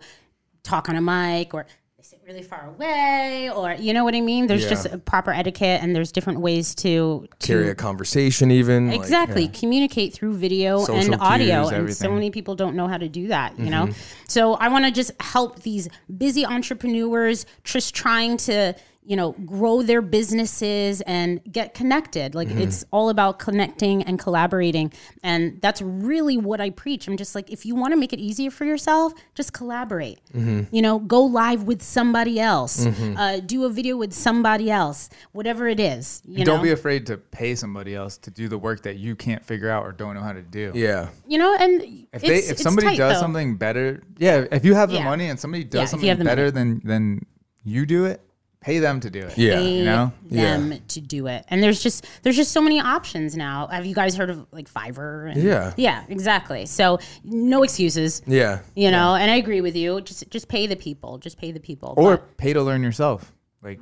talk 0.63 0.89
on 0.89 0.95
a 0.95 1.01
mic 1.01 1.53
or 1.53 1.67
they 1.97 2.03
sit 2.03 2.19
really 2.25 2.41
far 2.41 2.67
away 2.67 3.51
or, 3.55 3.73
you 3.73 3.93
know 3.93 4.03
what 4.03 4.15
I 4.15 4.21
mean? 4.21 4.47
There's 4.47 4.63
Yeah. 4.63 4.69
just 4.69 4.85
a 4.87 4.97
proper 4.97 5.31
etiquette 5.31 5.79
and 5.83 5.95
there's 5.95 6.11
different 6.11 6.39
ways 6.39 6.73
to, 6.75 7.27
to 7.37 7.47
Carry 7.47 7.69
a 7.69 7.75
conversation, 7.75 8.49
even. 8.49 8.87
like- 8.89 8.99
Exactly. 8.99 9.47
Communicate 9.47 10.11
through 10.13 10.33
video 10.33 10.79
Social 10.83 11.13
and 11.13 11.21
audio. 11.21 11.61
cues, 11.69 11.71
and 11.71 11.95
so 11.95 12.11
many 12.11 12.31
people 12.31 12.55
don't 12.55 12.75
know 12.75 12.87
how 12.87 12.97
to 12.97 13.07
do 13.07 13.27
that, 13.27 13.51
you 13.59 13.65
Mm-hmm. 13.65 13.71
know? 13.89 13.89
So 14.27 14.55
I 14.55 14.69
want 14.69 14.85
to 14.85 14.91
just 14.91 15.11
help 15.19 15.61
these 15.61 15.87
busy 16.17 16.43
entrepreneurs 16.47 17.45
just 17.63 17.93
trying 17.93 18.37
to, 18.37 18.73
you 19.03 19.15
know, 19.15 19.31
grow 19.45 19.81
their 19.81 20.01
businesses 20.01 21.01
and 21.01 21.41
get 21.51 21.73
connected. 21.73 22.35
Like 22.35 22.47
Mm-hmm. 22.49 22.61
it's 22.61 22.83
all 22.91 23.09
about 23.09 23.39
connecting 23.39 24.03
and 24.03 24.19
collaborating. 24.19 24.91
And 25.23 25.59
that's 25.61 25.81
really 25.81 26.37
what 26.37 26.59
I 26.61 26.69
preach. 26.69 27.07
I'm 27.07 27.17
just 27.17 27.33
like, 27.33 27.49
if 27.51 27.65
you 27.65 27.75
want 27.75 27.93
to 27.93 27.97
make 27.97 28.13
it 28.13 28.19
easier 28.19 28.51
for 28.51 28.65
yourself, 28.65 29.13
just 29.33 29.53
collaborate. 29.53 30.19
Mm-hmm. 30.33 30.73
You 30.75 30.81
know, 30.81 30.99
go 30.99 31.23
live 31.23 31.63
with 31.63 31.81
somebody 31.81 32.39
else, 32.39 32.85
uh, 32.85 33.39
do 33.45 33.65
a 33.65 33.69
video 33.69 33.97
with 33.97 34.13
somebody 34.13 34.69
else, 34.69 35.09
whatever 35.31 35.67
it 35.67 35.79
is. 35.79 36.21
You 36.27 36.45
don't 36.45 36.57
know? 36.57 36.63
be 36.63 36.71
afraid 36.71 37.05
to 37.07 37.17
pay 37.17 37.55
somebody 37.55 37.95
else 37.95 38.17
to 38.19 38.31
do 38.31 38.47
the 38.47 38.57
work 38.57 38.83
that 38.83 38.97
you 38.97 39.15
can't 39.15 39.43
figure 39.45 39.69
out 39.69 39.83
or 39.83 39.91
don't 39.93 40.13
know 40.15 40.21
how 40.21 40.33
to 40.33 40.41
do. 40.43 40.71
yeah. 40.75 41.09
you 41.27 41.37
know, 41.37 41.55
and 41.59 42.05
If 42.13 42.21
they 42.21 42.37
if 42.39 42.59
somebody 42.59 42.87
tight, 42.87 42.97
does 42.97 43.15
though. 43.15 43.21
something 43.21 43.55
better, 43.55 44.03
yeah. 44.17 44.45
If 44.51 44.63
you 44.65 44.73
have 44.75 44.89
the 44.89 44.95
Yeah. 44.97 45.05
money 45.05 45.27
and 45.29 45.39
somebody 45.39 45.63
does 45.63 45.79
Yeah, 45.79 45.85
something 45.85 46.09
have 46.09 46.19
the 46.19 46.25
better 46.25 46.51
than 46.51 46.81
than 46.83 47.25
you 47.63 47.85
do 47.85 48.05
it, 48.05 48.21
pay 48.61 48.77
them 48.79 48.99
to 48.99 49.09
do 49.09 49.19
it. 49.19 49.37
Yeah. 49.37 49.55
pay 49.57 49.77
You 49.79 49.83
know? 49.85 50.11
them 50.29 50.79
to 50.89 51.01
do 51.01 51.27
it. 51.27 51.43
And 51.49 51.61
there's 51.61 51.81
just 51.81 52.05
there's 52.21 52.35
just 52.35 52.51
so 52.51 52.61
many 52.61 52.79
options 52.79 53.35
now. 53.35 53.67
Have 53.67 53.85
you 53.85 53.95
guys 53.95 54.15
heard 54.15 54.29
of 54.29 54.45
like 54.51 54.71
Fiverr? 54.71 55.31
And, 55.31 55.41
Yeah. 55.43 55.73
yeah, 55.77 56.03
exactly. 56.09 56.65
So 56.67 56.99
no 57.23 57.63
excuses. 57.63 58.21
Yeah. 58.27 58.59
You 58.75 58.91
know, 58.91 59.15
and 59.15 59.29
I 59.31 59.35
agree 59.35 59.61
with 59.61 59.75
you. 59.75 60.01
Just 60.01 60.29
just 60.29 60.47
pay 60.47 60.67
the 60.67 60.75
people. 60.75 61.17
Just 61.17 61.37
pay 61.37 61.51
the 61.51 61.59
people. 61.59 61.95
Or 61.97 62.17
But 62.17 62.37
pay 62.37 62.53
to 62.53 62.61
learn 62.61 62.83
yourself. 62.83 63.31
Like 63.63 63.79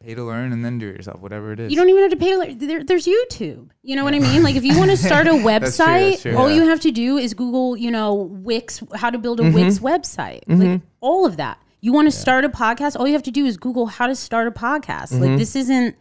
pay 0.00 0.14
to 0.14 0.22
learn 0.24 0.52
and 0.52 0.64
then 0.64 0.78
do 0.78 0.88
it 0.88 0.96
yourself, 0.96 1.20
whatever 1.20 1.52
it 1.52 1.58
is. 1.60 1.70
you 1.72 1.76
don't 1.76 1.88
even 1.90 2.02
have 2.02 2.12
to 2.12 2.16
pay. 2.16 2.30
to 2.30 2.38
learn. 2.38 2.58
There, 2.58 2.84
there's 2.84 3.04
YouTube. 3.06 3.70
You 3.82 3.96
know 3.96 4.04
what 4.04 4.14
I 4.14 4.20
mean? 4.20 4.42
Like 4.42 4.54
if 4.56 4.64
you 4.64 4.78
want 4.78 4.90
to 4.92 4.96
start 5.08 5.26
a 5.26 5.32
website, 5.32 6.10
that's 6.12 6.22
true. 6.22 6.36
all 6.36 6.48
Yeah. 6.48 6.56
you 6.56 6.62
have 6.68 6.80
to 6.80 6.90
do 6.92 7.18
is 7.18 7.34
Google, 7.34 7.76
you 7.76 7.90
know, 7.90 8.14
Wix, 8.14 8.82
how 8.94 9.10
to 9.10 9.18
build 9.18 9.40
a 9.40 9.42
Mm-hmm. 9.42 9.54
Wix 9.54 9.80
website. 9.80 10.40
Like 10.46 10.80
all 11.00 11.26
of 11.26 11.36
that. 11.38 11.60
You 11.80 11.92
want 11.92 12.06
to 12.06 12.12
start 12.16 12.44
a 12.44 12.48
podcast? 12.48 12.96
All 12.98 13.06
you 13.06 13.12
have 13.14 13.22
to 13.24 13.30
do 13.30 13.44
is 13.46 13.56
Google 13.56 13.86
how 13.86 14.06
to 14.06 14.14
start 14.16 14.48
a 14.48 14.50
podcast. 14.50 15.12
Mm-hmm. 15.12 15.22
Like 15.22 15.38
this 15.38 15.54
isn't, 15.56 15.96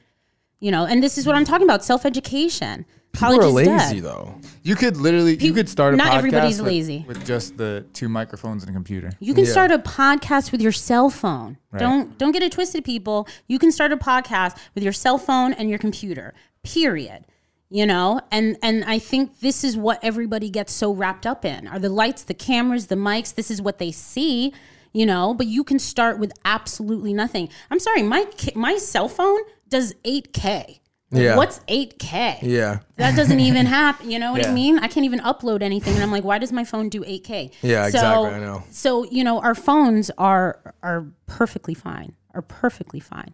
you 0.59 0.71
know, 0.71 0.86
and 0.86 1.03
this 1.03 1.17
is 1.17 1.25
what 1.28 1.36
I'm 1.36 1.45
talking 1.45 1.65
about: 1.67 1.84
self 1.84 2.05
education. 2.05 2.86
People 3.13 3.41
are 3.41 3.47
lazy, 3.47 3.99
though. 3.99 4.36
You 4.61 4.75
could 4.75 4.97
literally 4.97 5.38
you 5.38 5.51
could 5.53 5.67
start 5.69 5.93
a 5.95 5.97
not 5.97 6.11
podcast 6.11 6.17
everybody's 6.17 6.61
with, 6.61 6.67
lazy. 6.71 7.05
with 7.07 7.25
just 7.25 7.57
the 7.57 7.84
two 7.93 8.09
microphones 8.09 8.63
and 8.63 8.69
a 8.69 8.73
computer. 8.73 9.11
You 9.19 9.34
can 9.34 9.45
Yeah. 9.45 9.51
start 9.51 9.71
a 9.71 9.80
podcast 9.80 10.51
with 10.51 10.61
your 10.61 10.71
cell 10.71 11.09
phone. 11.09 11.57
Don't 11.78 12.15
don't 12.17 12.32
get 12.32 12.43
it 12.43 12.51
twisted, 12.51 12.84
people. 12.84 13.28
You 13.47 13.57
can 13.59 13.71
start 13.71 13.91
a 13.91 13.97
podcast 13.97 14.57
with 14.75 14.84
your 14.84 14.93
cell 14.93 15.17
phone 15.17 15.53
and 15.53 15.69
your 15.69 15.80
computer. 15.80 16.34
Period. 16.63 17.25
you 17.69 17.86
know 17.86 18.21
and 18.32 18.57
and 18.63 18.86
i 18.86 18.97
think 18.97 19.39
this 19.41 19.61
is 19.65 19.75
what 19.75 19.99
everybody 20.01 20.49
gets 20.49 20.71
so 20.71 20.93
wrapped 20.93 21.25
up 21.28 21.43
in 21.43 21.67
are 21.67 21.80
the 21.80 21.89
lights 21.89 22.23
the 22.23 22.34
cameras 22.34 22.88
the 22.88 22.95
mics 22.95 23.36
this 23.36 23.51
is 23.51 23.61
what 23.61 23.78
they 23.78 23.91
see 23.91 24.53
you 25.00 25.06
know 25.06 25.34
but 25.39 25.48
you 25.56 25.64
can 25.64 25.80
start 25.80 26.20
with 26.20 26.32
absolutely 26.45 27.14
nothing. 27.14 27.45
I'm 27.72 27.80
sorry 27.88 28.02
my 28.04 28.22
my 28.56 28.78
cell 28.78 29.10
phone 29.18 29.41
does 29.70 29.93
8k 30.06 30.80
Yeah. 31.12 31.36
what's 31.39 31.60
8k 31.68 32.39
Yeah. 32.41 32.80
that 33.02 33.16
doesn't 33.20 33.39
even 33.50 33.66
happen 33.80 34.10
you 34.12 34.20
know 34.20 34.32
what 34.34 34.45
i 34.48 34.52
mean? 34.62 34.76
I 34.86 34.88
can't 34.93 35.06
even 35.12 35.20
upload 35.32 35.62
anything 35.62 35.93
and 35.95 36.04
i'm 36.06 36.12
like 36.18 36.24
why 36.30 36.38
does 36.43 36.52
my 36.60 36.66
phone 36.72 36.88
do 36.89 37.02
8k 37.04 37.52
Yeah, 37.62 37.84
So- 37.84 37.88
exactly, 37.88 38.30
I 38.38 38.39
know. 38.48 38.64
so 38.72 38.89
you 39.18 39.24
know 39.28 39.39
our 39.48 39.56
phones 39.68 40.06
are 40.18 40.50
are 40.89 41.02
perfectly 41.38 41.76
fine 41.88 42.12
are 42.38 42.41
perfectly 42.62 43.00
fine. 43.14 43.34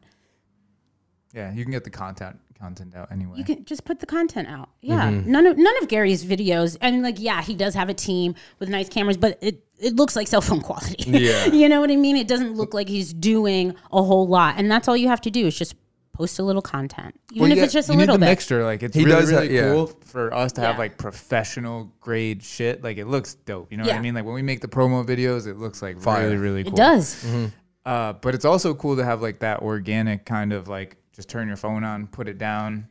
Yeah, 1.33 1.51
you 1.53 1.63
can 1.65 1.71
get 1.71 1.83
the 1.83 1.89
content 1.89 2.35
content 2.63 2.95
out 2.95 3.11
anyway. 3.11 3.37
you 3.37 3.43
can 3.43 3.65
just 3.65 3.83
put 3.85 3.99
the 3.99 4.05
content 4.05 4.47
out. 4.47 4.69
Yeah. 4.81 5.09
Mm-hmm. 5.11 5.31
None 5.31 5.45
of 5.45 5.57
none 5.57 5.77
of 5.81 5.87
Gary's 5.89 6.23
videos. 6.23 6.77
I 6.81 6.91
mean, 6.91 7.03
like, 7.03 7.19
yeah, 7.19 7.41
he 7.41 7.55
does 7.55 7.73
have 7.75 7.89
a 7.89 7.93
team 7.93 8.35
with 8.59 8.69
nice 8.69 8.89
cameras, 8.89 9.17
but 9.17 9.37
it 9.41 9.63
it 9.79 9.95
looks 9.95 10.15
like 10.15 10.27
cell 10.27 10.41
phone 10.41 10.61
quality. 10.61 11.03
Yeah. 11.27 11.45
you 11.47 11.67
know 11.69 11.81
what 11.81 11.91
I 11.91 11.95
mean? 11.97 12.15
It 12.15 12.27
doesn't 12.27 12.53
look 12.55 12.73
like 12.73 12.87
he's 12.87 13.13
doing 13.13 13.75
a 13.91 14.01
whole 14.01 14.27
lot, 14.27 14.55
and 14.57 14.71
that's 14.71 14.87
all 14.87 14.95
you 14.97 15.07
have 15.09 15.21
to 15.21 15.31
do 15.31 15.45
is 15.47 15.57
just 15.57 15.75
post 16.13 16.37
a 16.39 16.43
little 16.43 16.61
content, 16.61 17.19
even 17.31 17.41
Well, 17.41 17.51
if 17.51 17.57
you 17.57 17.63
it's 17.63 17.73
get- 17.73 17.79
just 17.79 17.89
a 17.89 17.93
you 17.93 17.97
little 17.99 18.15
the 18.15 18.19
bit. 18.19 18.25
mixture. 18.33 18.63
Like 18.63 18.83
it's 18.83 18.95
He 18.95 19.03
really 19.03 19.19
does 19.21 19.29
that, 19.31 19.41
really 19.41 19.55
yeah. 19.55 19.71
cool 19.73 19.87
for 19.87 20.31
us 20.33 20.51
to 20.53 20.61
have 20.61 20.77
like 20.77 20.97
professional 20.97 21.91
grade 21.99 22.43
shit. 22.43 22.83
Like 22.83 22.97
it 22.97 23.07
looks 23.07 23.33
dope. 23.33 23.71
You 23.71 23.77
know 23.77 23.83
what 23.85 23.95
I 23.95 23.99
mean? 23.99 24.13
Like 24.13 24.23
when 24.25 24.35
we 24.35 24.43
make 24.43 24.61
the 24.61 24.67
promo 24.67 25.03
videos, 25.05 25.47
it 25.47 25.57
looks 25.57 25.81
like 25.81 25.99
Fire. 25.99 26.23
really 26.25 26.37
really 26.37 26.63
cool. 26.63 26.73
It 26.73 26.77
does. 26.77 27.23
Mm-hmm. 27.25 27.45
Uh, 27.85 28.13
but 28.13 28.33
it's 28.35 28.45
also 28.45 28.73
cool 28.75 28.95
to 28.95 29.03
have 29.03 29.21
like 29.21 29.39
that 29.39 29.61
organic 29.61 30.23
kind 30.25 30.53
of 30.53 30.67
like 30.69 30.97
just 31.13 31.29
turn 31.29 31.47
your 31.47 31.57
phone 31.57 31.83
on, 31.83 32.07
put 32.07 32.27
it 32.27 32.37
down, 32.37 32.87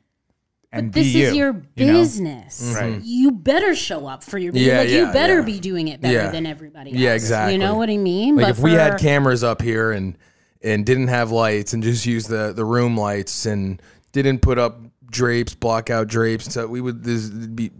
and 0.72 0.90
But 0.90 0.94
this 0.94 1.12
be 1.12 1.22
is 1.22 1.32
you, 1.32 1.38
your 1.38 1.62
you 1.76 1.86
know? 1.86 1.92
business. 2.00 2.62
Mm-hmm. 2.62 2.92
Right. 2.94 3.02
You 3.02 3.30
better 3.32 3.74
show 3.74 4.06
up 4.06 4.22
for 4.24 4.38
your 4.38 4.52
video. 4.52 4.72
Yeah, 4.74 4.80
like 4.80 4.88
you 4.90 5.06
better 5.12 5.40
yeah. 5.40 5.44
be 5.44 5.60
doing 5.60 5.88
it 5.88 6.00
better 6.00 6.14
Yeah. 6.14 6.30
than 6.30 6.46
everybody 6.46 6.90
else. 6.90 6.98
Yeah, 6.98 7.14
exactly. 7.14 7.52
You 7.52 7.58
know 7.58 7.74
what 7.74 7.90
I 7.90 7.98
mean? 7.98 8.36
Like 8.36 8.44
But 8.46 8.50
if 8.50 8.58
we 8.60 8.72
had 8.72 8.98
cameras 8.98 9.44
up 9.44 9.60
here 9.60 9.92
and 9.92 10.16
and 10.62 10.86
didn't 10.86 11.08
have 11.08 11.30
lights 11.32 11.72
and 11.72 11.82
just 11.82 12.06
used 12.06 12.28
the 12.28 12.52
the 12.54 12.64
room 12.64 12.96
lights 12.96 13.46
and 13.46 13.82
didn't 14.12 14.38
put 14.40 14.58
up 14.58 14.80
drapes, 15.10 15.54
block 15.54 15.90
out 15.90 16.06
drapes, 16.08 16.52
so 16.52 16.66
we 16.66 16.80
would 16.80 17.02
this 17.04 17.28
would 17.28 17.54
be 17.56 17.70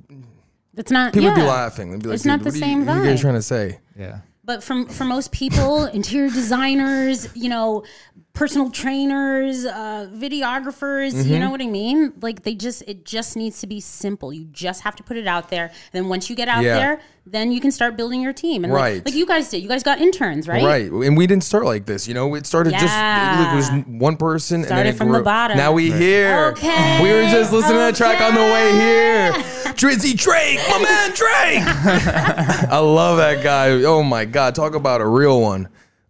it's 0.77 0.91
not 0.91 1.13
people 1.13 1.29
would 1.31 1.37
be 1.37 1.43
laughing. 1.43 1.93
They'd 1.93 2.03
be 2.03 2.09
like, 2.09 2.17
It's 2.17 2.25
not 2.25 2.41
the 2.41 2.47
what 2.47 2.55
are 2.55 2.59
same 2.59 2.81
you, 2.81 2.87
What 2.87 2.97
are 2.99 3.05
you 3.05 3.11
guys 3.11 3.21
trying 3.21 3.35
to 3.35 3.43
say? 3.43 3.79
Yeah. 3.99 4.19
But 4.45 4.63
from 4.65 4.87
for 4.87 5.05
most 5.05 5.33
people, 5.33 5.85
interior 5.95 6.29
designers, 6.31 7.35
you 7.37 7.49
know, 7.49 7.85
personal 8.35 8.71
trainers, 8.71 9.67
uh, 9.67 10.09
videographers, 10.15 11.13
Mm-hmm. 11.13 11.29
you 11.33 11.39
know 11.39 11.51
what 11.51 11.61
I 11.61 11.67
mean? 11.67 12.13
Like 12.23 12.43
they 12.45 12.55
just 12.55 12.83
it 12.87 13.05
just 13.05 13.37
needs 13.37 13.61
to 13.61 13.67
be 13.67 13.79
simple. 13.81 14.33
You 14.33 14.45
just 14.53 14.83
have 14.83 14.97
to 14.97 15.03
put 15.03 15.17
it 15.17 15.27
out 15.27 15.51
there. 15.51 15.67
And 15.67 15.73
then 15.93 16.09
once 16.09 16.31
you 16.31 16.37
get 16.37 16.49
out 16.49 16.65
Yeah. 16.65 16.77
there, 16.77 17.01
then 17.27 17.53
you 17.53 17.61
can 17.61 17.71
start 17.71 17.97
building 17.97 18.21
your 18.23 18.33
team. 18.33 18.65
And 18.65 18.73
like- 18.73 18.83
Right. 18.83 19.05
like, 19.05 19.15
you 19.15 19.27
guys 19.27 19.49
did. 19.51 19.59
You 19.63 19.69
guys 19.69 19.83
got 19.83 20.01
interns, 20.01 20.49
right? 20.49 20.63
Right. 20.65 20.91
And 20.91 21.17
we 21.17 21.27
didn't 21.27 21.45
start 21.45 21.65
like 21.67 21.85
this. 21.87 22.09
You 22.09 22.15
know, 22.15 22.35
it 22.35 22.47
started 22.47 22.73
just 22.73 22.85
Yeah. 22.87 23.53
it 23.53 23.57
was 23.57 23.71
one 23.87 24.17
person 24.17 24.57
and 24.57 24.65
then 24.65 24.69
Started 24.71 24.89
it 24.91 24.97
from 24.97 25.13
the 25.13 25.21
bottom. 25.23 25.57
Now 25.59 25.73
we 25.73 25.93
here. 25.93 26.53
Okay. 26.53 27.03
We 27.03 27.13
were 27.13 27.25
just 27.31 27.53
listening 27.53 27.75
to 27.75 27.79
that 27.79 27.95
track 27.97 28.21
on 28.23 28.35
the 28.35 28.41
way 28.41 28.73
here. 28.73 29.33
Drizzy 29.75 30.17
Drake, 30.17 30.59
my 30.69 30.79
man 30.83 31.11
Drake. 31.15 31.63
I 32.73 32.79
love 32.79 33.19
that 33.19 33.43
guy. 33.43 33.71
Oh 33.85 34.03
my 34.03 34.25
god, 34.25 34.55
talk 34.55 34.75
about 34.75 35.01
a 35.01 35.07
real 35.07 35.41
one. 35.41 35.69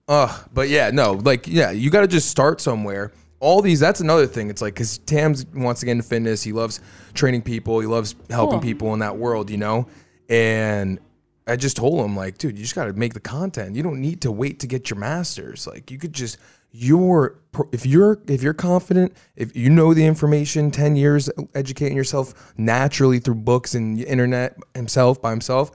Ugh. 0.09 0.48
But 0.53 0.68
yeah, 0.68 0.90
no, 0.90 1.12
like 1.12 1.46
yeah, 1.46 1.70
you 1.70 1.90
got 1.90 2.03
to 2.03 2.09
just 2.09 2.28
start 2.28 2.61
somewhere. 2.61 3.12
All 3.40 3.61
these, 3.61 3.80
that's 3.80 4.00
another 4.00 4.26
thing. 4.26 4.50
It's 4.50 4.62
like 4.62 4.74
because 4.74 4.98
Tams 4.98 5.44
wants 5.53 5.80
to 5.80 5.86
get 5.86 5.92
into 5.92 6.05
fitness. 6.05 6.42
He 6.42 6.53
loves 6.53 6.80
training 7.12 7.42
people. 7.42 7.80
He 7.80 7.86
loves 7.86 8.14
helping 8.30 8.61
Cool. 8.61 8.68
people 8.68 8.92
in 8.94 9.00
that 9.00 9.16
world, 9.16 9.50
you 9.50 9.57
know. 9.57 9.88
And 10.28 11.00
I 11.46 11.57
just 11.57 11.76
told 11.76 12.05
him 12.05 12.14
like, 12.14 12.38
dude, 12.38 12.57
you 12.57 12.62
just 12.62 12.76
got 12.76 12.84
to 12.84 12.92
make 12.92 13.14
the 13.14 13.20
content. 13.20 13.74
You 13.74 13.82
don't 13.82 14.00
need 14.00 14.20
to 14.20 14.30
wait 14.30 14.61
to 14.61 14.68
get 14.68 14.90
your 14.90 14.98
masters. 14.98 15.66
Like 15.66 15.90
you 15.90 15.98
could 15.98 16.12
just 16.12 16.38
you're 16.70 17.36
if 17.72 17.84
you're 17.84 18.20
if 18.28 18.44
you're 18.44 18.55
confident, 18.55 19.12
if 19.34 19.57
you 19.57 19.70
know 19.70 19.92
the 19.92 20.07
information, 20.07 20.70
10 20.70 20.94
years 20.94 21.28
educating 21.53 21.96
yourself 21.96 22.55
naturally 22.57 23.18
through 23.18 23.34
books 23.34 23.74
and 23.74 23.98
internet 24.00 24.57
himself 24.74 25.20
by 25.20 25.30
himself, 25.30 25.72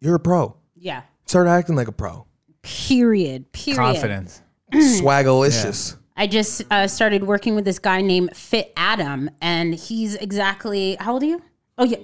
you're 0.00 0.14
a 0.14 0.20
pro. 0.20 0.56
Yeah. 0.76 1.02
Start 1.26 1.48
acting 1.48 1.74
like 1.74 1.88
a 1.88 1.92
pro. 1.92 2.26
Period. 2.62 3.50
Period. 3.52 3.76
Confidence. 3.76 4.42
Swagalicious. 4.74 5.96
I 6.16 6.26
just 6.26 6.62
uh, 6.70 6.88
started 6.88 7.24
working 7.24 7.54
with 7.54 7.64
this 7.64 7.78
guy 7.78 8.00
named 8.00 8.36
Fit 8.36 8.72
Adam, 8.76 9.30
and 9.40 9.74
he's 9.74 10.16
exactly 10.16 10.96
how 10.98 11.12
old 11.14 11.22
are 11.22 11.26
you? 11.26 11.42
Oh 11.78 11.84
yeah, 11.84 11.98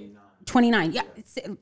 twenty 0.45 0.71
nine. 0.71 0.93
Yeah, 0.93 1.01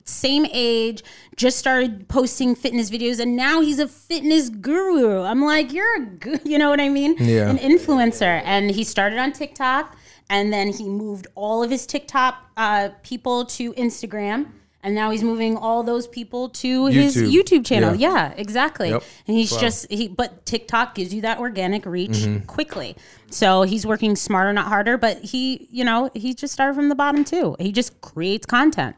same 0.04 0.46
age. 0.52 1.02
Just 1.34 1.58
started 1.58 2.08
posting 2.08 2.54
fitness 2.54 2.90
videos, 2.90 3.18
and 3.18 3.36
now 3.36 3.60
he's 3.60 3.80
a 3.80 3.88
fitness 3.88 4.50
guru. 4.50 5.22
I'm 5.22 5.42
like, 5.42 5.72
you're 5.72 5.96
a, 5.96 6.06
gu- 6.06 6.38
you 6.44 6.58
know 6.58 6.70
what 6.70 6.80
I 6.80 6.88
mean? 6.88 7.16
Yeah. 7.18 7.50
An 7.50 7.58
influencer, 7.58 8.40
and 8.44 8.70
he 8.70 8.84
started 8.84 9.18
on 9.18 9.32
TikTok, 9.32 9.96
and 10.30 10.52
then 10.52 10.68
he 10.72 10.88
moved 10.88 11.26
all 11.34 11.64
of 11.64 11.70
his 11.72 11.86
TikTok 11.86 12.36
uh, 12.56 12.90
people 13.02 13.46
to 13.46 13.72
Instagram. 13.72 14.52
And 14.84 14.94
now 14.94 15.10
he's 15.10 15.22
moving 15.24 15.56
all 15.56 15.82
those 15.82 16.06
people 16.06 16.50
to 16.50 16.86
his 16.86 17.16
YouTube. 17.16 17.32
YouTube 17.32 17.64
channel. 17.66 17.94
Yeah. 17.94 18.12
Yeah, 18.28 18.34
exactly. 18.36 18.90
Yep. 18.90 19.02
And 19.26 19.36
he's 19.36 19.50
Wow. 19.50 19.58
just 19.58 19.90
he 19.90 20.08
but 20.08 20.44
TikTok 20.44 20.94
gives 20.94 21.12
you 21.14 21.22
that 21.22 21.38
organic 21.38 21.86
reach 21.86 22.10
Mm-hmm. 22.10 22.44
quickly. 22.44 22.94
So 23.30 23.62
he's 23.62 23.86
working 23.86 24.14
smarter, 24.14 24.52
not 24.52 24.66
harder, 24.66 24.98
but 24.98 25.18
he, 25.24 25.66
you 25.72 25.84
know, 25.84 26.10
he 26.14 26.34
just 26.34 26.52
started 26.52 26.74
from 26.74 26.90
the 26.90 26.94
bottom 26.94 27.24
too. 27.24 27.56
He 27.58 27.72
just 27.72 27.98
creates 28.02 28.44
content. 28.46 28.94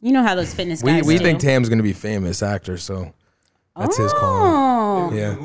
You 0.00 0.10
know 0.12 0.22
how 0.24 0.34
those 0.34 0.52
fitness 0.52 0.82
We 0.82 0.90
guys 0.90 1.04
we 1.06 1.16
do. 1.16 1.22
think 1.24 1.38
Tam's 1.38 1.68
gonna 1.68 1.84
be 1.84 1.92
famous 1.92 2.42
actor, 2.42 2.76
so 2.76 3.14
that's 3.76 3.96
his 3.96 4.12
call. 4.12 5.10
Oh, 5.10 5.12
Yeah. 5.14 5.36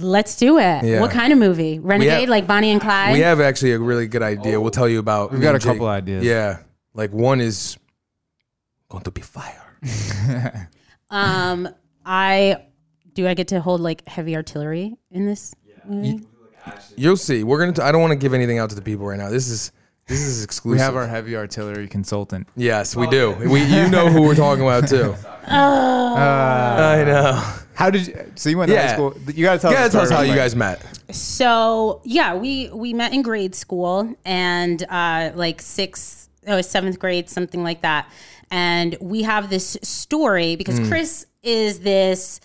let's 0.00 0.36
do 0.36 0.58
it. 0.58 0.84
Yeah. 0.84 1.00
What 1.00 1.10
kind 1.10 1.32
of 1.32 1.38
movie? 1.38 1.78
Renegade, 1.78 2.28
like 2.28 2.46
Bonnie 2.46 2.70
and 2.70 2.80
Clyde? 2.80 3.14
We 3.14 3.20
have 3.20 3.40
actually 3.40 3.72
a 3.72 3.78
really 3.78 4.06
good 4.06 4.22
idea. 4.22 4.60
We'll 4.60 4.70
tell 4.70 4.88
you 4.88 4.98
about. 4.98 5.32
We've 5.32 5.40
got 5.40 5.54
a 5.54 5.58
couple 5.58 5.86
Jake. 5.86 6.02
ideas. 6.02 6.24
Yeah, 6.24 6.58
like 6.94 7.10
one 7.12 7.40
is 7.40 7.78
going 8.88 9.04
to 9.04 9.10
be 9.10 9.20
fire. 9.20 9.64
um, 11.10 11.68
I 12.04 12.64
do 13.14 13.26
I 13.26 13.34
get 13.34 13.48
to 13.48 13.60
hold 13.60 13.80
like 13.80 14.06
heavy 14.06 14.36
artillery 14.36 14.96
in 15.10 15.26
this 15.26 15.54
movie? 15.86 16.24
You'll 16.96 17.16
see. 17.16 17.44
We're 17.44 17.58
gonna. 17.58 17.72
T- 17.72 17.82
I 17.82 17.92
don't 17.92 18.00
want 18.00 18.12
to 18.12 18.16
give 18.16 18.34
anything 18.34 18.58
out 18.58 18.68
to 18.70 18.76
the 18.76 18.82
people 18.82 19.06
right 19.06 19.18
now. 19.18 19.30
This 19.30 19.48
is 19.48 19.72
this 20.06 20.20
is 20.20 20.44
exclusive. 20.44 20.78
We 20.78 20.80
have 20.80 20.96
our 20.96 21.06
heavy 21.06 21.36
artillery 21.36 21.88
consultant. 21.88 22.48
Yes, 22.56 22.94
we 22.96 23.06
do. 23.06 23.32
We 23.32 23.62
you 23.62 23.88
know 23.88 24.08
who 24.08 24.22
we're 24.22 24.34
talking 24.34 24.64
about 24.64 24.88
too. 24.88 25.14
I 25.46 27.04
know. 27.06 27.42
How 27.74 27.90
did 27.90 28.06
you? 28.08 28.32
So 28.34 28.50
you 28.50 28.58
went 28.58 28.68
to 28.70 28.74
Yeah. 28.74 28.88
high 28.88 28.94
school. 28.94 29.14
You 29.34 29.44
gotta 29.44 29.58
tell. 29.60 29.72
Yeah, 29.72 29.84
the 29.84 29.92
tell 29.92 30.02
us 30.02 30.10
how 30.10 30.22
you 30.22 30.34
guys 30.34 30.54
met. 30.56 30.82
So 31.10 32.00
yeah, 32.04 32.34
we 32.34 32.68
we 32.72 32.92
met 32.92 33.12
in 33.12 33.22
grade 33.22 33.54
school 33.54 34.14
and 34.24 34.82
uh, 34.88 35.32
like 35.34 35.62
sixth, 35.62 36.27
oh 36.48 36.60
seventh 36.62 36.98
grade, 36.98 37.28
something 37.28 37.62
like 37.62 37.82
that. 37.82 38.10
And 38.50 38.96
we 39.00 39.22
have 39.22 39.50
this 39.50 39.76
story 39.82 40.56
because 40.56 40.78
Hmm. 40.78 40.88
Chris 40.88 41.26
is 41.42 41.80
this 41.80 42.40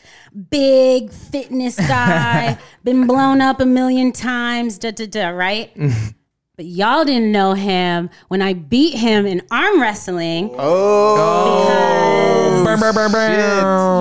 big 0.50 1.12
fitness 1.12 1.78
guy, 1.78 2.58
been 2.84 3.08
blown 3.08 3.42
up 3.42 3.60
a 3.60 3.66
million 3.66 4.12
times, 4.12 4.78
da 4.78 4.92
da 4.92 5.06
da, 5.08 5.30
right? 5.30 5.72
but 6.56 6.66
y'all 6.66 7.04
didn't 7.06 7.32
know 7.32 7.54
him 7.54 8.10
when 8.28 8.42
I 8.42 8.54
beat 8.54 8.96
him 8.96 9.26
in 9.26 9.42
arm 9.50 9.82
wrestling. 9.82 10.54
Oh. 10.58 11.16
Brr, 12.36 12.43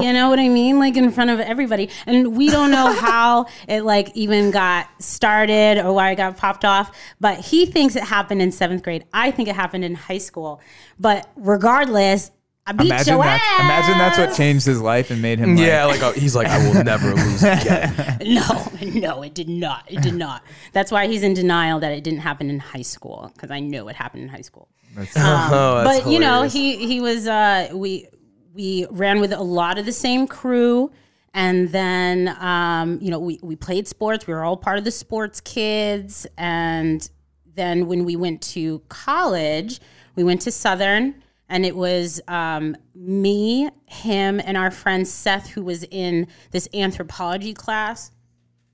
You 0.02 0.12
know 0.12 0.28
what 0.30 0.38
I 0.38 0.48
mean? 0.48 0.78
Like 0.78 0.96
in 0.96 1.10
front 1.10 1.30
of 1.30 1.40
everybody. 1.40 1.90
And 2.06 2.36
we 2.36 2.48
don't 2.50 2.70
know 2.70 2.92
how 3.00 3.46
it 3.68 3.82
like 3.82 4.10
even 4.14 4.50
got 4.50 4.88
started 5.02 5.78
or 5.84 5.92
why 5.92 6.10
it 6.12 6.16
got 6.16 6.36
popped 6.36 6.64
off. 6.64 6.94
But 7.20 7.38
he 7.40 7.66
thinks 7.66 7.96
it 7.96 8.04
happened 8.04 8.42
in 8.42 8.52
seventh 8.52 8.82
grade. 8.82 9.04
I 9.12 9.30
think 9.30 9.48
it 9.48 9.54
happened 9.56 9.84
in 9.84 9.94
high 9.94 10.18
school. 10.18 10.60
But 10.98 11.28
regardless, 11.36 12.30
I 12.64 12.70
beat 12.72 12.86
Imagine 12.86 13.14
your 13.14 13.24
that's, 13.24 13.42
ass. 13.44 13.60
imagine 13.60 13.98
that's 13.98 14.18
what 14.18 14.36
changed 14.36 14.64
his 14.66 14.80
life 14.80 15.10
and 15.10 15.20
made 15.20 15.40
him. 15.40 15.56
Yeah, 15.56 15.84
like 15.86 16.00
uh, 16.00 16.12
he's 16.12 16.36
like, 16.36 16.46
I 16.46 16.58
will 16.68 16.84
never 16.84 17.12
lose 17.12 17.42
again. 17.42 18.18
No, 18.22 18.68
no, 18.80 19.22
it 19.22 19.34
did 19.34 19.48
not. 19.48 19.84
It 19.90 20.00
did 20.00 20.14
not. 20.14 20.42
That's 20.72 20.92
why 20.92 21.08
he's 21.08 21.24
in 21.24 21.34
denial 21.34 21.80
that 21.80 21.90
it 21.90 22.04
didn't 22.04 22.20
happen 22.20 22.48
in 22.50 22.60
high 22.60 22.82
school 22.82 23.32
because 23.34 23.50
I 23.50 23.58
know 23.58 23.88
it 23.88 23.96
happened 23.96 24.22
in 24.22 24.28
high 24.28 24.42
school. 24.42 24.68
that's- 24.94 25.12
oh, 25.16 25.82
that's 25.82 26.04
but 26.04 26.12
you 26.12 26.20
know 26.20 26.42
he 26.44 26.76
he 26.86 27.00
was 27.00 27.26
uh 27.26 27.68
we 27.72 28.06
we 28.54 28.86
ran 28.90 29.20
with 29.20 29.32
a 29.32 29.42
lot 29.42 29.78
of 29.78 29.86
the 29.86 29.92
same 29.92 30.26
crew 30.26 30.90
and 31.34 31.70
then 31.70 32.36
um 32.40 32.98
you 33.00 33.10
know 33.10 33.18
we 33.18 33.38
we 33.42 33.56
played 33.56 33.88
sports. 33.88 34.26
We 34.26 34.34
were 34.34 34.44
all 34.44 34.56
part 34.56 34.78
of 34.78 34.84
the 34.84 34.90
sports 34.90 35.40
kids. 35.40 36.26
And 36.36 37.08
then 37.54 37.86
when 37.86 38.04
we 38.04 38.16
went 38.16 38.42
to 38.42 38.80
college 38.88 39.80
we 40.14 40.24
went 40.24 40.42
to 40.42 40.50
southern 40.50 41.22
and 41.48 41.66
it 41.66 41.76
was 41.76 42.20
um, 42.28 42.76
me 42.94 43.68
him 43.86 44.40
and 44.44 44.56
our 44.56 44.70
friend 44.70 45.06
seth 45.06 45.50
who 45.50 45.62
was 45.62 45.84
in 45.84 46.26
this 46.50 46.68
anthropology 46.74 47.52
class 47.52 48.10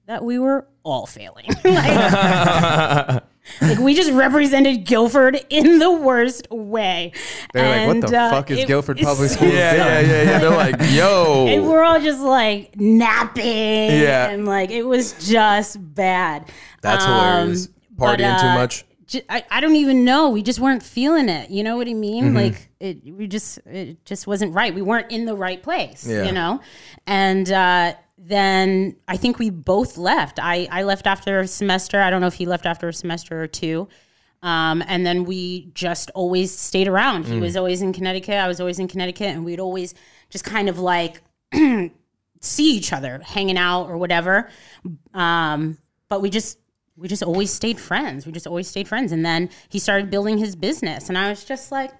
that 0.09 0.25
we 0.25 0.39
were 0.39 0.67
all 0.83 1.07
failing. 1.07 1.45
like, 1.65 3.23
like, 3.61 3.79
we 3.79 3.95
just 3.95 4.11
represented 4.13 4.85
Guilford 4.85 5.39
in 5.51 5.79
the 5.79 5.91
worst 5.93 6.51
way. 6.51 7.13
They're 7.53 7.87
like, 7.87 7.87
what 7.89 8.01
the 8.01 8.07
And, 8.09 8.15
uh, 8.15 8.31
fuck 8.31 8.51
is 8.51 8.59
it- 8.61 8.67
Guilford 8.67 8.99
Public 8.99 9.31
Schools 9.31 9.53
Yeah, 9.53 9.75
yeah, 9.75 10.01
yeah, 10.01 10.23
yeah. 10.23 10.39
They're 10.39 10.51
like, 10.51 10.77
yo. 10.91 11.47
And 11.47 11.69
we're 11.69 11.83
all 11.83 12.01
just 12.01 12.21
like 12.21 12.75
napping. 12.81 13.45
Yeah. 13.47 14.31
And 14.31 14.47
like 14.47 14.71
it 14.71 14.83
was 14.83 15.13
just 15.29 15.77
bad. 15.95 16.51
That's 16.81 17.05
Um, 17.05 17.11
hilarious. 17.13 17.69
but, 17.97 18.19
Partying 18.19 18.41
too 18.41 18.47
uh, 18.47 18.55
much. 18.55 18.85
ju- 19.07 19.23
I, 19.29 19.45
I 19.51 19.61
don't 19.61 19.77
even 19.77 20.05
know. 20.05 20.31
We 20.31 20.43
just 20.43 20.59
weren't 20.59 20.83
feeling 20.83 21.29
it. 21.29 21.51
You 21.51 21.63
know 21.65 21.77
what 21.77 21.87
I 21.89 21.95
mean? 21.95 22.27
Mm-hmm. 22.27 22.37
Like 22.37 22.69
it, 22.81 23.15
we 23.15 23.27
just, 23.27 23.59
it 23.67 24.05
just 24.07 24.27
wasn't 24.27 24.55
right. 24.55 24.75
We 24.75 24.83
weren't 24.83 25.11
in 25.11 25.27
the 25.27 25.35
right 25.37 25.63
place, 25.63 26.07
Yeah. 26.09 26.25
you 26.25 26.33
know? 26.33 26.61
And, 27.07 27.51
uh, 27.53 27.93
then 28.19 28.97
I 29.07 29.17
think 29.17 29.39
we 29.39 29.51
both 29.51 29.97
left. 29.97 30.39
I, 30.41 30.69
I 30.71 30.83
left 30.83 31.07
after 31.07 31.41
a 31.41 31.49
semester. 31.49 32.01
I 32.01 32.11
don't 32.11 32.21
know 32.21 32.27
if 32.27 32.35
he 32.35 32.47
left 32.47 32.67
after 32.67 32.89
a 32.89 32.93
semester 32.93 33.43
or 33.43 33.47
two. 33.47 33.89
Um, 34.43 34.85
and 34.87 35.07
then 35.07 35.25
we 35.25 35.71
just 35.75 36.11
always 36.15 36.57
stayed 36.57 36.89
around. 36.89 37.25
Mm. 37.25 37.35
He 37.35 37.41
was 37.41 37.57
always 37.57 37.83
in 37.83 37.93
Connecticut. 37.93 38.35
I 38.35 38.49
was 38.49 38.61
always 38.61 38.79
in 38.79 38.89
Connecticut. 38.89 39.29
And 39.29 39.45
we'd 39.45 39.61
always 39.61 39.95
just 40.31 40.45
kind 40.45 40.69
of 40.69 40.79
like 40.79 41.23
see 42.41 42.77
each 42.77 42.93
other 42.93 43.21
hanging 43.25 43.59
out 43.59 43.87
or 43.87 43.97
whatever. 43.97 44.51
Um, 45.15 45.79
but 46.09 46.21
we 46.21 46.31
just 46.31 46.59
we 46.97 47.07
just 47.07 47.23
always 47.23 47.53
stayed 47.53 47.79
friends. 47.79 48.27
We 48.27 48.33
just 48.33 48.47
always 48.47 48.69
stayed 48.69 48.89
friends. 48.89 49.13
And 49.13 49.25
then 49.25 49.51
he 49.69 49.79
started 49.79 50.11
building 50.11 50.39
his 50.39 50.57
business, 50.57 51.09
and 51.09 51.17
I 51.17 51.31
was 51.31 51.45
just 51.45 51.71
like, 51.71 51.93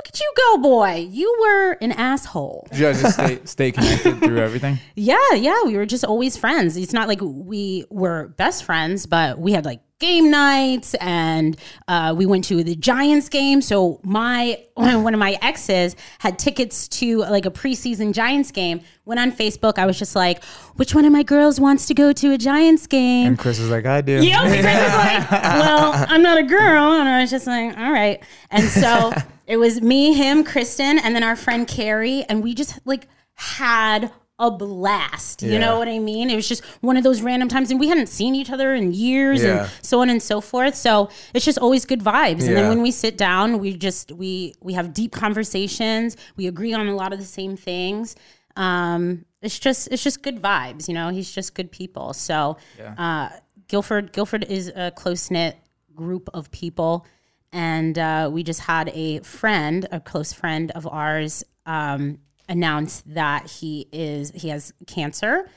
"Look 0.00 0.08
at 0.08 0.18
you 0.20 0.32
go, 0.34 0.58
boy! 0.62 1.06
You 1.10 1.36
were 1.40 1.72
an 1.82 1.92
asshole." 1.92 2.66
Did 2.70 2.78
you 2.78 2.86
guys 2.86 3.02
just 3.02 3.14
stay, 3.14 3.38
stay 3.44 3.72
connected 3.72 4.18
through 4.18 4.38
everything? 4.38 4.78
Yeah, 4.96 5.34
yeah, 5.34 5.62
we 5.64 5.76
were 5.76 5.86
just 5.86 6.04
always 6.04 6.36
friends. 6.36 6.76
It's 6.76 6.92
not 6.94 7.06
like 7.06 7.20
we 7.22 7.84
were 7.90 8.28
best 8.36 8.64
friends, 8.64 9.04
but 9.06 9.38
we 9.38 9.52
had 9.52 9.64
like 9.66 9.80
game 10.00 10.30
nights 10.30 10.94
and 10.94 11.56
uh, 11.86 12.12
we 12.16 12.26
went 12.26 12.44
to 12.46 12.64
the 12.64 12.74
Giants 12.74 13.28
game. 13.28 13.62
So 13.62 14.00
my 14.02 14.60
one 14.74 15.14
of 15.14 15.20
my 15.20 15.38
exes 15.42 15.94
had 16.18 16.38
tickets 16.38 16.88
to 16.88 17.18
like 17.18 17.46
a 17.46 17.50
preseason 17.50 18.12
Giants 18.12 18.50
game. 18.50 18.80
Went 19.04 19.20
on 19.20 19.30
Facebook. 19.32 19.78
I 19.78 19.86
was 19.86 19.98
just 19.98 20.16
like, 20.16 20.42
"Which 20.76 20.94
one 20.94 21.04
of 21.04 21.12
my 21.12 21.22
girls 21.22 21.60
wants 21.60 21.86
to 21.86 21.94
go 21.94 22.12
to 22.12 22.32
a 22.32 22.38
Giants 22.38 22.86
game?" 22.86 23.28
And 23.28 23.38
Chris 23.38 23.60
was 23.60 23.70
like, 23.70 23.86
I 23.86 24.00
do. 24.00 24.24
Yep. 24.24 24.40
And 24.40 24.64
Chris 24.64 24.64
was 24.64 24.94
like, 24.94 25.30
well, 25.30 25.92
I'm 26.08 26.22
not 26.22 26.38
a 26.38 26.42
girl. 26.42 26.92
And 26.92 27.08
I 27.08 27.20
was 27.20 27.30
just 27.30 27.46
like, 27.46 27.76
all 27.76 27.92
right. 27.92 28.22
And 28.50 28.64
so 28.64 29.12
it 29.46 29.56
was 29.56 29.82
me, 29.82 30.14
him, 30.14 30.44
Kristen, 30.44 30.98
and 30.98 31.14
then 31.14 31.22
our 31.22 31.36
friend 31.36 31.66
Carrie. 31.66 32.24
And 32.28 32.42
we 32.42 32.54
just 32.54 32.78
like 32.86 33.08
had 33.34 34.12
a 34.40 34.50
blast. 34.50 35.42
You 35.42 35.52
Yeah. 35.52 35.58
know 35.58 35.78
what 35.78 35.86
I 35.86 35.98
mean? 36.00 36.30
It 36.30 36.34
was 36.34 36.48
just 36.48 36.64
one 36.80 36.96
of 36.96 37.04
those 37.04 37.20
random 37.22 37.48
times. 37.48 37.70
And 37.70 37.78
we 37.78 37.86
hadn't 37.88 38.08
seen 38.08 38.34
each 38.34 38.50
other 38.50 38.74
in 38.74 38.92
years 38.92 39.42
Yeah. 39.44 39.50
and 39.64 39.70
so 39.82 40.00
on 40.00 40.10
and 40.10 40.20
so 40.22 40.40
forth. 40.40 40.74
So 40.74 41.10
it's 41.34 41.44
just 41.44 41.58
always 41.58 41.84
good 41.84 42.00
vibes. 42.00 42.46
And 42.48 42.56
then 42.56 42.68
when 42.68 42.82
we 42.82 42.90
sit 42.90 43.16
down, 43.16 43.58
we 43.60 43.76
just, 43.76 44.10
we, 44.10 44.54
we 44.62 44.72
have 44.72 44.92
deep 44.92 45.12
conversations. 45.12 46.16
We 46.36 46.46
agree 46.48 46.72
on 46.72 46.88
a 46.88 46.94
lot 46.96 47.12
of 47.12 47.18
the 47.20 47.24
same 47.24 47.56
things. 47.56 48.16
Um, 48.56 49.24
it's 49.42 49.58
just, 49.58 49.88
it's 49.92 50.02
just 50.02 50.22
good 50.22 50.40
vibes. 50.42 50.88
You 50.88 50.94
know, 50.94 51.10
he's 51.10 51.30
just 51.30 51.54
good 51.54 51.70
people. 51.70 52.12
So, 52.14 52.56
uh, 52.98 53.28
Guilford 53.68 54.12
Guilford 54.12 54.44
is 54.44 54.72
a 54.74 54.90
close 54.90 55.30
knit 55.30 55.56
group 55.94 56.28
of 56.34 56.50
people, 56.50 57.06
and 57.52 57.96
uh, 57.98 58.28
we 58.32 58.42
just 58.42 58.60
had 58.60 58.88
a 58.94 59.20
friend, 59.20 59.86
a 59.92 60.00
close 60.00 60.32
friend 60.32 60.72
of 60.72 60.86
ours, 60.88 61.44
um, 61.66 62.18
announce 62.50 63.02
that 63.06 63.46
he 63.46 63.86
is 63.92 64.32
he 64.32 64.48
has 64.48 64.74
cancer, 64.86 65.48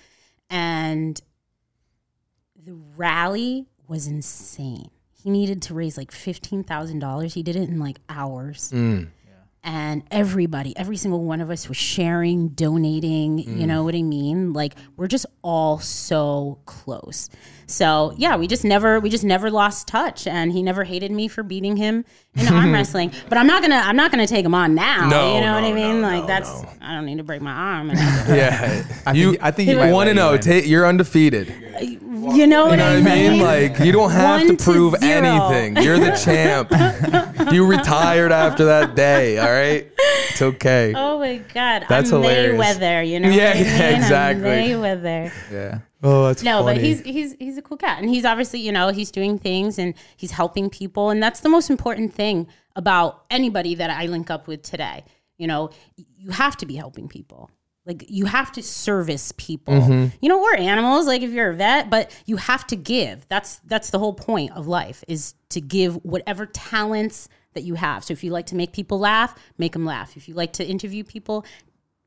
and 0.50 1.20
the 2.56 2.74
rally 2.96 3.66
was 3.88 4.08
insane. 4.08 4.90
He 5.12 5.30
needed 5.30 5.62
to 5.64 5.74
raise 5.74 5.98
like 5.98 6.12
fifteen 6.12 6.64
thousand 6.64 7.00
dollars. 7.00 7.34
He 7.34 7.44
did 7.44 7.58
it 7.58 7.68
in 7.68 7.80
like 7.80 7.98
hours. 8.08 8.72
Mm. 8.74 9.10
And 9.66 10.04
everybody, 10.12 10.76
every 10.76 10.98
single 10.98 11.24
one 11.24 11.40
of 11.40 11.50
us 11.50 11.70
was 11.70 11.78
sharing, 11.78 12.50
donating, 12.50 13.38
you 13.38 13.46
mm. 13.46 13.66
know 13.66 13.86
what 13.86 13.96
I 13.96 14.02
mean? 14.02 14.52
Like 14.52 14.76
we're 14.98 15.08
just 15.08 15.26
all 15.42 15.80
so 15.80 16.60
close. 16.66 17.30
So 17.74 18.14
yeah, 18.18 18.36
we 18.38 18.46
just 18.48 18.64
never 18.64 19.00
we 19.00 19.10
just 19.10 19.24
never 19.24 19.50
lost 19.50 19.88
touch 19.88 20.28
and 20.28 20.52
he 20.52 20.62
never 20.62 20.84
hated 20.84 21.12
me 21.12 21.28
for 21.28 21.42
beating 21.42 21.76
him 21.76 22.06
in 22.36 22.48
arm 22.48 22.72
wrestling. 22.78 23.12
But 23.30 23.40
I'm 23.40 23.48
not 23.48 23.64
gonna 23.64 23.82
I'm 23.84 23.96
not 23.96 24.12
gonna 24.12 24.28
take 24.28 24.46
him 24.46 24.54
on 24.54 24.76
now. 24.76 25.10
No, 25.10 25.36
you 25.36 25.42
know 25.42 25.54
what 25.56 25.64
I 25.64 25.74
mean? 25.74 26.02
no, 26.02 26.08
like 26.08 26.22
no, 26.22 26.28
that's 26.28 26.62
no. 26.62 26.70
I 26.82 26.94
don't 26.94 27.06
need 27.06 27.18
to 27.18 27.24
break 27.24 27.42
my 27.42 27.52
arm. 27.52 27.90
And, 27.90 28.00
Yeah. 28.28 28.84
I 29.08 29.14
you, 29.14 29.32
think, 29.32 29.44
I 29.44 29.52
think 29.52 29.70
he 29.70 29.76
might 29.76 29.92
one 29.92 30.08
and 30.08 30.18
you 30.18 30.24
oh, 30.24 30.32
win. 30.34 30.42
ta- 30.42 30.52
you're 30.66 30.86
undefeated. 30.86 31.48
you 31.82 32.00
know 32.00 32.20
what, 32.22 32.36
You 32.38 32.48
know 32.48 32.66
I, 32.66 32.74
what 32.76 32.82
I 32.84 33.02
mean? 33.02 33.32
mean? 33.34 33.42
Like 33.42 33.80
you 33.80 33.92
don't 33.92 34.12
have 34.12 34.42
to 34.42 34.56
to 34.56 34.64
prove 34.64 34.96
zero. 35.00 35.12
anything. 35.26 35.84
You're 35.84 36.00
the 36.00 36.12
champ. 36.12 36.72
you 37.54 37.66
retired 37.66 38.32
after 38.32 38.66
that 38.66 38.96
day. 38.96 39.40
All 39.40 39.52
right, 39.52 39.92
it's 40.30 40.42
okay. 40.42 40.94
Oh 40.96 41.18
my 41.20 41.38
god, 41.54 41.86
That's 41.90 42.12
I'm 42.12 42.22
hilarious. 42.22 42.78
Mayweather. 42.78 43.08
You 43.08 43.20
know? 43.20 43.30
Yeah, 43.30 43.48
what 43.50 43.58
I 43.58 43.60
yeah, 43.60 43.66
mean? 43.80 43.82
I'm 43.96 44.02
exactly. 44.02 44.44
Mayweather. 44.50 45.32
Yeah. 45.52 45.80
Oh, 46.04 46.26
that's 46.28 46.44
No, 46.44 46.64
funny. 46.64 46.76
but 46.76 46.84
he's 46.84 47.02
he's 47.02 47.36
he's 47.40 47.58
a 47.58 47.62
cool 47.62 47.78
cat, 47.78 48.00
and 48.02 48.10
he's 48.10 48.26
obviously 48.26 48.60
you 48.60 48.72
know 48.72 48.90
he's 48.90 49.10
doing 49.12 49.40
things 49.40 49.80
and 49.80 49.94
he's 50.18 50.32
helping 50.32 50.70
people, 50.70 51.10
and 51.10 51.24
that's 51.24 51.40
the 51.40 51.50
most 51.50 51.70
important 51.70 52.14
thing 52.14 52.48
about 52.76 53.24
anybody 53.30 53.76
that 53.76 53.90
I 53.90 54.08
link 54.08 54.30
up 54.30 54.48
with 54.48 54.62
today. 54.64 55.04
You 55.38 55.48
know, 55.48 55.70
you 55.96 56.32
have 56.32 56.58
to 56.58 56.66
be 56.66 56.76
helping 56.76 57.08
people. 57.08 57.50
Like 57.86 58.06
you 58.08 58.26
have 58.26 58.52
to 58.54 58.64
service 58.64 59.34
people. 59.38 59.74
Mm-hmm. 59.74 60.16
You 60.22 60.30
know, 60.30 60.42
we're 60.42 60.56
animals. 60.56 61.06
Like 61.06 61.22
if 61.22 61.32
you're 61.32 61.50
a 61.50 61.56
vet, 61.56 61.90
but 61.90 62.12
you 62.26 62.38
have 62.38 62.66
to 62.68 62.76
give. 62.76 63.28
That's 63.30 63.58
that's 63.66 63.90
the 63.90 64.00
whole 64.00 64.14
point 64.14 64.52
of 64.54 64.68
life 64.68 65.04
is 65.08 65.34
to 65.50 65.60
give 65.60 65.96
whatever 66.06 66.46
talents 66.46 67.28
that 67.56 67.64
you 67.64 67.76
have. 67.76 68.04
So 68.04 68.14
if 68.14 68.24
you 68.24 68.32
like 68.32 68.46
to 68.48 68.56
make 68.56 68.72
people 68.72 69.00
laugh, 69.00 69.38
make 69.58 69.74
them 69.74 69.86
laugh. 69.86 70.16
If 70.16 70.28
you 70.30 70.34
like 70.34 70.54
to 70.54 70.66
interview 70.66 71.04
people, 71.04 71.46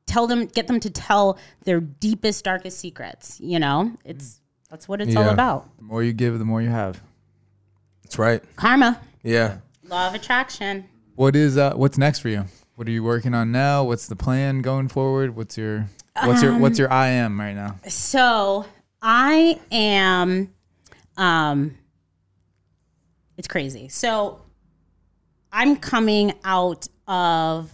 tell 0.07 0.25
them 0.25 0.45
get 0.47 0.65
them 0.67 0.79
to 0.79 0.89
tell 0.89 1.37
their 1.65 1.79
deepest 1.79 2.43
darkest 2.43 2.79
secrets 2.79 3.39
you 3.39 3.59
know 3.59 3.91
it's 4.03 4.41
that's 4.71 4.87
what 4.87 4.99
it's 5.01 5.15
all 5.15 5.23
Yeah. 5.25 5.31
about 5.33 5.77
The 5.77 5.83
more 5.83 6.01
you 6.03 6.11
give, 6.13 6.39
the 6.39 6.45
more 6.45 6.61
you 6.61 6.69
have. 6.69 6.99
That's 8.03 8.17
right. 8.17 8.41
karma 8.55 8.99
Yeah. 9.23 9.59
law 9.83 10.07
of 10.07 10.15
attraction 10.15 10.85
What 11.15 11.35
is 11.35 11.57
uh 11.57 11.73
what's 11.75 11.97
next 11.97 12.19
for 12.19 12.29
you? 12.29 12.45
What 12.75 12.87
are 12.87 12.91
you 12.91 13.03
working 13.03 13.33
on 13.33 13.51
now? 13.51 13.83
What's 13.85 14.07
the 14.07 14.15
plan 14.15 14.61
going 14.61 14.87
forward? 14.87 15.35
What's 15.35 15.57
your 15.57 15.87
what's 16.23 16.41
your 16.41 16.57
what's 16.57 16.79
your 16.79 16.91
I 16.91 17.07
am 17.09 17.39
right 17.39 17.53
now? 17.55 17.75
so 17.87 18.65
i 19.01 19.59
am 19.71 20.51
um 21.17 21.77
it's 23.37 23.47
crazy 23.47 23.87
so 23.87 24.41
i'm 25.51 25.75
coming 25.77 26.33
out 26.43 26.87
of 27.07 27.71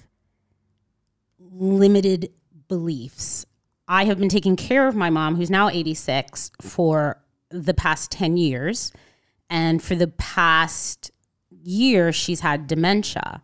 limited 1.54 2.32
beliefs. 2.68 3.45
I 3.88 4.06
have 4.06 4.18
been 4.18 4.30
taking 4.30 4.56
care 4.56 4.88
of 4.88 4.95
my 4.95 5.10
mom 5.10 5.36
who's 5.36 5.49
now 5.49 5.70
86 5.70 6.51
for 6.62 7.22
the 7.49 7.74
past 7.74 8.12
10 8.12 8.38
years. 8.38 8.91
And 9.49 9.82
for 9.82 9.95
the 9.95 10.08
past 10.08 11.12
year 11.49 12.12
she's 12.12 12.39
had 12.39 12.68
dementia. 12.68 13.43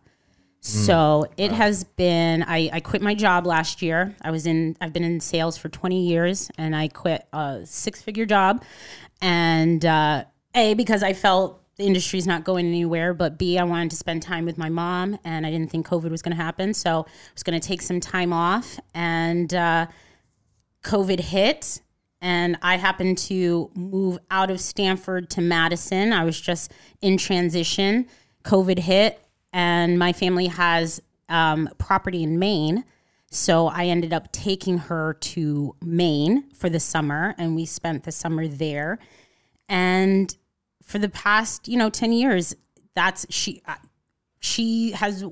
So 0.62 1.26
it 1.38 1.52
has 1.52 1.84
been 1.84 2.42
I, 2.42 2.68
I 2.70 2.80
quit 2.80 3.00
my 3.00 3.14
job 3.14 3.46
last 3.46 3.80
year. 3.80 4.14
I 4.20 4.30
was 4.30 4.46
in 4.46 4.76
i've 4.80 4.92
been 4.92 5.04
in 5.04 5.20
sales 5.20 5.56
for 5.56 5.70
20 5.70 6.06
years 6.06 6.50
and 6.58 6.76
i 6.76 6.88
quit 6.88 7.26
a 7.32 7.60
six 7.64 8.02
figure 8.02 8.26
job. 8.26 8.62
And 9.22 9.84
uh, 9.84 10.24
a 10.54 10.74
because 10.74 11.02
i 11.02 11.14
felt 11.14 11.59
the 11.76 11.84
industry's 11.84 12.26
not 12.26 12.44
going 12.44 12.66
anywhere 12.66 13.14
but 13.14 13.38
b 13.38 13.58
i 13.58 13.64
wanted 13.64 13.90
to 13.90 13.96
spend 13.96 14.22
time 14.22 14.44
with 14.44 14.58
my 14.58 14.68
mom 14.68 15.18
and 15.24 15.46
i 15.46 15.50
didn't 15.50 15.70
think 15.70 15.86
covid 15.86 16.10
was 16.10 16.22
going 16.22 16.36
to 16.36 16.42
happen 16.42 16.74
so 16.74 17.06
i 17.06 17.32
was 17.34 17.42
going 17.42 17.58
to 17.58 17.66
take 17.66 17.80
some 17.80 18.00
time 18.00 18.32
off 18.32 18.78
and 18.94 19.54
uh, 19.54 19.86
COVID 20.82 21.20
hit 21.20 21.80
and 22.20 22.58
I 22.62 22.76
happened 22.76 23.18
to 23.18 23.70
move 23.74 24.18
out 24.30 24.50
of 24.50 24.60
Stamford 24.60 25.30
to 25.30 25.40
Madison. 25.40 26.12
I 26.12 26.24
was 26.24 26.38
just 26.38 26.72
in 27.00 27.16
transition. 27.16 28.06
COVID 28.44 28.78
hit, 28.78 29.22
and 29.52 29.98
my 29.98 30.12
family 30.12 30.48
has 30.48 31.00
um, 31.30 31.68
property 31.78 32.22
in 32.22 32.38
Maine. 32.38 32.84
So 33.30 33.68
I 33.68 33.86
ended 33.86 34.12
up 34.12 34.32
taking 34.32 34.76
her 34.76 35.14
to 35.14 35.76
Maine 35.82 36.50
for 36.52 36.68
the 36.68 36.80
summer, 36.80 37.34
and 37.38 37.56
we 37.56 37.64
spent 37.64 38.04
the 38.04 38.12
summer 38.12 38.46
there. 38.46 38.98
And 39.68 40.34
for 40.90 40.98
the 40.98 41.08
past, 41.08 41.68
you 41.68 41.78
know, 41.78 41.88
10 41.88 42.12
years, 42.12 42.54
that's 42.94 43.24
she, 43.30 43.62
uh, 43.66 43.76
she 44.40 44.90
has 44.92 45.24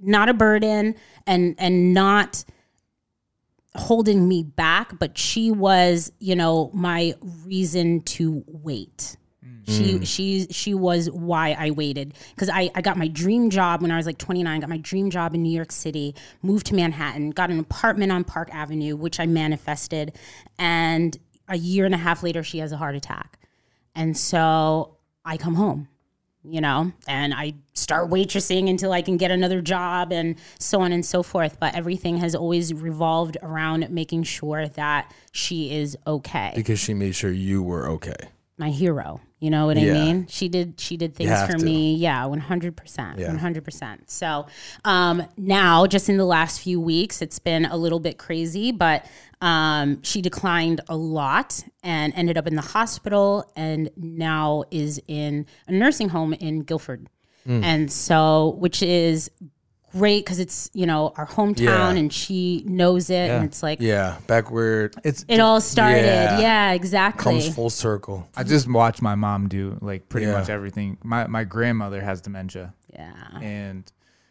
not 0.00 0.28
a 0.28 0.34
burden 0.34 0.96
and, 1.26 1.54
and 1.58 1.94
not, 1.94 2.44
holding 3.74 4.28
me 4.28 4.42
back, 4.42 4.98
but 4.98 5.16
she 5.16 5.50
was, 5.50 6.12
you 6.18 6.36
know, 6.36 6.70
my 6.74 7.14
reason 7.46 8.02
to 8.02 8.44
wait. 8.46 9.16
She 9.64 10.04
she 10.04 10.46
she 10.50 10.74
was 10.74 11.08
why 11.10 11.56
I 11.56 11.70
waited 11.70 12.14
because 12.34 12.48
I 12.48 12.68
I 12.74 12.80
got 12.80 12.98
my 12.98 13.06
dream 13.06 13.48
job 13.48 13.80
when 13.80 13.92
I 13.92 13.96
was 13.96 14.06
like 14.06 14.18
29. 14.18 14.60
Got 14.60 14.68
my 14.68 14.76
dream 14.78 15.08
job 15.08 15.34
in 15.34 15.42
New 15.42 15.54
York 15.54 15.70
City. 15.70 16.16
Moved 16.42 16.66
to 16.66 16.74
Manhattan. 16.74 17.30
Got 17.30 17.50
an 17.50 17.60
apartment 17.60 18.10
on 18.10 18.24
Park 18.24 18.52
Avenue, 18.52 18.96
which 18.96 19.20
I 19.20 19.26
manifested, 19.26 20.18
and. 20.58 21.16
a 21.48 21.56
year 21.56 21.84
and 21.84 21.94
a 21.94 21.98
half 21.98 22.22
later, 22.22 22.42
she 22.42 22.58
has 22.58 22.72
a 22.72 22.76
heart 22.76 22.94
attack. 22.94 23.38
And 23.94 24.16
so 24.16 24.96
I 25.24 25.36
come 25.36 25.54
home, 25.54 25.88
you 26.42 26.60
know, 26.60 26.92
and 27.06 27.34
I 27.34 27.54
start 27.74 28.10
waitressing 28.10 28.68
until 28.68 28.92
I 28.92 29.02
can 29.02 29.16
get 29.16 29.30
another 29.30 29.60
job 29.60 30.12
and 30.12 30.36
so 30.58 30.80
on 30.80 30.92
and 30.92 31.04
so 31.04 31.22
forth. 31.22 31.58
But 31.60 31.74
everything 31.74 32.16
has 32.18 32.34
always 32.34 32.72
revolved 32.72 33.36
around 33.42 33.90
making 33.90 34.24
sure 34.24 34.68
that 34.68 35.12
she 35.32 35.74
is 35.74 35.96
okay. 36.06 36.52
Because 36.54 36.80
she 36.80 36.94
made 36.94 37.14
sure 37.14 37.30
you 37.30 37.62
were 37.62 37.88
okay. 37.90 38.30
My 38.58 38.70
hero. 38.70 39.20
You 39.42 39.50
know 39.50 39.66
what 39.66 39.76
Yeah. 39.76 39.90
I 39.90 39.94
mean? 39.94 40.26
She 40.28 40.48
did 40.48 40.78
she 40.78 40.96
did 40.96 41.16
things 41.16 41.30
for 41.50 41.58
to. 41.58 41.64
me. 41.64 41.96
Yeah, 41.96 42.24
100%. 42.26 43.18
Yeah. 43.18 43.36
100%. 43.36 43.98
So, 44.06 44.46
um 44.84 45.24
now 45.36 45.86
just 45.86 46.08
in 46.08 46.16
the 46.16 46.24
last 46.24 46.60
few 46.60 46.80
weeks 46.80 47.20
it's 47.20 47.40
been 47.40 47.64
a 47.66 47.76
little 47.76 47.98
bit 47.98 48.18
crazy, 48.18 48.70
but 48.70 49.04
um 49.40 50.00
she 50.02 50.22
declined 50.22 50.80
a 50.88 50.96
lot 50.96 51.64
and 51.82 52.12
ended 52.14 52.38
up 52.38 52.46
in 52.46 52.54
the 52.54 52.62
hospital 52.62 53.50
and 53.56 53.90
now 53.96 54.62
is 54.70 55.00
in 55.08 55.44
a 55.66 55.72
nursing 55.72 56.08
home 56.10 56.32
in 56.34 56.60
Guilford. 56.60 57.08
Hmm. 57.44 57.64
And 57.64 57.90
so 57.92 58.54
which 58.60 58.80
is 58.82 59.28
great 59.92 60.24
cuz 60.26 60.38
it's, 60.38 60.70
you 60.72 60.86
know, 60.86 61.12
our 61.16 61.26
hometown 61.26 61.58
Yeah. 61.60 61.90
and 61.90 62.12
she 62.12 62.62
knows 62.66 63.10
it 63.10 63.26
Yeah. 63.26 63.36
and 63.36 63.44
it's 63.44 63.62
like 63.62 63.80
Yeah, 63.80 64.16
back 64.26 64.50
where 64.50 64.90
It's 65.04 65.24
it 65.28 65.38
all 65.40 65.60
started. 65.60 66.04
Yeah. 66.04 66.40
Yeah, 66.40 66.72
exactly. 66.72 67.22
comes 67.40 67.54
full 67.54 67.70
circle. 67.70 68.26
I 68.36 68.42
just 68.44 68.68
watched 68.70 69.02
my 69.02 69.14
mom 69.14 69.48
do 69.48 69.76
like 69.80 70.08
pretty 70.08 70.26
Yeah. 70.26 70.38
much 70.38 70.48
everything. 70.50 70.98
My 71.04 71.26
my 71.26 71.44
grandmother 71.44 72.00
has 72.00 72.20
dementia 72.20 72.74
yeah. 72.92 73.12
and 73.40 73.90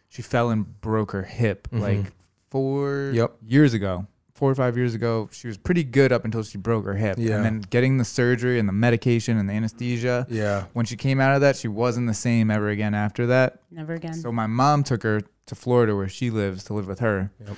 she 0.10 0.22
fell 0.22 0.50
and 0.50 0.80
broke 0.82 1.12
her 1.12 1.24
hip 1.24 1.68
like 1.72 2.12
four 2.50 2.88
Mm-hmm. 2.88 3.16
Yep. 3.16 3.32
years 3.48 3.74
ago. 3.74 4.08
Four 4.42 4.50
or 4.50 4.56
five 4.56 4.76
years 4.76 4.96
ago, 4.96 5.30
she 5.32 5.46
was 5.46 5.56
pretty 5.56 5.84
good 5.84 6.12
up 6.12 6.26
until 6.26 6.42
she 6.42 6.58
broke 6.58 6.84
her 6.86 6.96
hip. 6.96 7.18
Yeah. 7.20 7.36
And 7.36 7.46
then 7.46 7.60
getting 7.60 8.00
the 8.00 8.04
surgery 8.04 8.58
and 8.58 8.68
the 8.68 8.74
medication 8.74 9.38
and 9.38 9.48
the 9.48 9.54
anesthesia. 9.54 10.26
Yeah. 10.32 10.66
When 10.74 10.84
she 10.84 10.98
came 10.98 11.22
out 11.22 11.36
of 11.36 11.42
that, 11.42 11.58
she 11.58 11.68
wasn't 11.68 12.08
the 12.08 12.16
same 12.16 12.50
ever 12.50 12.70
again 12.70 12.96
after 12.96 13.28
that. 13.28 13.60
Never 13.70 13.94
again. 13.94 14.16
So 14.16 14.32
my 14.32 14.48
mom 14.48 14.84
took 14.84 15.04
her 15.04 15.22
to 15.46 15.54
Florida 15.54 15.96
where 15.96 16.10
she 16.10 16.32
lives 16.32 16.64
to 16.64 16.74
live 16.74 16.88
with 16.88 17.02
her. 17.02 17.32
Yep. 17.46 17.56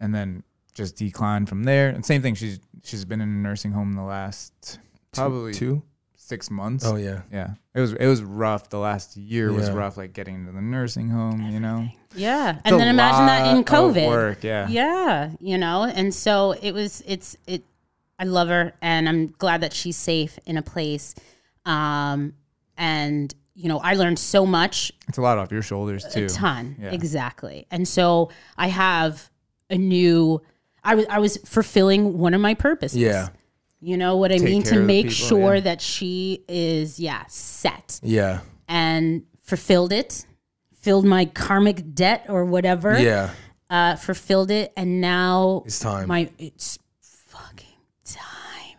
And 0.00 0.12
then 0.12 0.42
just 0.74 0.96
declined 0.96 1.48
from 1.48 1.62
there. 1.62 1.88
And 1.88 2.04
same 2.04 2.20
thing, 2.20 2.34
she's 2.34 2.58
she's 2.82 3.04
been 3.04 3.20
in 3.20 3.28
a 3.28 3.32
nursing 3.32 3.70
home 3.70 3.92
the 3.92 4.02
last 4.02 4.80
probably 5.12 5.54
two. 5.54 5.84
Six 6.28 6.50
months. 6.50 6.84
Oh 6.86 6.96
yeah. 6.96 7.22
Yeah. 7.32 7.54
It 7.74 7.80
was 7.80 7.92
it 7.94 8.06
was 8.06 8.22
rough. 8.22 8.68
The 8.70 8.78
last 8.78 9.16
year 9.16 9.52
was 9.52 9.68
Yeah. 9.68 9.74
rough, 9.74 9.96
like 9.96 10.12
getting 10.12 10.34
into 10.36 10.52
the 10.52 10.60
nursing 10.60 11.08
home, 11.08 11.50
you 11.50 11.60
know. 11.60 11.88
Yeah. 12.14 12.52
It's 12.56 12.60
And 12.66 12.78
then 12.80 12.88
imagine 12.88 13.26
that 13.26 13.48
in 13.48 13.56
lot 13.56 13.60
of 13.60 13.64
COVID. 13.96 14.08
Work, 14.08 14.44
yeah. 14.44 14.68
Yeah, 14.68 15.30
you 15.40 15.58
know, 15.58 15.84
and 15.84 16.12
so 16.14 16.52
it 16.60 16.72
was. 16.72 17.02
It's 17.06 17.36
it. 17.46 17.62
I 18.18 18.24
love 18.24 18.48
her, 18.48 18.72
and 18.82 19.08
I'm 19.08 19.28
glad 19.38 19.60
that 19.60 19.72
she's 19.72 19.96
safe 19.96 20.38
in 20.44 20.56
a 20.58 20.62
place. 20.62 21.14
Um, 21.64 22.34
and 22.76 23.34
you 23.54 23.68
know, 23.68 23.78
I 23.78 23.94
learned 23.94 24.18
so 24.20 24.46
much, 24.46 24.92
It's 25.08 25.18
a 25.18 25.20
lot 25.20 25.36
off 25.38 25.50
your 25.50 25.62
shoulders 25.62 26.04
too. 26.04 26.26
a 26.26 26.28
ton, 26.28 26.76
Yeah. 26.80 26.90
exactly. 26.92 27.66
And 27.72 27.88
so 27.88 28.30
I 28.56 28.68
have 28.68 29.30
a 29.68 29.76
new. 29.76 30.40
I 30.84 30.94
was 30.94 31.06
I 31.10 31.18
was 31.18 31.36
fulfilling 31.38 32.18
one 32.18 32.34
of 32.34 32.40
my 32.40 32.54
purposes. 32.54 32.96
Yeah. 32.98 33.28
You 33.80 33.96
know 33.96 34.16
what 34.16 34.32
I 34.32 34.38
Take 34.38 34.44
mean 34.44 34.62
to 34.64 34.80
make 34.80 35.08
people, 35.08 35.26
sure 35.28 35.54
yeah. 35.56 35.60
that 35.60 35.80
she 35.80 36.44
is 36.48 36.98
yeah 36.98 37.24
set 37.28 38.00
Yeah. 38.02 38.40
and 38.68 39.22
fulfilled 39.42 39.92
it, 39.92 40.26
filled 40.80 41.04
my 41.04 41.24
karmic 41.26 41.94
debt 41.94 42.26
or 42.28 42.44
whatever 42.44 42.98
Yeah. 42.98 43.30
uh, 43.70 43.96
fulfilled 43.96 44.50
it, 44.50 44.72
and 44.76 45.00
now 45.00 45.62
It's 45.66 45.78
time. 45.78 46.08
My 46.08 46.30
it's 46.38 46.78
fucking 47.28 47.66
time. 48.04 48.24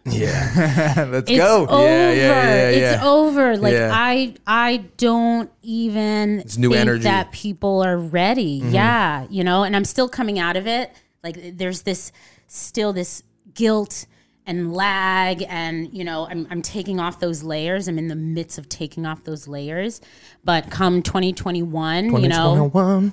Yeah. 0.06 1.06
Let's 1.10 1.30
It's 1.30 1.40
go. 1.40 1.66
over. 1.68 1.84
Yeah, 1.84 2.12
yeah, 2.12 2.70
yeah, 2.72 2.94
It's 2.96 3.04
over. 3.04 3.58
Like 3.58 3.74
Yeah. 3.74 3.92
I 3.94 4.34
I 4.48 4.78
don't 4.98 5.50
even 5.62 6.40
It's 6.40 6.58
new 6.58 6.70
think 6.70 6.82
energy. 6.82 7.00
Mm-hmm. 7.06 7.16
that 7.16 7.32
people 7.32 7.82
are 7.84 7.98
ready. 7.98 8.62
Yeah, 8.66 9.26
you 9.30 9.44
know, 9.44 9.64
and 9.64 9.76
I'm 9.76 9.86
still 9.86 10.10
coming 10.10 10.40
out 10.40 10.58
of 10.58 10.68
it. 10.68 10.92
Like 11.24 11.58
there's 11.58 11.84
this 11.84 12.12
still 12.48 12.94
this 12.94 13.24
guilt 13.54 14.06
and 14.50 14.74
lag 14.74 15.44
and 15.48 15.94
you 15.94 16.04
know 16.04 16.28
I'm, 16.30 16.48
I'm 16.50 16.62
taking 16.62 17.00
off 17.00 17.20
those 17.20 17.44
layers 17.44 17.88
i'm 17.88 18.00
in 18.00 18.08
the 18.08 18.16
midst 18.16 18.58
of 18.58 18.68
taking 18.68 19.06
off 19.06 19.24
those 19.24 19.48
layers 19.48 20.02
but 20.44 20.70
come 20.72 21.04
2021 21.04 22.22
you 22.22 22.28
know 22.28 23.12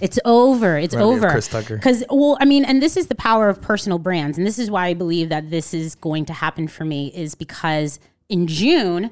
it's 0.00 0.18
over. 0.24 0.78
It's 0.78 0.94
over. 0.94 1.30
Chris 1.30 1.48
Tucker. 1.48 1.76
Because, 1.76 2.04
well, 2.10 2.38
I 2.40 2.44
mean, 2.44 2.64
and 2.64 2.80
this 2.80 2.96
is 2.96 3.08
the 3.08 3.16
power 3.16 3.48
of 3.48 3.60
personal 3.60 3.98
brands. 3.98 4.38
And 4.38 4.46
this 4.46 4.56
is 4.56 4.70
why 4.70 4.86
I 4.86 4.94
believe 4.94 5.30
that 5.30 5.50
this 5.50 5.74
is 5.74 5.96
going 5.96 6.26
to 6.26 6.32
happen 6.32 6.68
for 6.68 6.84
me, 6.84 7.08
is 7.08 7.34
because 7.34 7.98
in 8.28 8.46
June, 8.46 9.10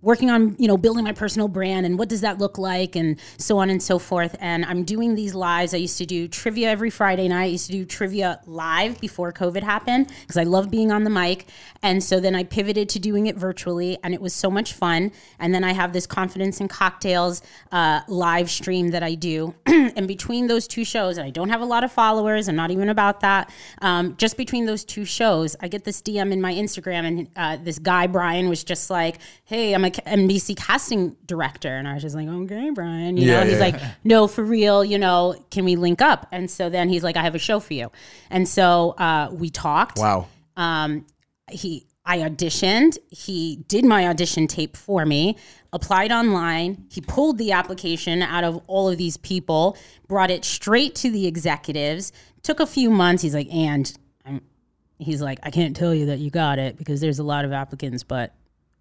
working 0.00 0.30
on 0.30 0.54
you 0.58 0.68
know 0.68 0.76
building 0.76 1.04
my 1.04 1.12
personal 1.12 1.48
brand 1.48 1.84
and 1.84 1.98
what 1.98 2.08
does 2.08 2.20
that 2.20 2.38
look 2.38 2.56
like 2.58 2.94
and 2.94 3.18
so 3.36 3.58
on 3.58 3.70
and 3.70 3.82
so 3.82 3.98
forth. 3.98 4.36
And 4.40 4.64
i'm 4.64 4.84
doing 4.84 5.14
these 5.14 5.34
lives. 5.34 5.74
I 5.74 5.78
used 5.78 5.98
to 5.98 6.06
do 6.06 6.28
trivia 6.28 6.70
every 6.70 6.90
friday 6.90 7.28
night. 7.28 7.42
I 7.42 7.46
used 7.46 7.66
to 7.66 7.72
do 7.72 7.84
trivia 7.84 8.40
live 8.46 9.00
before 9.00 9.32
covid 9.32 9.62
happened 9.62 10.12
because 10.20 10.36
i 10.36 10.44
love 10.44 10.70
being 10.70 10.92
on 10.92 11.04
the 11.04 11.10
mic. 11.10 11.46
And 11.82 12.02
so 12.02 12.20
then 12.20 12.34
i 12.34 12.44
pivoted 12.44 12.88
to 12.90 12.98
doing 12.98 13.26
it 13.26 13.36
virtually 13.36 13.98
and 14.02 14.14
it 14.14 14.20
was 14.20 14.34
so 14.34 14.50
much 14.50 14.72
fun. 14.72 15.12
And 15.38 15.54
then 15.54 15.64
i 15.64 15.72
have 15.72 15.92
this 15.92 16.06
confidence 16.06 16.60
in 16.60 16.68
cocktails 16.68 17.42
uh, 17.72 18.00
live 18.08 18.50
stream 18.50 18.90
that 18.90 19.02
i 19.02 19.14
do. 19.14 19.54
And 19.98 20.06
between 20.06 20.46
those 20.46 20.68
two 20.68 20.84
shows 20.84 21.18
and 21.18 21.26
i 21.26 21.30
don't 21.30 21.48
have 21.48 21.60
a 21.60 21.64
lot 21.64 21.82
of 21.82 21.90
followers 21.90 22.48
i'm 22.48 22.56
not 22.56 22.70
even 22.70 22.88
about 22.88 23.20
that 23.20 23.50
um, 23.80 24.14
just 24.16 24.36
between 24.36 24.66
those 24.66 24.84
two 24.84 25.04
shows 25.04 25.56
i 25.60 25.66
get 25.68 25.84
this 25.84 26.00
dm 26.02 26.30
in 26.30 26.40
my 26.40 26.52
instagram 26.52 27.06
and 27.06 27.28
uh, 27.36 27.56
this 27.56 27.78
guy 27.78 28.06
brian 28.06 28.48
was 28.48 28.62
just 28.62 28.90
like 28.90 29.18
hey 29.44 29.74
i'm 29.74 29.84
a 29.96 30.02
nbc 30.02 30.54
casting 30.58 31.16
director 31.24 31.68
and 31.74 31.88
i 31.88 31.94
was 31.94 32.02
just 32.02 32.14
like 32.14 32.28
okay 32.28 32.68
brian 32.70 33.16
you 33.16 33.26
Yeah, 33.26 33.40
know 33.40 33.44
he's 33.46 33.54
yeah. 33.54 33.64
like 33.64 33.80
no 34.04 34.26
for 34.26 34.44
real 34.44 34.84
you 34.84 34.98
know 34.98 35.34
can 35.50 35.64
we 35.64 35.76
link 35.76 36.02
up 36.02 36.26
and 36.32 36.50
so 36.50 36.68
then 36.68 36.90
he's 36.90 37.02
like 37.02 37.16
i 37.16 37.22
have 37.22 37.34
a 37.34 37.38
show 37.38 37.60
for 37.60 37.72
you 37.72 37.90
and 38.28 38.46
so 38.46 38.90
uh, 38.98 39.30
we 39.32 39.48
talked 39.48 39.98
Wow. 39.98 40.28
um, 40.58 41.06
he 41.50 41.86
I 42.10 42.20
auditioned. 42.20 42.96
He 43.10 43.56
did 43.68 43.84
my 43.84 44.06
audition 44.08 44.46
tape 44.46 44.78
for 44.78 45.04
me. 45.04 45.36
Applied 45.74 46.10
online. 46.10 46.86
He 46.90 47.02
pulled 47.02 47.36
the 47.36 47.52
application 47.52 48.22
out 48.22 48.44
of 48.44 48.62
all 48.66 48.88
of 48.88 48.96
these 48.96 49.18
people, 49.18 49.76
brought 50.06 50.30
it 50.30 50.42
straight 50.42 50.94
to 50.94 51.10
the 51.10 51.26
executives. 51.26 52.12
Took 52.42 52.60
a 52.60 52.66
few 52.66 52.88
months. 52.88 53.22
He's 53.22 53.34
like, 53.34 53.52
and 53.52 53.92
I'm, 54.24 54.40
he's 54.98 55.20
like, 55.20 55.38
I 55.42 55.50
can't 55.50 55.76
tell 55.76 55.94
you 55.94 56.06
that 56.06 56.18
you 56.18 56.30
got 56.30 56.58
it 56.58 56.78
because 56.78 57.02
there's 57.02 57.18
a 57.18 57.24
lot 57.24 57.44
of 57.44 57.52
applicants, 57.52 58.04
but 58.04 58.34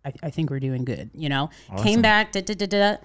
I, 0.07 0.27
I 0.27 0.29
think 0.29 0.49
we're 0.49 0.59
doing 0.59 0.85
good. 0.85 1.09
You 1.13 1.29
know, 1.29 1.49
came 1.84 2.01
back. 2.01 2.31
Da, 2.31 2.41
da, 2.41 2.53
da, 2.53 2.65
da. 2.65 2.97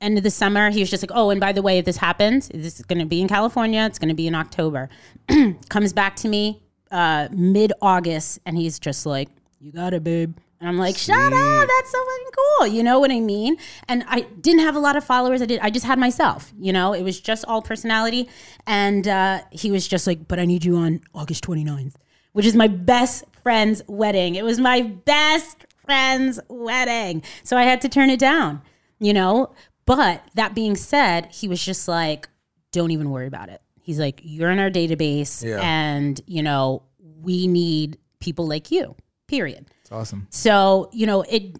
End 0.00 0.18
of 0.18 0.24
the 0.24 0.30
summer, 0.30 0.70
he 0.70 0.80
was 0.80 0.90
just 0.90 1.02
like, 1.02 1.10
"Oh, 1.14 1.30
and 1.30 1.40
by 1.40 1.52
the 1.52 1.62
way, 1.62 1.78
if 1.78 1.86
this 1.86 1.96
happens, 1.96 2.48
this 2.48 2.78
is 2.78 2.84
going 2.84 2.98
to 2.98 3.06
be 3.06 3.20
in 3.20 3.28
California. 3.28 3.84
It's 3.86 3.98
going 3.98 4.10
to 4.10 4.14
be 4.14 4.26
in 4.26 4.34
October." 4.34 4.88
Comes 5.68 5.92
back 5.92 6.16
to 6.16 6.28
me 6.28 6.62
uh, 6.90 7.28
mid 7.32 7.72
August, 7.82 8.38
and 8.46 8.56
he's 8.56 8.78
just 8.78 9.06
like, 9.06 9.28
"You 9.58 9.72
got 9.72 9.94
it, 9.94 10.04
babe." 10.04 10.36
And 10.60 10.68
I'm 10.68 10.78
like, 10.78 10.96
"Shut 10.96 11.16
up! 11.16 11.68
That's 11.68 11.90
so 11.90 11.98
fucking 11.98 12.32
cool." 12.36 12.66
You 12.68 12.82
know 12.82 13.00
what 13.00 13.10
I 13.10 13.20
mean? 13.20 13.56
And 13.88 14.04
I 14.06 14.20
didn't 14.20 14.60
have 14.60 14.76
a 14.76 14.80
lot 14.80 14.96
of 14.96 15.04
followers. 15.04 15.42
I 15.42 15.46
did. 15.46 15.60
I 15.60 15.70
just 15.70 15.86
had 15.86 15.98
myself. 15.98 16.52
You 16.58 16.72
know, 16.72 16.92
it 16.92 17.02
was 17.02 17.18
just 17.18 17.44
all 17.46 17.62
personality. 17.62 18.28
And 18.66 19.08
uh, 19.08 19.42
he 19.50 19.70
was 19.70 19.88
just 19.88 20.06
like, 20.06 20.28
"But 20.28 20.38
I 20.38 20.44
need 20.44 20.64
you 20.64 20.76
on 20.76 21.00
August 21.14 21.42
29th, 21.44 21.94
which 22.32 22.46
is 22.46 22.54
my 22.54 22.68
best 22.68 23.24
friend's 23.42 23.82
wedding. 23.86 24.34
It 24.34 24.44
was 24.44 24.58
my 24.58 24.82
best 24.82 25.65
friend's 25.86 26.38
wedding, 26.48 27.22
so 27.44 27.56
I 27.56 27.62
had 27.62 27.80
to 27.82 27.88
turn 27.88 28.10
it 28.10 28.18
down." 28.18 28.60
You 28.98 29.14
know. 29.14 29.54
But 29.86 30.22
that 30.34 30.54
being 30.54 30.74
said, 30.74 31.28
he 31.32 31.46
was 31.48 31.64
just 31.64 31.86
like, 31.86 32.28
"Don't 32.72 32.90
even 32.90 33.10
worry 33.10 33.28
about 33.28 33.48
it." 33.48 33.62
He's 33.80 33.98
like, 34.00 34.20
"You're 34.24 34.50
in 34.50 34.58
our 34.58 34.70
database, 34.70 35.44
Yeah. 35.44 35.60
and 35.62 36.20
you 36.26 36.42
know 36.42 36.82
we 37.22 37.46
need 37.46 37.96
people 38.20 38.46
like 38.48 38.70
you." 38.72 38.96
Period. 39.28 39.66
It's 39.82 39.92
awesome. 39.92 40.26
So, 40.30 40.90
you 40.92 41.06
know, 41.06 41.22
it 41.22 41.56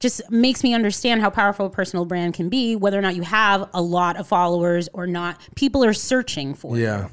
just 0.00 0.30
makes 0.30 0.62
me 0.62 0.72
understand 0.74 1.20
how 1.20 1.30
powerful 1.30 1.66
a 1.66 1.70
personal 1.70 2.04
brand 2.04 2.34
can 2.34 2.48
be, 2.48 2.76
whether 2.76 2.98
or 2.98 3.02
not 3.02 3.16
you 3.16 3.22
have 3.22 3.68
a 3.74 3.80
lot 3.82 4.16
of 4.16 4.26
followers 4.28 4.88
or 4.92 5.06
not. 5.06 5.40
People 5.56 5.82
are 5.84 5.92
searching 5.94 6.54
for 6.54 6.76
you, 6.76 6.84
Yeah. 6.84 7.04
you 7.04 7.10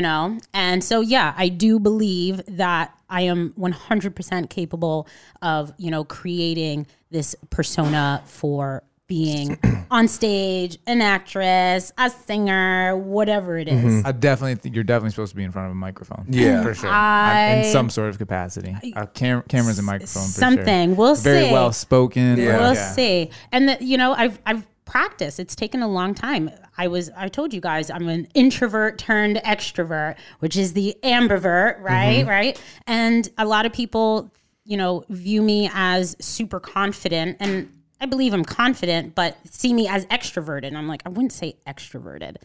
know? 0.00 0.38
And 0.52 0.82
so, 0.82 1.00
yeah, 1.00 1.34
I 1.36 1.48
do 1.48 1.78
believe 1.78 2.42
that 2.46 2.96
I 3.08 3.22
am 3.22 3.52
100% 3.58 4.50
capable 4.50 5.06
of, 5.42 5.72
you 5.78 5.90
know, 5.90 6.04
creating 6.04 6.86
this 7.10 7.36
persona 7.50 8.22
for 8.26 8.82
being 9.06 9.58
on 9.90 10.08
stage, 10.08 10.78
an 10.86 11.02
actress, 11.02 11.92
a 11.98 12.08
singer, 12.08 12.96
whatever 12.96 13.58
it 13.58 13.68
is. 13.68 14.02
I 14.04 14.12
definitely 14.12 14.54
think 14.54 14.74
you're 14.74 14.82
definitely 14.82 15.10
supposed 15.10 15.30
to 15.32 15.36
be 15.36 15.44
in 15.44 15.52
front 15.52 15.66
of 15.66 15.72
a 15.72 15.76
microphone. 15.76 16.24
Yeah. 16.28 16.62
for 16.64 16.74
sure. 16.74 16.90
I- 16.90 17.62
in 17.66 17.72
some 17.72 17.90
sort 17.90 18.08
of 18.08 18.18
capacity. 18.18 18.74
Uh, 18.96 19.06
cam- 19.06 19.42
cameras 19.42 19.78
and 19.78 19.86
microphone. 19.86 20.24
For 20.24 20.40
Something. 20.40 20.90
Sure. 20.90 20.96
We'll 20.96 21.14
Very 21.16 21.46
see. 21.46 21.52
well 21.52 21.72
spoken. 21.72 22.38
Yeah. 22.38 22.60
We'll 22.60 22.74
yeah. 22.74 22.92
see. 22.92 23.30
And 23.52 23.68
the, 23.68 23.84
you 23.84 23.98
know, 23.98 24.14
I've 24.14 24.38
I've 24.46 24.66
practice. 24.84 25.38
It's 25.38 25.54
taken 25.56 25.82
a 25.82 25.88
long 25.88 26.14
time. 26.14 26.50
I 26.76 26.88
was 26.88 27.10
I 27.16 27.28
told 27.28 27.54
you 27.54 27.60
guys 27.60 27.90
I'm 27.90 28.08
an 28.08 28.26
introvert 28.34 28.98
turned 28.98 29.36
extrovert, 29.36 30.16
which 30.40 30.56
is 30.56 30.72
the 30.72 30.96
ambivert, 31.02 31.76
mm-hmm. 31.76 31.84
right? 31.84 32.26
Right? 32.26 32.62
And 32.86 33.28
a 33.38 33.44
lot 33.44 33.66
of 33.66 33.72
people, 33.72 34.32
you 34.64 34.76
know, 34.76 35.04
view 35.08 35.42
me 35.42 35.70
as 35.72 36.16
super 36.20 36.60
confident 36.60 37.36
and 37.40 37.70
I 38.00 38.06
believe 38.06 38.34
I'm 38.34 38.44
confident, 38.44 39.14
but 39.14 39.36
see 39.50 39.72
me 39.72 39.88
as 39.88 40.04
extroverted. 40.06 40.76
I'm 40.76 40.88
like, 40.88 41.02
I 41.06 41.08
wouldn't 41.08 41.32
say 41.32 41.56
extroverted. 41.66 42.36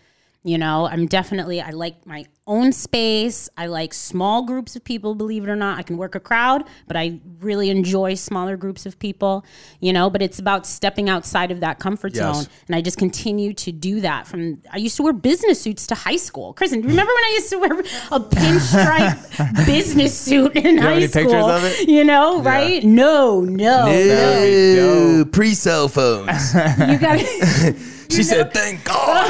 You 0.41 0.57
know, 0.57 0.87
I'm 0.87 1.05
definitely, 1.05 1.59
I 1.59 1.71
like 1.71 2.05
my 2.05 2.23
own 2.47 2.71
space. 2.71 3.49
I 3.57 3.65
like 3.67 3.93
small 3.93 4.43
groups 4.45 4.77
of 4.77 4.85
people, 4.85 5.13
believe 5.13 5.43
it 5.43 5.49
or 5.49 5.55
not. 5.57 5.77
I 5.77 5.83
can 5.83 5.97
work 5.97 6.15
a 6.15 6.19
crowd, 6.21 6.63
but 6.87 6.95
I 6.95 7.19
really 7.41 7.69
enjoy 7.69 8.13
smaller 8.15 8.55
groups 8.55 8.85
of 8.85 8.97
people, 8.99 9.43
you 9.81 9.91
know, 9.91 10.09
but 10.09 10.21
it's 10.21 10.39
about 10.39 10.65
stepping 10.65 11.09
outside 11.09 11.51
of 11.51 11.59
that 11.59 11.79
comfort 11.79 12.15
Yes. 12.15 12.23
zone. 12.23 12.45
And 12.67 12.75
I 12.77 12.79
just 12.81 12.97
continue 12.97 13.53
to 13.55 13.73
do 13.73 13.99
that 13.99 14.27
from, 14.27 14.61
I 14.71 14.77
used 14.77 14.95
to 14.95 15.03
wear 15.03 15.11
business 15.11 15.59
suits 15.59 15.85
to 15.87 15.95
high 15.95 16.15
school. 16.15 16.53
Kristen, 16.53 16.81
remember 16.83 17.11
when 17.13 17.23
I 17.25 17.31
used 17.33 17.49
to 17.49 17.57
wear 17.59 17.73
a 18.11 18.19
pinstripe 18.21 19.65
business 19.65 20.17
suit 20.17 20.55
in 20.55 20.77
have 20.77 20.93
high 20.93 21.05
school? 21.05 21.21
pictures 21.23 21.45
of 21.47 21.63
it? 21.65 21.89
You 21.89 22.05
know, 22.05 22.41
right? 22.41 22.81
No, 22.81 23.41
no. 23.41 23.91
Ew, 23.93 25.25
pre 25.25 25.53
cell 25.53 25.89
phones. 25.89 26.53
You 26.55 26.97
got 26.97 27.19
she 28.09 28.23
said, 28.23 28.53
"Thank 28.53 28.83
God." 28.85 29.29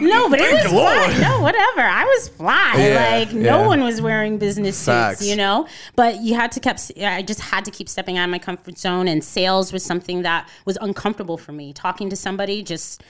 No, 0.00 0.28
but 0.28 0.40
it 0.40 0.52
was 0.52 0.72
Lord. 0.72 1.10
fly. 1.10 1.18
No, 1.20 1.40
whatever. 1.42 1.80
I 1.82 2.04
was 2.04 2.28
fly. 2.28 2.74
Yeah, 2.76 3.18
like 3.18 3.32
no 3.32 3.60
yeah. 3.60 3.66
one 3.66 3.82
was 3.82 4.00
wearing 4.00 4.38
business 4.38 4.84
Facts. 4.84 5.18
suits, 5.18 5.30
you 5.30 5.36
know. 5.36 5.66
But 5.94 6.22
you 6.22 6.34
had 6.34 6.52
to 6.52 6.60
keep. 6.60 6.76
I 7.04 7.22
just 7.22 7.40
had 7.40 7.64
to 7.66 7.70
keep 7.70 7.88
stepping 7.88 8.16
out 8.18 8.24
of 8.24 8.30
my 8.30 8.38
comfort 8.38 8.78
zone, 8.78 9.08
and 9.08 9.22
sales 9.22 9.72
was 9.72 9.84
something 9.84 10.22
that 10.22 10.48
was 10.64 10.78
uncomfortable 10.80 11.36
for 11.38 11.52
me. 11.52 11.72
Talking 11.72 12.08
to 12.10 12.16
somebody 12.16 12.62
just 12.62 13.02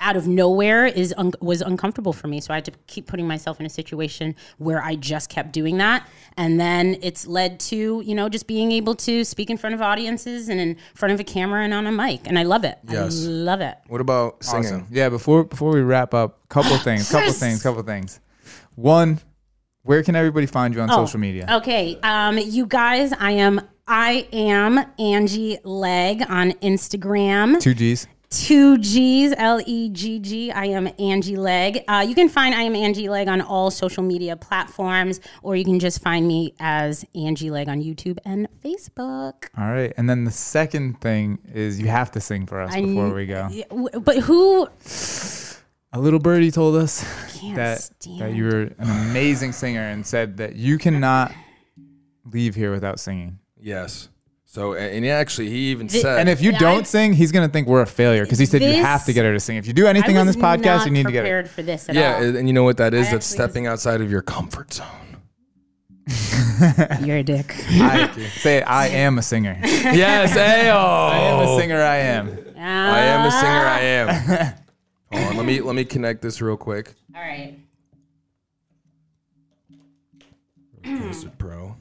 out 0.00 0.16
of 0.16 0.26
nowhere 0.26 0.86
is 0.86 1.14
un- 1.18 1.32
was 1.40 1.60
uncomfortable 1.60 2.12
for 2.12 2.26
me. 2.26 2.40
So 2.40 2.52
I 2.52 2.56
had 2.56 2.64
to 2.64 2.72
keep 2.86 3.06
putting 3.06 3.26
myself 3.28 3.60
in 3.60 3.66
a 3.66 3.70
situation 3.70 4.34
where 4.58 4.82
I 4.82 4.96
just 4.96 5.28
kept 5.28 5.52
doing 5.52 5.76
that, 5.78 6.08
and 6.36 6.58
then 6.58 6.96
it's 7.02 7.26
led 7.26 7.60
to 7.60 8.02
you 8.04 8.14
know 8.14 8.28
just 8.28 8.46
being 8.46 8.72
able 8.72 8.94
to 8.96 9.24
speak 9.24 9.50
in 9.50 9.56
front 9.56 9.74
of 9.74 9.82
audiences 9.82 10.48
and 10.48 10.58
in 10.58 10.76
front 10.94 11.12
of 11.12 11.20
a 11.20 11.24
camera 11.24 11.62
and 11.64 11.74
on 11.74 11.86
a 11.86 11.92
mic, 11.92 12.20
and 12.26 12.38
I 12.38 12.44
love 12.44 12.64
it. 12.64 12.78
Yes. 12.88 13.24
I 13.24 13.28
love 13.28 13.60
it. 13.60 13.76
what 13.88 14.00
about 14.00 14.42
singing? 14.42 14.64
Awesome. 14.66 14.86
Yeah, 14.90 15.08
before 15.10 15.44
before 15.44 15.70
we 15.72 15.80
wrap 15.82 16.14
up, 16.14 16.48
couple 16.48 16.76
things, 16.78 17.10
couple 17.10 17.32
things, 17.32 17.62
couple 17.62 17.82
things. 17.82 18.20
One, 18.76 19.20
where 19.82 20.02
can 20.02 20.16
everybody 20.16 20.46
find 20.46 20.74
you 20.74 20.80
on 20.80 20.90
Oh, 20.90 21.04
social 21.04 21.20
media? 21.20 21.46
Okay, 21.58 21.98
um, 22.02 22.38
you 22.38 22.64
guys, 22.66 23.12
I 23.12 23.32
am 23.32 23.60
I 23.86 24.26
am 24.32 24.78
Angie 24.98 25.58
Legg 25.64 26.22
on 26.28 26.52
Instagram. 26.52 27.60
Two 27.60 27.74
G's. 27.74 28.06
Two 28.30 28.78
G's, 28.78 29.34
L 29.36 29.60
E 29.66 29.88
G 29.88 30.20
G. 30.20 30.52
I 30.52 30.66
am 30.66 30.88
Angie 31.00 31.34
Legg. 31.36 31.82
Uh, 31.88 32.04
you 32.08 32.14
can 32.14 32.28
find 32.28 32.54
I 32.54 32.62
am 32.62 32.76
Angie 32.76 33.08
Legg 33.08 33.26
on 33.26 33.40
all 33.40 33.72
social 33.72 34.04
media 34.04 34.36
platforms, 34.36 35.18
or 35.42 35.56
you 35.56 35.64
can 35.64 35.80
just 35.80 36.00
find 36.00 36.28
me 36.28 36.54
as 36.60 37.04
Angie 37.16 37.50
Legg 37.50 37.68
on 37.68 37.82
YouTube 37.82 38.18
and 38.24 38.46
Facebook. 38.64 39.48
All 39.58 39.68
right, 39.68 39.92
and 39.96 40.08
then 40.08 40.22
the 40.22 40.30
second 40.30 41.00
thing 41.00 41.40
is 41.52 41.80
you 41.80 41.88
have 41.88 42.12
to 42.12 42.20
sing 42.20 42.46
for 42.46 42.60
us 42.60 42.72
I 42.72 42.82
before 42.82 43.06
kn- 43.06 43.14
we 43.14 43.26
go. 43.26 43.48
Yeah, 43.50 43.64
w- 43.70 43.98
But 44.00 44.18
who? 44.18 44.68
A 45.92 45.98
little 45.98 46.20
birdie 46.20 46.52
told 46.52 46.76
us 46.76 47.00
that 47.56 47.90
that 48.20 48.32
you 48.32 48.44
were 48.44 48.60
an 48.78 49.08
amazing 49.08 49.50
singer 49.50 49.80
and 49.82 50.06
said 50.06 50.36
that 50.36 50.54
you 50.54 50.78
cannot 50.78 51.32
leave 52.30 52.54
here 52.54 52.70
without 52.70 53.00
singing. 53.00 53.40
Yes. 53.58 54.08
So, 54.52 54.72
and 54.72 54.92
and 55.04 55.06
actually, 55.06 55.48
he 55.48 55.70
even 55.70 55.86
The- 55.86 56.00
said, 56.00 56.18
And 56.18 56.28
if 56.28 56.40
you 56.42 56.50
don't 56.50 56.80
I- 56.80 56.82
sing, 56.82 57.12
he's 57.12 57.30
gonna 57.30 57.46
think 57.48 57.68
we're 57.68 57.82
a 57.82 57.86
failure 57.86 58.24
because 58.24 58.40
he 58.40 58.46
said 58.46 58.62
you 58.62 58.82
have 58.82 59.04
to 59.04 59.12
get 59.12 59.24
her 59.24 59.32
to 59.32 59.38
sing. 59.38 59.56
If 59.58 59.68
you 59.68 59.72
do 59.72 59.86
anything 59.86 60.18
on 60.18 60.26
this 60.26 60.34
podcast, 60.34 60.86
you 60.86 60.90
need 60.90 61.06
to 61.06 61.12
get 61.12 61.20
it. 61.20 61.28
prepared 61.28 61.48
for 61.48 61.62
this 61.62 61.88
at 61.88 61.94
yeah, 61.94 62.16
all. 62.16 62.36
and 62.36 62.48
you 62.48 62.52
know 62.52 62.64
what 62.64 62.76
that 62.78 62.92
is? 62.92 63.06
I 63.06 63.12
That's 63.12 63.14
actually 63.14 63.16
was- 63.18 63.24
stepping 63.26 63.66
outside 63.68 64.00
of 64.00 64.10
your 64.10 64.22
comfort 64.22 64.72
zone. 64.74 64.86
You're 67.06 67.18
a 67.18 67.22
dick. 67.22 67.54
I, 67.70 68.10
say 68.38 68.56
it, 68.58 68.64
I 68.66 68.88
am 68.88 69.18
a 69.18 69.22
singer. 69.22 69.56
yes, 69.62 70.32
ayo. 70.32 70.74
I 70.74 71.18
am 71.18 71.48
a 71.48 71.56
singer. 71.56 71.80
I 71.80 71.96
am. 71.98 72.28
I 72.58 72.98
am 72.98 73.26
a 73.26 73.30
singer. 73.30 73.66
I 73.66 73.80
am. 73.80 74.54
Hold 75.12 75.28
on, 75.30 75.36
let 75.36 75.46
me 75.46 75.60
let 75.60 75.76
me 75.76 75.84
connect 75.84 76.22
this 76.22 76.40
real 76.42 76.56
quick. 76.56 76.92
All 77.14 77.22
right. 77.22 77.56
Twisted 80.82 81.38
Pro. 81.38 81.76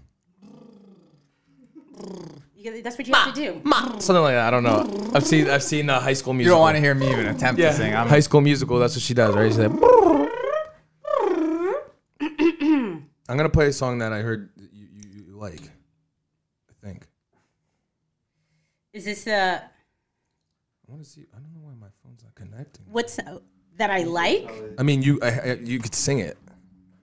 You- 2.60 2.82
That's 2.82 2.98
what 2.98 3.08
you 3.08 3.14
have 3.14 3.34
to 3.34 3.40
do. 3.40 3.62
Something 4.00 4.22
like 4.22 4.34
that. 4.34 4.48
I 4.48 4.52
don't 4.52 4.64
know. 4.64 5.12
I've 5.14 5.26
seen 5.26 5.50
I've 5.50 5.64
seen 5.64 5.90
uh, 5.90 6.00
High 6.02 6.12
School 6.14 6.34
Musical. 6.34 6.56
You 6.56 6.56
don't 6.56 6.60
want 6.60 6.76
to 6.76 6.82
hear 6.82 6.94
me 6.94 7.10
even 7.10 7.28
attempt 7.28 7.60
yeah. 7.60 7.70
to 7.70 7.76
sing. 7.76 7.96
I'm, 7.96 8.10
High 8.10 8.20
School 8.20 8.42
Musical. 8.42 8.80
That's 8.80 8.96
what 8.96 9.02
she 9.02 9.14
does, 9.14 9.34
right? 9.34 9.48
She's 9.48 9.58
like. 9.60 9.72
I'm 13.30 13.38
gonna 13.38 13.48
play 13.48 13.68
a 13.68 13.72
song 13.74 14.00
that 14.00 14.12
I 14.12 14.20
heard 14.22 14.50
that 14.58 14.74
you, 14.74 14.88
you, 14.94 15.24
you 15.28 15.38
like. 15.38 15.62
I 15.62 16.74
think. 16.86 17.08
Is 18.92 19.06
this 19.06 19.26
uh 19.28 19.62
I 19.62 20.92
want 20.92 21.02
to 21.04 21.10
see. 21.10 21.26
I 21.34 21.40
don't 21.40 21.54
know 21.54 21.62
why 21.62 21.76
my 21.80 21.88
phone's 22.04 22.24
not 22.24 22.36
connecting. 22.36 22.84
what's 22.90 23.20
uh, 23.20 23.40
that 23.78 23.90
I 23.90 24.04
like? 24.04 24.52
I 24.78 24.84
mean, 24.84 25.02
you 25.02 25.20
I, 25.22 25.28
I, 25.28 25.54
you 25.54 25.80
could 25.80 25.96
sing 25.96 26.20
it. 26.20 26.38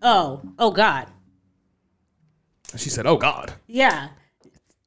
Oh, 0.03 0.43
oh 0.59 0.71
God, 0.71 1.07
She 2.77 2.91
said, 2.91 3.07
"Oh 3.07 3.17
God, 3.17 3.55
yeah. 3.67 4.09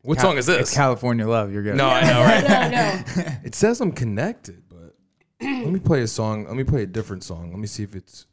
What 0.02 0.20
song 0.20 0.38
is 0.38 0.46
this?" 0.46 0.62
It's 0.62 0.74
California 0.74 1.28
Love. 1.28 1.52
You're 1.54 1.64
good. 1.64 1.76
no, 1.76 1.88
I 1.88 2.02
know, 2.04 2.22
right? 2.22 2.44
No, 2.48 3.24
no. 3.24 3.32
It 3.44 3.56
says 3.56 3.82
I'm 3.82 3.92
connected, 3.92 4.64
but 4.70 4.96
let 5.42 5.72
me 5.72 5.80
play 5.80 6.02
a 6.02 6.08
song. 6.08 6.46
Let 6.46 6.56
me 6.56 6.64
play 6.64 6.84
a 6.84 6.88
different 6.88 7.24
song. 7.24 7.50
Let 7.52 7.60
me 7.60 7.68
see 7.68 7.84
if 7.84 7.96
it's. 7.96 8.26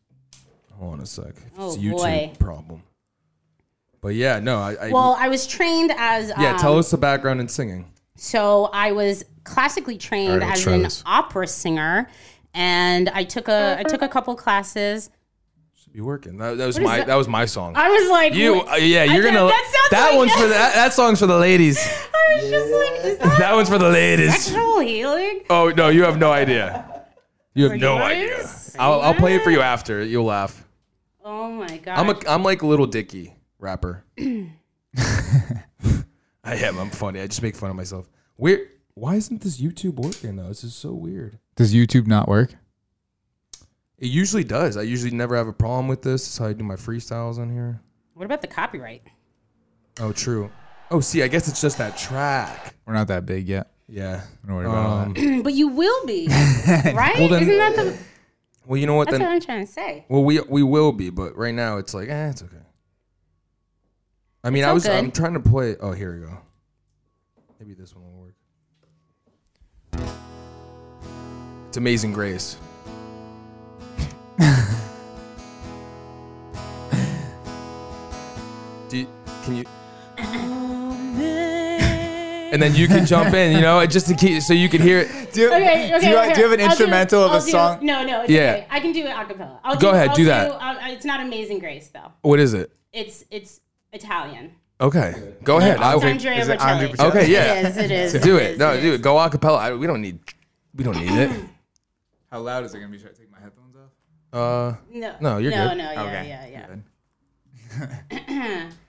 Hold 0.74 0.94
on 0.94 1.00
a 1.00 1.06
sec. 1.06 1.28
If 1.28 1.42
Oh, 1.58 1.68
it's 1.68 1.76
a 1.76 1.80
YouTube 1.80 1.96
boy. 1.96 2.32
problem. 2.38 2.82
But 4.02 4.14
yeah, 4.14 4.38
no, 4.40 4.58
I. 4.58 4.74
I 4.74 4.90
Well, 4.92 5.16
I 5.18 5.28
was 5.28 5.46
trained 5.46 5.92
as 5.96 6.30
yeah, 6.38 6.52
um, 6.52 6.58
tell 6.58 6.78
us 6.78 6.90
the 6.90 6.98
background 6.98 7.40
in 7.40 7.48
singing. 7.48 7.90
So 8.16 8.70
I 8.72 8.92
was 8.92 9.24
classically 9.44 9.96
trained 9.98 10.32
All 10.32 10.38
right, 10.38 10.48
let's 10.48 10.66
as 10.66 10.72
an 10.72 10.82
this. 10.82 11.02
opera 11.06 11.46
singer, 11.46 12.08
and 12.54 13.08
I 13.10 13.24
took 13.24 13.48
a 13.48 13.76
I 13.78 13.82
took 13.84 14.02
a 14.02 14.08
couple 14.08 14.34
classes. 14.36 15.10
Should 15.96 16.02
be 16.02 16.06
working. 16.06 16.36
That, 16.36 16.58
that 16.58 16.66
was 16.66 16.78
my 16.78 16.98
that? 16.98 17.06
that? 17.06 17.14
was 17.14 17.26
my 17.26 17.46
song. 17.46 17.72
I 17.74 17.88
was 17.88 18.10
like, 18.10 18.34
you, 18.34 18.56
what- 18.56 18.68
uh, 18.72 18.74
yeah, 18.76 19.04
you're 19.04 19.22
can't- 19.22 19.34
gonna. 19.36 19.48
That 19.48 19.88
sounds 19.90 20.02
like 20.02 20.18
one's 20.18 20.32
for 20.36 20.42
the, 20.42 20.48
that, 20.48 20.74
that 20.74 20.92
song's 20.92 21.18
for 21.20 21.26
the 21.26 21.38
ladies. 21.38 21.78
I 21.78 22.34
was 22.34 22.50
just 22.50 22.72
like, 22.72 23.04
is 23.12 23.18
that, 23.18 23.38
That 23.38 23.54
one's 23.54 23.68
for 23.70 23.78
the 23.78 23.88
ladies. 23.88 24.44
sexual 24.44 24.80
healing? 24.80 25.42
Oh 25.48 25.70
no, 25.70 25.88
you 25.88 26.02
have 26.04 26.18
no 26.18 26.30
idea. 26.32 27.04
You 27.54 27.70
have 27.70 27.80
no 27.80 27.96
you 27.96 28.02
idea. 28.02 28.50
I'll, 28.78 29.00
I'll 29.00 29.14
play 29.14 29.36
it 29.36 29.42
for 29.42 29.50
you 29.50 29.62
after. 29.62 30.04
You'll 30.04 30.26
laugh. 30.26 30.62
Oh 31.24 31.50
my 31.50 31.78
God. 31.78 31.98
I'm 31.98 32.10
a 32.10 32.20
I'm 32.28 32.42
like 32.42 32.60
a 32.62 32.66
Little 32.66 32.86
Dicky 32.86 33.34
rapper. 33.58 34.04
I 34.18 34.52
am. 36.44 36.78
I'm 36.78 36.90
funny. 36.90 37.20
I 37.20 37.26
just 37.26 37.42
make 37.42 37.56
fun 37.56 37.70
of 37.70 37.76
myself. 37.76 38.08
Weird. 38.36 38.68
Why 38.94 39.14
isn't 39.16 39.40
this 39.42 39.58
YouTube 39.60 39.94
working 39.94 40.36
though? 40.36 40.48
This 40.48 40.62
is 40.64 40.74
so 40.74 40.92
weird. 40.92 41.38
Does 41.54 41.74
YouTube 41.74 42.06
not 42.06 42.28
work? 42.28 42.54
It 43.98 44.08
usually 44.08 44.44
does. 44.44 44.76
I 44.76 44.82
usually 44.82 45.10
never 45.12 45.36
have 45.36 45.48
a 45.48 45.52
problem 45.52 45.88
with 45.88 46.02
this. 46.02 46.22
This 46.24 46.32
is 46.32 46.38
how 46.38 46.46
I 46.46 46.52
do 46.52 46.64
my 46.64 46.76
freestyles 46.76 47.38
on 47.38 47.50
here. 47.50 47.80
what 48.14 48.24
about 48.26 48.42
the 48.42 48.46
copyright? 48.48 49.02
Oh, 50.00 50.12
true. 50.12 50.50
Oh, 50.90 51.00
see, 51.00 51.22
I 51.22 51.28
guess 51.28 51.48
it's 51.48 51.60
just 51.60 51.78
that 51.78 51.96
track. 51.96 52.74
We're 52.86 52.92
not 52.94 53.08
that 53.08 53.24
big 53.26 53.48
yet. 53.48 53.70
Yeah. 53.88 54.22
Don't 54.46 54.56
worry 54.56 54.66
about 54.66 55.06
Um, 55.06 55.14
that. 55.14 55.40
but 55.44 55.54
you 55.54 55.68
will 55.68 56.04
be, 56.06 56.26
right? 56.94 57.18
Well, 57.18 57.28
then- 57.28 57.42
Isn't 57.42 57.56
that 57.58 57.76
the? 57.76 57.96
well, 58.66 58.76
you 58.76 58.86
know 58.86 58.94
what 58.94 59.06
That's 59.08 59.18
then? 59.18 59.26
what 59.28 59.34
I'm 59.34 59.40
trying 59.40 59.66
to 59.66 59.72
say. 59.72 60.04
Well, 60.08 60.22
we 60.24 60.40
we 60.40 60.62
will 60.62 60.92
be, 60.92 61.08
but 61.10 61.36
right 61.36 61.54
now 61.54 61.78
it's 61.78 61.94
like, 61.94 62.08
eh, 62.08 62.28
it's 62.30 62.42
okay. 62.42 62.56
I 64.44 64.50
mean, 64.50 64.62
It's 64.62 64.66
I 64.66 64.68
all 64.68 64.74
was 64.74 64.82
good. 64.84 64.92
I'm 64.92 65.10
trying 65.10 65.34
to 65.34 65.40
play. 65.40 65.76
Oh, 65.80 65.92
here 65.92 66.14
we 66.14 66.20
go. 66.26 66.38
Maybe 67.58 67.74
this 67.74 67.94
one 67.94 68.04
will 68.04 68.20
work. 68.20 68.34
It's 71.68 71.76
Amazing 71.78 72.12
Grace. 72.12 72.56
Do 78.88 78.98
you, 78.98 79.06
can 79.44 79.56
you? 79.56 79.64
And 82.52 82.62
then 82.62 82.74
you 82.74 82.86
can 82.86 83.04
jump 83.04 83.34
in, 83.34 83.52
you 83.56 83.60
know, 83.60 83.84
just 83.86 84.06
to 84.06 84.14
keep 84.14 84.40
so 84.42 84.54
you 84.54 84.68
can 84.68 84.80
hear 84.80 85.00
it. 85.00 85.32
Do 85.32 85.40
you, 85.42 85.46
Okay, 85.48 85.92
okay. 85.94 86.00
do, 86.00 86.06
you, 86.08 86.16
okay. 86.18 86.34
do 86.34 86.40
you 86.40 86.48
have 86.48 86.52
an 86.52 86.60
I'll 86.60 86.66
instrumental 86.70 87.24
of 87.24 87.32
I'll 87.32 87.38
a 87.38 87.42
song? 87.42 87.84
No, 87.84 88.04
no. 88.04 88.22
It's 88.22 88.30
Yeah. 88.30 88.40
okay. 88.52 88.66
I 88.70 88.80
can 88.80 88.92
do 88.92 89.00
it 89.04 89.10
a 89.10 89.24
cappella. 89.26 89.60
I'll 89.64 89.76
Go 89.76 89.90
ahead, 89.90 90.10
I'll 90.10 90.16
do 90.16 90.24
that. 90.26 90.50
uh, 90.52 90.76
it's 90.84 91.04
not 91.04 91.20
Amazing 91.20 91.58
Grace 91.58 91.88
though. 91.92 92.12
What 92.22 92.38
is 92.38 92.54
it? 92.54 92.70
It's 92.92 93.24
it's 93.30 93.60
Italian. 93.92 94.52
Okay, 94.80 95.34
go 95.42 95.56
ahead. 95.58 95.78
I 95.78 95.94
It's 95.94 96.02
will, 96.04 96.10
Andrea 96.10 96.38
is 96.40 96.48
it 96.48 96.60
Andrea 96.60 96.88
Bocelli? 96.90 97.08
okay, 97.08 97.30
yeah. 97.30 97.54
It 97.54 97.66
is. 97.66 97.76
It 97.76 97.90
is. 97.90 98.12
Do 98.22 98.36
it 98.36 98.42
it. 98.42 98.50
is, 98.52 98.58
No, 98.58 98.72
it 98.72 98.80
do 98.82 98.92
it. 98.94 99.02
Go 99.02 99.18
a 99.18 99.28
cappella. 99.28 99.58
I, 99.58 99.74
we 99.74 99.86
don't 99.86 100.00
need. 100.02 100.20
We 100.74 100.84
don't 100.84 100.98
need 100.98 101.10
it. 101.12 101.30
How 102.30 102.40
loud 102.40 102.64
is 102.64 102.74
it 102.74 102.78
gonna 102.80 102.92
be? 102.92 102.98
Should 102.98 103.10
I 103.10 103.14
take 103.14 103.30
my 103.32 103.40
headphones 103.40 103.65
off? 103.65 103.65
Uh, 104.32 104.74
No, 104.90 105.16
No, 105.20 105.38
you're 105.38 105.50
no, 105.52 105.68
good. 105.68 105.78
no, 105.78 105.84
no, 105.84 105.92
yeah, 105.92 106.02
okay. 106.04 106.28
yeah, 106.50 106.66
yeah. 108.20 108.66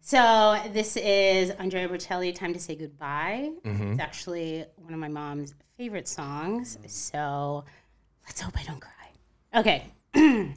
So 0.00 0.58
this 0.72 0.96
is 0.96 1.50
Andrea 1.58 1.86
Bocelli, 1.86 2.32
"Time 2.34 2.54
to 2.54 2.58
Say 2.58 2.74
Goodbye." 2.76 3.50
Mm-hmm. 3.62 3.92
It's 3.92 4.00
actually 4.00 4.64
one 4.76 4.94
of 4.94 4.98
my 5.00 5.08
mom's 5.08 5.52
favorite 5.76 6.08
songs. 6.08 6.78
So 6.86 7.62
let's 8.24 8.40
hope 8.40 8.56
I 8.58 8.62
don't 8.62 8.80
cry. 8.80 9.10
Okay. 9.54 9.84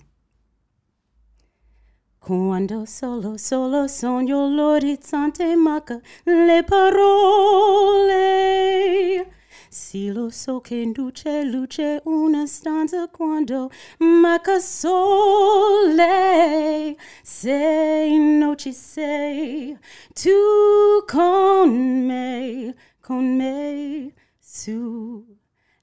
Quando 2.20 2.86
solo, 2.86 3.36
solo 3.38 3.88
sogno 3.88 4.48
l'orizzonte 4.48 5.54
manca 5.58 6.00
le 6.24 6.64
parole. 6.64 8.20
Sì, 9.74 10.12
lo 10.12 10.30
so 10.30 10.60
che 10.60 10.92
luce, 10.94 11.46
luce 11.46 12.02
una 12.04 12.46
stanza 12.46 13.08
quando 13.08 13.70
manca 14.00 14.60
sole. 14.60 15.88
Se 17.24 18.10
non 18.18 18.58
ci 18.58 18.74
sei, 18.74 19.78
tu 20.12 20.30
con 21.08 21.70
me, 22.06 22.76
con 23.00 23.38
me, 23.38 24.14
su 24.38 25.26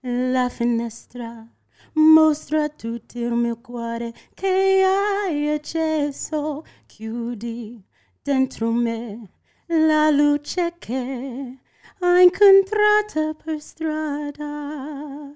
la 0.01 0.51
finestra. 0.51 1.51
Mostra 1.95 2.69
tutto 2.69 3.19
il 3.19 3.33
mio 3.33 3.59
cuore 3.59 4.13
che 4.35 4.85
hai 4.85 5.49
acceso, 5.49 6.63
chiudi 6.85 7.83
dentro 8.23 8.71
me 8.71 9.31
la 9.67 10.11
luce 10.11 10.75
che 10.79 11.59
hai 12.01 12.23
incontrato 12.25 13.35
per 13.43 13.61
strada. 13.61 15.33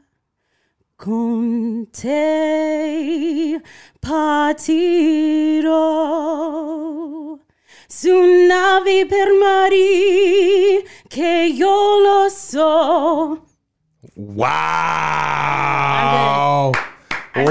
Con 0.96 1.88
te 1.90 3.60
partirò 6.02 7.38
su 7.88 8.10
navi 8.46 9.06
per 9.06 9.28
mari 9.32 10.84
che 11.08 11.52
io 11.52 11.98
lo 11.98 12.28
so. 12.28 13.42
Wow. 14.14 14.52
I'm 17.34 17.44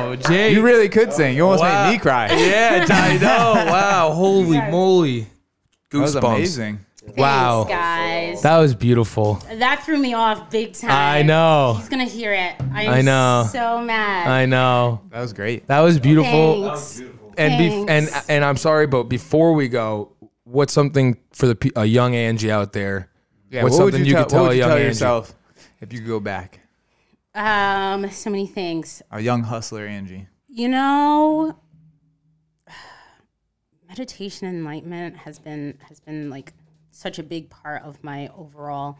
Wow. 0.00 0.16
Jay. 0.16 0.52
You 0.52 0.62
really 0.62 0.88
could 0.88 1.12
sing. 1.12 1.36
You 1.36 1.44
almost 1.44 1.62
Wow. 1.62 1.84
made 1.84 1.92
me 1.92 1.98
cry. 1.98 2.26
Yeah, 2.36 2.84
I 2.88 3.16
know. 3.18 3.54
Wow. 3.70 4.10
Holy 4.14 4.60
moly. 4.70 5.26
That 5.90 5.98
was 6.00 6.14
Goosebumps. 6.16 6.34
amazing. 6.36 6.78
Wow. 7.16 7.64
Thanks, 7.64 7.70
guys. 8.36 8.42
That 8.42 8.58
was 8.58 8.74
beautiful. 8.74 9.34
That 9.50 9.82
threw 9.84 9.96
me 9.98 10.12
off 10.14 10.50
big 10.50 10.74
time. 10.74 10.90
I 10.90 11.22
know. 11.22 11.74
He's 11.78 11.88
gonna 11.88 12.04
hear 12.04 12.32
it. 12.34 12.54
I'm 12.60 12.88
I 12.90 13.00
know. 13.00 13.48
So 13.50 13.80
mad. 13.80 14.26
I 14.28 14.46
know. 14.46 15.00
That 15.10 15.20
was 15.20 15.32
great. 15.32 15.66
That 15.68 15.80
was 15.80 15.98
beautiful. 15.98 16.64
Thanks. 16.68 17.00
And 17.38 17.54
bef- 17.54 17.88
and 17.88 18.08
Thanks. 18.08 18.28
and 18.28 18.44
I'm 18.44 18.56
sorry, 18.58 18.86
but 18.86 19.04
before 19.04 19.54
we 19.54 19.68
go, 19.68 20.12
what's 20.44 20.72
something 20.74 21.16
for 21.32 21.46
the 21.46 21.54
pe- 21.54 21.70
a 21.74 21.86
young 21.86 22.14
Angie 22.14 22.50
out 22.50 22.72
there? 22.74 23.08
Yeah, 23.50 23.62
What's 23.62 23.78
what 23.78 23.86
would 23.86 23.94
something 23.94 24.04
you, 24.06 24.10
you 24.10 24.14
tell, 24.16 24.24
could 24.24 24.30
tell 24.30 24.42
what 24.42 24.46
a 24.46 24.48
would 24.50 24.54
you 24.56 24.60
young 24.60 24.68
tell 24.68 24.76
Angie? 24.76 24.86
yourself 24.88 25.34
if 25.80 25.92
you 25.92 26.00
could 26.00 26.08
go 26.08 26.20
back? 26.20 26.60
Um, 27.34 28.10
so 28.10 28.28
many 28.30 28.46
things. 28.46 29.00
A 29.10 29.20
young 29.20 29.42
hustler, 29.44 29.86
Angie. 29.86 30.26
You 30.48 30.68
know, 30.68 31.56
meditation 33.88 34.46
and 34.48 34.58
enlightenment 34.58 35.16
has 35.16 35.38
been 35.38 35.78
has 35.88 36.00
been 36.00 36.30
like 36.30 36.52
such 37.00 37.18
a 37.18 37.22
big 37.22 37.48
part 37.48 37.82
of 37.82 38.04
my 38.04 38.28
overall 38.36 38.98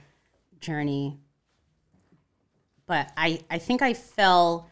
journey. 0.60 1.18
But 2.86 3.12
I 3.16 3.40
I 3.51 3.59
think 3.59 3.82
I 3.82 3.94
fell 3.94 4.70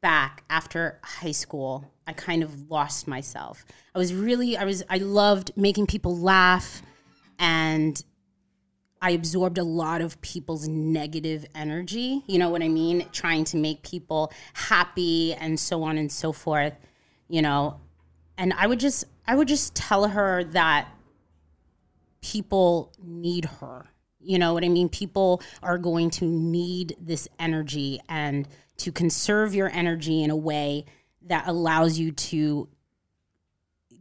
back 0.00 0.44
after 0.48 1.00
high 1.02 1.32
school. 1.32 1.90
I 2.06 2.12
kind 2.12 2.44
of 2.44 2.70
lost 2.70 3.08
myself. 3.08 3.64
I 3.94 3.98
was 3.98 4.14
really 4.14 4.56
I 4.56 4.64
was 4.64 4.84
I 4.88 4.98
loved 4.98 5.50
making 5.56 5.88
people 5.88 6.16
laugh 6.16 6.82
and 7.38 8.00
I 9.02 9.10
absorbed 9.10 9.58
a 9.58 9.64
lot 9.64 10.00
of 10.00 10.20
people's 10.20 10.68
negative 10.68 11.46
energy. 11.54 12.22
You 12.26 12.38
know 12.38 12.48
what 12.48 12.62
I 12.62 12.68
mean? 12.68 13.06
Trying 13.12 13.44
to 13.46 13.56
make 13.56 13.82
people 13.82 14.32
happy 14.54 15.34
and 15.34 15.58
so 15.58 15.82
on 15.82 15.98
and 15.98 16.10
so 16.10 16.32
forth. 16.32 16.74
You 17.28 17.42
know, 17.42 17.80
and 18.38 18.52
I 18.52 18.68
would 18.68 18.78
just 18.78 19.04
I 19.26 19.34
would 19.34 19.48
just 19.48 19.74
tell 19.74 20.06
her 20.08 20.44
that 20.44 20.88
people 22.32 22.92
need 23.02 23.44
her. 23.44 23.86
You 24.20 24.38
know 24.38 24.52
what 24.52 24.64
I 24.64 24.68
mean? 24.68 24.88
People 24.88 25.40
are 25.62 25.78
going 25.78 26.10
to 26.10 26.24
need 26.24 26.96
this 27.00 27.28
energy 27.38 28.00
and 28.08 28.48
to 28.78 28.90
conserve 28.90 29.54
your 29.54 29.70
energy 29.70 30.22
in 30.22 30.30
a 30.30 30.36
way 30.36 30.86
that 31.28 31.46
allows 31.46 31.98
you 31.98 32.10
to 32.10 32.68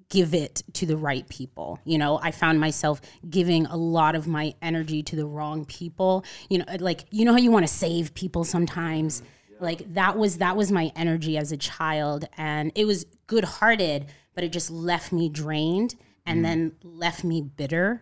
give 0.10 0.34
it 0.34 0.64
to 0.73 0.85
the 0.85 0.97
right 0.97 1.27
people. 1.30 1.80
You 1.85 1.99
know, 1.99 2.19
I 2.22 2.31
found 2.31 2.60
myself 2.60 2.99
giving 3.30 3.68
a 3.68 3.77
lot 3.77 4.15
of 4.15 4.27
my 4.27 4.56
energy 4.61 5.03
to 5.03 5.15
the 5.15 5.26
wrong 5.26 5.65
people. 5.65 6.26
You 6.49 6.60
know, 6.60 6.65
like 6.80 7.06
you 7.11 7.26
know 7.26 7.31
how 7.31 7.39
you 7.39 7.52
want 7.52 7.68
to 7.68 7.73
save 7.73 8.15
people 8.15 8.43
sometimes? 8.43 9.22
Like 9.60 9.93
that 9.93 10.18
was 10.18 10.39
that 10.39 10.57
was 10.57 10.72
my 10.72 10.91
energy 10.95 11.38
as 11.38 11.52
a 11.52 11.57
child 11.57 12.26
and 12.38 12.72
it 12.73 12.85
was 12.85 13.06
good-hearted, 13.27 14.07
but 14.34 14.43
it 14.43 14.52
just 14.52 14.72
left 14.72 15.11
me 15.11 15.30
drained 15.30 15.95
and 16.26 16.39
mm. 16.39 16.43
then 16.43 16.72
left 16.84 17.23
me 17.23 17.41
bitter, 17.41 18.02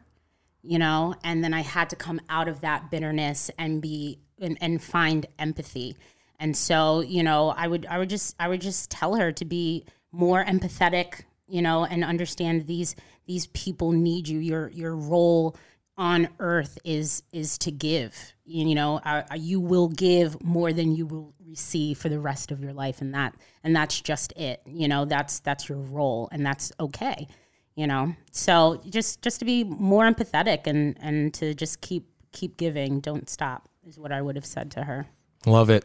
you 0.63 0.79
know? 0.79 1.15
And 1.23 1.43
then 1.43 1.53
I 1.53 1.61
had 1.61 1.89
to 1.91 1.95
come 1.95 2.21
out 2.29 2.47
of 2.47 2.61
that 2.61 2.89
bitterness 2.89 3.51
and 3.57 3.81
be 3.81 4.19
and, 4.39 4.57
and 4.61 4.81
find 4.81 5.25
empathy. 5.37 5.95
And 6.39 6.57
so, 6.57 7.01
you 7.01 7.23
know, 7.23 7.49
I 7.49 7.67
would 7.67 7.85
I 7.85 7.97
would 7.99 8.09
just 8.09 8.35
I 8.39 8.47
would 8.47 8.61
just 8.61 8.89
tell 8.89 9.15
her 9.15 9.31
to 9.33 9.45
be 9.45 9.85
more 10.11 10.43
empathetic, 10.43 11.21
you 11.47 11.61
know, 11.61 11.85
and 11.85 12.03
understand 12.03 12.67
these 12.67 12.95
these 13.25 13.47
people 13.47 13.91
need 13.91 14.27
you. 14.27 14.39
Your 14.39 14.69
your 14.69 14.95
role 14.95 15.55
on 15.97 16.27
earth 16.39 16.77
is 16.83 17.23
is 17.31 17.57
to 17.59 17.71
give. 17.71 18.33
You 18.45 18.75
know, 18.75 18.97
uh, 18.97 19.23
you 19.35 19.59
will 19.59 19.87
give 19.87 20.43
more 20.43 20.73
than 20.73 20.95
you 20.95 21.05
will 21.05 21.33
receive 21.47 21.97
for 21.97 22.09
the 22.09 22.19
rest 22.19 22.51
of 22.51 22.61
your 22.61 22.73
life, 22.73 22.99
and 23.01 23.13
that 23.13 23.35
and 23.63 23.75
that's 23.75 24.01
just 24.01 24.33
it. 24.33 24.61
You 24.65 24.87
know, 24.87 25.05
that's 25.05 25.39
that's 25.39 25.69
your 25.69 25.77
role, 25.77 26.29
and 26.31 26.45
that's 26.45 26.71
okay. 26.79 27.27
You 27.75 27.87
know, 27.87 28.15
so 28.31 28.81
just 28.89 29.21
just 29.23 29.39
to 29.39 29.45
be 29.45 29.63
more 29.63 30.03
empathetic 30.03 30.67
and 30.67 30.95
and 31.01 31.33
to 31.35 31.53
just 31.55 31.81
keep 31.81 32.05
keep 32.31 32.57
giving, 32.57 32.99
don't 32.99 33.27
stop 33.29 33.67
is 33.87 33.97
what 33.97 34.11
I 34.11 34.21
would 34.21 34.35
have 34.35 34.45
said 34.45 34.69
to 34.71 34.83
her. 34.83 35.07
Love 35.45 35.69
it. 35.71 35.83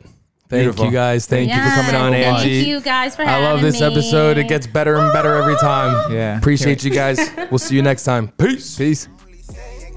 Thank 0.51 0.63
Beautiful. 0.63 0.87
you 0.87 0.93
guys. 0.93 1.27
Thank 1.27 1.51
you 1.51 1.57
for 1.57 1.71
coming 1.71 1.95
on, 1.95 2.13
Yes, 2.13 2.41
Angie. 2.41 2.55
Thank 2.57 2.69
you 2.69 2.81
guys 2.81 3.15
for 3.17 3.23
I 3.23 3.39
love 3.43 3.61
this 3.61 3.81
me. 3.81 3.87
episode. 3.87 4.39
It 4.39 4.49
gets 4.49 4.67
better 4.67 4.97
and 4.97 5.13
better 5.13 5.35
every 5.35 5.57
time. 5.57 6.11
Yeah. 6.13 6.39
Appreciate 6.39 6.83
you 6.85 6.91
guys. 6.91 7.19
We'll 7.51 7.59
see 7.59 7.77
you 7.77 7.83
next 7.83 8.05
time. 8.05 8.29
Peace. 8.29 8.77
Peace. 8.79 9.09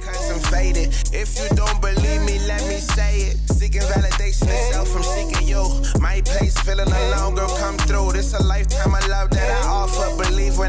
Cause 0.04 0.32
I'm 0.32 0.40
faded. 0.52 0.90
If 1.14 1.40
you 1.40 1.56
don't 1.56 1.80
believe 1.80 2.22
me, 2.26 2.40
let 2.48 2.62
me 2.68 2.76
say 2.78 3.32
it. 3.32 3.38
Seeking 3.50 3.82
validation 3.82 4.48
itself 4.52 4.90
from 4.90 5.04
seeking 5.04 5.48
you. 5.48 5.64
My 6.02 6.20
place 6.22 6.58
feeling 6.62 6.88
alone, 6.92 7.36
girl, 7.36 7.56
come 7.58 7.78
through. 7.78 8.12
This 8.14 8.34
a 8.34 8.44
lifetime 8.44 8.94
of 8.94 9.08
love 9.08 9.30
that 9.30 9.64
I 9.64 9.68
offer. 9.70 10.11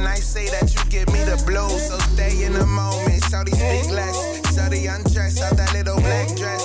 When 0.03 0.11
I 0.11 0.17
say 0.17 0.49
that 0.49 0.75
you 0.75 0.83
give 0.91 1.07
me 1.13 1.23
the 1.23 1.41
blues. 1.47 1.87
So 1.87 1.97
stay 2.15 2.43
in 2.43 2.55
the 2.55 2.67
moment. 2.67 3.23
Shawty 3.31 3.55
speak 3.55 3.95
less. 3.95 4.19
Shawty 4.51 4.93
undress 4.93 5.41
out 5.41 5.57
that 5.57 5.73
little 5.75 6.01
black 6.01 6.27
dress. 6.35 6.62